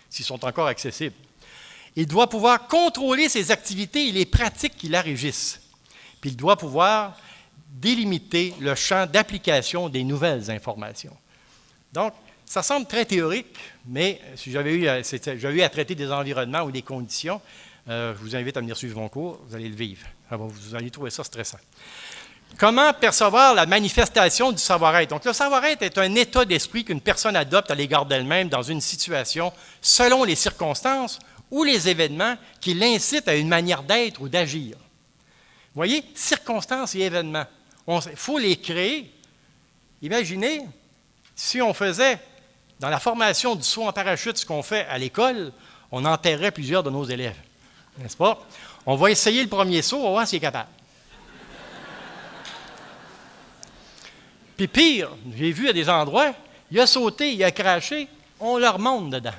s'ils 0.09 0.25
sont 0.25 0.43
encore 0.43 0.65
accessibles. 0.65 1.13
Il 1.95 2.07
doit 2.07 2.27
pouvoir 2.27 2.67
contrôler 2.67 3.29
ses 3.29 3.51
activités 3.51 4.07
et 4.07 4.11
les 4.11 4.25
pratiques 4.25 4.75
qui 4.75 4.89
la 4.89 5.03
régissent. 5.03 5.61
Puis 6.19 6.31
il 6.31 6.35
doit 6.35 6.57
pouvoir 6.57 7.15
délimiter 7.69 8.55
le 8.59 8.73
champ 8.73 9.05
d'application 9.05 9.87
des 9.87 10.03
nouvelles 10.03 10.49
informations. 10.49 11.15
Donc, 11.93 12.13
ça 12.43 12.63
semble 12.63 12.87
très 12.87 13.05
théorique, 13.05 13.55
mais 13.85 14.19
si 14.35 14.51
j'avais 14.51 14.73
eu, 14.73 14.85
eu, 14.85 15.61
à 15.61 15.69
traiter 15.69 15.93
des 15.93 16.11
environnements 16.11 16.63
ou 16.63 16.71
des 16.71 16.81
conditions, 16.81 17.39
euh, 17.87 18.15
je 18.15 18.19
vous 18.19 18.35
invite 18.35 18.57
à 18.57 18.61
venir 18.61 18.75
suivre 18.75 18.99
mon 18.99 19.09
cours, 19.09 19.39
vous 19.47 19.55
allez 19.55 19.69
le 19.69 19.75
vivre. 19.75 20.07
Vous 20.31 20.73
allez 20.73 20.89
trouver 20.89 21.11
ça 21.11 21.23
stressant. 21.23 21.59
Comment 22.57 22.93
percevoir 22.93 23.53
la 23.53 23.65
manifestation 23.65 24.51
du 24.51 24.57
savoir-être? 24.57 25.09
Donc, 25.09 25.23
le 25.23 25.33
savoir-être 25.33 25.81
est 25.81 25.97
un 25.97 26.13
état 26.15 26.43
d'esprit 26.43 26.83
qu'une 26.83 26.99
personne 26.99 27.35
adopte 27.35 27.71
à 27.71 27.75
l'égard 27.75 28.05
d'elle-même 28.05 28.49
dans 28.49 28.63
une 28.63 28.81
situation 28.81 29.53
selon 29.81 30.25
les 30.25 30.35
circonstances 30.35 31.19
ou 31.51 31.63
les 31.63 31.87
événements 31.87 32.35
qui 32.59 32.73
l'incitent 32.73 33.27
à 33.27 33.35
une 33.35 33.47
manière 33.47 33.83
d'être 33.83 34.21
ou 34.21 34.27
d'agir. 34.27 34.75
Vous 34.75 35.75
voyez, 35.75 36.03
circonstances 36.15 36.95
et 36.95 36.99
événements. 36.99 37.45
Il 37.87 38.15
faut 38.15 38.37
les 38.37 38.57
créer. 38.57 39.11
Imaginez 40.01 40.65
si 41.35 41.61
on 41.61 41.73
faisait 41.73 42.19
dans 42.79 42.89
la 42.89 42.99
formation 42.99 43.55
du 43.55 43.63
saut 43.63 43.87
en 43.87 43.93
parachute 43.93 44.37
ce 44.37 44.45
qu'on 44.45 44.63
fait 44.63 44.85
à 44.87 44.97
l'école, 44.97 45.53
on 45.91 46.05
enterrait 46.05 46.51
plusieurs 46.51 46.83
de 46.83 46.89
nos 46.89 47.05
élèves. 47.05 47.37
N'est-ce 47.97 48.17
pas? 48.17 48.45
On 48.85 48.95
va 48.95 49.11
essayer 49.11 49.41
le 49.41 49.49
premier 49.49 49.81
saut, 49.81 49.97
on 49.97 50.03
va 50.03 50.09
voir 50.09 50.27
s'il 50.27 50.37
est 50.37 50.41
capable. 50.41 50.69
Puis 54.59 54.67
pire, 54.67 55.07
j'ai 55.37 55.53
vu 55.53 55.69
à 55.69 55.71
des 55.71 55.89
endroits, 55.89 56.33
il 56.69 56.77
a 56.81 56.85
sauté, 56.85 57.31
il 57.31 57.41
a 57.45 57.49
craché, 57.49 58.09
on 58.41 58.57
le 58.57 58.67
remonte 58.67 59.09
dedans. 59.09 59.31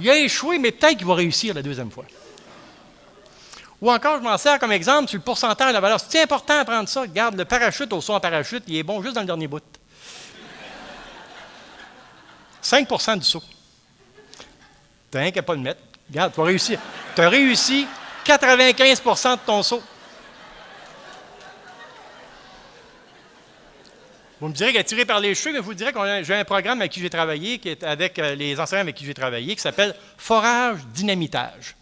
Il 0.00 0.10
a 0.10 0.16
échoué, 0.16 0.58
mais 0.58 0.72
peut-être 0.72 0.96
qu'il 0.96 1.06
va 1.06 1.14
réussir 1.14 1.54
la 1.54 1.62
deuxième 1.62 1.88
fois. 1.88 2.04
Ou 3.80 3.92
encore, 3.92 4.18
je 4.18 4.24
m'en 4.24 4.36
sers 4.38 4.58
comme 4.58 4.72
exemple 4.72 5.08
sur 5.08 5.18
le 5.18 5.22
pourcentage 5.22 5.68
de 5.68 5.74
la 5.74 5.78
valeur. 5.78 6.00
C'est 6.00 6.20
important 6.20 6.58
de 6.58 6.64
prendre 6.64 6.88
ça. 6.88 7.02
Regarde, 7.02 7.36
le 7.36 7.44
parachute 7.44 7.92
au 7.92 8.00
saut 8.00 8.14
en 8.14 8.18
parachute, 8.18 8.64
il 8.66 8.74
est 8.74 8.82
bon 8.82 9.00
juste 9.04 9.14
dans 9.14 9.20
le 9.20 9.28
dernier 9.28 9.46
bout. 9.46 9.62
5% 12.60 13.18
du 13.20 13.24
saut. 13.24 13.44
Tu 15.12 15.16
n'as 15.16 15.30
qu'à 15.30 15.44
pas 15.44 15.54
le 15.54 15.60
mettre. 15.60 15.80
Regarde, 16.10 16.32
tu 16.32 16.40
vas 16.40 16.46
réussir. 16.46 16.80
Tu 17.14 17.22
as 17.22 17.28
réussi 17.28 17.86
95% 18.24 19.32
de 19.34 19.40
ton 19.46 19.62
saut. 19.62 19.80
Vous 24.38 24.48
me 24.48 24.52
direz 24.52 24.70
qu'il 24.70 24.80
est 24.80 24.84
tiré 24.84 25.06
par 25.06 25.18
les 25.18 25.34
cheveux, 25.34 25.54
mais 25.54 25.60
vous 25.60 25.72
dirais 25.72 25.94
que 25.94 26.22
j'ai 26.22 26.34
un 26.34 26.44
programme 26.44 26.80
avec 26.80 26.92
qui 26.92 27.00
j'ai 27.00 27.08
travaillé, 27.08 27.58
qui 27.58 27.70
est 27.70 27.82
avec 27.82 28.18
euh, 28.18 28.34
les 28.34 28.60
enseignants 28.60 28.82
avec 28.82 28.94
qui 28.94 29.06
j'ai 29.06 29.14
travaillé, 29.14 29.54
qui 29.54 29.62
s'appelle 29.62 29.94
Forage 30.18 30.80
Dynamitage. 30.88 31.74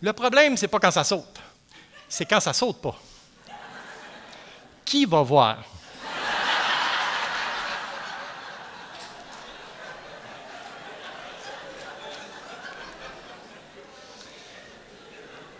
Le 0.00 0.12
problème, 0.14 0.56
ce 0.56 0.62
n'est 0.62 0.68
pas 0.68 0.78
quand 0.78 0.90
ça 0.90 1.04
saute, 1.04 1.38
c'est 2.08 2.24
quand 2.24 2.40
ça 2.40 2.54
saute 2.54 2.80
pas. 2.80 2.98
Qui 4.82 5.04
va 5.04 5.20
voir? 5.20 5.58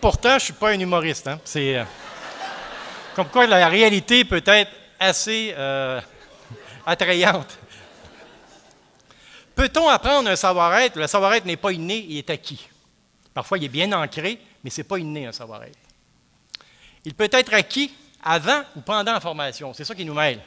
Pourtant, 0.01 0.29
je 0.29 0.35
ne 0.35 0.39
suis 0.39 0.53
pas 0.53 0.69
un 0.69 0.79
humoriste. 0.79 1.27
Hein. 1.27 1.39
C'est 1.43 1.77
euh, 1.77 1.83
comme 3.15 3.27
quoi 3.27 3.45
la 3.45 3.67
réalité 3.67 4.23
peut 4.23 4.43
être 4.45 4.71
assez 4.99 5.53
euh, 5.57 6.01
attrayante. 6.85 7.57
Peut-on 9.55 9.89
apprendre 9.89 10.29
un 10.29 10.35
savoir-être? 10.35 10.99
Le 10.99 11.07
savoir-être 11.07 11.45
n'est 11.45 11.57
pas 11.57 11.71
inné, 11.71 12.05
il 12.07 12.17
est 12.17 12.29
acquis. 12.29 12.67
Parfois, 13.33 13.57
il 13.57 13.63
est 13.63 13.69
bien 13.69 13.91
ancré, 13.91 14.39
mais 14.63 14.69
ce 14.69 14.81
n'est 14.81 14.87
pas 14.87 14.97
inné 14.97 15.25
un 15.25 15.31
savoir-être. 15.31 15.79
Il 17.05 17.13
peut 17.13 17.29
être 17.31 17.53
acquis 17.53 17.91
avant 18.23 18.61
ou 18.75 18.81
pendant 18.81 19.13
la 19.13 19.19
formation. 19.19 19.73
C'est 19.73 19.83
ça 19.83 19.95
qui 19.95 20.05
nous 20.05 20.13
mêle. 20.13 20.39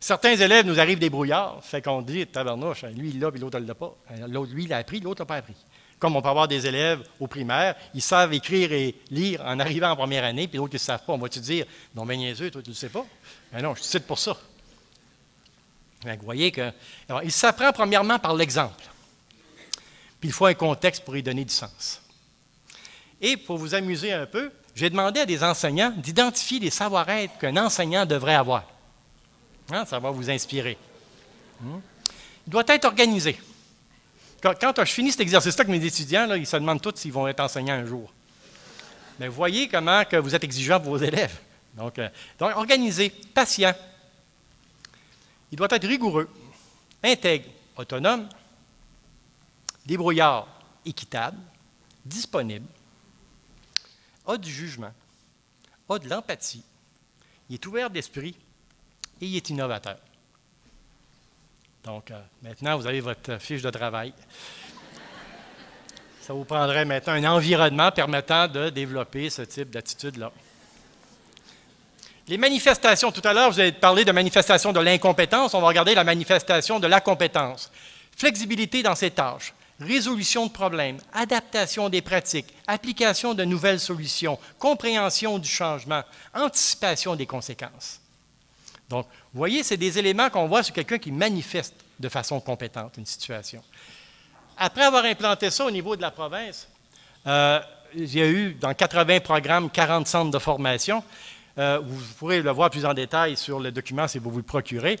Certains 0.00 0.36
élèves 0.36 0.66
nous 0.66 0.78
arrivent 0.78 0.98
des 0.98 1.08
brouillards, 1.08 1.60
fait 1.62 1.80
qu'on 1.80 2.02
dit, 2.02 2.26
tabarnouche, 2.26 2.84
lui 2.84 3.08
il 3.10 3.20
l'a, 3.20 3.30
puis 3.30 3.40
l'autre 3.40 3.58
ne 3.58 3.66
l'a 3.66 3.74
pas. 3.74 3.96
L'autre, 4.28 4.52
lui, 4.52 4.64
il 4.64 4.68
l'a 4.68 4.76
appris, 4.78 5.00
l'autre 5.00 5.22
l'a 5.22 5.26
pas 5.26 5.36
appris. 5.36 5.54
Comme 5.98 6.16
on 6.16 6.22
peut 6.22 6.28
avoir 6.28 6.48
des 6.48 6.66
élèves 6.66 7.02
au 7.20 7.26
primaire, 7.26 7.76
ils 7.94 8.02
savent 8.02 8.32
écrire 8.34 8.72
et 8.72 8.94
lire 9.10 9.42
en 9.44 9.58
arrivant 9.58 9.90
en 9.90 9.96
première 9.96 10.24
année, 10.24 10.48
puis 10.48 10.58
l'autre 10.58 10.70
qui 10.70 10.76
ne 10.76 10.80
savent 10.80 11.04
pas. 11.04 11.12
On 11.12 11.18
va-tu 11.18 11.40
dire, 11.40 11.66
non, 11.94 12.04
ben 12.04 12.18
niaiseux, 12.18 12.50
toi, 12.50 12.62
tu 12.62 12.70
ne 12.70 12.74
le 12.74 12.78
sais 12.78 12.88
pas? 12.88 13.06
Ben 13.52 13.62
non, 13.62 13.74
je 13.74 13.82
te 13.82 13.86
cite 13.86 14.06
pour 14.06 14.18
ça. 14.18 14.36
Ben, 16.04 16.18
vous 16.18 16.24
voyez 16.24 16.52
que. 16.52 16.70
il 17.22 17.32
s'apprend 17.32 17.72
premièrement 17.72 18.18
par 18.18 18.34
l'exemple. 18.34 18.84
Puis 20.20 20.28
il 20.28 20.32
faut 20.32 20.46
un 20.46 20.54
contexte 20.54 21.04
pour 21.04 21.16
y 21.16 21.22
donner 21.22 21.44
du 21.44 21.54
sens. 21.54 22.02
Et 23.20 23.36
pour 23.36 23.56
vous 23.56 23.74
amuser 23.74 24.12
un 24.12 24.26
peu, 24.26 24.52
j'ai 24.74 24.90
demandé 24.90 25.20
à 25.20 25.26
des 25.26 25.42
enseignants 25.42 25.92
d'identifier 25.96 26.58
les 26.58 26.70
savoir-être 26.70 27.38
qu'un 27.38 27.56
enseignant 27.56 28.04
devrait 28.04 28.34
avoir. 28.34 28.64
Hein, 29.70 29.84
ça 29.86 29.98
va 29.98 30.10
vous 30.10 30.28
inspirer. 30.28 30.76
Hmm? 31.60 31.78
Il 32.46 32.50
doit 32.50 32.64
être 32.66 32.84
organisé. 32.84 33.38
Quand, 34.44 34.84
je 34.84 34.92
finis 34.92 35.10
cet 35.10 35.22
exercice-là 35.22 35.64
avec 35.64 35.80
mes 35.80 35.86
étudiants, 35.86 36.30
ils 36.34 36.46
se 36.46 36.56
demandent 36.56 36.82
tous 36.82 36.96
s'ils 36.96 37.12
vont 37.12 37.26
être 37.26 37.40
enseignants 37.40 37.76
un 37.76 37.86
jour. 37.86 38.12
Mais 39.18 39.28
voyez 39.28 39.68
comment 39.68 40.02
vous 40.20 40.34
êtes 40.34 40.44
exigeant 40.44 40.78
pour 40.80 40.90
vos 40.90 41.02
élèves. 41.02 41.40
Donc, 41.72 41.98
euh, 41.98 42.10
donc, 42.38 42.54
organisé, 42.54 43.08
patient. 43.08 43.74
Il 45.50 45.56
doit 45.56 45.68
être 45.70 45.86
rigoureux, 45.86 46.28
intègre, 47.02 47.48
autonome, 47.74 48.28
débrouillard, 49.86 50.46
équitable, 50.84 51.38
disponible, 52.04 52.66
a 54.26 54.36
du 54.36 54.52
jugement, 54.52 54.92
a 55.88 55.98
de 55.98 56.08
l'empathie, 56.08 56.62
il 57.48 57.54
est 57.54 57.66
ouvert 57.66 57.88
d'esprit 57.88 58.36
et 59.20 59.26
il 59.26 59.36
est 59.36 59.48
innovateur. 59.48 59.98
Donc, 61.84 62.10
euh, 62.10 62.20
maintenant, 62.42 62.78
vous 62.78 62.86
avez 62.86 63.00
votre 63.00 63.38
fiche 63.38 63.62
de 63.62 63.70
travail. 63.70 64.12
Ça 66.22 66.32
vous 66.32 66.44
prendrait 66.44 66.86
maintenant 66.86 67.12
un 67.12 67.24
environnement 67.24 67.92
permettant 67.92 68.48
de 68.48 68.70
développer 68.70 69.28
ce 69.28 69.42
type 69.42 69.70
d'attitude-là. 69.70 70.32
Les 72.28 72.38
manifestations, 72.38 73.12
tout 73.12 73.20
à 73.22 73.34
l'heure, 73.34 73.50
vous 73.50 73.60
avez 73.60 73.72
parlé 73.72 74.06
de 74.06 74.12
manifestation 74.12 74.72
de 74.72 74.80
l'incompétence. 74.80 75.52
On 75.52 75.60
va 75.60 75.66
regarder 75.66 75.94
la 75.94 76.04
manifestation 76.04 76.80
de 76.80 76.86
la 76.86 77.02
compétence. 77.02 77.70
Flexibilité 78.16 78.82
dans 78.82 78.94
ses 78.94 79.10
tâches, 79.10 79.52
résolution 79.78 80.46
de 80.46 80.52
problèmes, 80.52 80.96
adaptation 81.12 81.90
des 81.90 82.00
pratiques, 82.00 82.54
application 82.66 83.34
de 83.34 83.44
nouvelles 83.44 83.80
solutions, 83.80 84.38
compréhension 84.58 85.38
du 85.38 85.48
changement, 85.48 86.02
anticipation 86.32 87.14
des 87.14 87.26
conséquences. 87.26 88.00
Donc, 88.88 89.06
vous 89.32 89.38
voyez, 89.38 89.62
c'est 89.62 89.76
des 89.76 89.98
éléments 89.98 90.30
qu'on 90.30 90.46
voit 90.46 90.62
sur 90.62 90.74
quelqu'un 90.74 90.98
qui 90.98 91.10
manifeste 91.10 91.74
de 91.98 92.08
façon 92.08 92.40
compétente 92.40 92.96
une 92.98 93.06
situation. 93.06 93.62
Après 94.56 94.82
avoir 94.82 95.04
implanté 95.04 95.50
ça 95.50 95.64
au 95.64 95.70
niveau 95.70 95.96
de 95.96 96.02
la 96.02 96.10
province, 96.10 96.68
euh, 97.26 97.60
il 97.94 98.14
y 98.14 98.20
a 98.20 98.28
eu 98.28 98.54
dans 98.54 98.74
80 98.74 99.20
programmes 99.20 99.70
40 99.70 100.06
centres 100.06 100.30
de 100.30 100.38
formation. 100.38 101.02
Euh, 101.56 101.80
vous 101.84 102.00
pourrez 102.18 102.42
le 102.42 102.50
voir 102.50 102.68
plus 102.68 102.84
en 102.84 102.94
détail 102.94 103.36
sur 103.36 103.60
le 103.60 103.70
document 103.70 104.08
si 104.08 104.18
vous 104.18 104.30
vous 104.30 104.38
le 104.38 104.42
procurez. 104.42 104.98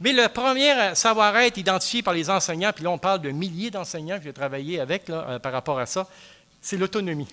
Mais 0.00 0.12
le 0.12 0.28
premier 0.28 0.94
savoir-être 0.94 1.58
identifié 1.58 2.02
par 2.02 2.14
les 2.14 2.30
enseignants, 2.30 2.70
puis 2.72 2.84
là 2.84 2.90
on 2.90 2.98
parle 2.98 3.20
de 3.20 3.30
milliers 3.30 3.70
d'enseignants 3.70 4.18
que 4.18 4.24
j'ai 4.24 4.32
travaillé 4.32 4.78
avec 4.78 5.10
euh, 5.10 5.38
par 5.40 5.52
rapport 5.52 5.78
à 5.78 5.86
ça, 5.86 6.06
c'est 6.60 6.76
l'autonomie. 6.76 7.28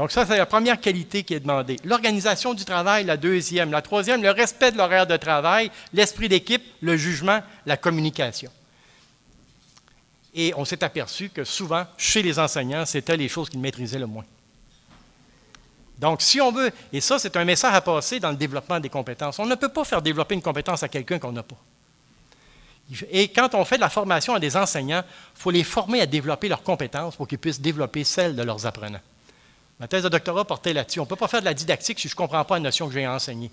Donc 0.00 0.12
ça, 0.12 0.24
c'est 0.24 0.38
la 0.38 0.46
première 0.46 0.80
qualité 0.80 1.24
qui 1.24 1.34
est 1.34 1.40
demandée. 1.40 1.76
L'organisation 1.84 2.54
du 2.54 2.64
travail, 2.64 3.04
la 3.04 3.18
deuxième. 3.18 3.70
La 3.70 3.82
troisième, 3.82 4.22
le 4.22 4.30
respect 4.30 4.72
de 4.72 4.78
l'horaire 4.78 5.06
de 5.06 5.18
travail, 5.18 5.70
l'esprit 5.92 6.26
d'équipe, 6.26 6.62
le 6.80 6.96
jugement, 6.96 7.40
la 7.66 7.76
communication. 7.76 8.50
Et 10.32 10.54
on 10.56 10.64
s'est 10.64 10.82
aperçu 10.82 11.28
que 11.28 11.44
souvent, 11.44 11.84
chez 11.98 12.22
les 12.22 12.38
enseignants, 12.38 12.86
c'était 12.86 13.18
les 13.18 13.28
choses 13.28 13.50
qu'ils 13.50 13.60
maîtrisaient 13.60 13.98
le 13.98 14.06
moins. 14.06 14.24
Donc, 15.98 16.22
si 16.22 16.40
on 16.40 16.50
veut, 16.50 16.70
et 16.94 17.02
ça, 17.02 17.18
c'est 17.18 17.36
un 17.36 17.44
message 17.44 17.74
à 17.74 17.82
passer 17.82 18.20
dans 18.20 18.30
le 18.30 18.36
développement 18.36 18.80
des 18.80 18.88
compétences. 18.88 19.38
On 19.38 19.44
ne 19.44 19.54
peut 19.54 19.68
pas 19.68 19.84
faire 19.84 20.00
développer 20.00 20.34
une 20.34 20.40
compétence 20.40 20.82
à 20.82 20.88
quelqu'un 20.88 21.18
qu'on 21.18 21.32
n'a 21.32 21.42
pas. 21.42 21.58
Et 23.10 23.28
quand 23.28 23.54
on 23.54 23.66
fait 23.66 23.76
de 23.76 23.82
la 23.82 23.90
formation 23.90 24.32
à 24.32 24.40
des 24.40 24.56
enseignants, 24.56 25.04
il 25.36 25.40
faut 25.42 25.50
les 25.50 25.62
former 25.62 26.00
à 26.00 26.06
développer 26.06 26.48
leurs 26.48 26.62
compétences 26.62 27.16
pour 27.16 27.28
qu'ils 27.28 27.38
puissent 27.38 27.60
développer 27.60 28.02
celles 28.02 28.34
de 28.34 28.42
leurs 28.42 28.64
apprenants. 28.64 29.02
Ma 29.80 29.88
thèse 29.88 30.02
de 30.02 30.10
doctorat 30.10 30.44
portait 30.44 30.74
là-dessus. 30.74 31.00
On 31.00 31.04
ne 31.04 31.08
peut 31.08 31.16
pas 31.16 31.26
faire 31.26 31.40
de 31.40 31.46
la 31.46 31.54
didactique 31.54 31.98
si 31.98 32.08
je 32.08 32.14
ne 32.14 32.16
comprends 32.16 32.44
pas 32.44 32.56
la 32.56 32.60
notion 32.60 32.86
que 32.86 32.92
j'ai 32.92 33.06
enseignée. 33.06 33.50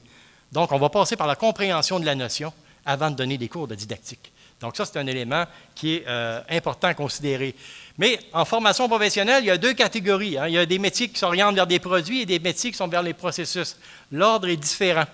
Donc, 0.52 0.74
on 0.74 0.78
va 0.78 0.90
passer 0.90 1.16
par 1.16 1.26
la 1.28 1.36
compréhension 1.36 2.00
de 2.00 2.06
la 2.06 2.16
notion 2.16 2.54
avant 2.86 3.10
de 3.10 3.16
donner 3.16 3.38
des 3.38 3.48
cours 3.48 3.68
de 3.68 3.76
didactique. 3.76 4.32
Donc 4.60 4.76
ça, 4.76 4.86
c'est 4.86 4.98
un 4.98 5.06
élément 5.06 5.46
qui 5.76 5.96
est 5.96 6.04
euh, 6.08 6.42
important 6.50 6.88
à 6.88 6.94
considérer. 6.94 7.56
Mais 7.98 8.20
en 8.34 8.44
formation 8.44 8.90
professionnelle, 8.90 9.44
il 9.44 9.48
y 9.48 9.52
a 9.52 9.58
deux 9.58 9.74
catégories. 9.74 10.38
Hein. 10.38 10.48
Il 10.48 10.54
y 10.54 10.58
a 10.58 10.66
des 10.66 10.80
métiers 10.80 11.10
qui 11.10 11.20
s'orientent 11.20 11.56
vers 11.56 11.68
des 11.68 11.80
produits 11.80 12.22
et 12.22 12.26
des 12.26 12.40
métiers 12.40 12.72
qui 12.72 12.78
sont 12.78 12.88
vers 12.88 13.04
les 13.04 13.14
processus. 13.14 13.78
L'ordre 14.12 14.48
est 14.48 14.58
différent. 14.58 15.06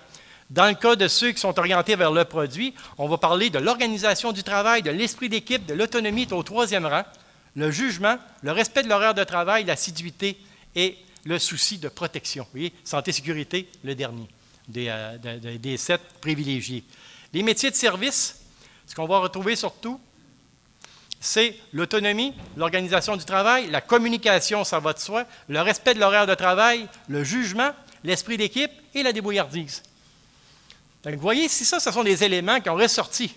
Dans 0.50 0.66
le 0.66 0.74
cas 0.74 0.96
de 0.96 1.08
ceux 1.08 1.32
qui 1.32 1.40
sont 1.40 1.58
orientés 1.58 1.96
vers 1.96 2.12
le 2.12 2.24
produit, 2.24 2.74
on 2.96 3.06
va 3.06 3.18
parler 3.18 3.50
de 3.50 3.58
l'organisation 3.58 4.32
du 4.32 4.42
travail, 4.42 4.82
de 4.82 4.90
l'esprit 4.90 5.28
d'équipe, 5.28 5.66
de 5.66 5.74
l'autonomie 5.74 6.28
au 6.30 6.42
troisième 6.42 6.86
rang, 6.86 7.02
le 7.56 7.70
jugement, 7.70 8.16
le 8.42 8.52
respect 8.52 8.82
de 8.82 8.88
l'horaire 8.88 9.14
de 9.14 9.24
travail, 9.24 9.64
l'assiduité 9.64 10.38
et 10.74 10.96
le 11.24 11.38
souci 11.38 11.78
de 11.78 11.88
protection. 11.88 12.44
Vous 12.44 12.50
voyez, 12.58 12.72
santé-sécurité, 12.84 13.68
le 13.82 13.94
dernier 13.94 14.28
des, 14.68 14.86
euh, 14.88 15.58
des 15.58 15.76
sept 15.76 16.00
privilégiés. 16.20 16.84
Les 17.32 17.42
métiers 17.42 17.70
de 17.70 17.76
service, 17.76 18.40
ce 18.86 18.94
qu'on 18.94 19.06
va 19.06 19.18
retrouver 19.18 19.56
surtout, 19.56 20.00
c'est 21.20 21.56
l'autonomie, 21.72 22.34
l'organisation 22.56 23.16
du 23.16 23.24
travail, 23.24 23.70
la 23.70 23.80
communication, 23.80 24.62
ça 24.62 24.78
va 24.78 24.92
de 24.92 24.98
soi, 24.98 25.24
le 25.48 25.60
respect 25.62 25.94
de 25.94 26.00
l'horaire 26.00 26.26
de 26.26 26.34
travail, 26.34 26.86
le 27.08 27.24
jugement, 27.24 27.70
l'esprit 28.04 28.36
d'équipe 28.36 28.70
et 28.94 29.02
la 29.02 29.12
débrouillardise. 29.12 29.82
Donc, 31.02 31.14
vous 31.14 31.20
voyez, 31.20 31.48
si 31.48 31.64
ça, 31.64 31.80
ce 31.80 31.90
sont 31.90 32.04
des 32.04 32.24
éléments 32.24 32.60
qui 32.60 32.68
ont 32.68 32.74
ressorti 32.74 33.34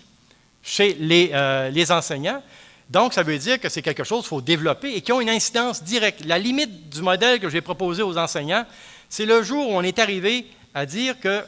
chez 0.62 0.94
les, 0.94 1.30
euh, 1.32 1.70
les 1.70 1.90
enseignants. 1.90 2.42
Donc, 2.88 3.12
ça 3.12 3.22
veut 3.22 3.38
dire 3.38 3.60
que 3.60 3.68
c'est 3.68 3.82
quelque 3.82 4.04
chose 4.04 4.20
qu'il 4.20 4.28
faut 4.28 4.40
développer 4.40 4.94
et 4.94 5.02
qui 5.02 5.12
ont 5.12 5.20
une 5.20 5.28
incidence 5.28 5.82
directe. 5.82 6.24
La 6.24 6.38
limite 6.38 6.88
du 6.88 7.02
modèle 7.02 7.38
que 7.38 7.50
j'ai 7.50 7.60
proposé 7.60 8.02
aux 8.02 8.16
enseignants, 8.16 8.64
c'est 9.08 9.26
le 9.26 9.42
jour 9.42 9.68
où 9.68 9.72
on 9.72 9.82
est 9.82 9.98
arrivé 9.98 10.46
à 10.74 10.86
dire 10.86 11.20
que 11.20 11.44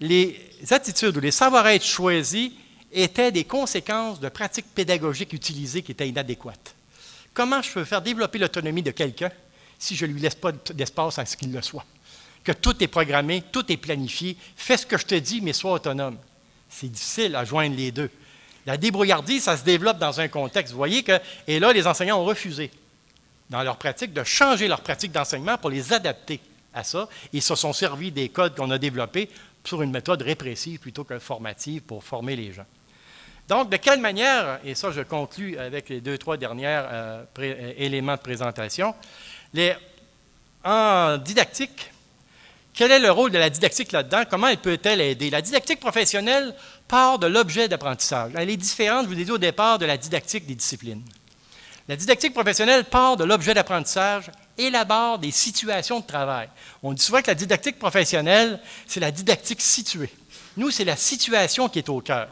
les 0.00 0.40
attitudes 0.70 1.16
ou 1.16 1.20
les 1.20 1.30
savoir-être 1.30 1.84
choisis 1.84 2.52
étaient 2.92 3.32
des 3.32 3.44
conséquences 3.44 4.20
de 4.20 4.28
pratiques 4.28 4.72
pédagogiques 4.74 5.32
utilisées 5.32 5.82
qui 5.82 5.92
étaient 5.92 6.08
inadéquates. 6.08 6.74
Comment 7.34 7.60
je 7.60 7.70
peux 7.70 7.84
faire 7.84 8.02
développer 8.02 8.38
l'autonomie 8.38 8.82
de 8.82 8.90
quelqu'un 8.90 9.30
si 9.78 9.94
je 9.94 10.06
ne 10.06 10.12
lui 10.12 10.20
laisse 10.20 10.34
pas 10.34 10.52
d'espace 10.52 11.18
à 11.18 11.26
ce 11.26 11.36
qu'il 11.36 11.52
le 11.52 11.62
soit? 11.62 11.84
Que 12.42 12.52
tout 12.52 12.82
est 12.82 12.88
programmé, 12.88 13.42
tout 13.52 13.70
est 13.70 13.76
planifié, 13.76 14.36
fais 14.56 14.78
ce 14.78 14.86
que 14.86 14.96
je 14.96 15.04
te 15.04 15.14
dis, 15.14 15.40
mais 15.42 15.52
sois 15.52 15.72
autonome. 15.72 16.16
C'est 16.70 16.88
difficile 16.88 17.36
à 17.36 17.44
joindre 17.44 17.76
les 17.76 17.92
deux. 17.92 18.10
La 18.68 18.76
débrouillardise, 18.76 19.44
ça 19.44 19.56
se 19.56 19.64
développe 19.64 19.96
dans 19.96 20.20
un 20.20 20.28
contexte. 20.28 20.72
Vous 20.72 20.76
voyez 20.76 21.02
que, 21.02 21.18
et 21.46 21.58
là, 21.58 21.72
les 21.72 21.86
enseignants 21.86 22.20
ont 22.20 22.26
refusé, 22.26 22.70
dans 23.48 23.62
leur 23.62 23.78
pratique, 23.78 24.12
de 24.12 24.22
changer 24.22 24.68
leur 24.68 24.82
pratique 24.82 25.10
d'enseignement 25.10 25.56
pour 25.56 25.70
les 25.70 25.94
adapter 25.94 26.38
à 26.74 26.84
ça. 26.84 27.08
Ils 27.32 27.40
se 27.40 27.54
sont 27.54 27.72
servis 27.72 28.12
des 28.12 28.28
codes 28.28 28.54
qu'on 28.54 28.70
a 28.70 28.76
développés 28.76 29.30
sur 29.64 29.80
une 29.80 29.90
méthode 29.90 30.20
répressive 30.20 30.80
plutôt 30.80 31.04
que 31.04 31.18
formative 31.18 31.80
pour 31.80 32.04
former 32.04 32.36
les 32.36 32.52
gens. 32.52 32.66
Donc, 33.48 33.70
de 33.70 33.78
quelle 33.78 34.00
manière, 34.00 34.60
et 34.62 34.74
ça 34.74 34.90
je 34.90 35.00
conclus 35.00 35.56
avec 35.56 35.88
les 35.88 36.02
deux, 36.02 36.18
trois 36.18 36.36
derniers 36.36 36.66
euh, 36.66 37.22
euh, 37.38 37.72
éléments 37.78 38.16
de 38.16 38.20
présentation, 38.20 38.94
en 40.62 41.16
didactique, 41.16 41.90
quel 42.74 42.92
est 42.92 43.00
le 43.00 43.10
rôle 43.10 43.30
de 43.32 43.38
la 43.38 43.48
didactique 43.48 43.92
là-dedans? 43.92 44.24
Comment 44.28 44.48
elle 44.48 44.58
peut-elle 44.58 45.00
aider? 45.00 45.30
La 45.30 45.40
didactique 45.40 45.80
professionnelle 45.80 46.54
part 46.88 47.18
de 47.18 47.26
l'objet 47.26 47.68
d'apprentissage. 47.68 48.32
Elle 48.34 48.50
est 48.50 48.56
différente, 48.56 49.04
je 49.04 49.10
vous 49.10 49.14
l'ai 49.14 49.24
dit 49.24 49.30
au 49.30 49.38
départ, 49.38 49.78
de 49.78 49.86
la 49.86 49.96
didactique 49.96 50.46
des 50.46 50.54
disciplines. 50.54 51.02
La 51.86 51.96
didactique 51.96 52.34
professionnelle 52.34 52.84
part 52.84 53.16
de 53.16 53.24
l'objet 53.24 53.54
d'apprentissage, 53.54 54.30
élabore 54.58 55.18
des 55.18 55.30
situations 55.30 56.00
de 56.00 56.06
travail. 56.06 56.48
On 56.82 56.92
dit 56.92 57.02
souvent 57.02 57.22
que 57.22 57.28
la 57.28 57.34
didactique 57.34 57.78
professionnelle, 57.78 58.60
c'est 58.86 59.00
la 59.00 59.10
didactique 59.10 59.60
située. 59.60 60.10
Nous, 60.56 60.70
c'est 60.70 60.84
la 60.84 60.96
situation 60.96 61.68
qui 61.68 61.78
est 61.78 61.88
au 61.88 62.00
cœur. 62.00 62.28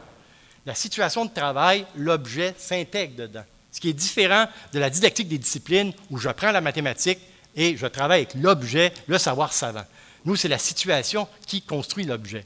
La 0.65 0.75
situation 0.75 1.23
de 1.23 1.33
travail, 1.33 1.85
l'objet 1.95 2.53
s'intègre 2.57 3.15
dedans. 3.15 3.45
Ce 3.71 3.79
qui 3.79 3.89
est 3.89 3.93
différent 3.93 4.47
de 4.73 4.79
la 4.79 4.89
didactique 4.89 5.29
des 5.29 5.37
disciplines 5.37 5.93
où 6.09 6.17
je 6.17 6.29
prends 6.29 6.51
la 6.51 6.61
mathématique 6.61 7.19
et 7.55 7.77
je 7.77 7.87
travaille 7.87 8.23
avec 8.23 8.33
l'objet, 8.35 8.91
le 9.07 9.17
savoir 9.17 9.53
savant. 9.53 9.85
Nous, 10.25 10.35
c'est 10.35 10.49
la 10.49 10.57
situation 10.57 11.27
qui 11.45 11.61
construit 11.61 12.05
l'objet 12.05 12.43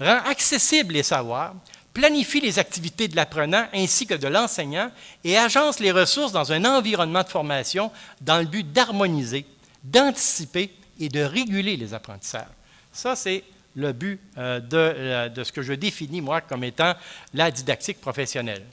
rend 0.00 0.20
accessibles 0.26 0.94
les 0.94 1.02
savoirs, 1.02 1.54
planifie 1.92 2.40
les 2.40 2.58
activités 2.58 3.08
de 3.08 3.16
l'apprenant 3.16 3.66
ainsi 3.72 4.06
que 4.06 4.14
de 4.14 4.28
l'enseignant 4.28 4.90
et 5.24 5.38
agence 5.38 5.80
les 5.80 5.92
ressources 5.92 6.32
dans 6.32 6.52
un 6.52 6.64
environnement 6.64 7.22
de 7.22 7.28
formation 7.28 7.90
dans 8.20 8.38
le 8.38 8.44
but 8.44 8.70
d'harmoniser, 8.70 9.46
d'anticiper 9.82 10.74
et 11.00 11.08
de 11.08 11.20
réguler 11.20 11.76
les 11.76 11.94
apprentissages. 11.94 12.48
Ça, 12.92 13.16
c'est 13.16 13.44
le 13.76 13.92
but 13.92 14.20
euh, 14.38 14.60
euh, 14.72 15.28
de, 15.28 15.44
ce 15.44 15.52
que 15.52 15.62
je 15.62 15.72
définis, 15.72 16.20
moi, 16.20 16.40
comme 16.40 16.64
étant 16.64 16.94
la 17.34 17.50
didactique 17.50 18.00
professionnelle. 18.00 18.64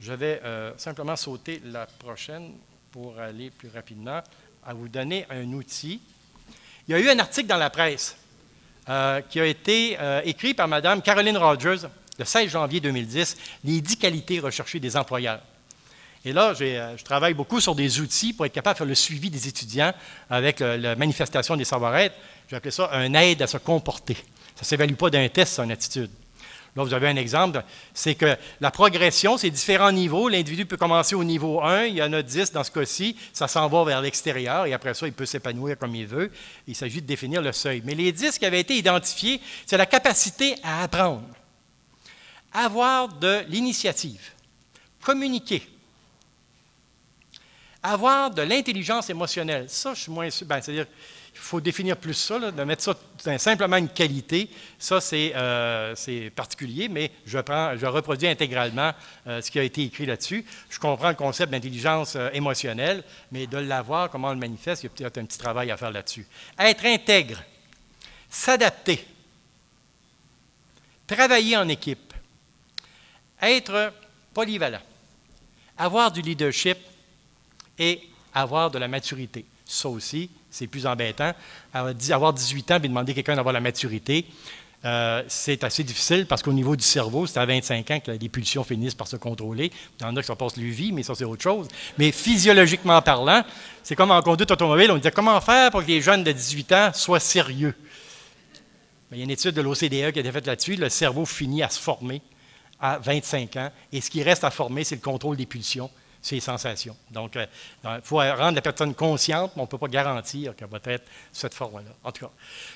Je 0.00 0.12
vais 0.12 0.40
euh, 0.44 0.72
simplement 0.76 1.16
sauter 1.16 1.60
la 1.64 1.86
prochaine 1.86 2.52
pour 2.90 3.18
aller 3.18 3.50
plus 3.50 3.68
rapidement 3.68 4.20
à 4.64 4.74
vous 4.74 4.88
donner 4.88 5.26
un 5.30 5.52
outil. 5.52 6.00
Il 6.86 6.92
y 6.92 6.94
a 6.94 7.00
eu 7.00 7.08
un 7.08 7.18
article 7.18 7.48
dans 7.48 7.56
la 7.56 7.70
presse 7.70 8.16
euh, 8.90 9.20
qui 9.20 9.38
a 9.38 9.46
été 9.46 9.96
euh, 10.00 10.20
écrit 10.24 10.52
par 10.52 10.66
Mme 10.66 11.00
Caroline 11.00 11.38
Rogers 11.38 11.86
le 12.18 12.24
16 12.24 12.50
janvier 12.50 12.80
2010, 12.80 13.36
Les 13.62 13.80
10 13.80 13.96
qualités 13.98 14.40
recherchées 14.40 14.80
des 14.80 14.96
employeurs. 14.96 15.38
Et 16.24 16.32
là, 16.32 16.54
euh, 16.60 16.96
je 16.96 17.04
travaille 17.04 17.34
beaucoup 17.34 17.60
sur 17.60 17.76
des 17.76 18.00
outils 18.00 18.32
pour 18.32 18.46
être 18.46 18.52
capable 18.52 18.74
de 18.74 18.78
faire 18.78 18.86
le 18.88 18.96
suivi 18.96 19.30
des 19.30 19.46
étudiants 19.46 19.92
avec 20.28 20.58
la 20.58 20.96
manifestation 20.96 21.56
des 21.56 21.64
savoir-être. 21.64 22.16
J'ai 22.48 22.56
appelé 22.56 22.72
ça 22.72 22.90
un 22.92 23.14
aide 23.14 23.40
à 23.42 23.46
se 23.46 23.58
comporter. 23.58 24.14
Ça 24.56 24.62
ne 24.62 24.66
s'évalue 24.66 24.94
pas 24.94 25.08
d'un 25.08 25.28
test, 25.28 25.54
son 25.54 25.70
attitude. 25.70 26.10
Là, 26.76 26.84
vous 26.84 26.94
avez 26.94 27.08
un 27.08 27.16
exemple, 27.16 27.64
c'est 27.92 28.14
que 28.14 28.36
la 28.60 28.70
progression, 28.70 29.36
c'est 29.36 29.50
différents 29.50 29.90
niveaux. 29.90 30.28
L'individu 30.28 30.66
peut 30.66 30.76
commencer 30.76 31.16
au 31.16 31.24
niveau 31.24 31.60
1, 31.60 31.86
il 31.86 31.96
y 31.96 32.02
en 32.02 32.12
a 32.12 32.22
10 32.22 32.52
dans 32.52 32.62
ce 32.62 32.70
cas-ci, 32.70 33.16
ça 33.32 33.48
s'en 33.48 33.68
va 33.68 33.84
vers 33.84 34.00
l'extérieur 34.00 34.66
et 34.66 34.72
après 34.72 34.94
ça, 34.94 35.06
il 35.06 35.12
peut 35.12 35.26
s'épanouir 35.26 35.76
comme 35.76 35.94
il 35.96 36.06
veut. 36.06 36.30
Il 36.68 36.76
s'agit 36.76 37.02
de 37.02 37.06
définir 37.06 37.42
le 37.42 37.52
seuil. 37.52 37.82
Mais 37.84 37.94
les 37.94 38.12
10 38.12 38.38
qui 38.38 38.46
avaient 38.46 38.60
été 38.60 38.76
identifiés, 38.76 39.40
c'est 39.66 39.76
la 39.76 39.86
capacité 39.86 40.54
à 40.62 40.84
apprendre, 40.84 41.26
avoir 42.52 43.08
de 43.08 43.40
l'initiative, 43.48 44.30
communiquer, 45.02 45.66
avoir 47.82 48.30
de 48.30 48.42
l'intelligence 48.42 49.10
émotionnelle. 49.10 49.68
Ça, 49.68 49.94
je 49.94 50.02
suis 50.02 50.12
moins 50.12 50.30
sûr. 50.30 50.46
Ben, 50.46 50.60
c'est-à-dire, 50.60 50.86
il 51.32 51.38
faut 51.38 51.60
définir 51.60 51.96
plus 51.96 52.14
ça, 52.14 52.38
de 52.38 52.64
mettre 52.64 52.82
ça 52.82 53.38
simplement 53.38 53.76
une 53.76 53.88
qualité. 53.88 54.50
Ça, 54.78 54.98
euh, 55.12 55.94
c'est 55.96 56.30
particulier, 56.34 56.88
mais 56.88 57.10
je, 57.24 57.38
prends, 57.38 57.76
je 57.76 57.86
reproduis 57.86 58.28
intégralement 58.28 58.92
euh, 59.26 59.40
ce 59.40 59.50
qui 59.50 59.58
a 59.58 59.62
été 59.62 59.82
écrit 59.82 60.06
là-dessus. 60.06 60.44
Je 60.68 60.78
comprends 60.78 61.08
le 61.08 61.14
concept 61.14 61.52
d'intelligence 61.52 62.16
euh, 62.16 62.30
émotionnelle, 62.32 63.04
mais 63.32 63.46
de 63.46 63.58
l'avoir, 63.58 64.10
comment 64.10 64.28
on 64.28 64.32
le 64.32 64.38
manifeste, 64.38 64.82
il 64.82 64.86
y 64.86 64.88
a 64.88 64.90
peut-être 64.90 65.18
un 65.18 65.24
petit 65.24 65.38
travail 65.38 65.70
à 65.70 65.76
faire 65.76 65.90
là-dessus. 65.90 66.26
Être 66.58 66.84
intègre, 66.84 67.42
s'adapter, 68.28 69.06
travailler 71.06 71.56
en 71.56 71.68
équipe, 71.68 72.12
être 73.40 73.92
polyvalent, 74.34 74.82
avoir 75.78 76.10
du 76.10 76.20
leadership 76.20 76.76
et 77.80 78.00
avoir 78.32 78.70
de 78.70 78.78
la 78.78 78.86
maturité. 78.86 79.44
Ça 79.64 79.88
aussi, 79.88 80.30
c'est 80.50 80.66
plus 80.66 80.86
embêtant. 80.86 81.32
Avoir 81.72 82.32
18 82.32 82.70
ans 82.70 82.76
et 82.76 82.88
demander 82.88 83.12
à 83.12 83.14
quelqu'un 83.14 83.36
d'avoir 83.36 83.52
la 83.52 83.60
maturité, 83.60 84.26
euh, 84.84 85.22
c'est 85.28 85.62
assez 85.64 85.84
difficile 85.84 86.26
parce 86.26 86.42
qu'au 86.42 86.52
niveau 86.52 86.74
du 86.74 86.84
cerveau, 86.84 87.26
c'est 87.26 87.38
à 87.38 87.46
25 87.46 87.90
ans 87.90 88.00
que 88.00 88.10
les 88.12 88.28
pulsions 88.28 88.64
finissent 88.64 88.94
par 88.94 89.08
se 89.08 89.16
contrôler. 89.16 89.70
Il 89.98 90.02
y 90.02 90.06
en 90.06 90.16
a 90.16 90.20
qui 90.20 90.26
ça 90.26 90.36
passe 90.36 90.56
le 90.56 90.64
vie, 90.64 90.92
mais 90.92 91.02
ça, 91.02 91.14
c'est 91.14 91.24
autre 91.24 91.42
chose. 91.42 91.68
Mais 91.98 92.12
physiologiquement 92.12 93.00
parlant, 93.02 93.42
c'est 93.82 93.96
comme 93.96 94.10
en 94.10 94.22
conduite 94.22 94.50
automobile. 94.50 94.90
On 94.90 94.96
disait 94.96 95.10
comment 95.10 95.40
faire 95.40 95.70
pour 95.70 95.82
que 95.82 95.88
les 95.88 96.00
jeunes 96.00 96.24
de 96.24 96.32
18 96.32 96.72
ans 96.72 96.90
soient 96.94 97.20
sérieux? 97.20 97.74
il 99.12 99.18
y 99.18 99.22
a 99.22 99.24
une 99.24 99.30
étude 99.30 99.56
de 99.56 99.60
l'OCDE 99.60 100.12
qui 100.12 100.18
a 100.18 100.20
été 100.20 100.30
faite 100.30 100.46
là-dessus. 100.46 100.76
Le 100.76 100.88
cerveau 100.88 101.26
finit 101.26 101.64
à 101.64 101.68
se 101.68 101.80
former 101.80 102.22
à 102.80 102.98
25 102.98 103.56
ans. 103.56 103.70
Et 103.92 104.00
ce 104.00 104.08
qui 104.08 104.22
reste 104.22 104.44
à 104.44 104.50
former, 104.50 104.84
c'est 104.84 104.94
le 104.94 105.00
contrôle 105.00 105.36
des 105.36 105.46
pulsions 105.46 105.90
ses 106.22 106.40
sensations. 106.40 106.96
Donc, 107.10 107.32
il 107.34 107.48
euh, 107.86 108.00
faut 108.02 108.16
rendre 108.16 108.54
la 108.54 108.62
personne 108.62 108.94
consciente, 108.94 109.52
mais 109.56 109.62
on 109.62 109.64
ne 109.64 109.70
peut 109.70 109.78
pas 109.78 109.88
garantir 109.88 110.54
qu'elle 110.54 110.68
va 110.68 110.78
être 110.84 111.04
cette 111.32 111.54
forme-là, 111.54 111.90
en 112.04 112.12
tout 112.12 112.26
cas. 112.26 112.32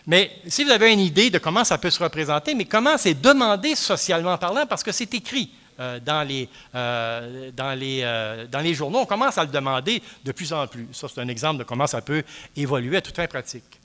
Mais 0.06 0.30
si 0.46 0.64
vous 0.64 0.70
avez 0.70 0.92
une 0.92 1.00
idée 1.00 1.30
de 1.30 1.38
comment 1.38 1.64
ça 1.64 1.78
peut 1.78 1.90
se 1.90 2.02
représenter, 2.02 2.54
mais 2.54 2.64
comment 2.64 2.96
c'est 2.96 3.14
demandé 3.14 3.74
socialement 3.74 4.38
parlant, 4.38 4.66
parce 4.66 4.82
que 4.82 4.92
c'est 4.92 5.12
écrit 5.12 5.50
euh, 5.78 6.00
dans, 6.00 6.26
les, 6.26 6.48
euh, 6.74 7.50
dans, 7.50 7.78
les, 7.78 8.46
dans 8.50 8.60
les 8.60 8.74
journaux, 8.74 9.00
on 9.00 9.06
commence 9.06 9.36
à 9.36 9.44
le 9.44 9.50
demander 9.50 10.02
de 10.24 10.32
plus 10.32 10.52
en 10.52 10.66
plus. 10.66 10.88
Ça, 10.92 11.08
c'est 11.12 11.20
un 11.20 11.28
exemple 11.28 11.58
de 11.58 11.64
comment 11.64 11.86
ça 11.86 12.00
peut 12.00 12.22
évoluer 12.56 12.96
à 12.96 13.02
toute 13.02 13.26
pratique. 13.26 13.80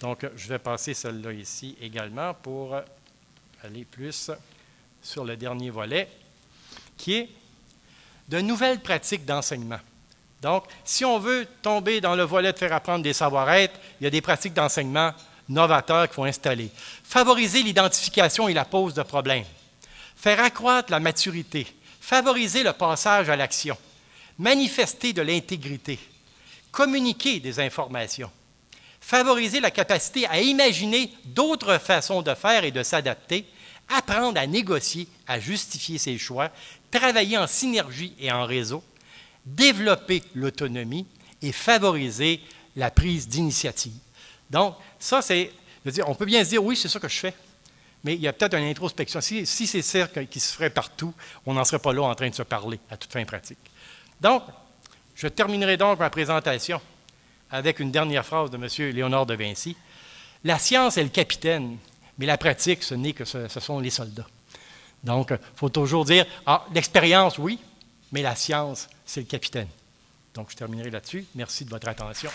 Donc, 0.00 0.26
je 0.36 0.48
vais 0.48 0.58
passer 0.58 0.94
celle-là 0.94 1.32
ici 1.32 1.76
également 1.80 2.34
pour 2.34 2.76
aller 3.64 3.84
plus 3.84 4.30
sur 5.00 5.24
le 5.24 5.36
dernier 5.36 5.70
volet, 5.70 6.08
qui 6.96 7.14
est 7.14 7.28
de 8.28 8.40
nouvelles 8.40 8.80
pratiques 8.80 9.24
d'enseignement. 9.24 9.80
Donc, 10.42 10.64
si 10.84 11.04
on 11.04 11.18
veut 11.18 11.46
tomber 11.62 12.00
dans 12.00 12.16
le 12.16 12.24
volet 12.24 12.52
de 12.52 12.58
faire 12.58 12.72
apprendre 12.72 13.04
des 13.04 13.12
savoir-être, 13.12 13.78
il 14.00 14.04
y 14.04 14.06
a 14.06 14.10
des 14.10 14.20
pratiques 14.20 14.54
d'enseignement 14.54 15.12
novateurs 15.48 16.08
qu'il 16.08 16.14
faut 16.14 16.24
installer. 16.24 16.70
Favoriser 17.04 17.62
l'identification 17.62 18.48
et 18.48 18.54
la 18.54 18.64
pose 18.64 18.94
de 18.94 19.02
problèmes. 19.02 19.44
Faire 20.16 20.40
accroître 20.40 20.90
la 20.90 21.00
maturité. 21.00 21.66
Favoriser 22.00 22.62
le 22.62 22.72
passage 22.72 23.28
à 23.28 23.36
l'action. 23.36 23.76
Manifester 24.38 25.12
de 25.12 25.22
l'intégrité. 25.22 25.98
Communiquer 26.70 27.38
des 27.38 27.60
informations. 27.60 28.30
Favoriser 29.00 29.60
la 29.60 29.70
capacité 29.70 30.26
à 30.26 30.40
imaginer 30.40 31.12
d'autres 31.24 31.78
façons 31.78 32.22
de 32.22 32.34
faire 32.34 32.64
et 32.64 32.70
de 32.70 32.82
s'adapter. 32.82 33.46
Apprendre 33.88 34.40
à 34.40 34.46
négocier, 34.46 35.06
à 35.26 35.38
justifier 35.38 35.98
ses 35.98 36.18
choix 36.18 36.50
travailler 36.92 37.38
en 37.38 37.48
synergie 37.48 38.14
et 38.20 38.30
en 38.30 38.44
réseau, 38.44 38.84
développer 39.44 40.22
l'autonomie 40.34 41.06
et 41.40 41.50
favoriser 41.50 42.40
la 42.76 42.90
prise 42.90 43.26
d'initiative. 43.26 43.94
Donc, 44.48 44.76
ça, 44.98 45.22
c'est, 45.22 45.50
on 46.06 46.14
peut 46.14 46.26
bien 46.26 46.44
se 46.44 46.50
dire, 46.50 46.62
oui, 46.62 46.76
c'est 46.76 46.88
ça 46.88 47.00
que 47.00 47.08
je 47.08 47.18
fais, 47.18 47.34
mais 48.04 48.14
il 48.14 48.20
y 48.20 48.28
a 48.28 48.32
peut-être 48.32 48.54
une 48.54 48.68
introspection. 48.68 49.20
Si, 49.20 49.46
c'est 49.46 49.82
ça 49.82 50.06
qui 50.06 50.38
se 50.38 50.54
ferait 50.54 50.70
partout, 50.70 51.12
on 51.46 51.54
n'en 51.54 51.64
serait 51.64 51.80
pas 51.80 51.92
là 51.92 52.02
en 52.02 52.14
train 52.14 52.28
de 52.28 52.34
se 52.34 52.42
parler 52.42 52.78
à 52.90 52.96
toute 52.96 53.12
fin 53.12 53.24
pratique. 53.24 53.58
Donc, 54.20 54.44
je 55.16 55.28
terminerai 55.28 55.76
donc 55.76 55.98
ma 55.98 56.10
présentation 56.10 56.80
avec 57.50 57.80
une 57.80 57.90
dernière 57.90 58.24
phrase 58.24 58.50
de 58.50 58.56
M. 58.56 58.94
Léonard 58.94 59.26
de 59.26 59.34
Vinci. 59.34 59.76
La 60.44 60.58
science 60.58 60.96
est 60.96 61.02
le 61.02 61.10
capitaine, 61.10 61.76
mais 62.18 62.26
la 62.26 62.38
pratique, 62.38 62.82
ce 62.82 62.94
n'est 62.94 63.12
que 63.12 63.24
ce 63.24 63.48
sont 63.60 63.78
les 63.78 63.90
soldats. 63.90 64.26
Donc, 65.04 65.30
il 65.30 65.38
faut 65.56 65.68
toujours 65.68 66.04
dire, 66.04 66.26
ah, 66.46 66.64
l'expérience, 66.74 67.38
oui, 67.38 67.58
mais 68.12 68.22
la 68.22 68.34
science, 68.34 68.88
c'est 69.04 69.20
le 69.20 69.26
capitaine. 69.26 69.68
Donc, 70.34 70.50
je 70.50 70.56
terminerai 70.56 70.90
là-dessus. 70.90 71.26
Merci 71.34 71.64
de 71.64 71.70
votre 71.70 71.88
attention. 71.88 72.30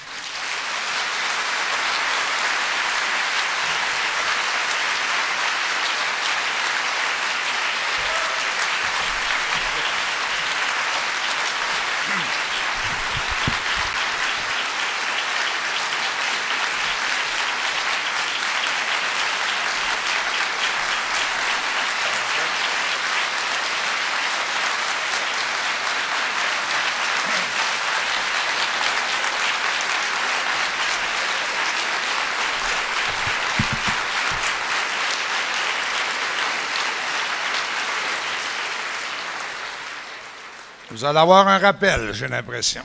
Allez 41.07 41.19
avoir 41.19 41.47
un 41.47 41.57
rappel, 41.57 42.13
j'ai 42.13 42.27
l'impression. 42.27 42.81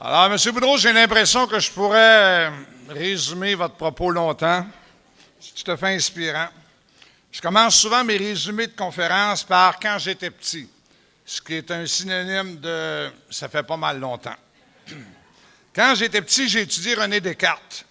Alors, 0.00 0.32
M. 0.32 0.38
Boudreau, 0.52 0.78
j'ai 0.78 0.92
l'impression 0.92 1.46
que 1.46 1.60
je 1.60 1.70
pourrais 1.70 2.50
résumer 2.88 3.54
votre 3.54 3.74
propos 3.74 4.10
longtemps. 4.10 4.66
C'est 5.38 5.62
tout 5.62 5.70
à 5.70 5.76
fait 5.76 5.94
inspirant. 5.94 6.48
Je 7.30 7.40
commence 7.40 7.76
souvent 7.76 8.02
mes 8.02 8.16
résumés 8.16 8.66
de 8.68 8.76
conférences 8.76 9.44
par 9.44 9.78
quand 9.78 9.98
j'étais 9.98 10.30
petit, 10.30 10.68
ce 11.24 11.40
qui 11.42 11.54
est 11.54 11.70
un 11.70 11.86
synonyme 11.86 12.58
de 12.58 13.10
ça 13.30 13.48
fait 13.48 13.62
pas 13.62 13.76
mal 13.76 14.00
longtemps. 14.00 14.36
Quand 15.72 15.94
j'étais 15.94 16.20
petit, 16.20 16.48
j'ai 16.48 16.62
étudié 16.62 16.94
René 16.94 17.20
Descartes, 17.20 17.84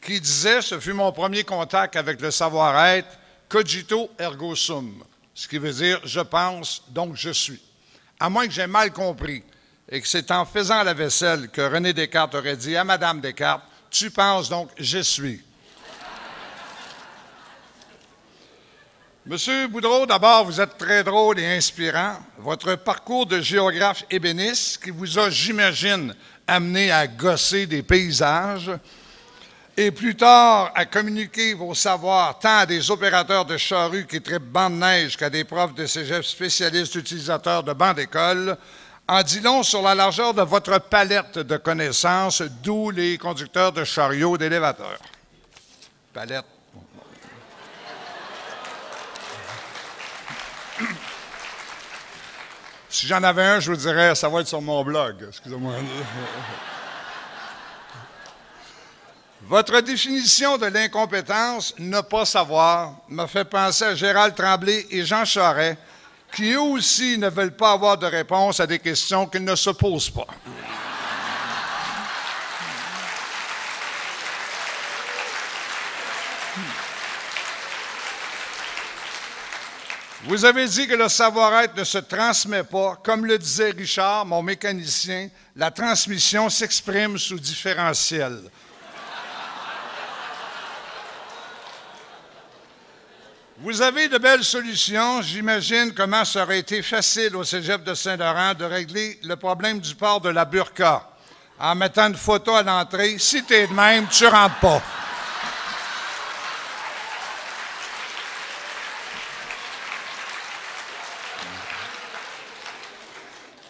qui 0.00 0.20
disait, 0.20 0.62
ce 0.62 0.78
fut 0.78 0.92
mon 0.92 1.10
premier 1.10 1.42
contact 1.42 1.96
avec 1.96 2.20
le 2.20 2.30
savoir-être, 2.30 3.08
cogito 3.48 4.08
ergo 4.16 4.54
sum 4.54 5.02
ce 5.36 5.46
qui 5.46 5.58
veut 5.58 5.72
dire 5.72 6.00
je 6.04 6.20
pense, 6.20 6.82
donc 6.88 7.14
je 7.14 7.30
suis. 7.30 7.60
À 8.18 8.28
moins 8.30 8.46
que 8.46 8.52
j'ai 8.52 8.66
mal 8.66 8.90
compris 8.92 9.44
et 9.88 10.00
que 10.00 10.08
c'est 10.08 10.30
en 10.30 10.46
faisant 10.46 10.82
la 10.82 10.94
vaisselle 10.94 11.50
que 11.50 11.60
René 11.60 11.92
Descartes 11.92 12.34
aurait 12.34 12.56
dit 12.56 12.74
à 12.74 12.82
Madame 12.82 13.20
Descartes, 13.20 13.62
tu 13.90 14.10
penses 14.10 14.48
donc 14.48 14.70
je 14.78 14.98
suis. 14.98 15.42
Monsieur 19.26 19.66
Boudreau, 19.66 20.06
d'abord, 20.06 20.44
vous 20.44 20.60
êtes 20.60 20.78
très 20.78 21.02
drôle 21.02 21.40
et 21.40 21.56
inspirant. 21.56 22.16
Votre 22.38 22.76
parcours 22.76 23.26
de 23.26 23.40
géographe 23.40 24.04
ébéniste, 24.08 24.84
qui 24.84 24.90
vous 24.90 25.18
a, 25.18 25.28
j'imagine, 25.30 26.14
amené 26.46 26.92
à 26.92 27.08
gosser 27.08 27.66
des 27.66 27.82
paysages, 27.82 28.70
et 29.76 29.90
plus 29.90 30.16
tard 30.16 30.72
à 30.74 30.86
communiquer 30.86 31.54
vos 31.54 31.74
savoirs 31.74 32.38
tant 32.38 32.58
à 32.58 32.66
des 32.66 32.90
opérateurs 32.90 33.44
de 33.44 33.56
charrues 33.56 34.06
qui 34.06 34.22
traitent 34.22 34.50
bancs 34.50 34.72
de 34.72 34.78
neige 34.78 35.16
qu'à 35.16 35.28
des 35.28 35.44
profs 35.44 35.74
de 35.74 35.86
cégep 35.86 36.24
spécialistes 36.24 36.94
utilisateurs 36.94 37.62
de 37.62 37.72
bancs 37.72 37.96
d'école, 37.96 38.56
en 39.06 39.22
dit 39.22 39.40
long 39.40 39.62
sur 39.62 39.82
la 39.82 39.94
largeur 39.94 40.34
de 40.34 40.42
votre 40.42 40.78
palette 40.78 41.38
de 41.38 41.56
connaissances, 41.56 42.42
d'où 42.62 42.90
les 42.90 43.18
conducteurs 43.18 43.72
de 43.72 43.84
chariots 43.84 44.36
d'élévateurs. 44.38 44.98
Palette. 46.12 46.44
Si 52.88 53.06
j'en 53.06 53.22
avais 53.22 53.44
un, 53.44 53.60
je 53.60 53.70
vous 53.70 53.76
dirais, 53.76 54.14
ça 54.14 54.28
va 54.28 54.40
être 54.40 54.48
sur 54.48 54.62
mon 54.62 54.82
blog. 54.82 55.26
Excusez-moi. 55.28 55.74
Votre 59.48 59.80
définition 59.80 60.58
de 60.58 60.66
l'incompétence, 60.66 61.72
ne 61.78 62.00
pas 62.00 62.24
savoir, 62.24 62.96
me 63.08 63.26
fait 63.26 63.44
penser 63.44 63.84
à 63.84 63.94
Gérald 63.94 64.34
Tremblay 64.34 64.84
et 64.90 65.04
Jean 65.04 65.24
Charest, 65.24 65.78
qui 66.34 66.50
eux 66.50 66.60
aussi 66.60 67.16
ne 67.16 67.28
veulent 67.28 67.54
pas 67.54 67.70
avoir 67.70 67.96
de 67.96 68.06
réponse 68.06 68.58
à 68.58 68.66
des 68.66 68.80
questions 68.80 69.24
qu'ils 69.26 69.44
ne 69.44 69.54
se 69.54 69.70
posent 69.70 70.10
pas. 70.10 70.26
Vous 80.24 80.44
avez 80.44 80.66
dit 80.66 80.88
que 80.88 80.96
le 80.96 81.08
savoir-être 81.08 81.76
ne 81.76 81.84
se 81.84 81.98
transmet 81.98 82.64
pas. 82.64 82.98
Comme 83.04 83.24
le 83.24 83.38
disait 83.38 83.70
Richard, 83.70 84.26
mon 84.26 84.42
mécanicien, 84.42 85.28
la 85.54 85.70
transmission 85.70 86.50
s'exprime 86.50 87.16
sous 87.16 87.38
différentiel. 87.38 88.40
Vous 93.66 93.82
avez 93.82 94.06
de 94.06 94.18
belles 94.18 94.44
solutions. 94.44 95.22
J'imagine 95.22 95.92
comment 95.92 96.24
ça 96.24 96.44
aurait 96.44 96.60
été 96.60 96.82
facile 96.82 97.34
au 97.34 97.42
cégep 97.42 97.82
de 97.82 97.94
Saint-Laurent 97.94 98.54
de 98.54 98.64
régler 98.64 99.18
le 99.24 99.34
problème 99.34 99.80
du 99.80 99.92
port 99.96 100.20
de 100.20 100.28
la 100.28 100.44
burqa 100.44 101.10
en 101.58 101.74
mettant 101.74 102.06
une 102.06 102.14
photo 102.14 102.54
à 102.54 102.62
l'entrée. 102.62 103.18
Si 103.18 103.42
tu 103.42 103.54
es 103.54 103.66
de 103.66 103.72
même, 103.72 104.06
tu 104.06 104.24
rentres 104.24 104.60
pas. 104.60 104.80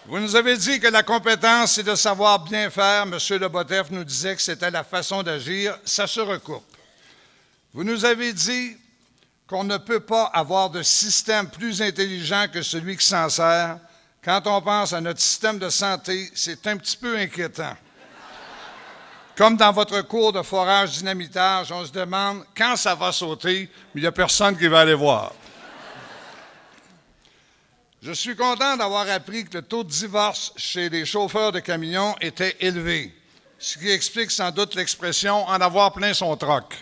Vous 0.05 0.19
nous 0.19 0.37
avez 0.37 0.59
dit 0.59 0.79
que 0.79 0.89
la 0.89 1.05
compétence, 1.05 1.73
c'est 1.73 1.85
de 1.85 1.95
savoir 1.95 2.41
bien 2.41 2.69
faire. 2.69 3.05
M. 3.05 3.17
Lebotef 3.41 3.91
nous 3.91 4.05
disait 4.05 4.37
que 4.37 4.43
c'était 4.43 4.71
la 4.71 4.85
façon 4.85 5.23
d'agir. 5.23 5.79
Ça 5.87 6.07
se 6.07 6.21
recoupe. 6.21 6.77
Vous 7.73 7.83
nous 7.83 8.05
avez 8.05 8.35
dit 8.35 8.77
qu'on 9.49 9.65
ne 9.65 9.77
peut 9.77 10.01
pas 10.01 10.25
avoir 10.25 10.71
de 10.71 10.83
système 10.83 11.49
plus 11.49 11.81
intelligent 11.81 12.47
que 12.53 12.63
celui 12.63 12.97
qui 12.97 13.07
s'en 13.07 13.29
sert. 13.29 13.79
Quand 14.25 14.43
on 14.47 14.61
pense 14.61 14.93
à 14.93 15.01
notre 15.01 15.21
système 15.21 15.59
de 15.59 15.69
santé, 15.69 16.31
c'est 16.35 16.67
un 16.67 16.77
petit 16.77 16.97
peu 16.97 17.17
inquiétant. 17.17 17.77
Comme 19.37 19.57
dans 19.57 19.71
votre 19.71 20.01
cours 20.03 20.33
de 20.33 20.43
forage 20.43 20.99
dynamitage, 20.99 21.71
on 21.71 21.85
se 21.85 21.93
demande 21.93 22.45
quand 22.57 22.75
ça 22.77 22.95
va 22.95 23.13
sauter, 23.13 23.71
mais 23.95 24.01
il 24.01 24.03
n'y 24.03 24.07
a 24.07 24.13
personne 24.13 24.57
qui 24.57 24.67
va 24.67 24.81
aller 24.81 24.95
voir. 24.95 25.33
Je 28.03 28.13
suis 28.13 28.35
content 28.35 28.77
d'avoir 28.77 29.09
appris 29.11 29.45
que 29.45 29.59
le 29.59 29.63
taux 29.63 29.85
de 29.85 29.91
divorce 29.91 30.53
chez 30.57 30.89
les 30.89 31.05
chauffeurs 31.05 31.53
de 31.53 31.61
camions 31.61 32.15
était 32.21 32.57
élevé, 32.61 33.15
ce 33.59 33.79
qui 33.79 33.91
explique 33.91 34.31
sans 34.31 34.51
doute 34.51 34.75
l'expression 34.75 35.45
en 35.47 35.61
avoir 35.61 35.93
plein 35.93 36.15
son 36.15 36.37
troc. 36.37 36.75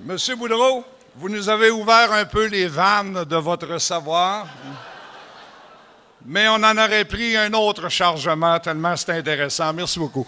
Monsieur 0.00 0.36
Boudreau, 0.36 0.84
vous 1.16 1.28
nous 1.28 1.48
avez 1.48 1.70
ouvert 1.70 2.12
un 2.12 2.24
peu 2.24 2.46
les 2.46 2.68
vannes 2.68 3.24
de 3.24 3.34
votre 3.34 3.78
savoir, 3.78 4.46
mais 6.24 6.46
on 6.46 6.54
en 6.54 6.78
aurait 6.78 7.04
pris 7.04 7.36
un 7.36 7.52
autre 7.52 7.88
chargement 7.88 8.60
tellement 8.60 8.94
c'est 8.96 9.10
intéressant. 9.10 9.72
Merci 9.72 9.98
beaucoup. 9.98 10.24